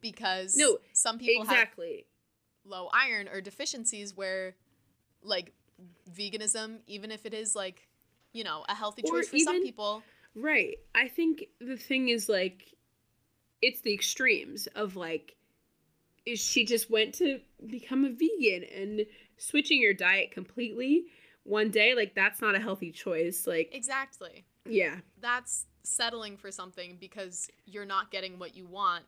because 0.00 0.56
No, 0.56 0.78
some 0.92 1.18
people 1.18 1.44
have 1.44 1.54
exactly. 1.58 2.06
low 2.64 2.88
iron 2.92 3.26
or 3.26 3.40
deficiencies 3.40 4.14
where 4.14 4.54
like 5.22 5.52
veganism 6.08 6.82
even 6.86 7.10
if 7.10 7.26
it 7.26 7.34
is 7.34 7.56
like 7.56 7.88
you 8.32 8.44
know 8.44 8.64
a 8.68 8.74
healthy 8.76 9.02
Or 9.06 9.10
choice 9.22 9.28
for 9.28 9.38
some 9.38 9.60
people 9.60 10.04
Right. 10.36 10.76
I 10.94 11.08
think 11.08 11.46
the 11.60 11.76
thing 11.76 12.10
is 12.10 12.28
like 12.28 12.74
it's 13.62 13.80
the 13.80 13.94
extremes 13.94 14.68
of 14.76 14.94
like 14.94 15.34
is 16.26 16.38
she 16.40 16.64
just 16.64 16.90
went 16.90 17.14
to 17.14 17.40
become 17.66 18.04
a 18.04 18.10
vegan 18.10 18.64
and 18.64 19.06
switching 19.38 19.80
your 19.80 19.94
diet 19.94 20.32
completely 20.32 21.06
one 21.44 21.70
day 21.70 21.94
like 21.94 22.14
that's 22.14 22.40
not 22.40 22.54
a 22.54 22.60
healthy 22.60 22.92
choice 22.92 23.46
like 23.46 23.70
exactly. 23.72 24.44
Yeah. 24.68 24.96
That's 25.20 25.66
settling 25.84 26.36
for 26.36 26.50
something 26.50 26.98
because 27.00 27.48
you're 27.64 27.86
not 27.86 28.10
getting 28.10 28.38
what 28.38 28.56
you 28.56 28.66
want 28.66 29.04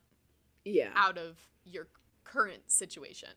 yeah. 0.65 0.91
out 0.95 1.19
of 1.19 1.37
your 1.65 1.89
current 2.25 2.71
situation 2.71 3.31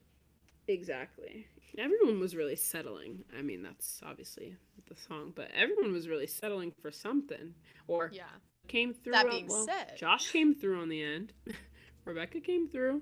exactly. 0.67 1.47
Everyone 1.77 2.19
was 2.19 2.35
really 2.35 2.55
settling. 2.55 3.23
I 3.38 3.41
mean 3.41 3.63
that's 3.63 4.01
obviously 4.05 4.55
the 4.89 4.95
song 5.07 5.31
but 5.35 5.49
everyone 5.55 5.93
was 5.93 6.07
really 6.07 6.27
settling 6.27 6.71
for 6.81 6.91
something. 6.91 7.53
Or 7.88 8.09
yeah. 8.13 8.23
came 8.67 8.93
through 8.93 9.13
That 9.13 9.25
on- 9.25 9.31
being 9.31 9.47
well, 9.47 9.65
said- 9.65 9.97
josh 9.97 10.31
came 10.31 10.53
through 10.55 10.81
on 10.81 10.89
the 10.89 11.01
end. 11.01 11.33
Rebecca 12.05 12.39
came 12.41 12.67
through. 12.67 13.01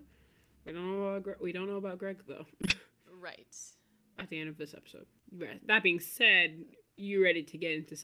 We 0.66 0.74
don't 0.74 0.86
know 0.92 1.04
about 1.08 1.24
Gre- 1.24 1.42
we 1.44 1.52
don't 1.52 1.68
know 1.70 1.78
about 1.78 1.98
greg 1.98 2.18
though. 2.28 2.46
Right. 3.22 3.56
At 4.18 4.30
the 4.30 4.40
end 4.40 4.50
of 4.50 4.58
this 4.58 4.74
episode. 4.74 5.06
Right. 5.36 5.66
that 5.68 5.84
being 5.84 6.00
said 6.00 6.64
you 6.98 7.24
ready 7.24 7.44
to 7.44 7.58
get 7.58 7.72
into 7.72 7.98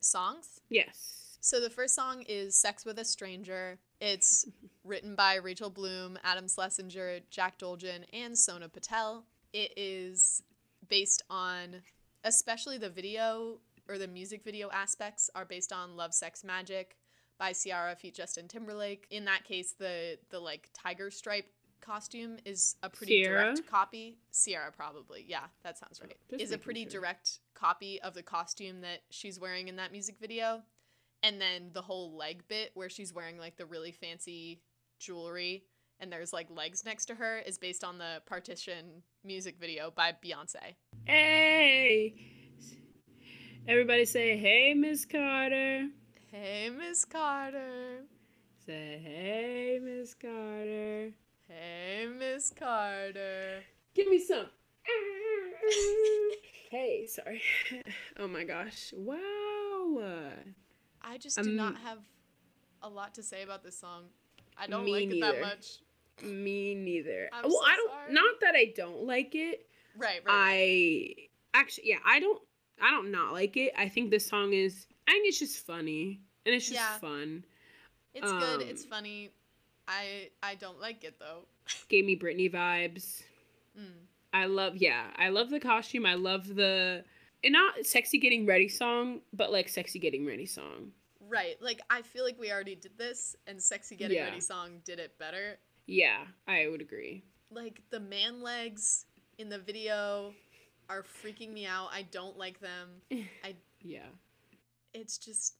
songs? 0.00 0.60
Yes. 0.68 1.38
So 1.40 1.60
the 1.60 1.70
first 1.70 1.94
song 1.94 2.22
is 2.28 2.56
Sex 2.56 2.84
with 2.84 2.98
a 2.98 3.04
Stranger. 3.04 3.78
It's 4.00 4.46
written 4.84 5.14
by 5.14 5.36
Rachel 5.36 5.70
Bloom, 5.70 6.18
Adam 6.22 6.48
Schlesinger, 6.48 7.20
Jack 7.30 7.58
Dolgen, 7.58 8.04
and 8.12 8.36
Sona 8.36 8.68
Patel. 8.68 9.24
It 9.52 9.72
is 9.76 10.42
based 10.88 11.22
on, 11.30 11.82
especially 12.24 12.78
the 12.78 12.90
video 12.90 13.58
or 13.88 13.98
the 13.98 14.08
music 14.08 14.44
video 14.44 14.68
aspects 14.70 15.30
are 15.34 15.44
based 15.44 15.72
on 15.72 15.96
Love, 15.96 16.12
Sex, 16.12 16.44
Magic 16.44 16.98
by 17.38 17.52
Ciara 17.52 17.96
feat 17.96 18.14
Justin 18.14 18.48
Timberlake. 18.48 19.06
In 19.10 19.24
that 19.26 19.44
case, 19.44 19.72
the 19.78 20.18
the 20.30 20.40
like 20.40 20.68
tiger 20.74 21.10
stripe 21.10 21.46
costume 21.80 22.36
is 22.44 22.76
a 22.82 22.90
pretty 22.90 23.22
Ciara? 23.22 23.44
direct 23.44 23.66
copy. 23.66 24.18
Ciara 24.32 24.72
probably, 24.72 25.24
yeah, 25.26 25.44
that 25.62 25.78
sounds 25.78 26.00
right. 26.02 26.16
Just 26.30 26.42
is 26.42 26.52
a 26.52 26.58
pretty 26.58 26.82
sure. 26.82 27.00
direct 27.00 27.38
copy 27.54 28.00
of 28.02 28.14
the 28.14 28.22
costume 28.22 28.80
that 28.82 29.02
she's 29.10 29.40
wearing 29.40 29.68
in 29.68 29.76
that 29.76 29.92
music 29.92 30.16
video 30.20 30.62
and 31.22 31.40
then 31.40 31.70
the 31.72 31.82
whole 31.82 32.16
leg 32.16 32.42
bit 32.48 32.70
where 32.74 32.88
she's 32.88 33.12
wearing 33.12 33.38
like 33.38 33.56
the 33.56 33.66
really 33.66 33.92
fancy 33.92 34.60
jewelry 34.98 35.64
and 36.00 36.12
there's 36.12 36.32
like 36.32 36.48
legs 36.50 36.84
next 36.84 37.06
to 37.06 37.14
her 37.14 37.38
is 37.38 37.58
based 37.58 37.84
on 37.84 37.98
the 37.98 38.20
partition 38.26 39.02
music 39.24 39.56
video 39.60 39.90
by 39.90 40.12
beyonce 40.24 40.74
hey 41.04 42.14
everybody 43.68 44.04
say 44.04 44.36
hey 44.36 44.74
miss 44.74 45.04
carter 45.04 45.88
hey 46.30 46.70
miss 46.70 47.04
carter 47.04 48.02
say 48.64 49.00
hey 49.02 49.78
miss 49.82 50.14
carter 50.14 51.10
hey 51.48 52.06
miss 52.18 52.52
carter 52.58 53.62
Give 53.96 54.08
me 54.08 54.18
some. 54.18 54.44
hey, 56.70 57.06
sorry. 57.06 57.40
Oh 58.18 58.28
my 58.28 58.44
gosh. 58.44 58.92
Wow. 58.94 60.32
I 61.06 61.16
just 61.18 61.36
do 61.42 61.48
Um, 61.50 61.56
not 61.56 61.76
have 61.78 61.98
a 62.82 62.88
lot 62.88 63.14
to 63.14 63.22
say 63.22 63.42
about 63.42 63.62
this 63.64 63.78
song 63.78 64.04
i 64.58 64.66
don't 64.66 64.86
like 64.86 65.10
it 65.10 65.20
that 65.20 65.40
much 65.40 65.78
Me 66.22 66.74
neither. 66.74 67.28
I'm 67.30 67.42
well, 67.44 67.60
so 67.62 67.66
I 67.66 67.76
don't. 67.76 67.90
sorry. 67.90 68.12
Not 68.14 68.40
that 68.40 68.54
I 68.54 68.72
don't 68.74 69.04
like 69.04 69.34
it. 69.34 69.66
right 69.98 70.22
right, 70.24 70.26
right. 70.26 71.14
I 71.54 71.58
actually, 71.58 71.88
yeah, 71.90 71.98
I 72.06 72.20
don't. 72.20 72.40
I 72.80 72.90
don't 72.90 73.10
not 73.12 73.34
like 73.34 73.58
it. 73.58 73.72
I 73.76 73.88
think 73.90 74.10
this 74.10 74.26
song 74.26 74.54
is. 74.54 74.86
I 75.06 75.12
think 75.12 75.28
it's 75.28 75.38
just 75.38 75.66
funny 75.66 76.20
and 76.46 76.54
it's 76.54 76.64
just 76.68 76.80
Yeah. 76.80 76.96
fun. 76.98 77.44
it's 78.14 78.32
good 78.32 78.62
it's 78.62 78.84
um, 78.84 78.88
funny 78.90 79.30
i 79.88 80.30
i 80.42 80.54
don't 80.54 80.80
like 80.80 81.04
it 81.04 81.18
though 81.18 81.44
Gave 81.90 82.06
me 82.06 82.16
Britney 82.18 82.50
vibes. 82.50 83.22
mm. 83.78 83.84
I 84.32 84.46
love. 84.46 84.76
Yeah, 84.78 85.04
I 85.18 85.28
love 85.28 85.50
the 85.50 85.60
costume. 85.60 86.06
I 86.06 86.14
love 86.14 86.46
the. 86.54 87.04
And 87.46 87.52
not 87.52 87.86
sexy 87.86 88.18
getting 88.18 88.44
ready 88.44 88.68
song, 88.68 89.20
but 89.32 89.50
like 89.52 89.68
sexy 89.68 89.98
getting 90.00 90.26
ready 90.26 90.46
song. 90.46 90.90
right 91.28 91.56
like 91.60 91.80
i 91.90 92.02
feel 92.02 92.24
like 92.24 92.38
we 92.38 92.52
already 92.52 92.74
did 92.76 92.96
this 92.98 93.34
and 93.48 93.60
sexy 93.62 93.96
getting 93.96 94.16
Yeah. 94.16 94.24
ready 94.26 94.40
song 94.40 94.80
did 94.84 94.98
it 95.00 95.18
better 95.18 95.58
Yeah, 95.86 96.24
I 96.46 96.68
would 96.68 96.80
agree. 96.82 97.22
like 97.50 97.80
the 97.90 98.00
man 98.00 98.42
legs 98.42 99.06
in 99.38 99.48
the 99.48 99.58
video 99.58 100.34
are 100.88 101.02
freaking 101.02 101.52
me 101.52 101.66
out. 101.66 101.88
I 101.92 102.02
don't 102.02 102.36
like 102.38 102.58
them. 102.60 102.86
I 103.44 103.54
Yeah. 103.80 104.10
It's 104.94 105.18
just 105.18 105.54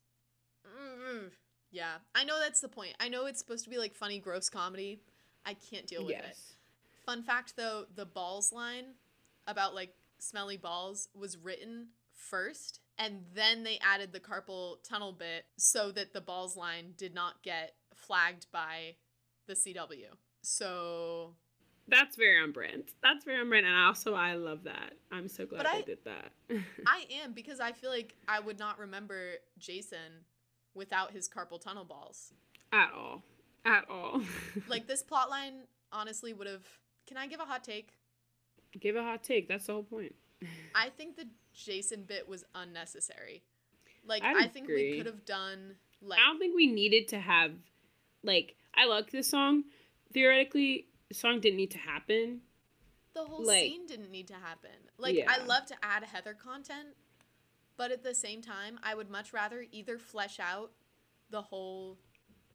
mm, 0.67 1.31
yeah. 1.73 1.95
I 2.15 2.25
know 2.25 2.39
that's 2.41 2.61
the 2.61 2.69
point. 2.69 2.95
I 3.01 3.09
know 3.09 3.27
it's 3.27 3.39
supposed 3.41 3.65
to 3.65 3.71
be 3.71 3.79
like 3.79 3.95
funny 3.95 4.19
gross 4.19 4.49
comedy. 4.49 5.01
I 5.45 5.55
can't 5.55 5.87
deal 5.87 6.05
with 6.05 6.17
it. 6.17 6.37
Fun 7.05 7.23
fact 7.23 7.55
though, 7.57 7.85
the 7.95 8.07
balls 8.07 8.53
line 8.53 8.95
about 9.47 9.75
like 9.75 9.93
smelly 10.19 10.57
balls 10.57 11.09
was 11.15 11.37
written 11.37 11.89
first 12.15 12.81
and 12.99 13.25
then 13.35 13.63
they 13.63 13.79
added 13.83 14.13
the 14.13 14.21
carpal 14.21 14.77
tunnel 14.83 15.13
bit 15.13 15.45
so 15.59 15.91
that 15.93 16.13
the 16.13 16.21
balls 16.21 16.57
line 16.57 16.95
did 16.97 17.15
not 17.15 17.43
get 17.43 17.75
flagged 17.95 18.47
by 18.53 18.95
the 19.47 19.55
CW. 19.55 20.07
So 20.43 21.35
That's 21.89 22.17
very 22.17 22.41
on 22.43 22.53
brand. 22.53 22.85
That's 23.03 23.25
very 23.25 23.41
on 23.41 23.49
brand, 23.49 23.67
and 23.67 23.77
also 23.77 24.15
I 24.15 24.35
love 24.35 24.65
that. 24.65 24.95
I'm 25.13 25.29
so 25.29 25.45
glad 25.47 25.67
I, 25.67 25.77
I- 25.77 25.81
did 25.83 25.99
that. 26.05 26.33
I 26.87 27.05
am 27.23 27.33
because 27.33 27.61
I 27.61 27.73
feel 27.73 27.91
like 27.91 28.15
I 28.27 28.41
would 28.41 28.59
not 28.59 28.79
remember 28.79 29.35
Jason 29.59 30.25
without 30.75 31.13
his 31.13 31.29
carpal 31.29 31.61
tunnel 31.61 31.85
balls. 31.85 32.33
At 32.73 32.91
all. 32.97 33.23
At 33.65 33.85
all. 33.91 34.23
Like 34.69 34.87
this 34.87 35.03
plot 35.03 35.29
line 35.31 35.65
honestly 35.93 36.33
would 36.33 36.47
have 36.47 36.67
Can 37.07 37.17
I 37.17 37.27
give 37.27 37.41
a 37.41 37.45
hot 37.45 37.63
take? 37.63 37.91
Give 38.79 38.97
a 38.97 39.03
hot 39.03 39.23
take. 39.23 39.49
That's 39.49 39.67
the 39.67 39.75
whole 39.75 39.83
point. 39.83 40.15
I 40.75 40.91
think 40.91 41.17
the 41.17 41.27
Jason 41.55 42.05
bit 42.07 42.29
was 42.29 42.45
unnecessary. 42.55 43.43
Like 44.07 44.23
I'd 44.23 44.37
I 44.37 44.49
think 44.49 44.69
we 44.69 44.97
could 44.97 45.07
have 45.07 45.25
done 45.25 45.77
like 46.03 46.19
I 46.19 46.29
don't 46.29 46.39
think 46.39 46.55
we 46.55 46.67
needed 46.67 47.09
to 47.09 47.19
have, 47.19 47.53
like, 48.23 48.55
I 48.75 48.87
like 48.87 49.11
this 49.11 49.29
song. 49.29 49.65
Theoretically, 50.13 50.87
the 51.09 51.15
song 51.15 51.41
didn't 51.41 51.57
need 51.57 51.71
to 51.73 51.79
happen. 51.79 52.41
the 53.15 53.25
whole 53.25 53.45
like- 53.45 53.63
scene 53.63 53.87
didn't 53.87 54.11
need 54.11 54.29
to 54.29 54.35
happen. 54.35 54.71
Like 54.99 55.27
I 55.29 55.45
love 55.45 55.67
to 55.67 55.75
add 55.83 56.05
Heather 56.05 56.35
content, 56.35 56.89
but 57.77 57.91
at 57.91 58.03
the 58.03 58.15
same 58.15 58.43
time, 58.43 58.79
I 58.83 58.95
would 58.95 59.11
much 59.11 59.33
rather 59.33 59.65
either 59.73 59.99
flesh 59.99 60.39
out 60.39 60.71
the 61.31 61.43
whole 61.43 61.99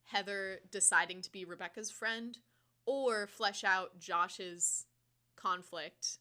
Heather 0.06 0.60
deciding 0.72 1.22
to 1.22 1.32
be 1.32 1.46
Rebecca's 1.46 1.92
friend 1.92 2.38
or 2.86 3.28
flesh 3.28 3.64
out 3.64 4.00
Josh's 4.00 4.86
conflict 5.36 6.18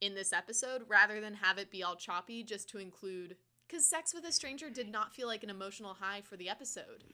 in 0.00 0.14
this 0.14 0.32
episode 0.32 0.82
rather 0.88 1.20
than 1.20 1.34
have 1.34 1.58
it 1.58 1.70
be 1.70 1.82
all 1.82 1.96
choppy 1.96 2.42
just 2.42 2.68
to 2.68 2.78
include 2.78 3.36
cuz 3.68 3.86
sex 3.86 4.12
with 4.14 4.24
a 4.24 4.32
stranger 4.32 4.70
did 4.70 4.88
not 4.88 5.14
feel 5.14 5.26
like 5.26 5.42
an 5.42 5.50
emotional 5.50 5.94
high 5.94 6.20
for 6.20 6.36
the 6.36 6.48
episode. 6.48 7.04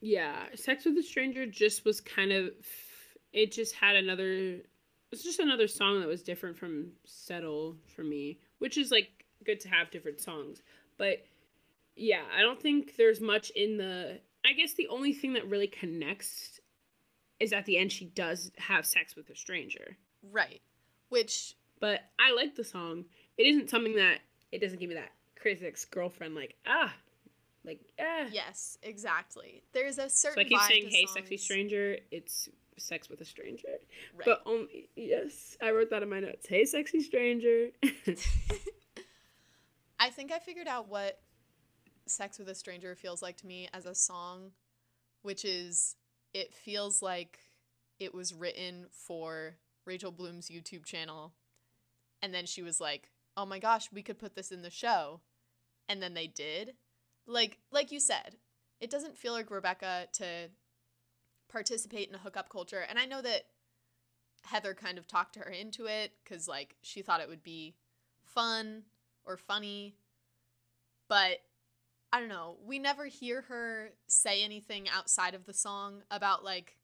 Yeah, 0.00 0.46
Sex 0.54 0.84
with 0.84 0.96
a 0.96 1.02
Stranger 1.02 1.46
just 1.46 1.84
was 1.84 2.00
kind 2.00 2.32
of. 2.32 2.50
It 3.32 3.52
just 3.52 3.74
had 3.74 3.96
another. 3.96 4.60
It's 5.12 5.22
just 5.22 5.40
another 5.40 5.68
song 5.68 6.00
that 6.00 6.08
was 6.08 6.22
different 6.22 6.56
from 6.56 6.92
Settle 7.04 7.76
for 7.94 8.02
me, 8.02 8.38
which 8.58 8.78
is 8.78 8.90
like 8.90 9.24
good 9.44 9.60
to 9.60 9.68
have 9.68 9.90
different 9.90 10.20
songs. 10.20 10.62
But 10.96 11.24
yeah, 11.96 12.22
I 12.36 12.40
don't 12.40 12.60
think 12.60 12.96
there's 12.96 13.20
much 13.20 13.50
in 13.50 13.76
the. 13.76 14.20
I 14.44 14.54
guess 14.54 14.74
the 14.74 14.88
only 14.88 15.12
thing 15.12 15.34
that 15.34 15.48
really 15.48 15.66
connects 15.66 16.60
is 17.38 17.52
at 17.52 17.66
the 17.66 17.76
end 17.76 17.92
she 17.92 18.06
does 18.06 18.50
have 18.56 18.86
sex 18.86 19.14
with 19.14 19.28
a 19.28 19.36
stranger. 19.36 19.98
Right. 20.22 20.62
Which 21.10 21.54
But 21.80 22.00
I 22.18 22.32
like 22.32 22.56
the 22.56 22.64
song. 22.64 23.04
It 23.36 23.46
isn't 23.46 23.70
something 23.70 23.96
that. 23.96 24.20
It 24.50 24.60
doesn't 24.60 24.80
give 24.80 24.88
me 24.88 24.96
that 24.96 25.12
crazy 25.40 25.66
ex 25.66 25.84
girlfriend, 25.84 26.34
like, 26.34 26.56
ah. 26.66 26.92
Like, 27.64 27.80
ah. 28.00 28.26
yes, 28.32 28.78
exactly. 28.82 29.62
There's 29.72 29.98
a 29.98 30.08
So 30.08 30.30
certain 30.30 30.46
I 30.46 30.48
keep 30.48 30.60
saying, 30.60 30.88
hey, 30.90 31.06
sexy 31.06 31.36
stranger. 31.36 31.98
It's 32.10 32.48
sex 32.78 33.08
with 33.10 33.20
a 33.20 33.24
stranger. 33.24 33.68
Right. 34.16 34.24
But 34.24 34.42
only 34.46 34.88
yes, 34.96 35.56
I 35.62 35.70
wrote 35.70 35.90
that 35.90 36.02
in 36.02 36.08
my 36.08 36.20
notes. 36.20 36.48
Hey, 36.48 36.64
sexy 36.64 37.02
stranger. 37.02 37.68
I 40.00 40.08
think 40.08 40.32
I 40.32 40.38
figured 40.38 40.66
out 40.66 40.88
what 40.88 41.20
Sex 42.06 42.38
with 42.38 42.48
a 42.48 42.54
Stranger 42.54 42.94
feels 42.94 43.22
like 43.22 43.36
to 43.38 43.46
me 43.46 43.68
as 43.72 43.84
a 43.86 43.94
song, 43.94 44.52
which 45.22 45.44
is 45.44 45.96
it 46.32 46.54
feels 46.54 47.02
like 47.02 47.38
it 47.98 48.14
was 48.14 48.32
written 48.32 48.86
for 48.90 49.56
Rachel 49.84 50.12
Bloom's 50.12 50.48
YouTube 50.48 50.84
channel. 50.84 51.34
And 52.22 52.34
then 52.34 52.46
she 52.46 52.62
was 52.62 52.80
like, 52.80 53.10
"Oh 53.36 53.46
my 53.46 53.58
gosh, 53.58 53.90
we 53.92 54.02
could 54.02 54.18
put 54.18 54.34
this 54.34 54.52
in 54.52 54.62
the 54.62 54.70
show." 54.70 55.20
And 55.88 56.02
then 56.02 56.14
they 56.14 56.26
did. 56.26 56.76
Like 57.26 57.58
like 57.70 57.92
you 57.92 58.00
said, 58.00 58.36
it 58.80 58.90
doesn't 58.90 59.18
feel 59.18 59.32
like 59.32 59.50
Rebecca 59.50 60.08
to 60.14 60.50
participate 61.48 62.08
in 62.08 62.14
a 62.14 62.18
hookup 62.18 62.48
culture. 62.48 62.80
And 62.88 62.98
I 62.98 63.06
know 63.06 63.22
that 63.22 63.46
Heather 64.44 64.74
kind 64.74 64.98
of 64.98 65.06
talked 65.06 65.36
her 65.36 65.50
into 65.50 65.86
it 65.86 66.12
cuz 66.24 66.48
like 66.48 66.76
she 66.82 67.02
thought 67.02 67.20
it 67.20 67.28
would 67.28 67.42
be 67.42 67.76
fun 68.24 68.84
or 69.24 69.36
funny. 69.36 69.96
But 71.08 71.40
I 72.12 72.18
don't 72.18 72.28
know. 72.28 72.56
We 72.64 72.78
never 72.78 73.06
hear 73.06 73.42
her 73.42 73.92
say 74.08 74.42
anything 74.42 74.88
outside 74.88 75.34
of 75.34 75.46
the 75.46 75.54
song 75.54 76.02
about 76.10 76.44
like 76.44 76.76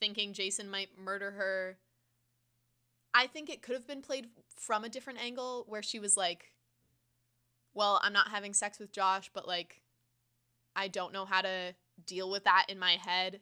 thinking 0.00 0.32
Jason 0.32 0.70
might 0.70 0.98
murder 0.98 1.32
her. 1.32 1.78
I 3.14 3.28
think 3.28 3.48
it 3.48 3.62
could 3.62 3.76
have 3.76 3.86
been 3.86 4.02
played 4.02 4.26
from 4.56 4.84
a 4.84 4.88
different 4.88 5.22
angle 5.22 5.64
where 5.68 5.82
she 5.82 6.00
was 6.00 6.16
like, 6.16 6.52
well, 7.72 8.00
I'm 8.02 8.12
not 8.12 8.28
having 8.28 8.52
sex 8.52 8.78
with 8.78 8.92
Josh, 8.92 9.30
but 9.32 9.46
like, 9.46 9.82
I 10.74 10.88
don't 10.88 11.12
know 11.12 11.24
how 11.24 11.42
to 11.42 11.74
deal 12.04 12.28
with 12.28 12.44
that 12.44 12.66
in 12.68 12.78
my 12.78 12.92
head. 12.92 13.40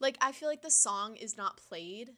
Like, 0.00 0.18
I 0.20 0.32
feel 0.32 0.48
like 0.48 0.62
the 0.62 0.70
song 0.70 1.14
is 1.14 1.36
not 1.36 1.60
played 1.68 2.10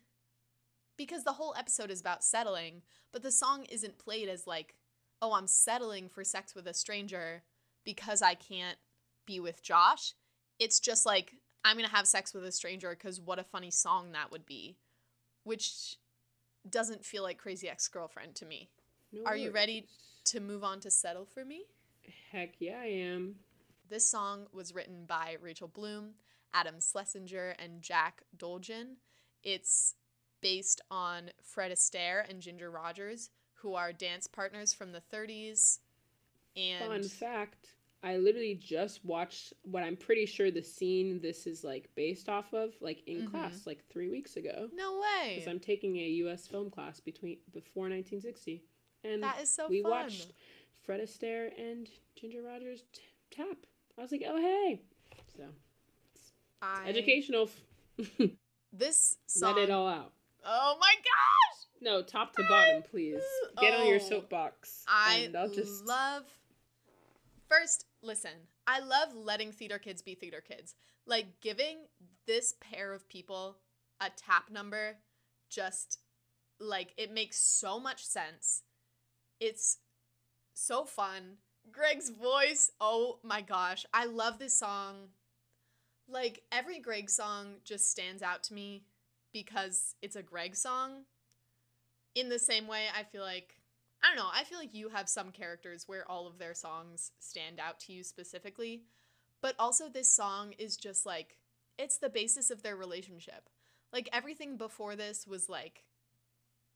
because 0.97 1.25
the 1.25 1.33
whole 1.33 1.55
episode 1.59 1.91
is 1.91 2.01
about 2.01 2.25
settling, 2.25 2.83
but 3.13 3.23
the 3.23 3.31
song 3.31 3.65
isn't 3.65 3.99
played 3.99 4.29
as 4.29 4.47
like, 4.47 4.75
oh, 5.21 5.35
I'm 5.35 5.47
settling 5.47 6.09
for 6.09 6.25
sex 6.25 6.55
with 6.55 6.67
a 6.67 6.75
stranger 6.75 7.43
because 7.85 8.23
I 8.23 8.35
can't 8.35 8.79
be 9.27 9.39
with 9.39 9.63
Josh. 9.63 10.15
It's 10.59 10.81
just 10.81 11.05
like, 11.05 11.35
I'm 11.65 11.77
going 11.77 11.89
to 11.89 11.95
have 11.95 12.07
sex 12.07 12.33
with 12.33 12.45
a 12.45 12.53
stranger 12.53 12.91
because 12.91 13.21
what 13.21 13.39
a 13.39 13.45
funny 13.45 13.71
song 13.71 14.13
that 14.13 14.31
would 14.31 14.47
be, 14.47 14.77
which 15.43 15.97
doesn't 16.69 17.05
feel 17.05 17.23
like 17.23 17.39
Crazy 17.39 17.69
Ex 17.69 17.89
Girlfriend 17.89 18.35
to 18.37 18.47
me. 18.47 18.71
No 19.13 19.23
Are 19.27 19.37
you 19.37 19.51
ready 19.51 19.87
to 20.25 20.41
move 20.41 20.65
on 20.65 20.81
to 20.81 20.91
Settle 20.91 21.27
for 21.27 21.45
Me? 21.45 21.65
Heck 22.33 22.55
yeah, 22.59 22.81
I 22.81 22.87
am. 22.87 23.37
This 23.89 24.09
song 24.09 24.47
was 24.53 24.75
written 24.75 25.05
by 25.07 25.37
Rachel 25.41 25.69
Bloom, 25.69 26.15
Adam 26.53 26.77
Schlesinger, 26.81 27.55
and 27.59 27.83
Jack 27.83 28.23
Dolgen. 28.37 28.97
It's 29.43 29.95
based 30.41 30.81
on 30.91 31.31
Fred 31.43 31.71
Astaire 31.71 32.29
and 32.29 32.41
Ginger 32.41 32.71
Rogers, 32.71 33.31
who 33.55 33.75
are 33.75 33.93
dance 33.93 34.27
partners 34.27 34.73
from 34.73 34.93
the 34.93 35.03
30s. 35.13 35.79
And 36.57 36.87
Fun 36.87 37.03
fact: 37.05 37.69
I 38.05 38.19
literally 38.19 38.55
just 38.55 39.03
watched 39.05 39.55
what 39.63 39.83
I'm 39.83 39.97
pretty 39.97 40.27
sure 40.27 40.51
the 40.51 40.63
scene 40.63 41.21
this 41.23 41.47
is 41.47 41.65
like 41.65 41.89
based 41.97 42.29
off 42.29 42.53
of, 42.53 42.75
like 42.81 43.03
in 43.09 43.23
Mhm. 43.23 43.31
class, 43.31 43.67
like 43.67 43.83
three 43.89 44.11
weeks 44.11 44.37
ago. 44.37 44.69
no 44.75 45.01
way. 45.01 45.35
Because 45.37 45.49
I'm 45.49 45.59
taking 45.59 45.97
a 45.97 46.07
U.S. 46.25 46.47
film 46.47 46.71
class 46.71 47.01
between 47.01 47.39
before 47.53 47.89
1960, 47.89 48.63
and 49.05 49.23
That 49.23 49.41
is 49.41 49.49
so 49.51 49.69
we 49.69 49.81
fun. 49.83 49.91
watched 49.91 50.33
Fred 50.83 51.01
Astaire 51.01 51.51
and 51.59 51.89
Ginger 52.15 52.43
Rogers 52.43 52.85
t- 52.93 53.01
tap. 53.31 53.57
I 53.97 54.03
was 54.03 54.13
like, 54.13 54.23
oh 54.29 54.37
hey, 54.39 54.83
so 55.37 55.45
I, 56.61 56.87
educational. 56.89 57.49
This 58.77 59.19
song. 59.29 59.55
Let 59.55 59.65
it 59.65 59.71
all 59.71 59.87
out. 59.89 60.13
Oh 60.45 60.77
my 60.81 60.95
gosh! 60.97 61.67
No, 61.81 62.03
top 62.03 62.35
to 62.35 62.43
bottom, 62.49 62.83
please. 62.83 63.23
Get 63.61 63.73
on 63.73 63.87
your 63.87 63.97
Oh, 64.03 64.09
soapbox. 64.09 64.83
I 64.89 65.31
I'll 65.39 65.49
just 65.49 65.85
love. 65.87 66.25
First, 67.49 67.87
listen. 68.05 68.49
I 68.67 68.81
love 68.81 69.15
letting 69.15 69.53
theater 69.53 69.79
kids 69.79 70.03
be 70.03 70.15
theater 70.15 70.43
kids. 70.47 70.75
Like 71.07 71.41
giving 71.41 71.79
this 72.27 72.55
pair 72.61 72.93
of 72.93 73.09
people 73.09 73.59
a 74.01 74.11
tap 74.17 74.51
number, 74.51 74.97
just 75.51 75.99
like 76.61 76.93
it 76.97 77.13
makes 77.13 77.39
so 77.39 77.79
much 77.79 78.05
sense. 78.05 78.63
It's 79.41 79.79
so 80.55 80.85
fun. 80.85 81.39
Greg's 81.71 82.11
voice, 82.11 82.71
oh 82.81 83.19
my 83.23 83.41
gosh, 83.41 83.87
I 83.93 84.07
love 84.07 84.39
this 84.39 84.59
song. 84.59 85.09
Like 86.09 86.43
every 86.53 86.81
Greg 86.81 87.09
song 87.09 87.57
just 87.65 87.91
stands 87.91 88.23
out 88.23 88.43
to 88.45 88.55
me 88.55 88.85
because 89.33 89.95
it's 90.03 90.17
a 90.17 90.23
Greg 90.23 90.55
song. 90.55 91.05
In 92.15 92.29
the 92.29 92.39
same 92.39 92.69
way, 92.69 92.85
I 92.97 93.03
feel 93.03 93.23
like 93.23 93.57
I 94.05 94.09
don't 94.09 94.23
know, 94.23 94.31
I 94.33 94.45
feel 94.45 94.59
like 94.59 94.75
you 94.75 94.91
have 94.91 95.09
some 95.09 95.31
characters 95.31 95.85
where 95.89 96.09
all 96.11 96.27
of 96.27 96.39
their 96.39 96.53
songs 96.53 97.13
stand 97.21 97.59
out 97.59 97.81
to 97.81 97.93
you 97.95 98.05
specifically, 98.05 98.83
but 99.41 99.55
also 99.59 99.89
this 99.89 100.11
song 100.11 100.53
is 100.59 100.77
just 100.77 101.07
like 101.07 101.39
it's 101.79 101.97
the 101.97 102.11
basis 102.11 102.51
of 102.51 102.63
their 102.63 102.77
relationship. 102.77 103.49
Like 103.95 104.11
everything 104.13 104.59
before 104.59 104.95
this 104.95 105.27
was 105.27 105.49
like 105.49 105.85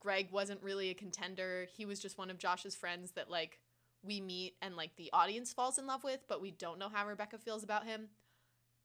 Greg 0.00 0.28
wasn't 0.32 0.62
really 0.62 0.88
a 0.88 0.94
contender. 0.94 1.66
He 1.76 1.84
was 1.84 2.00
just 2.00 2.16
one 2.16 2.30
of 2.30 2.38
Josh's 2.38 2.74
friends 2.74 3.10
that 3.12 3.30
like 3.30 3.58
we 4.02 4.22
meet 4.22 4.54
and 4.62 4.74
like 4.74 4.96
the 4.96 5.10
audience 5.12 5.52
falls 5.52 5.78
in 5.78 5.86
love 5.86 6.04
with, 6.04 6.20
but 6.28 6.40
we 6.40 6.50
don't 6.52 6.78
know 6.78 6.88
how 6.88 7.06
Rebecca 7.06 7.36
feels 7.36 7.62
about 7.62 7.84
him. 7.84 8.08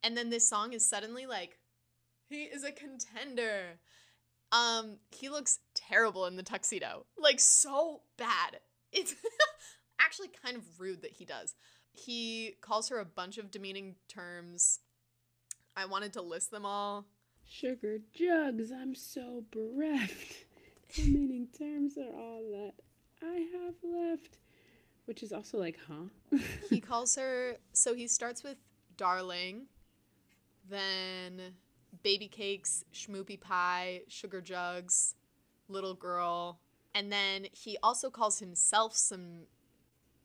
And 0.04 0.18
then 0.18 0.30
this 0.30 0.50
song 0.50 0.74
is 0.74 0.88
suddenly 0.88 1.26
like 1.26 1.60
he 2.28 2.44
is 2.44 2.66
a 2.66 2.74
contender. 2.74 3.80
Um 4.54 4.98
he 5.12 5.30
looks 5.30 5.60
terrible 5.74 6.26
in 6.26 6.36
the 6.36 6.44
tuxedo. 6.44 7.06
Like 7.18 7.40
so 7.40 8.02
bad. 8.18 8.60
It's 8.92 9.16
actually 10.00 10.30
kind 10.44 10.56
of 10.56 10.64
rude 10.80 11.02
that 11.02 11.12
he 11.12 11.26
does. 11.26 11.56
He 11.92 12.56
calls 12.62 12.90
her 12.90 13.00
a 13.00 13.06
bunch 13.06 13.38
of 13.38 13.52
demeaning 13.52 13.96
terms. 14.08 14.80
I 15.76 15.86
wanted 15.86 16.14
to 16.14 16.22
list 16.22 16.52
them 16.52 16.66
all. 16.66 17.06
sugar 17.46 17.98
jugs. 18.14 18.72
I'm 18.72 18.96
so 18.96 19.44
bereft. 19.52 20.46
Demeaning 20.96 21.48
terms 21.58 21.98
are 21.98 22.14
all 22.16 22.44
that 22.52 22.74
I 23.24 23.48
have 23.66 23.76
left. 23.84 24.38
Which 25.06 25.24
is 25.24 25.34
also 25.34 25.58
like, 25.58 25.78
huh? 25.88 26.38
he 26.70 26.80
calls 26.80 27.16
her 27.16 27.58
so 27.74 27.94
he 27.96 28.08
starts 28.08 28.44
with 28.44 28.58
darling 28.96 29.66
then 30.70 31.42
baby 32.02 32.28
cakes 32.28 32.84
schmoopy 32.94 33.40
pie 33.40 34.02
sugar 34.08 34.42
jugs 34.42 35.16
little 35.68 35.94
girl. 35.94 36.60
And 36.96 37.12
then 37.12 37.48
he 37.52 37.78
also 37.82 38.10
calls 38.10 38.40
himself 38.40 38.96
some 38.96 39.48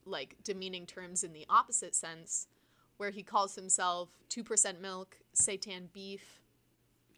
like 0.05 0.36
demeaning 0.43 0.86
terms 0.86 1.23
in 1.23 1.32
the 1.32 1.45
opposite 1.49 1.95
sense 1.95 2.47
where 2.97 3.11
he 3.11 3.23
calls 3.23 3.55
himself 3.55 4.11
2% 4.31 4.81
milk 4.81 5.19
seitan 5.35 5.93
beef. 5.93 6.40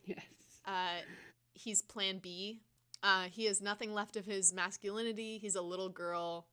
Yes. 0.05 0.19
uh, 0.67 1.03
he's 1.55 1.83
plan 1.83 2.19
b. 2.19 2.61
Uh, 3.03 3.25
he 3.25 3.47
has 3.47 3.63
nothing 3.63 3.95
left 3.95 4.17
of 4.17 4.27
his 4.27 4.53
masculinity. 4.53 5.39
He's 5.39 5.55
a 5.55 5.63
little 5.63 5.89
girl 5.89 6.47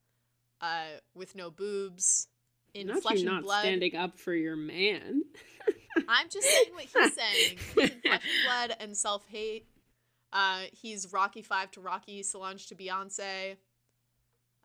uh, 0.61 0.99
with 1.13 1.35
no 1.35 1.49
boobs 1.49 2.27
in 2.73 2.87
not 2.87 3.01
flesh 3.01 3.15
you 3.15 3.19
and 3.21 3.35
not 3.35 3.43
blood. 3.43 3.61
standing 3.61 3.95
up 3.95 4.17
for 4.17 4.33
your 4.33 4.55
man. 4.55 5.23
I'm 6.07 6.29
just 6.29 6.47
saying 6.47 6.73
what 6.73 6.83
he's 6.83 7.13
saying. 7.13 7.57
He's 7.75 7.89
in 7.91 8.01
flesh 8.01 8.01
and 8.05 8.21
blood 8.45 8.77
and 8.79 8.97
self 8.97 9.25
hate. 9.27 9.65
Uh, 10.33 10.61
he's 10.71 11.11
Rocky 11.11 11.41
Five 11.41 11.71
to 11.71 11.81
Rocky, 11.81 12.23
Solange 12.23 12.67
to 12.67 12.75
Beyonce. 12.75 13.55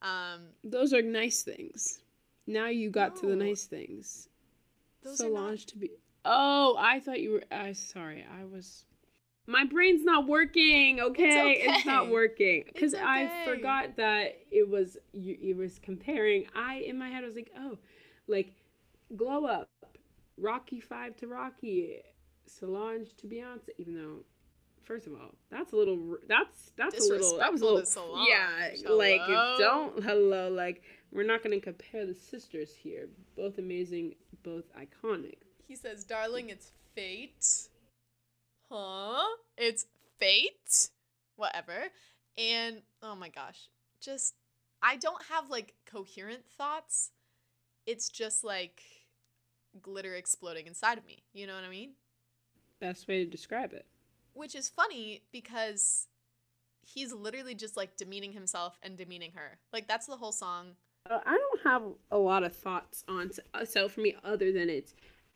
Um, 0.02 0.48
Those 0.64 0.92
are 0.92 1.02
nice 1.02 1.42
things. 1.42 2.00
Now 2.46 2.66
you 2.66 2.90
got 2.90 3.16
to 3.16 3.26
the 3.26 3.36
nice 3.36 3.64
things. 3.64 4.28
those 5.02 5.20
are 5.20 5.28
not. 5.28 5.38
Solange 5.38 5.66
to 5.66 5.78
be. 5.78 5.90
Oh, 6.24 6.76
I 6.78 7.00
thought 7.00 7.20
you 7.20 7.32
were. 7.32 7.42
I 7.50 7.72
sorry. 7.72 8.24
I 8.40 8.44
was. 8.44 8.84
My 9.46 9.64
brain's 9.64 10.04
not 10.04 10.28
working. 10.28 11.00
Okay, 11.00 11.62
it's, 11.64 11.84
not 11.84 12.10
working 12.10 12.64
because 12.66 12.92
It's 12.94 13.02
I 13.02 13.44
forgot 13.44 13.96
that 13.96 14.38
it 14.50 14.68
was 14.68 14.96
you. 15.12 15.36
It 15.40 15.56
was 15.56 15.78
comparing. 15.78 16.46
I 16.54 16.76
in 16.76 16.98
my 16.98 17.08
head 17.08 17.22
I 17.22 17.26
was 17.26 17.36
like, 17.36 17.50
oh, 17.58 17.78
like, 18.26 18.52
glow 19.16 19.44
up, 19.46 19.68
Rocky 20.42 20.80
Five 20.80 21.16
to 21.18 21.28
Rocky, 21.28 22.02
Solange 22.46 23.14
to 23.18 23.26
Beyonce. 23.26 23.68
Even 23.78 23.94
though, 23.94 24.24
first 24.82 25.06
of 25.06 25.12
all, 25.12 25.34
that's 25.50 25.72
a 25.72 25.76
little. 25.76 26.16
That's 26.28 26.72
that's 26.76 26.98
a 26.98 27.08
little. 27.08 27.38
That 27.38 27.52
was 27.52 27.62
a 27.62 27.64
little. 27.64 27.82
to 27.82 28.28
Yeah, 28.28 28.74
Solange. 28.74 29.20
like 29.20 29.58
don't 29.58 30.02
hello. 30.02 30.50
Like 30.50 30.82
we're 31.12 31.26
not 31.26 31.42
gonna 31.42 31.60
compare 31.60 32.04
the 32.06 32.14
sisters 32.14 32.74
here. 32.74 33.08
Both 33.36 33.58
amazing, 33.58 34.14
both 34.42 34.64
iconic. 34.74 35.38
He 35.68 35.76
says, 35.76 36.04
"Darling, 36.04 36.50
it's 36.50 36.72
fate." 36.94 37.68
Huh? 38.68 39.22
It's 39.56 39.86
fate. 40.18 40.90
Whatever. 41.36 41.84
And 42.36 42.82
oh 43.02 43.14
my 43.14 43.28
gosh, 43.28 43.68
just 44.00 44.34
I 44.82 44.96
don't 44.96 45.22
have 45.30 45.50
like 45.50 45.74
coherent 45.86 46.44
thoughts. 46.58 47.10
It's 47.86 48.08
just 48.08 48.44
like 48.44 48.82
glitter 49.80 50.14
exploding 50.14 50.66
inside 50.66 50.98
of 50.98 51.06
me. 51.06 51.22
You 51.32 51.46
know 51.46 51.54
what 51.54 51.64
I 51.64 51.68
mean? 51.70 51.92
Best 52.80 53.06
way 53.08 53.24
to 53.24 53.30
describe 53.30 53.72
it. 53.72 53.86
which 54.34 54.54
is 54.54 54.68
funny 54.68 55.22
because 55.30 56.08
he's 56.82 57.12
literally 57.12 57.54
just 57.54 57.76
like 57.76 57.96
demeaning 57.96 58.32
himself 58.32 58.78
and 58.82 58.96
demeaning 58.96 59.32
her. 59.34 59.58
Like 59.72 59.86
that's 59.88 60.06
the 60.06 60.16
whole 60.16 60.32
song. 60.32 60.72
Uh, 61.08 61.18
I 61.24 61.36
don't 61.36 61.60
have 61.64 61.82
a 62.10 62.18
lot 62.18 62.42
of 62.44 62.54
thoughts 62.54 63.04
on 63.08 63.30
so 63.64 63.88
for 63.88 64.00
Me" 64.00 64.14
other 64.24 64.52
than 64.52 64.68
it's 64.70 64.94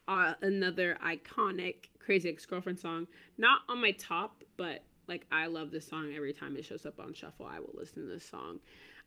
uh, 0.09 0.35
another 0.43 0.97
iconic 1.05 1.89
Crazy 1.99 2.29
Ex-Girlfriend 2.29 2.79
song. 2.79 3.07
Not 3.39 3.61
on 3.69 3.81
my 3.81 3.91
top, 3.93 4.43
but 4.57 4.85
like 5.09 5.27
I 5.31 5.47
love 5.47 5.71
this 5.71 5.87
song 5.87 6.13
every 6.17 6.33
time 6.33 6.57
it 6.57 6.65
shows 6.65 6.87
up 6.87 6.99
on 7.01 7.15
shuffle. 7.15 7.47
I 7.47 7.59
will 7.61 7.75
listen 7.75 8.03
to 8.03 8.09
this 8.09 8.29
song. 8.29 8.59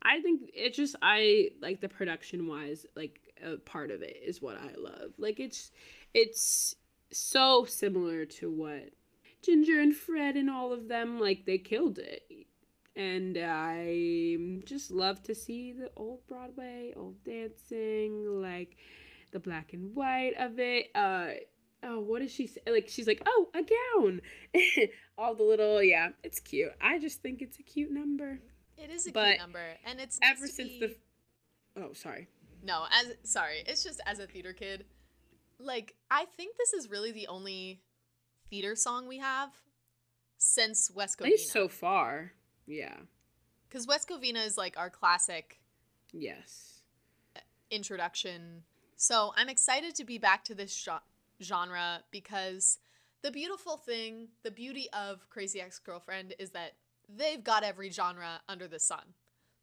I 0.01 0.21
think 0.21 0.49
it's 0.53 0.77
just 0.77 0.95
I 1.01 1.49
like 1.61 1.81
the 1.81 1.89
production 1.89 2.47
wise, 2.47 2.85
like 2.95 3.19
a 3.43 3.57
part 3.57 3.91
of 3.91 4.01
it 4.01 4.17
is 4.25 4.41
what 4.41 4.57
I 4.57 4.73
love. 4.77 5.13
Like 5.17 5.39
it's 5.39 5.71
it's 6.13 6.75
so 7.11 7.65
similar 7.65 8.25
to 8.25 8.49
what 8.49 8.89
Ginger 9.41 9.79
and 9.79 9.95
Fred 9.95 10.35
and 10.35 10.49
all 10.49 10.73
of 10.73 10.87
them 10.87 11.19
like 11.19 11.45
they 11.45 11.57
killed 11.57 11.97
it. 11.97 12.23
And 12.95 13.37
I 13.41 14.37
just 14.65 14.91
love 14.91 15.23
to 15.23 15.35
see 15.35 15.71
the 15.71 15.89
old 15.95 16.27
Broadway, 16.27 16.93
old 16.97 17.23
dancing, 17.23 18.41
like 18.41 18.75
the 19.31 19.39
black 19.39 19.73
and 19.73 19.95
white 19.95 20.33
of 20.37 20.59
it. 20.59 20.87
Uh 20.93 21.27
oh, 21.83 21.99
what 21.99 22.21
does 22.21 22.31
she 22.31 22.47
say? 22.47 22.61
Like 22.67 22.89
she's 22.89 23.07
like, 23.07 23.21
oh, 23.25 23.47
a 23.53 23.61
gown. 23.61 24.21
all 25.17 25.35
the 25.35 25.43
little 25.43 25.81
yeah, 25.81 26.09
it's 26.23 26.39
cute. 26.39 26.71
I 26.81 26.99
just 26.99 27.21
think 27.21 27.41
it's 27.41 27.59
a 27.59 27.63
cute 27.63 27.91
number. 27.91 28.39
It 28.77 28.89
is 28.89 29.07
a 29.07 29.11
but 29.11 29.25
cute 29.25 29.39
number, 29.39 29.65
and 29.85 29.99
it's 29.99 30.19
ever 30.21 30.47
since 30.47 30.69
be... 30.69 30.79
the. 30.79 30.95
Oh, 31.81 31.93
sorry. 31.93 32.27
No, 32.63 32.85
as 32.91 33.13
sorry, 33.23 33.63
it's 33.65 33.83
just 33.83 34.01
as 34.05 34.19
a 34.19 34.27
theater 34.27 34.53
kid, 34.53 34.85
like 35.59 35.95
I 36.11 36.25
think 36.25 36.57
this 36.57 36.73
is 36.73 36.89
really 36.89 37.11
the 37.11 37.27
only 37.27 37.81
theater 38.49 38.75
song 38.75 39.07
we 39.07 39.19
have 39.19 39.49
since 40.37 40.91
West 40.91 41.19
Covina. 41.19 41.27
At 41.27 41.31
least 41.31 41.51
so 41.51 41.67
far, 41.67 42.33
yeah. 42.65 42.95
Because 43.67 43.87
West 43.87 44.09
Covina 44.09 44.45
is 44.45 44.57
like 44.57 44.77
our 44.77 44.89
classic. 44.89 45.59
Yes. 46.11 46.81
Introduction. 47.69 48.63
So 48.95 49.31
I'm 49.37 49.47
excited 49.47 49.95
to 49.95 50.03
be 50.03 50.17
back 50.17 50.43
to 50.45 50.55
this 50.55 50.87
genre 51.41 51.99
because 52.11 52.79
the 53.21 53.31
beautiful 53.31 53.77
thing, 53.77 54.29
the 54.43 54.51
beauty 54.51 54.87
of 54.91 55.29
Crazy 55.29 55.61
Ex 55.61 55.79
Girlfriend 55.79 56.33
is 56.39 56.51
that 56.51 56.73
they've 57.07 57.43
got 57.43 57.63
every 57.63 57.91
genre 57.91 58.41
under 58.47 58.67
the 58.67 58.79
sun. 58.79 59.13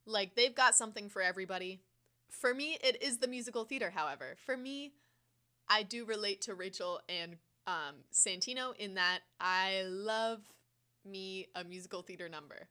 Like, 0.04 0.36
they've 0.36 0.54
got 0.54 0.76
something 0.76 1.08
for 1.08 1.20
everybody. 1.20 1.80
For 2.28 2.52
me, 2.54 2.78
it 2.82 3.02
is 3.02 3.18
the 3.18 3.28
musical 3.28 3.64
theater, 3.64 3.90
however. 3.90 4.36
For 4.44 4.56
me, 4.56 4.92
I 5.68 5.82
do 5.82 6.04
relate 6.04 6.42
to 6.42 6.54
Rachel 6.54 7.00
and 7.08 7.36
um, 7.66 7.96
Santino 8.12 8.76
in 8.76 8.94
that 8.94 9.20
I 9.40 9.82
love 9.86 10.40
me 11.04 11.48
a 11.54 11.64
musical 11.64 12.02
theater 12.02 12.28
number. 12.28 12.68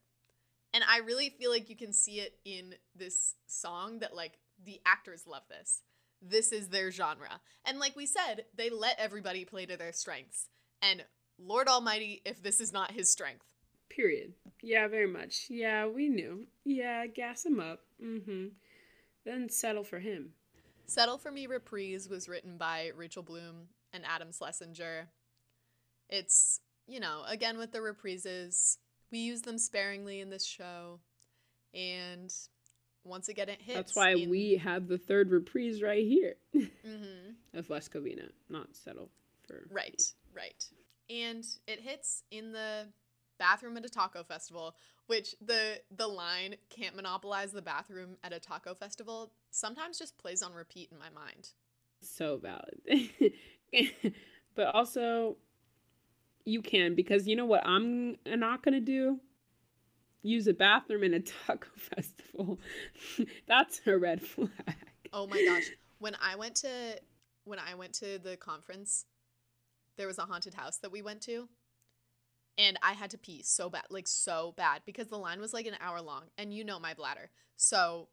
And 0.74 0.84
I 0.90 1.00
really 1.00 1.30
feel 1.30 1.52
like 1.52 1.70
you 1.70 1.76
can 1.76 1.94
see 1.94 2.20
it 2.20 2.38
in 2.44 2.76
this 2.96 3.36
song 3.48 4.00
that, 4.00 4.16
like, 4.16 4.40
the 4.64 4.82
actors 4.86 5.26
love 5.26 5.44
this. 5.50 5.82
This 6.22 6.52
is 6.52 6.70
their 6.70 6.92
genre. 6.92 7.40
And 7.66 7.80
like 7.80 7.96
we 7.96 8.06
said, 8.06 8.46
they 8.56 8.70
let 8.70 9.00
everybody 9.00 9.46
play 9.46 9.66
to 9.66 9.78
their 9.78 9.94
strengths. 9.94 10.50
And 10.82 11.04
Lord 11.38 11.68
Almighty, 11.68 12.22
if 12.26 12.42
this 12.42 12.60
is 12.60 12.74
not 12.74 12.92
his 12.92 13.10
strength. 13.10 13.46
Period. 13.90 14.34
Yeah, 14.62 14.88
very 14.88 15.08
much. 15.08 15.46
Yeah, 15.50 15.88
we 15.88 16.10
knew. 16.10 16.48
Yeah, 16.66 17.06
gas 17.08 17.46
him 17.46 17.60
up. 17.60 17.82
Mm-hmm. 18.04 18.48
Then 19.26 19.50
settle 19.50 19.84
for 19.84 20.00
him. 20.00 20.34
Settle 20.86 21.18
for 21.18 21.32
Me 21.32 21.48
Reprise 21.48 22.08
was 22.08 22.30
written 22.30 22.58
by 22.58 22.92
Rachel 22.96 23.24
Bloom 23.24 23.70
and 23.92 24.04
Adam 24.06 24.32
Schlesinger. 24.32 25.08
It's, 26.10 26.62
you 26.88 27.00
know, 27.00 27.24
again 27.28 27.58
with 27.58 27.72
the 27.72 27.80
reprises, 27.80 28.78
we 29.12 29.20
use 29.20 29.42
them 29.42 29.58
sparingly 29.58 30.22
in 30.22 30.30
this 30.30 30.46
show. 30.46 31.00
And 31.74 32.32
once 33.04 33.28
again, 33.30 33.50
it 33.50 33.62
hits. 33.62 33.78
That's 33.78 33.96
why 33.96 34.12
in... 34.12 34.30
we 34.30 34.58
have 34.58 34.88
the 34.88 34.98
third 34.98 35.32
reprise 35.32 35.82
right 35.82 36.06
here 36.06 36.36
mm-hmm. 36.56 37.58
of 37.58 37.70
West 37.70 37.92
Covina, 37.92 38.30
not 38.50 38.76
Settle 38.76 39.10
for. 39.48 39.68
Right, 39.72 40.02
right. 40.36 40.64
And 41.10 41.46
it 41.68 41.80
hits 41.80 42.24
in 42.32 42.52
the 42.52 42.88
bathroom 43.38 43.78
at 43.78 43.86
a 43.86 43.90
taco 43.90 44.24
festival, 44.24 44.76
which 45.08 45.36
the 45.42 45.82
the 45.96 46.08
line 46.08 46.56
can't 46.70 46.96
monopolize 46.96 47.52
the 47.52 47.62
bathroom 47.62 48.18
at 48.24 48.34
a 48.34 48.40
taco 48.40 48.74
festival 48.74 49.32
sometimes 49.52 49.98
just 49.98 50.18
plays 50.18 50.42
on 50.42 50.54
repeat 50.54 50.90
in 50.92 50.98
my 50.98 51.10
mind. 51.10 51.50
So 52.02 52.38
valid. 52.38 52.82
but 54.56 54.68
also 54.74 55.38
you 56.46 56.62
can 56.62 56.96
because 56.96 57.28
you 57.28 57.36
know 57.36 57.46
what 57.46 57.66
I'm 57.66 58.18
not 58.26 58.64
going 58.64 58.74
to 58.74 58.80
do? 58.80 59.20
Use 60.22 60.48
a 60.48 60.54
bathroom 60.54 61.04
in 61.04 61.14
a 61.14 61.20
taco 61.46 61.70
festival. 61.76 62.60
That's 63.48 63.82
a 63.86 63.98
red 63.98 64.22
flag. 64.22 64.50
Oh 65.14 65.28
my 65.28 65.44
gosh. 65.44 65.72
When 66.00 66.16
I 66.22 66.36
went 66.36 66.56
to 66.58 66.70
when 67.46 67.60
I 67.60 67.76
went 67.76 67.94
to 67.94 68.20
the 68.20 68.38
conference, 68.38 69.06
there 69.98 70.08
was 70.08 70.18
a 70.18 70.24
haunted 70.24 70.54
house 70.54 70.78
that 70.78 70.92
we 70.92 71.02
went 71.02 71.22
to 71.24 71.48
and 72.58 72.78
I 72.82 72.94
had 72.94 73.12
to 73.12 73.18
pee 73.18 73.42
so 73.44 73.70
bad, 73.70 73.86
like 73.90 74.08
so 74.08 74.54
bad, 74.58 74.82
because 74.86 75.08
the 75.08 75.18
line 75.18 75.40
was 75.40 75.54
like 75.54 75.66
an 75.66 75.76
hour 75.80 76.02
long, 76.02 76.24
and 76.38 76.54
you 76.54 76.64
know 76.64 76.80
my 76.80 76.94
bladder. 76.94 77.30
So 77.58 78.08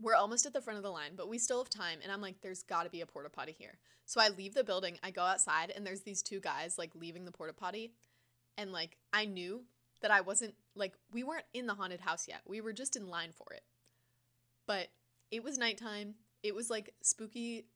we're 0.00 0.14
almost 0.14 0.46
at 0.46 0.52
the 0.52 0.60
front 0.60 0.78
of 0.78 0.82
the 0.82 0.90
line, 0.90 1.12
but 1.16 1.28
we 1.28 1.38
still 1.38 1.58
have 1.62 1.70
time. 1.70 1.98
And 2.02 2.10
I'm 2.10 2.20
like, 2.20 2.40
there's 2.40 2.62
got 2.62 2.84
to 2.84 2.90
be 2.90 3.00
a 3.00 3.06
porta 3.06 3.30
potty 3.30 3.54
here. 3.56 3.78
So 4.04 4.20
I 4.20 4.28
leave 4.28 4.54
the 4.54 4.64
building, 4.64 4.98
I 5.02 5.10
go 5.10 5.22
outside, 5.22 5.70
and 5.70 5.86
there's 5.86 6.02
these 6.02 6.22
two 6.22 6.40
guys 6.40 6.76
like 6.78 6.94
leaving 6.94 7.24
the 7.24 7.32
porta 7.32 7.52
potty, 7.52 7.92
and 8.58 8.72
like 8.72 8.96
I 9.12 9.24
knew 9.24 9.64
that 10.02 10.10
I 10.10 10.20
wasn't 10.20 10.54
like 10.74 10.94
we 11.12 11.24
weren't 11.24 11.44
in 11.54 11.66
the 11.66 11.74
haunted 11.74 12.00
house 12.00 12.26
yet. 12.28 12.42
We 12.46 12.60
were 12.60 12.72
just 12.72 12.96
in 12.96 13.08
line 13.08 13.30
for 13.32 13.52
it. 13.52 13.62
But 14.66 14.88
it 15.30 15.42
was 15.42 15.58
nighttime. 15.58 16.14
It 16.42 16.54
was 16.54 16.68
like 16.68 16.92
spooky 17.02 17.66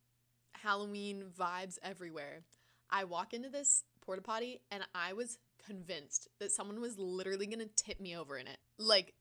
Halloween 0.53 1.25
vibes 1.39 1.79
everywhere. 1.83 2.43
I 2.91 3.05
walk 3.05 3.33
into 3.33 3.49
this 3.49 3.85
porta 4.01 4.23
potty 4.23 4.61
and 4.71 4.85
I 4.95 5.13
was 5.13 5.39
convinced 5.67 6.29
that 6.39 6.53
someone 6.53 6.81
was 6.81 6.99
literally 6.99 7.47
going 7.47 7.59
to 7.59 7.85
tip 7.85 8.01
me 8.01 8.17
over 8.17 8.39
in 8.39 8.47
it. 8.47 8.59
Like, 8.79 9.15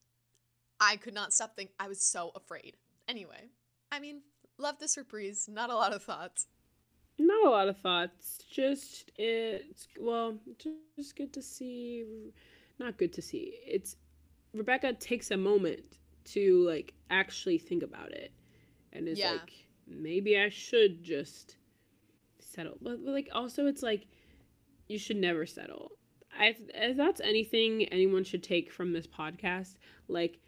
I 0.80 0.98
could 0.98 1.14
not 1.14 1.34
stop 1.34 1.56
thinking. 1.56 1.76
I 1.80 1.88
was 1.88 2.06
so 2.06 2.32
afraid. 2.36 2.76
Anyway, 3.08 3.50
I 3.92 4.00
mean, 4.00 4.22
love 4.58 4.76
this 4.80 4.98
reprise. 4.98 5.48
Not 5.50 5.70
a 5.70 5.76
lot 5.76 5.94
of 5.94 6.04
thoughts. 6.04 6.48
Not 7.18 7.46
a 7.46 7.50
lot 7.50 7.70
of 7.70 7.78
thoughts. 7.78 8.40
Just 8.52 9.12
it's 9.18 9.88
well, 10.00 10.38
just 10.98 11.16
good 11.16 11.34
to 11.34 11.42
see. 11.42 12.04
Not 12.78 12.98
good 12.98 13.14
to 13.14 13.22
see. 13.22 13.58
It's 13.66 13.96
Rebecca 14.54 14.94
takes 14.94 15.32
a 15.32 15.38
moment 15.38 16.00
to 16.26 16.66
like 16.68 16.94
actually 17.10 17.58
think 17.58 17.84
about 17.84 18.12
it, 18.12 18.34
and 18.92 19.08
is 19.08 19.20
yeah. 19.20 19.32
like, 19.32 19.52
maybe 19.88 20.38
I 20.38 20.50
should 20.50 21.04
just 21.04 21.56
settle. 22.40 22.78
But, 22.82 23.06
but 23.06 23.14
like 23.14 23.30
also, 23.32 23.66
it's 23.66 23.84
like 23.84 24.08
you 24.88 25.00
should 25.00 25.18
never 25.18 25.46
settle 25.46 25.92
if, 26.40 26.98
that's 26.98 27.22
anything 27.22 27.86
anyone 27.86 28.24
should 28.24 28.44
take 28.44 28.72
from 28.72 28.94
this 28.94 29.07
podcast, 29.07 29.76
like 30.07 30.40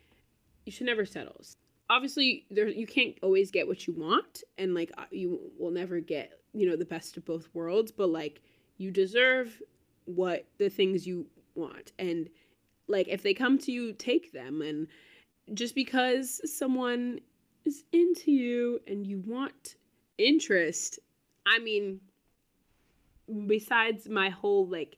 you 0.65 0.71
should 0.71 0.87
never 0.87 1.05
settle. 1.05 1.41
Obviously, 1.89 2.45
there 2.51 2.67
you 2.67 2.85
can't 2.85 3.17
always 3.21 3.51
get 3.51 3.67
what 3.67 3.87
you 3.87 3.93
want, 3.93 4.43
and 4.57 4.73
like 4.73 4.91
uh, 4.97 5.05
you 5.11 5.39
will 5.57 5.71
never 5.71 5.99
get 5.99 6.39
you 6.53 6.69
know 6.69 6.75
the 6.75 6.85
best 6.85 7.17
of 7.17 7.25
both 7.25 7.47
worlds. 7.53 7.91
But 7.91 8.09
like 8.09 8.41
you 8.77 8.91
deserve 8.91 9.61
what 10.05 10.45
the 10.57 10.69
things 10.69 11.07
you 11.07 11.27
want, 11.55 11.93
and 11.97 12.29
like 12.87 13.07
if 13.07 13.23
they 13.23 13.33
come 13.33 13.57
to 13.59 13.71
you, 13.71 13.93
take 13.93 14.33
them. 14.33 14.61
And 14.61 14.87
just 15.53 15.75
because 15.75 16.41
someone 16.57 17.19
is 17.65 17.83
into 17.91 18.31
you 18.31 18.79
and 18.87 19.05
you 19.05 19.23
want 19.25 19.75
interest, 20.17 20.99
I 21.45 21.59
mean, 21.59 22.01
besides 23.45 24.09
my 24.09 24.29
whole 24.29 24.67
like 24.67 24.97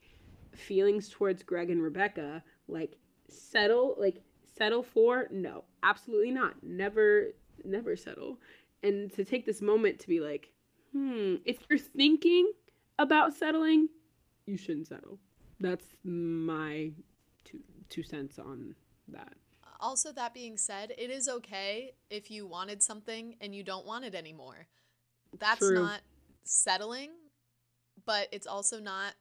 feelings 0.54 1.10
towards 1.10 1.44
Greg 1.44 1.70
and 1.70 1.82
Rebecca, 1.82 2.44
like 2.68 2.98
settle, 3.28 3.96
like 3.98 4.22
settle 4.58 4.84
for? 4.84 5.28
No, 5.32 5.64
absolutely 5.84 6.32
not. 6.32 6.56
Never, 6.64 7.30
never 7.64 7.96
settle. 7.96 8.40
And 8.84 9.12
to 9.14 9.26
take 9.26 9.46
this 9.46 9.62
moment 9.62 10.00
to 10.00 10.08
be 10.08 10.20
like, 10.20 10.52
hmm, 10.92 11.36
if 11.46 11.60
you're 11.70 11.80
thinking 11.80 12.52
about 12.98 13.34
settling, 13.34 13.90
you 14.46 14.58
shouldn't 14.58 14.88
settle. 14.88 15.20
That's 15.60 15.86
my 16.04 16.92
two 17.44 17.60
two 17.90 18.04
cents 18.04 18.40
on 18.40 18.76
that. 19.10 19.34
Also, 19.82 20.12
that 20.12 20.34
being 20.34 20.58
said, 20.58 20.94
it 20.98 21.10
is 21.10 21.28
okay 21.30 21.94
if 22.10 22.30
you 22.30 22.46
wanted 22.46 22.84
something 22.84 23.36
and 23.40 23.56
you 23.56 23.64
don't 23.64 23.86
want 23.86 24.04
it 24.06 24.14
anymore. 24.14 24.68
That's 25.38 25.60
True. 25.60 25.76
not 25.76 26.02
settling, 26.44 27.12
but 28.06 28.28
it's 28.32 28.48
also 28.48 28.80
not 28.80 29.14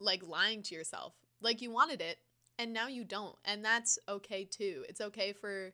like 0.00 0.26
lying 0.26 0.62
to 0.64 0.74
yourself. 0.74 1.14
Like 1.40 1.60
you 1.62 1.70
wanted 1.70 2.00
it 2.00 2.18
and 2.58 2.72
now 2.72 2.88
you 2.88 3.04
don't. 3.04 3.36
And 3.44 3.64
that's 3.64 3.98
okay 4.08 4.44
too. 4.44 4.84
It's 4.88 5.00
okay 5.00 5.32
for 5.32 5.72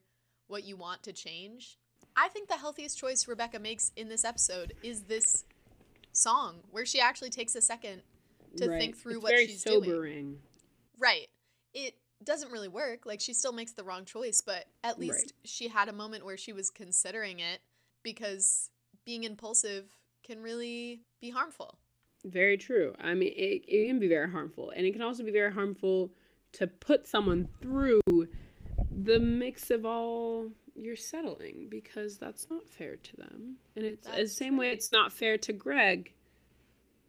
what 0.48 0.64
you 0.64 0.76
want 0.76 1.02
to 1.04 1.12
change. 1.12 1.78
I 2.16 2.28
think 2.28 2.48
the 2.48 2.56
healthiest 2.56 2.98
choice 2.98 3.28
Rebecca 3.28 3.58
makes 3.58 3.92
in 3.96 4.08
this 4.08 4.24
episode 4.24 4.74
is 4.82 5.02
this 5.02 5.44
song 6.12 6.60
where 6.70 6.86
she 6.86 7.00
actually 7.00 7.30
takes 7.30 7.54
a 7.54 7.60
second 7.60 8.02
to 8.56 8.68
right. 8.70 8.80
think 8.80 8.96
through 8.96 9.16
it's 9.16 9.22
what 9.22 9.32
very 9.32 9.46
she's 9.46 9.62
sobering. 9.62 9.90
doing. 9.90 10.38
Right. 10.98 11.28
It 11.74 11.94
doesn't 12.24 12.50
really 12.50 12.68
work. 12.68 13.04
Like 13.04 13.20
she 13.20 13.34
still 13.34 13.52
makes 13.52 13.72
the 13.72 13.84
wrong 13.84 14.04
choice, 14.04 14.40
but 14.40 14.64
at 14.82 14.98
least 14.98 15.12
Right. 15.12 15.32
she 15.44 15.68
had 15.68 15.88
a 15.88 15.92
moment 15.92 16.24
where 16.24 16.38
she 16.38 16.52
was 16.52 16.70
considering 16.70 17.40
it 17.40 17.60
because 18.02 18.70
being 19.04 19.24
impulsive 19.24 19.84
can 20.24 20.40
really 20.42 21.02
be 21.20 21.30
harmful. 21.30 21.78
Very 22.26 22.56
true. 22.56 22.94
I 23.00 23.14
mean, 23.14 23.32
it, 23.36 23.62
it 23.68 23.86
can 23.86 23.98
be 24.00 24.08
very 24.08 24.28
harmful. 24.30 24.70
And 24.74 24.84
it 24.84 24.92
can 24.92 25.00
also 25.02 25.22
be 25.22 25.30
very 25.30 25.52
harmful 25.52 26.10
to 26.52 26.66
put 26.66 27.06
someone 27.06 27.48
through 27.62 28.00
the 28.90 29.18
mix 29.20 29.70
of 29.70 29.86
all 29.86 30.50
you're 30.74 30.96
settling 30.96 31.68
because 31.70 32.18
that's 32.18 32.48
not 32.50 32.68
fair 32.68 32.96
to 32.96 33.16
them. 33.16 33.56
And 33.76 33.84
it's 33.84 34.06
the 34.08 34.26
same 34.26 34.56
way 34.56 34.70
it's 34.70 34.90
not 34.92 35.12
fair 35.12 35.38
to 35.38 35.52
Greg 35.52 36.12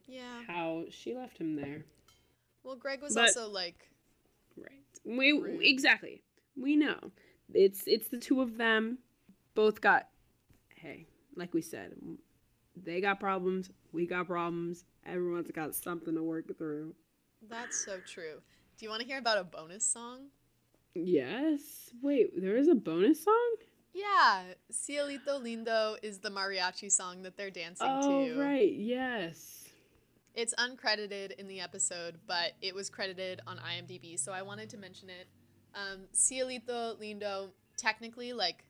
Yeah. 0.08 0.44
how 0.48 0.86
she 0.92 1.16
left 1.16 1.38
him 1.40 1.56
there. 1.56 1.84
Well, 2.64 2.76
Greg 2.76 3.02
was 3.02 3.16
But- 3.16 3.28
also 3.30 3.50
like, 3.50 3.90
Right. 4.56 4.72
We 5.04 5.32
Rude. 5.34 5.62
exactly. 5.64 6.22
We 6.56 6.76
know. 6.76 7.12
It's 7.54 7.84
it's 7.88 8.10
the 8.10 8.18
two 8.18 8.42
of 8.42 8.58
them 8.58 8.98
both 9.56 9.82
got 9.82 10.10
hey, 10.76 11.06
like 11.36 11.54
we 11.54 11.62
said, 11.62 11.96
they 12.84 13.02
got 13.02 13.20
problems, 13.20 13.70
we 13.92 14.06
got 14.06 14.28
problems. 14.28 14.86
Everyone's 15.06 15.50
got 15.52 15.74
something 15.76 16.16
to 16.16 16.24
work 16.24 16.58
through. 16.58 16.94
that's 17.50 17.84
so 17.86 17.98
true. 18.06 18.42
Do 18.78 18.86
you 18.86 18.90
want 18.90 19.02
to 19.02 19.08
hear 19.08 19.18
about 19.20 19.38
a 19.38 19.44
bonus 19.44 19.86
song? 19.86 20.28
Yes. 20.94 21.92
Wait, 22.02 22.32
there 22.42 22.58
is 22.58 22.68
a 22.68 22.76
bonus 22.76 23.24
song? 23.24 23.56
Yeah. 23.94 24.44
Cielito 24.72 25.42
Lindo 25.42 25.96
is 26.04 26.20
the 26.20 26.30
mariachi 26.30 26.92
song 26.92 27.24
that 27.24 27.38
they're 27.38 27.50
dancing 27.52 27.88
Oh, 27.90 28.28
to. 28.28 28.40
right. 28.40 28.72
Yes. 28.74 29.64
It's 30.36 30.54
uncredited 30.56 31.32
in 31.40 31.48
the 31.48 31.60
episode, 31.62 32.18
but 32.28 32.52
it 32.62 32.76
was 32.76 32.90
credited 32.90 33.42
on 33.48 33.58
IMDb, 33.58 34.20
so 34.20 34.32
I 34.32 34.44
wanted 34.44 34.70
to 34.72 34.78
mention 34.78 35.10
it. 35.10 35.28
Um, 35.74 36.02
Cielito 36.14 37.00
Lindo, 37.00 37.50
technically, 37.76 38.34
like 38.34 38.64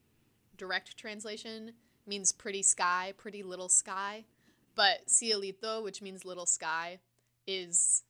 direct 0.57 0.95
translation, 0.97 1.73
means 2.07 2.31
pretty 2.31 2.63
sky, 2.63 3.13
pretty 3.17 3.43
little 3.43 3.69
sky. 3.69 4.25
But 4.75 5.07
Cielito, 5.07 5.83
which 5.83 6.01
means 6.01 6.23
little 6.25 6.45
sky, 6.45 6.99
is 7.47 8.03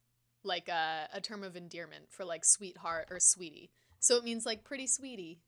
like 0.43 0.67
a, 0.69 1.07
a 1.13 1.21
term 1.21 1.43
of 1.43 1.55
endearment 1.55 2.05
for 2.09 2.25
like 2.25 2.43
sweetheart 2.45 3.07
or 3.11 3.19
sweetie. 3.19 3.69
So 3.99 4.15
it 4.17 4.23
means 4.23 4.45
like 4.45 4.63
pretty 4.63 4.87
sweetie. 4.87 5.39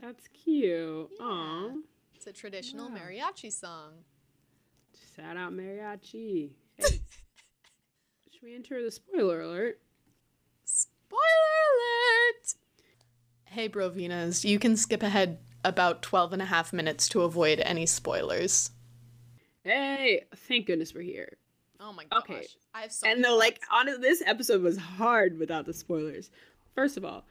That's 0.00 0.26
cute. 0.28 1.10
Yeah. 1.18 1.26
Aw. 1.26 1.70
It's 2.14 2.26
a 2.26 2.32
traditional 2.32 2.88
Wow. 2.88 2.96
mariachi 2.96 3.52
song. 3.52 3.92
Shout 5.16 5.36
out 5.36 5.52
mariachi. 5.52 6.50
Hey. 6.76 6.84
Should 8.32 8.42
we 8.42 8.54
enter 8.54 8.82
the 8.82 8.90
spoiler 8.90 9.40
alert? 9.42 9.80
Spoiler 10.64 11.18
alert! 11.20 12.54
Hey, 13.44 13.68
Brovinas, 13.68 14.44
you 14.44 14.58
can 14.58 14.76
skip 14.76 15.02
ahead 15.02 15.38
about 15.64 16.02
12 16.02 16.32
and 16.32 16.42
a 16.42 16.46
half 16.46 16.72
minutes 16.72 17.08
to 17.10 17.22
avoid 17.22 17.60
any 17.60 17.86
spoilers. 17.86 18.70
Hey, 19.64 20.24
thank 20.34 20.66
goodness 20.66 20.94
we're 20.94 21.02
here. 21.02 21.36
Oh 21.78 21.92
my 21.92 22.04
gosh. 22.04 22.22
Okay. 22.22 22.46
I 22.74 22.82
have 22.82 22.92
so 22.92 23.08
and 23.08 23.22
the 23.22 23.30
like 23.30 23.60
honest 23.70 24.00
this 24.00 24.22
episode 24.24 24.62
was 24.62 24.76
hard 24.76 25.38
without 25.38 25.66
the 25.66 25.74
spoilers 25.74 26.30
first 26.74 26.96
of 26.96 27.04
all 27.04 27.24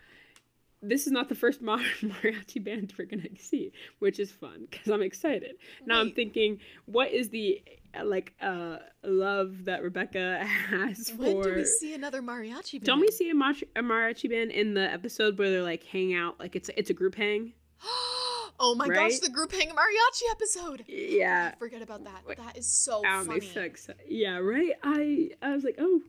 this 0.83 1.05
is 1.05 1.11
not 1.11 1.29
the 1.29 1.35
first 1.35 1.61
mar- 1.61 1.79
mariachi 2.01 2.63
band 2.63 2.93
we're 2.97 3.05
gonna 3.05 3.23
see 3.39 3.71
which 3.99 4.19
is 4.19 4.31
fun 4.31 4.67
because 4.69 4.91
i'm 4.91 5.01
excited 5.01 5.55
now 5.85 5.99
i'm 5.99 6.11
thinking 6.11 6.59
what 6.85 7.11
is 7.11 7.29
the 7.29 7.61
uh, 7.99 8.05
like 8.05 8.33
uh 8.41 8.77
love 9.03 9.65
that 9.65 9.81
rebecca 9.81 10.45
has 10.69 11.09
for? 11.09 11.17
When 11.17 11.41
do 11.41 11.55
we 11.55 11.65
see 11.65 11.93
another 11.93 12.21
mariachi 12.21 12.73
band? 12.73 12.83
don't 12.83 12.99
we 12.99 13.09
see 13.09 13.29
a 13.29 13.33
mariachi 13.33 14.29
band 14.29 14.51
in 14.51 14.73
the 14.73 14.91
episode 14.91 15.37
where 15.37 15.49
they're 15.49 15.63
like 15.63 15.83
hang 15.83 16.13
out 16.13 16.39
like 16.39 16.55
it's 16.55 16.69
it's 16.77 16.89
a 16.89 16.93
group 16.93 17.15
hang 17.15 17.53
oh 18.61 18.75
my 18.75 18.87
gosh, 18.87 19.19
the 19.19 19.29
group 19.29 19.51
hang 19.51 19.69
mariachi 19.69 20.31
episode. 20.31 20.83
yeah 20.87 21.53
Forget 21.59 21.81
about 21.81 22.03
that. 22.05 22.21
That 22.37 22.57
is 22.57 22.65
so 22.67 23.01
funny. 23.03 23.41
so 23.41 23.61
excited. 23.61 24.01
Yeah, 24.07 24.37
right. 24.37 24.71
I 24.83 25.31
I 25.41 25.53
was 25.53 25.63
like, 25.65 25.77
oh, 25.79 26.01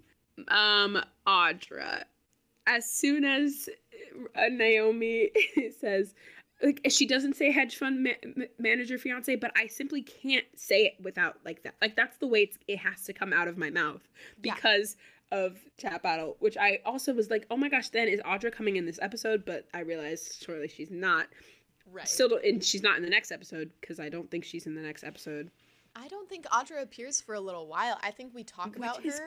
um, 0.49 1.03
Audra. 1.27 2.05
As 2.66 2.89
soon 2.89 3.24
as 3.24 3.69
uh, 4.37 4.43
Naomi 4.51 5.31
says, 5.81 6.15
like, 6.62 6.81
she 6.89 7.07
doesn't 7.07 7.35
say 7.35 7.51
hedge 7.51 7.74
fund 7.77 8.05
ma- 8.05 8.11
ma- 8.37 8.45
manager 8.59 8.99
fiance, 8.99 9.35
but 9.35 9.51
I 9.57 9.66
simply 9.66 10.03
can't 10.03 10.45
say 10.55 10.85
it 10.85 10.95
without 11.03 11.39
like 11.45 11.65
that. 11.65 11.74
Like 11.81 11.97
that's 11.97 12.19
the 12.19 12.29
way 12.29 12.43
it's, 12.43 12.59
it 12.69 12.77
has 12.79 13.03
to 13.07 13.12
come 13.12 13.33
out 13.33 13.49
of 13.49 13.59
my 13.59 13.70
mouth 13.70 14.03
Yeah. 14.43 14.55
because 14.55 14.97
of 15.33 15.59
Jap 15.83 16.03
Battle, 16.03 16.37
which 16.41 16.57
I 16.57 16.79
also 16.85 17.12
was 17.15 17.31
like, 17.31 17.47
oh 17.51 17.57
my 17.57 17.69
gosh, 17.69 17.89
then 17.89 18.07
is 18.07 18.20
Audra 18.20 18.53
coming 18.53 18.77
in 18.77 18.85
this 18.87 18.99
episode? 19.03 19.45
But 19.45 19.66
I 19.74 19.81
realized 19.81 20.41
shortly 20.45 20.69
she's 20.69 20.91
not. 20.91 21.27
Right. 21.93 22.09
Still, 22.09 22.28
don't, 22.31 22.44
and 22.44 22.64
she's 22.64 22.82
not 22.82 22.97
in 22.97 23.02
the 23.02 23.10
next 23.10 23.31
episode 23.31 23.70
because 23.81 24.01
I 24.01 24.09
don't 24.09 24.31
think 24.31 24.44
she's 24.44 24.66
in 24.66 24.74
the 24.74 24.81
next 24.82 25.05
episode. 25.05 25.51
I 25.94 26.09
don't 26.09 26.27
think 26.28 26.47
Audra 26.47 26.82
appears 26.82 27.20
for 27.20 27.35
a 27.35 27.40
little 27.40 27.66
while. 27.66 27.98
I 28.02 28.10
think 28.12 28.35
we 28.35 28.44
talk 28.44 28.77
about 28.77 28.97
Which 28.98 29.06
is 29.12 29.19
her. 29.19 29.27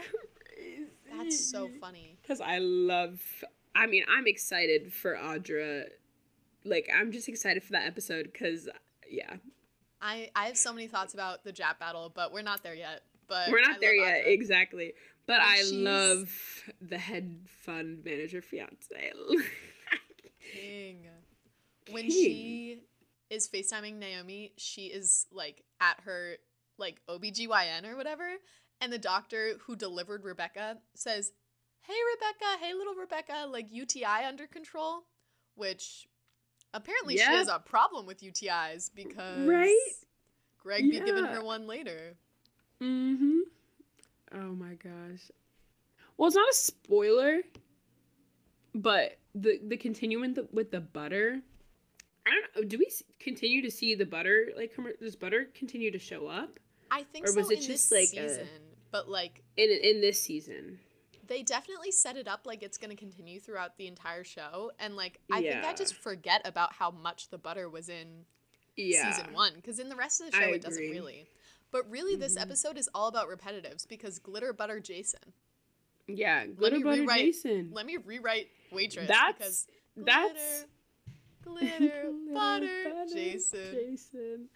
crazy. 0.55 0.83
That's 1.15 1.51
so 1.51 1.69
funny. 1.79 2.17
Because 2.21 2.41
I 2.41 2.57
love, 2.57 3.21
I 3.75 3.85
mean, 3.85 4.03
I'm 4.09 4.25
excited 4.25 4.91
for 4.91 5.15
Audra. 5.15 5.83
Like, 6.63 6.89
I'm 6.97 7.11
just 7.11 7.29
excited 7.29 7.61
for 7.63 7.73
that 7.73 7.85
episode 7.85 8.31
because, 8.33 8.67
yeah, 9.07 9.35
I, 10.01 10.31
I 10.35 10.47
have 10.47 10.57
so 10.57 10.73
many 10.73 10.87
thoughts 10.87 11.13
about 11.13 11.43
the 11.43 11.53
Jap 11.53 11.77
battle, 11.79 12.11
but 12.15 12.33
we're 12.33 12.41
not 12.41 12.63
there 12.63 12.73
yet. 12.73 13.01
But 13.27 13.49
we're 13.51 13.59
I 13.59 13.67
not 13.71 13.79
there 13.79 13.93
yet, 13.93 14.25
Audra. 14.25 14.33
exactly. 14.33 14.93
But 15.27 15.33
And 15.41 15.43
I 15.43 15.55
she's- 15.57 15.71
love 15.71 16.63
the 16.81 16.97
head 16.97 17.37
fund 17.63 18.03
manager 18.03 18.41
fiance. 18.41 18.95
King. 20.53 21.07
When 21.91 22.09
she 22.09 22.81
is 23.29 23.47
FaceTiming 23.47 23.95
Naomi, 23.95 24.53
she 24.57 24.87
is 24.87 25.25
like 25.31 25.63
at 25.79 25.99
her 26.05 26.37
like 26.77 27.01
OBGYN 27.09 27.85
or 27.85 27.95
whatever, 27.95 28.27
and 28.81 28.91
the 28.91 28.97
doctor 28.97 29.53
who 29.65 29.75
delivered 29.75 30.23
Rebecca 30.23 30.77
says, 30.95 31.31
Hey 31.81 31.93
Rebecca, 32.15 32.63
hey 32.65 32.73
little 32.73 32.95
Rebecca, 32.95 33.45
like 33.49 33.67
UTI 33.69 34.25
under 34.27 34.47
control, 34.47 35.03
which 35.55 36.07
apparently 36.73 37.17
she 37.17 37.23
has 37.23 37.47
a 37.47 37.59
problem 37.59 38.05
with 38.05 38.21
UTIs 38.21 38.89
because 38.93 39.47
Right? 39.47 39.77
Greg 40.57 40.89
be 40.89 40.99
giving 40.99 41.25
her 41.25 41.43
one 41.43 41.67
later. 41.67 42.15
mm-hmm. 42.81 43.39
Oh 44.33 44.55
my 44.55 44.73
gosh. 44.73 45.31
Well, 46.17 46.27
it's 46.27 46.35
not 46.35 46.49
a 46.49 46.53
spoiler, 46.53 47.41
but 48.73 49.17
the 49.33 49.59
the 49.65 49.77
continuing 49.77 50.33
the, 50.33 50.47
with 50.51 50.71
the 50.71 50.81
butter. 50.81 51.41
I 52.27 52.31
don't 52.31 52.55
know. 52.55 52.67
Do 52.67 52.77
we 52.77 52.89
continue 53.19 53.61
to 53.61 53.69
see 53.71 53.95
the 53.95 54.05
butter? 54.05 54.47
Like, 54.57 54.73
does 54.99 55.15
butter 55.15 55.47
continue 55.53 55.91
to 55.91 55.99
show 55.99 56.27
up 56.27 56.59
I 56.91 57.03
think 57.03 57.25
Or 57.25 57.31
so 57.31 57.39
was 57.41 57.51
it 57.51 57.59
in 57.59 57.63
just, 57.65 57.89
this 57.89 58.13
like, 58.13 58.23
a- 58.25 58.29
season, 58.29 58.47
but 58.91 59.09
like 59.09 59.43
in 59.57 59.69
in 59.69 60.01
this 60.01 60.21
season? 60.21 60.79
they 61.27 61.41
definitely 61.41 61.91
set 61.91 62.15
it 62.17 62.27
up 62.27 62.41
like 62.45 62.61
it's 62.61 62.77
going 62.77 62.91
to 62.91 62.95
continue 62.95 63.39
throughout 63.39 63.75
the 63.77 63.87
entire 63.87 64.23
show 64.23 64.71
and 64.79 64.95
like 64.95 65.19
i 65.31 65.41
think 65.41 65.65
i 65.65 65.73
just 65.73 65.95
forget 65.95 66.39
about 66.45 66.71
how 66.71 66.91
much 66.91 67.29
the 67.29 67.37
butter 67.39 67.67
was 67.67 67.89
in 67.89 68.23
Yeah. 68.77 69.11
season 69.11 69.33
one 69.33 69.53
because 69.55 69.79
in 69.79 69.89
the 69.89 69.95
rest 69.95 70.21
of 70.21 70.27
the 70.29 70.37
show 70.37 70.43
I 70.43 70.49
it 70.51 70.61
doesn't 70.61 70.83
really 70.91 71.25
but 71.71 71.89
really 71.89 72.15
this 72.15 72.37
Mhm. 72.37 72.41
episode 72.43 72.77
is 72.77 72.87
all 72.93 73.07
about 73.07 73.27
repetitives 73.27 73.87
because 73.89 74.19
glitter 74.19 74.53
butter 74.53 74.79
jason 74.79 75.33
Yeah, 76.07 76.45
glitter 76.45 76.79
butter 76.79 77.01
rewrite- 77.01 77.21
Jason. 77.25 77.71
let 77.73 77.87
me 77.87 77.97
rewrite 77.97 78.49
waitress 78.71 79.07
That's 79.07 79.37
because 79.39 79.67
that's 79.97 80.65
glitter, 81.45 82.11
glitter 82.31 82.33
butter, 82.33 83.05
jason 83.13 83.59
Jason. 83.71 84.49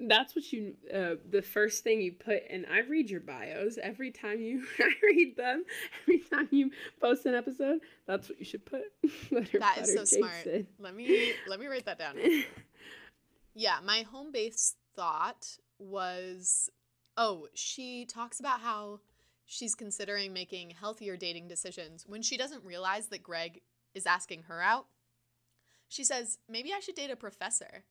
That's 0.00 0.34
what 0.34 0.52
you. 0.52 0.74
Uh, 0.92 1.14
the 1.30 1.42
first 1.42 1.84
thing 1.84 2.00
you 2.00 2.12
put, 2.12 2.42
and 2.50 2.66
I 2.70 2.80
read 2.80 3.08
your 3.08 3.20
bios 3.20 3.78
every 3.80 4.10
time 4.10 4.40
you. 4.40 4.64
I 4.80 4.90
read 5.02 5.36
them 5.36 5.64
every 6.02 6.18
time 6.18 6.48
you 6.50 6.70
post 7.00 7.24
an 7.26 7.34
episode. 7.34 7.80
That's 8.06 8.28
what 8.28 8.38
you 8.38 8.44
should 8.44 8.66
put. 8.66 8.82
Glitter 9.28 9.60
That 9.60 9.78
is 9.78 9.94
butter 9.94 10.06
so 10.06 10.16
smart. 10.18 10.44
Jason. 10.44 10.66
let 10.80 10.94
me 10.96 11.32
let 11.48 11.60
me 11.60 11.66
write 11.66 11.86
that 11.86 11.98
down 11.98 12.16
Yeah, 13.54 13.76
my 13.84 14.02
home 14.02 14.32
base 14.32 14.74
thought 14.96 15.58
was 15.78 16.70
oh, 17.16 17.46
she 17.54 18.04
talks 18.04 18.40
about 18.40 18.60
how 18.60 19.00
she's 19.44 19.74
considering 19.74 20.32
making 20.32 20.70
healthier 20.70 21.16
dating 21.16 21.48
decisions 21.48 22.04
when 22.06 22.22
she 22.22 22.36
doesn't 22.36 22.64
realize 22.64 23.08
that 23.08 23.22
Greg 23.22 23.60
is 23.94 24.06
asking 24.06 24.44
her 24.44 24.62
out. 24.62 24.86
She 25.92 26.04
says, 26.04 26.38
maybe 26.48 26.72
I 26.72 26.80
should 26.80 26.94
date 26.94 27.10
a 27.10 27.16
professor. 27.16 27.84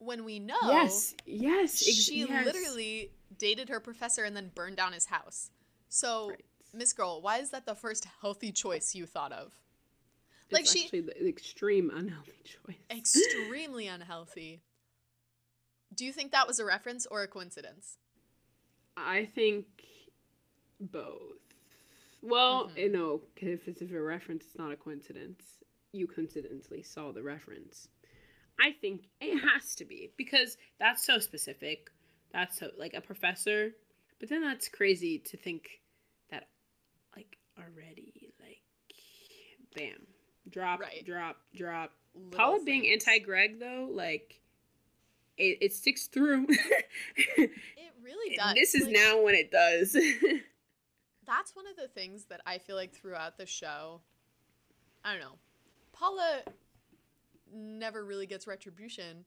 When 0.00 0.22
we 0.26 0.38
know 0.38 0.58
Yes. 0.64 1.14
Yes. 1.24 1.80
ex- 1.88 1.96
she 2.04 2.18
yes. 2.26 2.44
literally 2.44 3.10
dated 3.38 3.70
her 3.70 3.80
professor 3.80 4.24
and 4.24 4.36
then 4.36 4.50
burned 4.54 4.76
down 4.76 4.92
his 4.92 5.06
house. 5.06 5.50
So, 5.88 6.28
Right. 6.28 6.44
Miss 6.74 6.92
Girl, 6.92 7.22
why 7.22 7.38
is 7.38 7.48
that 7.52 7.64
the 7.64 7.74
first 7.74 8.04
healthy 8.20 8.52
choice 8.52 8.94
you 8.94 9.06
thought 9.06 9.32
of? 9.32 9.54
It's 10.50 10.52
like 10.52 10.66
she- 10.66 10.84
actually 10.84 11.00
the 11.00 11.26
extreme 11.26 11.88
unhealthy 11.88 12.42
choice. 12.44 12.76
extremely 12.90 13.86
unhealthy. 13.96 14.60
Do 15.94 16.04
you 16.04 16.12
think 16.12 16.32
that 16.32 16.46
was 16.46 16.58
a 16.58 16.66
reference 16.66 17.06
or 17.06 17.22
a 17.22 17.26
coincidence? 17.28 17.96
I 18.94 19.24
think 19.24 19.64
both. 20.78 21.38
Well, 22.20 22.68
Mhm. 22.68 22.76
you 22.76 22.88
know, 22.90 23.22
if 23.36 23.66
it's 23.68 23.80
a 23.80 23.86
reference, 23.86 24.44
it's 24.44 24.58
not 24.58 24.70
a 24.70 24.76
coincidence. 24.76 25.61
You 25.92 26.06
coincidentally 26.06 26.82
saw 26.82 27.12
the 27.12 27.22
reference. 27.22 27.88
I 28.60 28.72
think 28.80 29.08
it 29.20 29.38
has 29.40 29.74
to 29.76 29.84
be 29.84 30.10
because 30.16 30.56
that's 30.78 31.04
so 31.04 31.18
specific. 31.18 31.90
That's 32.32 32.58
so 32.58 32.70
like 32.78 32.94
a 32.94 33.00
professor. 33.00 33.72
But 34.20 34.28
then 34.28 34.42
that's 34.42 34.68
crazy 34.68 35.18
to 35.18 35.36
think 35.36 35.80
that 36.30 36.48
like 37.16 37.36
already 37.58 38.32
like 38.40 38.60
bam. 39.74 40.06
Drop, 40.50 40.80
Right. 40.80 41.04
drop, 41.04 41.36
drop. 41.54 41.92
Little 42.14 42.30
Paula 42.38 42.64
being 42.64 42.86
anti 42.88 43.18
Greg 43.20 43.58
though, 43.60 43.88
like 43.90 44.40
it, 45.36 45.58
it 45.60 45.72
sticks 45.72 46.06
through. 46.06 46.46
It 47.16 47.50
really 48.04 48.36
does. 48.36 48.54
this 48.54 48.74
is 48.74 48.84
Like, 48.86 48.92
now 48.94 49.22
when 49.22 49.34
it 49.34 49.50
does. 49.50 49.92
That's 51.26 51.54
one 51.54 51.66
of 51.68 51.76
the 51.76 51.86
things 51.88 52.24
that 52.26 52.40
I 52.44 52.58
feel 52.58 52.74
like 52.76 52.92
throughout 52.92 53.38
the 53.38 53.46
show, 53.46 54.00
I 55.04 55.12
don't 55.12 55.20
know. 55.20 55.38
Paula 55.92 56.42
never 57.52 58.04
really 58.04 58.26
gets 58.26 58.46
retribution 58.46 59.24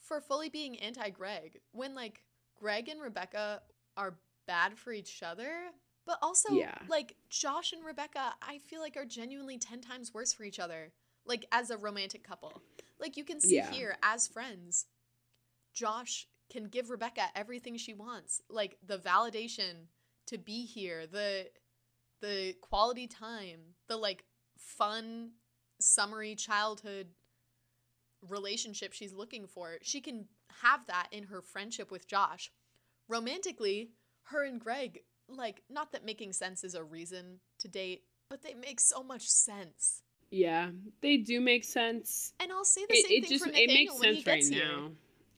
for 0.00 0.20
fully 0.20 0.48
being 0.48 0.78
anti 0.80 1.10
Greg 1.10 1.60
when 1.72 1.94
like 1.94 2.22
Greg 2.56 2.88
and 2.88 3.00
Rebecca 3.00 3.62
are 3.96 4.18
bad 4.46 4.76
for 4.78 4.92
each 4.92 5.22
other, 5.22 5.70
but 6.06 6.18
also 6.22 6.54
Yeah. 6.56 6.74
like 6.88 7.16
Josh 7.30 7.72
and 7.72 7.84
Rebecca, 7.84 8.34
I 8.42 8.58
feel 8.58 8.80
like 8.80 8.96
are 8.96 9.04
genuinely 9.04 9.58
10 9.58 9.80
times 9.80 10.12
worse 10.12 10.32
for 10.32 10.44
each 10.44 10.58
other, 10.58 10.92
like 11.24 11.46
as 11.52 11.70
a 11.70 11.78
romantic 11.78 12.22
couple. 12.22 12.60
Like 12.98 13.16
you 13.16 13.24
can 13.24 13.40
see 13.40 13.56
Yeah. 13.56 13.70
here 13.70 13.96
as 14.02 14.28
friends, 14.28 14.86
Josh 15.72 16.28
can 16.50 16.64
give 16.68 16.90
Rebecca 16.90 17.22
everything 17.34 17.76
she 17.76 17.94
wants, 17.94 18.42
like 18.48 18.76
the 18.86 18.98
validation 18.98 19.86
to 20.26 20.38
be 20.38 20.64
here, 20.66 21.06
the 21.06 21.50
the 22.20 22.54
quality 22.60 23.06
time, 23.06 23.60
the 23.88 23.96
like 23.96 24.24
fun 24.56 25.32
summery 25.84 26.34
childhood 26.34 27.08
relationship 28.26 28.92
she's 28.92 29.12
looking 29.12 29.46
for. 29.46 29.78
She 29.82 30.00
can 30.00 30.26
have 30.62 30.86
that 30.86 31.08
in 31.12 31.24
her 31.24 31.42
friendship 31.42 31.90
with 31.90 32.06
Josh. 32.08 32.50
Romantically, 33.08 33.90
her 34.24 34.44
and 34.44 34.60
Greg, 34.60 35.02
like 35.28 35.62
not 35.68 35.92
that 35.92 36.04
making 36.04 36.32
sense 36.32 36.64
is 36.64 36.74
a 36.74 36.82
reason 36.82 37.40
to 37.58 37.68
date, 37.68 38.04
but 38.30 38.42
they 38.42 38.54
make 38.54 38.80
so 38.80 39.02
much 39.02 39.28
sense. 39.28 40.02
yeah, 40.30 40.70
they 41.00 41.16
do 41.18 41.40
make 41.40 41.64
sense. 41.64 42.32
And 42.40 42.52
I'll 42.52 42.64
say 42.64 42.86
the 42.86 42.94
It, 42.94 42.96
same 42.96 43.18
it 43.18 43.20
thing 43.20 43.30
just 43.30 43.44
for 43.44 43.50
it 43.54 43.68
Nathaniel 43.68 43.74
makes 43.74 43.98
when 43.98 44.10
he 44.10 44.22
sense 44.22 44.26
right 44.26 44.44
here. 44.44 44.64
now. 44.64 44.92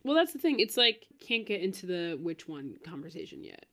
Well, 0.05 0.15
that's 0.15 0.33
the 0.33 0.39
thing. 0.39 0.61
It's 0.61 0.77
like 0.77 1.07
can't 1.21 1.47
get 1.47 1.61
into 1.61 1.87
the 1.87 2.19
which 2.21 2.49
one 2.49 2.77
conversation 2.85 3.43
yet 3.43 3.67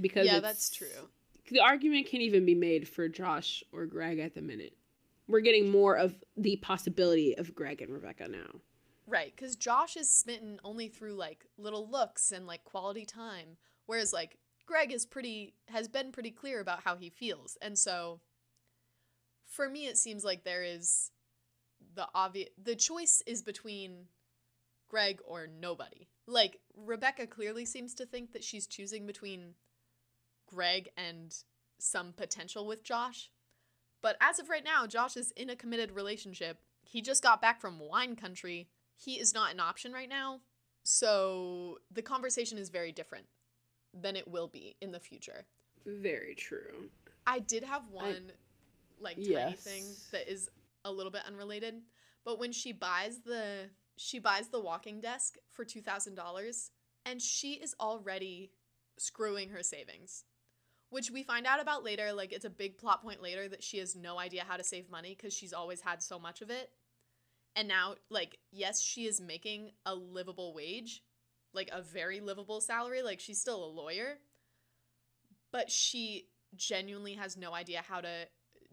because 0.00 0.26
Yeah, 0.26 0.40
that's 0.40 0.70
true. 0.70 1.10
The 1.50 1.60
argument 1.60 2.06
can't 2.06 2.22
even 2.22 2.44
be 2.46 2.54
made 2.54 2.88
for 2.88 3.08
Josh 3.08 3.62
or 3.72 3.86
Greg 3.86 4.18
at 4.18 4.34
the 4.34 4.42
minute. 4.42 4.76
We're 5.26 5.40
getting 5.40 5.70
more 5.70 5.96
of 5.96 6.14
the 6.36 6.56
possibility 6.56 7.36
of 7.36 7.54
Greg 7.54 7.80
and 7.80 7.92
Rebecca 7.92 8.28
now. 8.28 8.60
Right, 9.06 9.32
because 9.34 9.56
Josh 9.56 9.96
is 9.96 10.10
smitten 10.10 10.60
only 10.64 10.88
through 10.88 11.14
like 11.14 11.46
little 11.58 11.88
looks 11.88 12.32
and 12.32 12.46
like 12.46 12.64
quality 12.64 13.04
time, 13.04 13.56
whereas 13.86 14.12
like 14.12 14.38
Greg 14.66 14.92
is 14.92 15.04
pretty 15.04 15.54
has 15.68 15.88
been 15.88 16.10
pretty 16.10 16.30
clear 16.30 16.60
about 16.60 16.84
how 16.84 16.96
he 16.96 17.10
feels, 17.10 17.58
and 17.60 17.78
so 17.78 18.20
for 19.46 19.68
me 19.68 19.86
it 19.86 19.98
seems 19.98 20.24
like 20.24 20.44
there 20.44 20.64
is 20.64 21.10
the 21.94 22.08
obvious 22.14 22.48
the 22.62 22.74
choice 22.74 23.22
is 23.26 23.42
between 23.42 24.06
Greg 24.88 25.20
or 25.26 25.46
nobody. 25.46 26.08
Like 26.26 26.60
Rebecca 26.74 27.26
clearly 27.26 27.66
seems 27.66 27.94
to 27.96 28.06
think 28.06 28.32
that 28.32 28.44
she's 28.44 28.66
choosing 28.66 29.06
between 29.06 29.54
Greg 30.46 30.88
and 30.96 31.36
some 31.78 32.12
potential 32.12 32.66
with 32.66 32.82
Josh. 32.84 33.30
But 34.04 34.18
as 34.20 34.38
of 34.38 34.50
right 34.50 34.62
now, 34.62 34.86
Josh 34.86 35.16
is 35.16 35.30
in 35.30 35.48
a 35.48 35.56
committed 35.56 35.92
relationship. 35.92 36.58
He 36.82 37.00
just 37.00 37.22
got 37.22 37.40
back 37.40 37.58
from 37.58 37.80
wine 37.80 38.16
country. 38.16 38.68
He 38.94 39.14
is 39.14 39.32
not 39.32 39.50
an 39.50 39.60
option 39.60 39.94
right 39.94 40.10
now. 40.10 40.40
So 40.82 41.78
the 41.90 42.02
conversation 42.02 42.58
is 42.58 42.68
very 42.68 42.92
different 42.92 43.24
than 43.94 44.14
it 44.14 44.28
will 44.28 44.46
be 44.46 44.76
in 44.82 44.92
the 44.92 45.00
future. 45.00 45.46
Very 45.86 46.34
true. 46.34 46.90
I 47.26 47.38
did 47.38 47.64
have 47.64 47.88
one 47.90 48.30
like 49.00 49.16
tiny 49.16 49.30
Yes. 49.30 49.64
thing 49.64 49.84
that 50.12 50.30
is 50.30 50.50
a 50.84 50.92
little 50.92 51.10
bit 51.10 51.22
unrelated, 51.26 51.80
but 52.26 52.38
when 52.38 52.52
she 52.52 52.72
buys 52.72 53.20
the 53.20 53.70
she 53.96 54.18
buys 54.18 54.48
the 54.48 54.60
walking 54.60 55.00
desk 55.00 55.36
for 55.48 55.64
$2000 55.64 56.70
and 57.06 57.22
she 57.22 57.54
is 57.54 57.74
already 57.80 58.50
screwing 58.98 59.48
her 59.48 59.62
savings. 59.62 60.24
Which 60.94 61.10
we 61.10 61.24
find 61.24 61.44
out 61.44 61.60
about 61.60 61.82
later, 61.82 62.12
like 62.12 62.32
it's 62.32 62.44
a 62.44 62.50
big 62.50 62.78
plot 62.78 63.02
point 63.02 63.20
later 63.20 63.48
that 63.48 63.64
she 63.64 63.78
has 63.78 63.96
no 63.96 64.16
idea 64.16 64.44
how 64.46 64.56
to 64.56 64.62
save 64.62 64.88
money 64.88 65.16
cuz 65.16 65.34
she's 65.34 65.52
always 65.52 65.80
had 65.80 66.00
so 66.00 66.20
much 66.20 66.40
of 66.40 66.50
it. 66.50 66.70
And 67.56 67.66
now 67.66 67.96
like 68.10 68.38
yes, 68.52 68.80
she 68.80 69.04
is 69.08 69.20
making 69.20 69.72
a 69.84 69.96
livable 69.96 70.54
wage, 70.54 71.02
like 71.52 71.68
a 71.72 71.82
very 71.82 72.20
livable 72.20 72.60
salary, 72.60 73.02
like 73.02 73.18
she's 73.18 73.40
still 73.40 73.64
a 73.64 73.66
lawyer, 73.66 74.20
but 75.50 75.68
she 75.68 76.28
genuinely 76.54 77.14
has 77.14 77.36
no 77.36 77.54
idea 77.54 77.82
how 77.82 78.00
to 78.00 78.28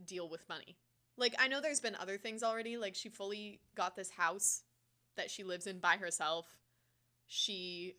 deal 0.06 0.30
with 0.30 0.48
money. 0.48 0.78
Like 1.18 1.34
I 1.40 1.48
know 1.48 1.60
there's 1.60 1.80
been 1.80 1.96
other 1.96 2.20
things 2.20 2.44
already, 2.44 2.78
like 2.78 2.94
she 2.94 3.10
fully 3.10 3.62
got 3.74 3.96
this 3.96 4.12
house 4.12 4.62
that 5.18 5.32
she 5.32 5.44
lives 5.44 5.66
in 5.66 5.80
by 5.80 5.98
herself. 5.98 6.46
She 7.26 7.96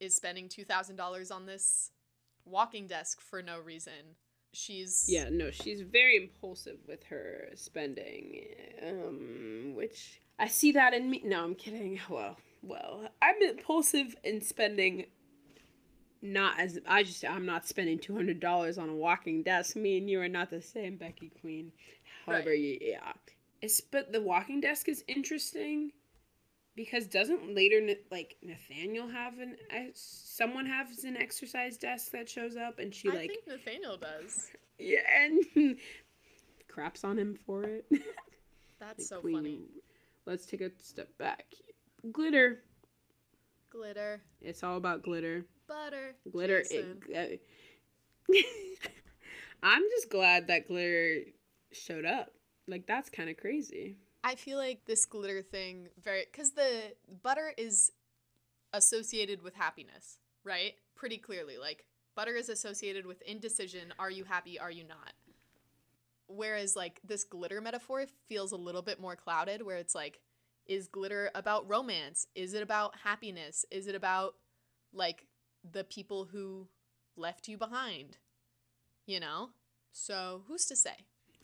is 0.00 0.16
spending 0.16 0.48
$2000 0.48 1.30
on 1.30 1.46
this 1.46 1.92
walking 2.44 2.86
desk 2.86 3.20
for 3.20 3.42
no 3.42 3.58
reason. 3.58 4.16
She's 4.54 5.06
Yeah, 5.08 5.28
no, 5.30 5.50
she's 5.50 5.80
very 5.80 6.16
impulsive 6.16 6.78
with 6.86 7.04
her 7.04 7.48
spending, 7.54 8.44
um, 8.86 9.72
which 9.74 10.20
I 10.38 10.48
see 10.48 10.72
that 10.72 10.92
in 10.92 11.08
me. 11.10 11.22
No, 11.24 11.44
I'm 11.44 11.54
kidding. 11.54 11.98
Well, 12.10 12.36
well, 12.62 13.08
I'm 13.22 13.36
impulsive 13.42 14.14
in 14.24 14.40
spending. 14.42 15.06
Not 16.24 16.60
as 16.60 16.78
I 16.86 17.02
just 17.02 17.24
I'm 17.24 17.46
not 17.46 17.66
spending 17.66 17.98
two 17.98 18.14
hundred 18.14 18.38
dollars 18.40 18.78
on 18.78 18.88
a 18.88 18.94
walking 18.94 19.42
desk. 19.42 19.74
Me 19.74 19.98
and 19.98 20.08
you 20.08 20.20
are 20.20 20.28
not 20.28 20.50
the 20.50 20.62
same, 20.62 20.96
Becky 20.96 21.30
Queen. 21.40 21.72
However, 22.26 22.50
Right. 22.50 22.78
yeah, 22.80 23.12
it's 23.60 23.80
but 23.80 24.12
the 24.12 24.20
walking 24.20 24.60
desk 24.60 24.88
is 24.88 25.02
interesting 25.08 25.90
because 26.74 27.06
doesn't 27.06 27.54
later 27.54 27.80
like 28.10 28.36
Nathaniel 28.42 29.08
have 29.08 29.38
an 29.38 29.56
someone 29.94 30.66
has 30.66 31.04
an 31.04 31.16
exercise 31.16 31.76
desk 31.76 32.12
that 32.12 32.28
shows 32.28 32.56
up 32.56 32.78
and 32.78 32.94
she 32.94 33.10
I 33.10 33.14
like 33.14 33.30
think 33.30 33.46
Nathaniel 33.46 33.96
does. 33.96 34.50
yeah, 34.78 35.00
and 35.54 35.76
craps 36.68 37.04
on 37.04 37.18
him 37.18 37.38
for 37.46 37.64
it. 37.64 37.84
That's 38.80 38.98
Like, 38.98 39.00
so 39.00 39.20
Queen, 39.20 39.34
funny. 39.36 39.60
Let's 40.26 40.46
take 40.46 40.60
a 40.60 40.70
step 40.78 41.08
back. 41.18 41.44
Glitter. 42.10 42.60
Glitter, 43.70 44.20
It's 44.42 44.62
all 44.62 44.76
about 44.76 45.02
glitter. 45.02 45.46
butter, 45.66 46.14
Glitter. 46.30 46.62
It, 46.70 47.40
uh, 48.30 48.36
I'm 49.62 49.82
just 49.96 50.10
glad 50.10 50.48
that 50.48 50.68
glitter 50.68 51.20
showed 51.72 52.04
up. 52.04 52.32
Like 52.68 52.86
that's 52.86 53.08
kind 53.08 53.30
of 53.30 53.38
crazy. 53.38 53.96
I 54.24 54.34
feel 54.36 54.58
like 54.58 54.84
this 54.84 55.04
glitter 55.04 55.42
thing 55.42 55.88
very 56.02 56.24
because 56.30 56.52
the 56.52 56.94
butter 57.22 57.52
is 57.56 57.90
associated 58.72 59.42
with 59.42 59.54
happiness, 59.54 60.18
right? 60.44 60.74
Pretty 60.94 61.18
clearly, 61.18 61.58
like 61.58 61.84
butter 62.14 62.34
is 62.34 62.48
associated 62.48 63.06
with 63.06 63.22
indecision. 63.22 63.92
Are 63.98 64.10
you 64.10 64.24
happy? 64.24 64.58
Are 64.58 64.70
you 64.70 64.84
not? 64.84 65.12
Whereas 66.28 66.76
like 66.76 67.00
this 67.04 67.24
glitter 67.24 67.60
metaphor 67.60 68.06
feels 68.28 68.52
a 68.52 68.56
little 68.56 68.82
bit 68.82 69.00
more 69.00 69.16
clouded, 69.16 69.62
where 69.62 69.76
it's 69.76 69.94
like, 69.94 70.20
is 70.66 70.86
glitter 70.86 71.30
about 71.34 71.68
romance? 71.68 72.26
Is 72.34 72.54
it 72.54 72.62
about 72.62 72.94
happiness? 73.04 73.64
Is 73.70 73.86
it 73.88 73.94
about 73.94 74.36
like 74.92 75.26
the 75.70 75.84
people 75.84 76.26
who 76.26 76.68
left 77.16 77.48
you 77.48 77.58
behind? 77.58 78.18
You 79.06 79.20
know? 79.20 79.50
So 79.90 80.42
who's 80.46 80.64
to 80.66 80.76
say? 80.76 80.94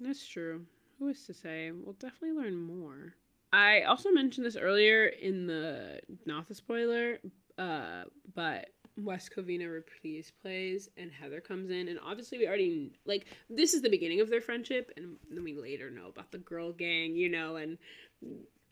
That's 0.01 0.27
true. 0.27 0.67
Who 0.99 1.09
is 1.09 1.25
to 1.27 1.35
say? 1.35 1.71
We'll 1.71 1.95
definitely 1.95 2.33
learn 2.43 2.57
more. 2.57 3.15
I 3.53 3.83
also 3.83 4.11
mentioned 4.11 4.45
this 4.47 4.57
earlier 4.57 5.07
in 5.07 5.47
the 5.47 6.01
not 6.27 6.49
the 6.49 6.55
spoiler, 6.55 7.19
uh, 7.57 8.05
but 8.35 8.71
West 8.99 9.31
Covina 9.35 9.73
reprise 9.73 10.33
plays 10.43 10.89
and 10.97 11.11
Heather 11.11 11.41
comes 11.41 11.71
in, 11.71 11.89
and 11.89 11.99
obviously 12.05 12.39
we 12.39 12.47
already 12.47 12.93
like 13.07 13.27
this 13.49 13.75
is 13.75 13.83
the 13.83 13.89
beginning 13.89 14.21
of 14.21 14.29
their 14.29 14.41
friendship, 14.41 14.93
and 14.97 15.17
then 15.31 15.45
we 15.45 15.55
later 15.55 15.91
know 15.91 16.09
about 16.09 16.31
the 16.31 16.39
girl 16.39 16.73
gang, 16.73 17.15
you 17.15 17.29
know, 17.29 17.57
and 17.57 17.79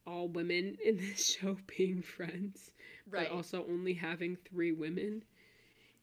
all 0.07 0.29
women 0.29 0.77
in 0.85 0.97
this 0.99 1.37
show 1.41 1.57
being 1.77 2.03
friends, 2.03 2.71
Right. 3.09 3.29
but 3.29 3.35
also 3.37 3.65
only 3.69 3.95
having 3.95 4.37
three 4.51 4.73
women 4.73 5.23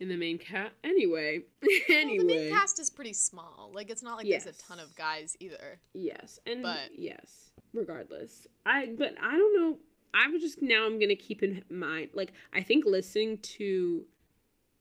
in 0.04 0.10
the 0.10 0.18
main 0.18 0.38
cast. 0.38 0.74
Anyway, 0.84 1.42
Well, 1.62 1.72
anyway, 1.90 2.18
the 2.20 2.26
main 2.26 2.52
cast 2.52 2.80
is 2.80 2.90
pretty 2.90 3.14
small. 3.14 3.72
Like 3.74 3.90
it's 3.90 4.04
not 4.04 4.18
like 4.18 4.28
there's 4.28 4.46
a 4.46 4.54
ton 4.54 4.80
of 4.80 4.96
guys 4.96 5.36
either. 5.40 5.80
Yes, 5.94 6.40
and 6.46 6.62
But- 6.62 6.92
yes, 6.98 7.52
regardless, 7.74 8.46
I 8.66 8.94
but 8.98 9.16
I 9.22 9.32
don't 9.32 9.60
know. 9.60 9.78
I 10.14 10.28
was 10.28 10.42
just 10.42 10.62
now 10.62 10.86
I'm 10.86 11.00
gonna 11.00 11.16
keep 11.16 11.42
in 11.42 11.64
mind 11.72 12.10
like 12.14 12.34
I 12.54 12.62
think 12.62 12.86
listening 12.86 13.40
to 13.58 14.06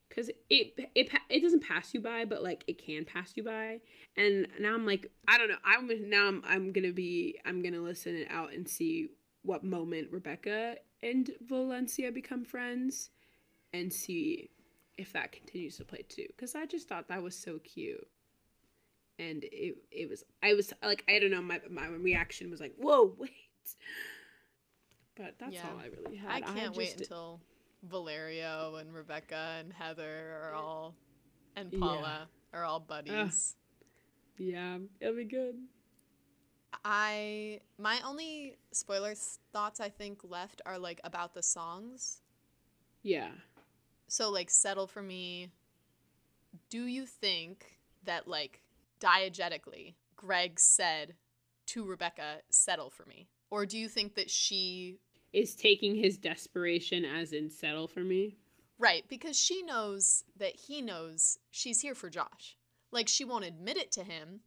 because 0.09 0.29
it 0.51 0.75
it 0.95 1.09
it 1.31 1.41
doesn't 1.41 1.63
pass 1.63 1.95
you 1.95 2.01
by, 2.01 2.27
but 2.27 2.43
like 2.43 2.65
it 2.67 2.77
can 2.85 3.05
pass 3.07 3.33
you 3.37 3.45
by. 3.45 3.81
And 4.17 4.47
now 4.61 4.75
I'm 4.75 4.85
like, 4.85 5.11
I 5.27 5.39
don't 5.39 5.49
know. 5.49 5.57
I'm 5.65 5.89
now 6.11 6.27
I'm 6.29 6.43
I'm 6.47 6.73
gonna 6.73 6.93
be 6.93 7.39
I'm 7.47 7.63
gonna 7.63 7.81
listen 7.81 8.15
it 8.17 8.29
out 8.31 8.53
and 8.53 8.69
see 8.69 9.09
what 9.43 9.65
moment 9.65 10.09
Rebecca 10.13 10.77
and 11.03 11.31
Valencia 11.41 12.13
become 12.13 12.45
friends, 12.45 13.11
and 13.73 13.91
see 13.93 14.51
if 14.99 15.13
that 15.15 15.33
continues 15.33 15.77
to 15.79 15.85
play 15.85 16.05
too. 16.09 16.27
Because 16.29 16.55
I 16.55 16.67
just 16.67 16.89
thought 16.89 17.09
that 17.09 17.23
was 17.23 17.37
so 17.37 17.59
cute. 17.61 18.07
And 19.19 19.45
it 19.45 19.77
it 19.91 20.09
was 20.09 20.25
I 20.43 20.55
was 20.55 20.73
like 20.83 21.05
I 21.09 21.19
don't 21.19 21.31
know 21.31 21.43
my 21.43 21.61
my 21.71 21.87
reaction 21.87 22.51
was 22.51 22.61
like 22.61 22.75
whoa 22.79 23.15
wait, 23.19 23.31
but 25.17 25.35
that's 25.39 25.55
Yeah. 25.55 25.69
all 25.71 25.79
I 25.79 25.87
really 25.87 26.17
had. 26.17 26.31
I 26.31 26.41
can't 26.41 26.75
wait 26.77 26.89
just- 26.99 27.01
until 27.11 27.41
Valencia 27.83 28.71
and 28.79 28.95
Rebecca 28.95 29.57
and 29.61 29.73
Heather 29.73 30.41
are 30.45 30.55
all 30.55 30.95
and 31.57 31.73
Yeah. 31.73 31.79
Paula 31.81 32.29
are 32.53 32.65
all 32.65 32.81
buddies. 32.81 33.57
yeah 34.39 34.79
it'll 35.01 35.17
be 35.17 35.25
good. 35.25 35.57
I 36.85 37.61
my 37.79 38.01
only 38.05 38.57
spoiler 38.73 39.15
thoughts 39.53 39.79
I 39.81 39.89
think 39.89 40.21
left 40.25 40.63
are 40.67 40.79
like 40.79 41.01
about 41.05 41.35
the 41.35 41.43
songs. 41.43 42.23
Yeah. 43.03 43.31
So 44.13 44.29
like 44.29 44.51
settle 44.51 44.87
for 44.87 45.01
me. 45.01 45.49
Do 46.69 46.85
you 46.85 47.07
think 47.07 47.79
that 48.05 48.29
like 48.29 48.61
diegetically 49.01 49.95
Greg 50.17 50.61
said 50.61 51.15
to 51.69 51.87
Rebecca 51.87 52.43
settle 52.51 52.91
for 52.91 53.07
me? 53.07 53.31
Or 53.51 53.65
do 53.65 53.79
you 53.79 53.89
think 53.89 54.15
that 54.17 54.29
she 54.29 54.99
is 55.33 55.55
taking 55.55 55.95
his 55.95 56.19
desperation 56.19 57.07
as 57.07 57.33
in 57.33 57.49
settle 57.49 57.89
for 57.89 58.01
me. 58.01 58.37
Right, 58.79 59.03
because 59.09 59.39
she 59.39 59.63
knows 59.63 60.25
that 60.37 60.57
he 60.57 60.83
knows 60.83 61.39
she's 61.51 61.81
here 61.81 61.95
for 61.95 62.11
Josh. 62.11 62.59
Like 62.91 63.09
she 63.09 63.25
won't 63.25 63.47
admit 63.47 63.79
it 63.79 63.91
to 63.93 64.05
him, 64.05 64.41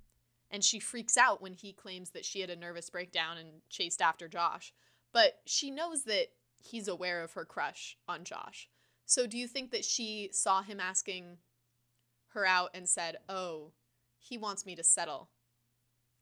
and 0.51 0.63
she 0.63 0.79
freaks 0.79 1.17
out 1.17 1.41
when 1.41 1.53
he 1.53 1.73
claims 1.73 2.11
that 2.11 2.23
she 2.23 2.41
had 2.41 2.51
a 2.51 2.55
nervous 2.55 2.91
breakdown 2.91 3.39
and 3.39 3.49
chased 3.71 3.99
after 3.99 4.27
Josh. 4.27 4.75
But 5.11 5.39
she 5.47 5.71
knows 5.71 6.03
that 6.03 6.27
he's 6.59 6.87
aware 6.87 7.23
of 7.23 7.33
her 7.33 7.45
crush 7.45 7.97
on 8.07 8.25
Josh. 8.25 8.69
So 9.05 9.27
do 9.27 9.37
you 9.37 9.47
think 9.47 9.71
that 9.71 9.85
she 9.85 10.29
saw 10.31 10.61
him 10.61 10.79
asking 10.79 11.37
her 12.29 12.45
out 12.45 12.71
and 12.73 12.87
said, 12.89 13.17
"Oh, 13.29 13.71
he 14.17 14.37
wants 14.37 14.65
me 14.65 14.75
to 14.75 14.83
settle." 14.83 15.29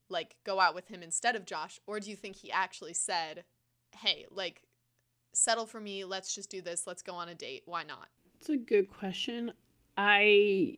Like 0.09 0.35
go 0.43 0.59
out 0.59 0.75
with 0.75 0.89
him 0.89 1.01
instead 1.01 1.35
of 1.35 1.45
Josh, 1.45 1.79
or 1.87 1.99
do 1.99 2.09
you 2.09 2.15
think 2.15 2.35
he 2.35 2.51
actually 2.51 2.93
said, 2.93 3.45
"Hey, 3.91 4.25
like 4.29 4.63
settle 5.33 5.65
for 5.65 5.79
me. 5.79 6.03
Let's 6.05 6.35
just 6.35 6.49
do 6.49 6.61
this. 6.61 6.85
Let's 6.85 7.01
go 7.01 7.13
on 7.13 7.29
a 7.29 7.35
date. 7.35 7.63
Why 7.65 7.83
not?" 7.83 8.09
It's 8.39 8.49
a 8.49 8.57
good 8.57 8.89
question. 8.89 9.53
I 9.97 10.77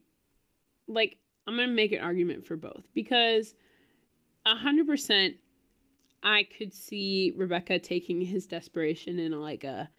like 0.87 1.17
I'm 1.47 1.55
going 1.55 1.69
to 1.69 1.75
make 1.75 1.91
an 1.91 2.01
argument 2.01 2.45
for 2.45 2.55
both 2.55 2.83
because 2.93 3.53
a 4.45 4.55
100% 4.55 5.35
I 6.23 6.43
could 6.43 6.73
see 6.73 7.33
Rebecca 7.35 7.79
taking 7.79 8.21
his 8.21 8.47
desperation 8.47 9.19
in 9.19 9.31
like 9.39 9.63
a 9.63 9.89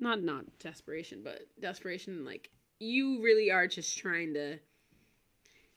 not 0.00 0.22
not 0.22 0.44
desperation, 0.58 1.20
but 1.22 1.42
desperation 1.60 2.24
like 2.24 2.50
you 2.78 3.22
really 3.22 3.50
are 3.50 3.66
just 3.66 3.98
trying 3.98 4.34
to 4.34 4.58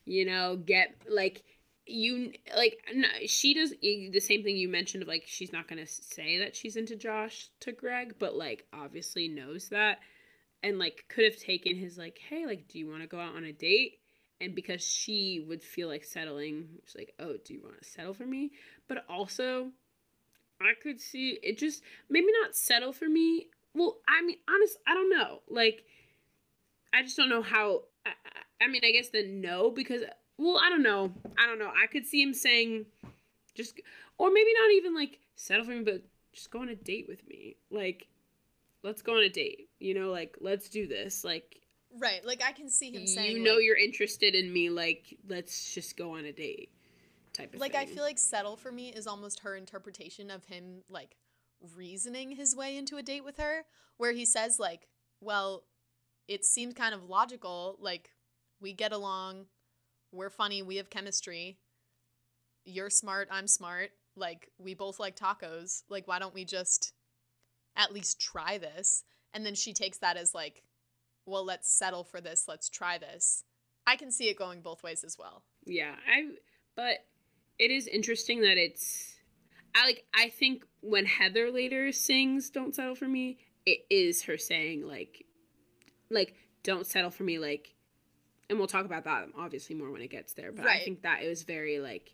you 0.06 0.26
know, 0.26 0.58
get 0.58 0.96
like 1.10 1.44
you 1.86 2.32
like 2.56 2.80
no, 2.94 3.08
she 3.26 3.54
does 3.54 3.74
the 3.82 4.20
same 4.20 4.44
thing 4.44 4.56
you 4.56 4.70
mentioned 4.70 5.04
of 5.04 5.10
like 5.10 5.24
she's 5.26 5.52
not 5.52 5.68
gonna 5.68 5.88
say 5.88 6.40
that 6.40 6.56
she's 6.56 6.76
into 6.76 6.96
Josh 6.96 7.50
to 7.62 7.72
Greg, 7.72 8.16
but 8.20 8.36
like 8.36 8.66
obviously 8.74 9.28
knows 9.28 9.70
that 9.70 10.00
and 10.62 10.80
like 10.80 11.06
could 11.10 11.26
have 11.26 11.38
taken 11.38 11.76
his 11.76 11.98
like 11.98 12.20
hey 12.30 12.46
like 12.46 12.68
do 12.68 12.80
you 12.80 12.90
want 12.90 13.02
to 13.02 13.08
go 13.08 13.20
out 13.20 13.36
on 13.36 13.44
a 13.46 13.54
date? 13.54 14.00
And 14.42 14.56
because 14.56 14.86
she 14.86 15.46
would 15.48 15.64
feel 15.64 15.88
like 15.88 16.04
settling 16.04 16.68
she's 16.86 16.96
like 16.96 17.14
oh 17.20 17.36
do 17.46 17.54
you 17.54 17.62
want 17.64 17.82
to 17.82 17.88
settle 17.88 18.14
for 18.14 18.26
me? 18.26 18.52
But 18.88 19.06
also 19.10 19.72
i 20.62 20.72
could 20.82 21.02
see 21.02 21.40
it 21.42 21.58
just 21.58 21.82
maybe 22.10 22.28
not 22.42 22.56
settle 22.56 22.94
for 22.94 23.10
me 23.10 23.48
well 23.74 23.98
i 24.08 24.22
mean 24.22 24.38
honest 24.50 24.78
i 24.88 24.94
don't 24.94 25.10
know. 25.10 25.40
Like 25.50 25.84
i 26.94 27.02
just 27.02 27.18
don't 27.18 27.30
know 27.30 27.42
how 27.42 27.84
i, 28.06 28.12
I 28.62 28.68
mean 28.68 28.82
i 28.84 28.92
guess 28.92 29.10
the 29.10 29.26
no 29.28 29.72
because 29.72 30.04
well 30.38 30.58
i 30.58 30.70
don't 30.70 30.84
know. 30.84 31.12
I 31.38 31.48
don't 31.48 31.60
know. 31.60 31.70
I 31.70 31.88
could 31.88 32.06
see 32.06 32.22
him 32.22 32.34
saying 32.34 32.86
just 33.56 33.80
or 34.18 34.32
maybe 34.32 34.52
not 34.60 34.72
even 34.72 34.96
like 34.96 35.20
settle 35.36 35.66
for 35.66 35.72
me 35.72 35.84
but 35.84 36.02
just 36.34 36.52
go 36.52 36.62
on 36.62 36.70
a 36.70 36.76
date 36.76 37.06
with 37.08 37.28
me. 37.28 37.58
Like 37.70 38.08
let's 38.84 39.02
go 39.02 39.18
on 39.18 39.24
a 39.24 39.30
date 39.30 39.70
you 39.80 39.94
know 39.94 40.12
like 40.12 40.38
let's 40.42 40.70
do 40.70 40.88
this. 40.88 41.24
Like 41.24 41.60
Right. 42.00 42.26
Like 42.26 42.42
I 42.44 42.54
can 42.54 42.70
see 42.70 42.92
him 42.92 43.06
saying 43.06 43.38
you 43.38 43.44
know 43.44 43.56
like, 43.56 43.64
you're 43.64 43.78
interested 43.78 44.36
in 44.36 44.52
me 44.52 44.70
like 44.70 45.18
let's 45.28 45.74
just 45.74 45.96
go 45.96 46.18
on 46.18 46.26
a 46.26 46.32
date 46.32 46.72
type 47.34 47.54
of 47.54 47.60
like 47.60 47.74
thing. 47.74 47.82
I 47.82 47.86
feel 47.86 48.04
like 48.04 48.18
settle 48.18 48.56
for 48.56 48.72
me 48.72 48.90
is 48.90 49.08
almost 49.08 49.42
her 49.42 49.56
interpretation 49.56 50.32
of 50.32 50.46
him 50.46 50.84
like 50.90 51.16
reasoning 51.76 52.32
his 52.36 52.56
way 52.56 52.76
into 52.78 52.98
a 52.98 53.04
date 53.04 53.24
with 53.24 53.38
her 53.38 53.64
where 53.98 54.12
he 54.12 54.26
says 54.26 54.60
like, 54.60 54.88
"Well, 55.22 55.64
it 56.28 56.46
seems 56.46 56.74
kind 56.74 56.94
of 56.94 57.04
logical 57.10 57.78
like 57.80 58.12
we 58.60 58.74
get 58.74 58.92
along, 58.92 59.46
we're 60.12 60.30
funny, 60.30 60.62
we 60.62 60.78
have 60.78 60.90
chemistry. 60.90 61.58
You're 62.66 62.90
smart, 62.90 63.28
I'm 63.32 63.48
smart. 63.48 63.92
Like 64.16 64.52
we 64.58 64.74
both 64.74 65.00
like 65.00 65.16
tacos. 65.16 65.84
Like 65.90 66.08
why 66.08 66.20
don't 66.20 66.34
we 66.34 66.46
just 66.46 66.94
at 67.76 67.94
least 67.94 68.20
try 68.22 68.58
this?" 68.58 69.04
And 69.34 69.46
then 69.46 69.56
she 69.56 69.74
takes 69.74 69.98
that 70.00 70.18
as 70.18 70.34
like, 70.34 70.64
"Well, 71.26 71.44
let's 71.46 71.70
settle 71.70 72.04
for 72.04 72.22
this. 72.22 72.46
Let's 72.48 72.70
try 72.70 72.98
this." 72.98 73.44
I 73.86 73.96
can 73.98 74.12
see 74.12 74.30
it 74.30 74.38
going 74.38 74.62
both 74.62 74.82
ways 74.84 75.04
as 75.04 75.18
well. 75.20 75.44
yeah 75.66 75.96
i 76.08 76.30
but 76.76 77.06
it 77.60 77.70
is 77.70 77.86
interesting 77.88 78.42
that 78.42 78.58
it's 78.58 79.13
i 79.76 79.86
like 79.86 80.04
i 80.14 80.30
think 80.30 80.66
when 80.82 81.06
heather 81.06 81.52
later 81.52 81.92
sings 81.92 82.50
don't 82.50 82.76
settle 82.76 82.96
for 82.96 83.08
me 83.08 83.38
it 83.66 83.80
is 83.90 84.24
her 84.24 84.38
saying 84.38 84.86
like 84.88 85.26
like 86.10 86.36
don't 86.64 86.86
settle 86.86 87.10
for 87.12 87.24
me 87.24 87.40
like 87.40 87.74
and 88.50 88.58
we'll 88.60 88.68
talk 88.68 88.86
about 88.86 89.04
that 89.06 89.28
obviously 89.38 89.76
more 89.76 89.92
when 89.92 90.02
it 90.02 90.10
gets 90.10 90.34
there 90.34 90.52
but 90.52 90.66
i 90.68 90.80
think 90.80 91.02
that 91.02 91.22
it 91.24 91.28
was 91.28 91.44
very 91.44 91.80
like 91.80 92.14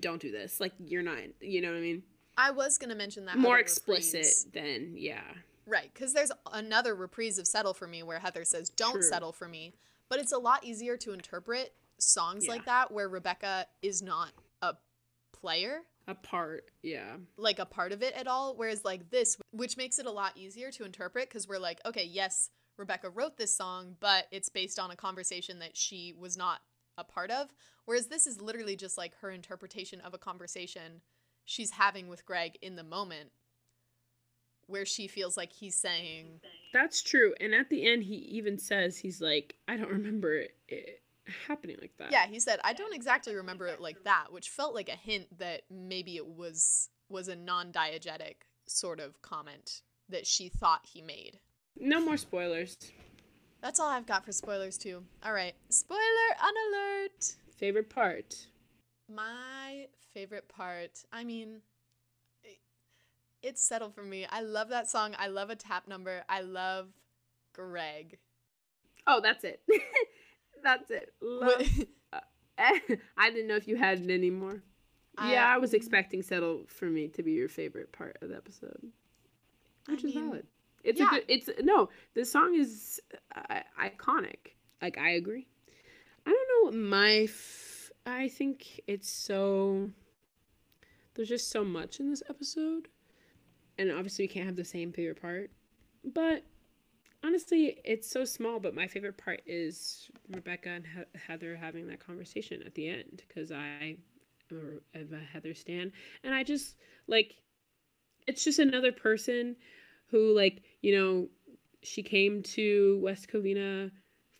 don't 0.00 0.20
do 0.20 0.30
this 0.30 0.60
like 0.60 0.72
you're 0.78 1.02
not 1.02 1.18
you 1.40 1.60
know 1.60 1.68
what 1.68 1.76
i 1.78 1.80
mean 1.80 2.02
I 2.40 2.52
was 2.52 2.78
gonna 2.78 2.94
mention 2.94 3.24
that 3.26 3.36
more 3.36 3.58
explicit 3.58 4.14
reprise. 4.20 4.46
than 4.52 4.94
yeah 4.96 5.22
right? 5.66 5.90
Because 5.92 6.12
there's 6.14 6.30
another 6.52 6.94
reprise 6.94 7.36
of 7.38 7.46
"Settle 7.48 7.74
for 7.74 7.86
Me" 7.88 8.02
where 8.04 8.20
Heather 8.20 8.44
says, 8.44 8.70
"Don't 8.70 8.92
True. 8.92 9.02
settle 9.02 9.32
for 9.32 9.48
me," 9.48 9.74
but 10.08 10.20
it's 10.20 10.30
a 10.32 10.38
lot 10.38 10.62
easier 10.64 10.96
to 10.98 11.12
interpret 11.12 11.74
songs 11.98 12.46
Yeah. 12.46 12.52
like 12.52 12.64
that 12.66 12.92
where 12.92 13.08
Rebecca 13.08 13.66
is 13.82 14.00
not 14.02 14.30
player, 15.32 15.80
a 16.06 16.14
part 16.14 16.70
yeah 16.82 17.16
like 17.36 17.58
a 17.58 17.66
part 17.66 17.92
of 17.92 18.02
it 18.02 18.14
at 18.14 18.26
all. 18.26 18.56
Whereas 18.56 18.84
like 18.84 19.10
this, 19.10 19.36
which 19.50 19.76
makes 19.76 19.98
it 19.98 20.06
a 20.06 20.10
lot 20.10 20.36
easier 20.36 20.70
to 20.72 20.84
interpret 20.84 21.28
because 21.28 21.46
we're 21.46 21.58
like, 21.58 21.80
okay, 21.84 22.04
yes, 22.04 22.50
Rebecca 22.76 23.10
wrote 23.10 23.36
this 23.36 23.56
song, 23.56 23.96
but 24.00 24.26
it's 24.30 24.48
based 24.48 24.78
on 24.78 24.90
a 24.90 24.96
conversation 24.96 25.58
that 25.58 25.76
she 25.76 26.14
was 26.18 26.36
not 26.36 26.60
a 26.96 27.04
part 27.04 27.30
of. 27.30 27.48
Whereas 27.84 28.06
this 28.06 28.26
is 28.26 28.40
literally 28.40 28.76
just 28.76 28.98
like 28.98 29.14
her 29.20 29.30
interpretation 29.30 30.00
of 30.00 30.14
a 30.14 30.18
conversation 30.18 31.00
she's 31.44 31.70
having 31.70 32.08
with 32.08 32.26
Greg 32.26 32.58
in 32.62 32.76
the 32.76 32.84
moment 32.84 33.30
where 34.66 34.84
she 34.84 35.08
feels 35.08 35.36
like 35.36 35.52
he's 35.52 35.74
saying 35.74 36.40
That's 36.72 37.02
true. 37.02 37.34
And 37.40 37.54
at 37.54 37.70
the 37.70 37.90
end, 37.90 38.04
he 38.04 38.16
even 38.16 38.58
says, 38.58 38.98
he's 38.98 39.20
like, 39.20 39.56
I 39.66 39.76
don't 39.76 39.90
remember 39.90 40.34
it, 40.34 40.56
it 40.68 41.02
happening 41.46 41.76
like 41.80 41.92
that. 41.98 42.10
yeah 42.12 42.26
he 42.26 42.38
said 42.40 42.58
i 42.64 42.72
don't 42.72 42.94
exactly 42.94 43.34
remember 43.34 43.66
it 43.66 43.80
like 43.80 44.02
that 44.04 44.26
which 44.30 44.48
felt 44.50 44.74
like 44.74 44.88
a 44.88 44.92
hint 44.96 45.26
that 45.38 45.62
maybe 45.70 46.16
it 46.16 46.26
was 46.26 46.88
was 47.08 47.28
a 47.28 47.36
non-diegetic 47.36 48.36
sort 48.66 49.00
of 49.00 49.20
comment 49.22 49.82
that 50.08 50.26
she 50.26 50.48
thought 50.48 50.80
he 50.84 51.00
made 51.02 51.38
No 51.78 52.00
more 52.00 52.16
spoilers. 52.16 52.76
that's 53.60 53.78
all 53.80 53.88
i've 53.88 54.06
got 54.06 54.24
for 54.24 54.32
spoilers 54.32 54.76
too 54.78 55.02
all 55.24 55.32
right 55.32 55.54
spoiler 55.68 56.00
unalert 56.42 57.36
Favorite 57.56 57.90
part? 57.90 58.36
My 59.12 59.86
favorite 60.14 60.48
part, 60.48 61.02
I 61.12 61.24
mean, 61.24 61.60
it's 63.42 63.60
settled 63.60 63.96
for 63.96 64.04
me. 64.04 64.26
I 64.30 64.42
love 64.42 64.68
that 64.68 64.88
song. 64.88 65.16
I 65.18 65.26
love 65.26 65.50
a 65.50 65.56
tap 65.56 65.88
number. 65.88 66.22
I 66.28 66.42
love 66.42 66.86
Greg. 67.52 68.18
Oh, 69.08 69.20
that's 69.20 69.42
it. 69.42 69.60
that's 70.62 70.90
it. 70.90 71.12
Love. 71.20 71.62
I 72.58 73.30
didn't 73.30 73.46
know 73.46 73.56
if 73.56 73.68
you 73.68 73.76
had 73.76 74.00
it 74.00 74.10
anymore. 74.10 74.62
yeah, 75.24 75.46
I 75.46 75.58
was 75.58 75.74
expecting 75.74 76.22
Settle 76.22 76.64
for 76.66 76.86
Me 76.86 77.08
to 77.08 77.22
be 77.22 77.32
your 77.32 77.48
favorite 77.48 77.92
part 77.92 78.18
of 78.20 78.30
the 78.30 78.36
episode, 78.36 78.90
I 79.88 79.92
which 79.92 80.04
is 80.04 80.14
mean, 80.14 80.30
valid. 80.30 80.46
It's 80.84 80.98
yeah. 80.98 81.06
a 81.06 81.10
good. 81.10 81.24
It's 81.28 81.50
no. 81.62 81.88
The 82.14 82.24
song 82.24 82.54
is 82.54 83.00
uh, 83.34 83.60
iconic. 83.80 84.54
Like 84.82 84.98
I 84.98 85.10
agree. 85.10 85.46
I 86.26 86.30
don't 86.30 86.48
know 86.48 86.66
what 86.66 86.74
my. 86.74 87.12
F- 87.24 87.90
I 88.06 88.28
think 88.28 88.80
it's 88.86 89.10
so. 89.10 89.90
There's 91.14 91.28
just 91.28 91.50
so 91.50 91.64
much 91.64 92.00
in 92.00 92.10
this 92.10 92.22
episode, 92.28 92.88
and 93.76 93.90
obviously 93.90 94.24
we 94.24 94.28
can't 94.28 94.46
have 94.46 94.56
the 94.56 94.64
same 94.64 94.92
favorite 94.92 95.20
part, 95.20 95.50
but 96.04 96.44
honestly, 97.24 97.78
it's 97.84 98.10
so 98.10 98.24
small, 98.24 98.60
but 98.60 98.74
my 98.74 98.86
favorite 98.86 99.16
part 99.16 99.42
is 99.46 100.10
Rebecca 100.30 100.70
and 100.70 100.86
he- 100.86 101.18
Heather 101.18 101.56
having 101.56 101.86
that 101.88 102.04
conversation 102.04 102.62
at 102.64 102.74
the 102.74 102.88
end 102.88 103.22
because 103.26 103.50
I 103.52 103.96
am 104.50 104.80
a, 104.94 104.98
am 104.98 105.12
a 105.12 105.18
Heather 105.18 105.54
stan, 105.54 105.92
and 106.24 106.34
I 106.34 106.42
just 106.42 106.76
like 107.06 107.34
it's 108.26 108.44
just 108.44 108.58
another 108.58 108.92
person 108.92 109.56
who 110.10 110.34
like 110.34 110.62
you 110.82 110.96
know 110.96 111.28
she 111.82 112.02
came 112.02 112.42
to 112.42 113.00
West 113.02 113.28
Covina 113.28 113.90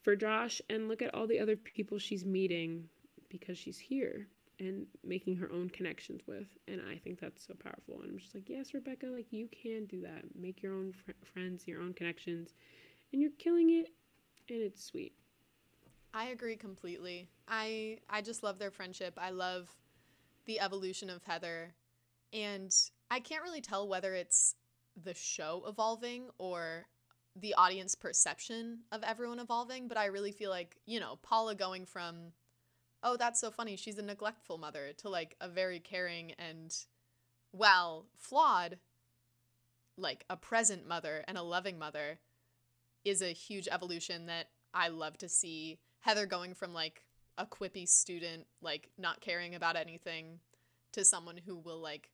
for 0.02 0.16
Josh, 0.16 0.60
and 0.70 0.88
look 0.88 1.02
at 1.02 1.14
all 1.14 1.26
the 1.26 1.40
other 1.40 1.56
people 1.56 1.98
she's 1.98 2.24
meeting 2.24 2.88
because 3.28 3.58
she's 3.58 3.78
here 3.78 4.28
and 4.60 4.86
making 5.04 5.36
her 5.36 5.50
own 5.52 5.68
connections 5.70 6.22
with 6.26 6.46
and 6.66 6.80
i 6.90 6.96
think 6.96 7.20
that's 7.20 7.46
so 7.46 7.54
powerful 7.62 8.00
and 8.02 8.10
i'm 8.10 8.18
just 8.18 8.34
like 8.34 8.48
yes 8.48 8.74
rebecca 8.74 9.06
like 9.06 9.32
you 9.32 9.48
can 9.48 9.86
do 9.86 10.00
that 10.00 10.22
make 10.34 10.62
your 10.62 10.74
own 10.74 10.92
fr- 10.92 11.12
friends 11.32 11.66
your 11.66 11.80
own 11.80 11.92
connections 11.92 12.54
and 13.12 13.22
you're 13.22 13.30
killing 13.38 13.70
it 13.70 13.88
and 14.48 14.60
it's 14.62 14.84
sweet 14.84 15.14
I 16.14 16.28
agree 16.28 16.56
completely. 16.56 17.28
I 17.46 17.98
I 18.08 18.22
just 18.22 18.42
love 18.42 18.58
their 18.58 18.70
friendship. 18.70 19.14
I 19.18 19.30
love 19.30 19.68
the 20.46 20.60
evolution 20.60 21.10
of 21.10 21.22
Heather. 21.24 21.74
And 22.32 22.74
I 23.10 23.20
can't 23.20 23.42
really 23.42 23.60
tell 23.60 23.88
whether 23.88 24.14
it's 24.14 24.54
the 25.02 25.14
show 25.14 25.64
evolving 25.66 26.28
or 26.38 26.86
the 27.36 27.54
audience 27.54 27.94
perception 27.94 28.80
of 28.90 29.02
everyone 29.02 29.38
evolving, 29.38 29.86
but 29.86 29.96
I 29.96 30.06
really 30.06 30.32
feel 30.32 30.50
like, 30.50 30.76
you 30.86 30.98
know, 30.98 31.18
Paula 31.22 31.54
going 31.54 31.86
from 31.86 32.32
oh, 33.02 33.16
that's 33.16 33.40
so 33.40 33.50
funny, 33.50 33.76
she's 33.76 33.98
a 33.98 34.02
neglectful 34.02 34.58
mother 34.58 34.92
to 34.98 35.08
like 35.08 35.36
a 35.40 35.48
very 35.48 35.78
caring 35.78 36.32
and 36.38 36.74
well, 37.52 38.06
flawed 38.16 38.78
like 39.96 40.24
a 40.30 40.36
present 40.36 40.86
mother 40.86 41.24
and 41.26 41.36
a 41.36 41.42
loving 41.42 41.78
mother 41.78 42.20
is 43.04 43.22
a 43.22 43.32
huge 43.32 43.68
evolution 43.70 44.26
that 44.26 44.48
I 44.74 44.88
love 44.88 45.18
to 45.18 45.28
see. 45.28 45.78
Heather 46.00 46.26
going 46.26 46.54
from 46.54 46.72
like 46.72 47.04
a 47.36 47.46
quippy 47.46 47.88
student, 47.88 48.46
like 48.60 48.90
not 48.98 49.20
caring 49.20 49.54
about 49.54 49.76
anything, 49.76 50.40
to 50.92 51.04
someone 51.04 51.38
who 51.44 51.56
will 51.56 51.80
like 51.80 52.10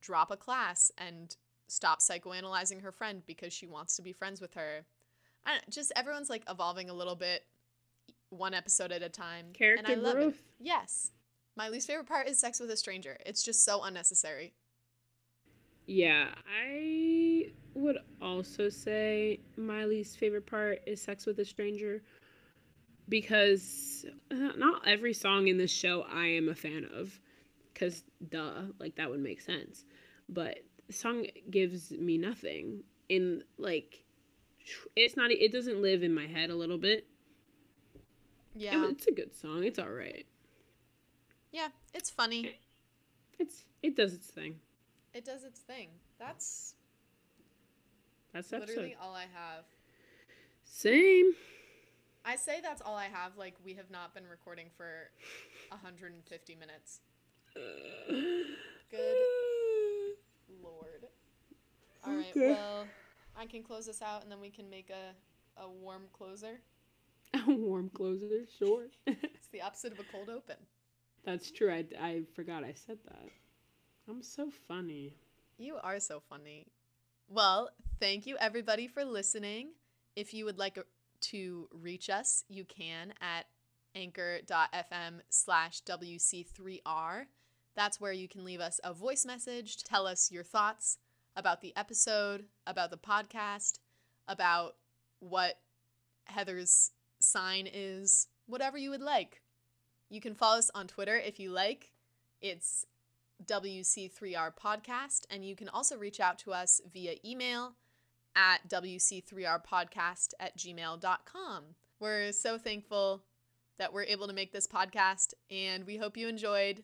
drop 0.00 0.30
a 0.30 0.36
class 0.36 0.92
and 0.98 1.36
stop 1.66 2.00
psychoanalyzing 2.00 2.82
her 2.82 2.92
friend 2.92 3.22
because 3.26 3.52
she 3.52 3.66
wants 3.66 3.96
to 3.96 4.02
be 4.02 4.12
friends 4.12 4.40
with 4.40 4.54
her. 4.54 4.84
I 5.46 5.52
don't, 5.52 5.70
just 5.70 5.92
everyone's 5.96 6.30
like 6.30 6.44
evolving 6.48 6.90
a 6.90 6.94
little 6.94 7.16
bit, 7.16 7.44
one 8.38 8.54
episode 8.54 8.92
at 8.92 9.02
a 9.02 9.08
time. 9.08 9.46
character 9.52 9.92
and 9.92 10.00
I 10.00 10.02
love 10.02 10.14
growth 10.16 10.34
it. 10.34 10.40
Yes. 10.60 11.10
My 11.56 11.68
least 11.68 11.86
favorite 11.86 12.06
part 12.08 12.28
is 12.28 12.38
sex 12.38 12.60
with 12.60 12.70
a 12.70 12.76
stranger. 12.76 13.16
It's 13.24 13.42
just 13.42 13.64
so 13.64 13.82
unnecessary. 13.82 14.54
yeah 15.86 16.28
i 16.48 17.46
would 17.74 17.98
also 18.22 18.68
say 18.68 19.38
my 19.56 19.84
least 19.84 20.18
favorite 20.18 20.46
part 20.46 20.80
is 20.86 21.00
sex 21.02 21.26
with 21.26 21.38
a 21.40 21.44
stranger 21.44 22.02
because 23.08 24.06
uh, 24.30 24.52
not 24.56 24.86
every 24.88 25.12
song 25.12 25.48
in 25.48 25.58
this 25.58 25.70
show 25.70 26.04
i 26.10 26.26
am 26.26 26.48
a 26.48 26.54
fan 26.54 26.86
of 26.94 27.18
because 27.72 28.04
duh 28.30 28.62
like 28.78 28.96
that 28.96 29.10
would 29.10 29.20
make 29.20 29.40
sense 29.40 29.84
but 30.28 30.58
the 30.86 30.92
song 30.92 31.26
gives 31.50 31.90
me 31.90 32.16
nothing 32.16 32.82
in 33.08 33.42
like 33.58 34.04
it's 34.96 35.16
not 35.16 35.30
it 35.30 35.52
doesn't 35.52 35.82
live 35.82 36.02
in 36.02 36.14
my 36.14 36.26
head 36.26 36.48
a 36.48 36.54
little 36.54 36.78
bit 36.78 37.06
Yeah. 38.54 38.88
it's 38.88 39.06
a 39.06 39.12
good 39.12 39.34
song 39.34 39.64
it's 39.64 39.78
all 39.78 39.88
right 39.90 40.26
Yeah, 41.52 41.68
it's 41.92 42.10
funny. 42.10 42.58
it's 43.38 43.64
it 43.82 43.96
does 43.96 44.14
its 44.14 44.28
thing 44.28 44.60
It 45.12 45.24
does 45.24 45.44
its 45.44 45.60
thing. 45.60 45.88
That's 46.18 46.74
that's 48.32 48.48
that 48.50 48.60
literally 48.60 48.96
all 49.00 49.14
I 49.14 49.22
have. 49.32 49.64
same 50.64 51.32
I 52.24 52.36
say 52.36 52.60
that's 52.62 52.80
all 52.80 52.96
I 52.96 53.04
have. 53.06 53.36
Like 53.36 53.54
we 53.64 53.74
have 53.74 53.90
not 53.90 54.14
been 54.14 54.26
recording 54.26 54.66
for 54.76 55.10
150 55.68 56.54
minutes. 56.54 57.00
Good 58.90 59.16
lord. 60.62 61.06
All 62.04 62.14
right. 62.14 62.26
Okay. 62.36 62.52
Well, 62.52 62.86
I 63.36 63.46
can 63.46 63.62
close 63.62 63.86
this 63.86 64.00
out 64.02 64.22
and 64.22 64.32
then 64.32 64.40
we 64.40 64.50
can 64.50 64.68
make 64.70 64.90
a 64.90 65.14
a 65.62 65.68
warm 65.68 66.04
closer. 66.12 66.60
A 67.34 67.42
warm 67.48 67.90
closer, 67.90 68.44
sure. 68.58 68.86
It's 69.06 69.48
the 69.52 69.62
opposite 69.62 69.92
of 69.92 70.00
a 70.00 70.04
cold 70.04 70.28
open. 70.28 70.56
That's 71.24 71.50
true. 71.50 71.70
I, 71.72 71.84
I 72.00 72.22
forgot 72.34 72.64
I 72.64 72.74
said 72.74 72.98
that. 73.04 73.28
I'm 74.08 74.22
so 74.22 74.50
funny. 74.68 75.14
You 75.58 75.76
are 75.82 76.00
so 76.00 76.20
funny. 76.28 76.66
Well, 77.28 77.70
thank 78.00 78.26
you 78.26 78.36
everybody 78.38 78.86
for 78.86 79.04
listening. 79.04 79.70
If 80.16 80.34
you 80.34 80.44
would 80.44 80.58
like 80.58 80.78
uh, 80.78 80.82
to 81.22 81.68
reach 81.72 82.10
us, 82.10 82.44
you 82.48 82.64
can 82.64 83.14
at 83.20 83.46
anchor.fm 83.94 85.20
slash 85.30 85.82
WC3R. 85.82 87.24
That's 87.76 88.00
where 88.00 88.12
you 88.12 88.28
can 88.28 88.44
leave 88.44 88.60
us 88.60 88.80
a 88.84 88.92
voice 88.92 89.24
message, 89.24 89.82
tell 89.82 90.06
us 90.06 90.30
your 90.30 90.44
thoughts 90.44 90.98
about 91.36 91.60
the 91.60 91.76
episode, 91.76 92.44
about 92.66 92.90
the 92.90 92.96
podcast, 92.96 93.78
about 94.28 94.76
what 95.20 95.58
Heather's 96.26 96.92
sign 97.24 97.68
is, 97.72 98.28
whatever 98.46 98.78
you 98.78 98.90
would 98.90 99.02
like. 99.02 99.40
You 100.10 100.20
can 100.20 100.34
follow 100.34 100.58
us 100.58 100.70
on 100.74 100.86
Twitter 100.86 101.16
if 101.16 101.40
you 101.40 101.50
like. 101.50 101.92
It's 102.40 102.86
WC3R 103.44 104.52
podcast, 104.56 105.22
and 105.30 105.44
you 105.44 105.56
can 105.56 105.68
also 105.68 105.96
reach 105.96 106.20
out 106.20 106.38
to 106.40 106.52
us 106.52 106.80
via 106.92 107.16
email 107.24 107.74
at 108.36 108.68
WC3Rpodcast 108.68 110.34
at 110.40 110.56
gmail.com. 110.56 111.64
We're 112.00 112.32
so 112.32 112.58
thankful 112.58 113.22
that 113.78 113.92
we're 113.92 114.04
able 114.04 114.28
to 114.28 114.34
make 114.34 114.52
this 114.52 114.66
podcast, 114.66 115.34
and 115.50 115.84
we 115.84 115.96
hope 115.96 116.16
you 116.16 116.28
enjoyed. 116.28 116.82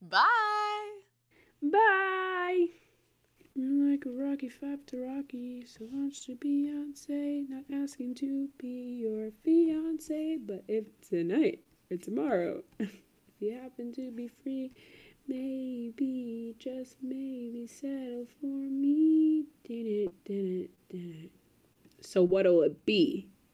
Bye! 0.00 1.00
Bye. 1.62 2.66
You're 3.54 3.90
like 3.90 4.06
a 4.06 4.10
Rocky 4.10 4.48
Five 4.48 4.86
to 4.86 5.04
Rocky, 5.04 5.66
Solange 5.66 6.24
to 6.26 6.36
Beyonce. 6.36 7.48
Not 7.48 7.64
asking 7.72 8.14
to 8.16 8.48
be 8.58 9.00
your 9.02 9.32
fiance, 9.44 10.38
but 10.46 10.62
if 10.68 10.84
tonight 11.08 11.58
or 11.90 11.96
tomorrow, 11.96 12.62
if 12.78 12.90
you 13.40 13.52
happen 13.60 13.92
to 13.94 14.12
be 14.12 14.28
free, 14.28 14.70
maybe, 15.26 16.54
just 16.60 16.96
maybe, 17.02 17.66
settle 17.66 18.26
for 18.40 18.46
me. 18.46 19.46
Did 19.64 19.86
it, 19.86 20.24
did 20.24 20.44
it, 20.44 20.70
did 20.88 21.16
it. 21.24 21.30
So 22.02 22.22
what'll 22.22 22.62
it 22.62 22.86
be? 22.86 23.26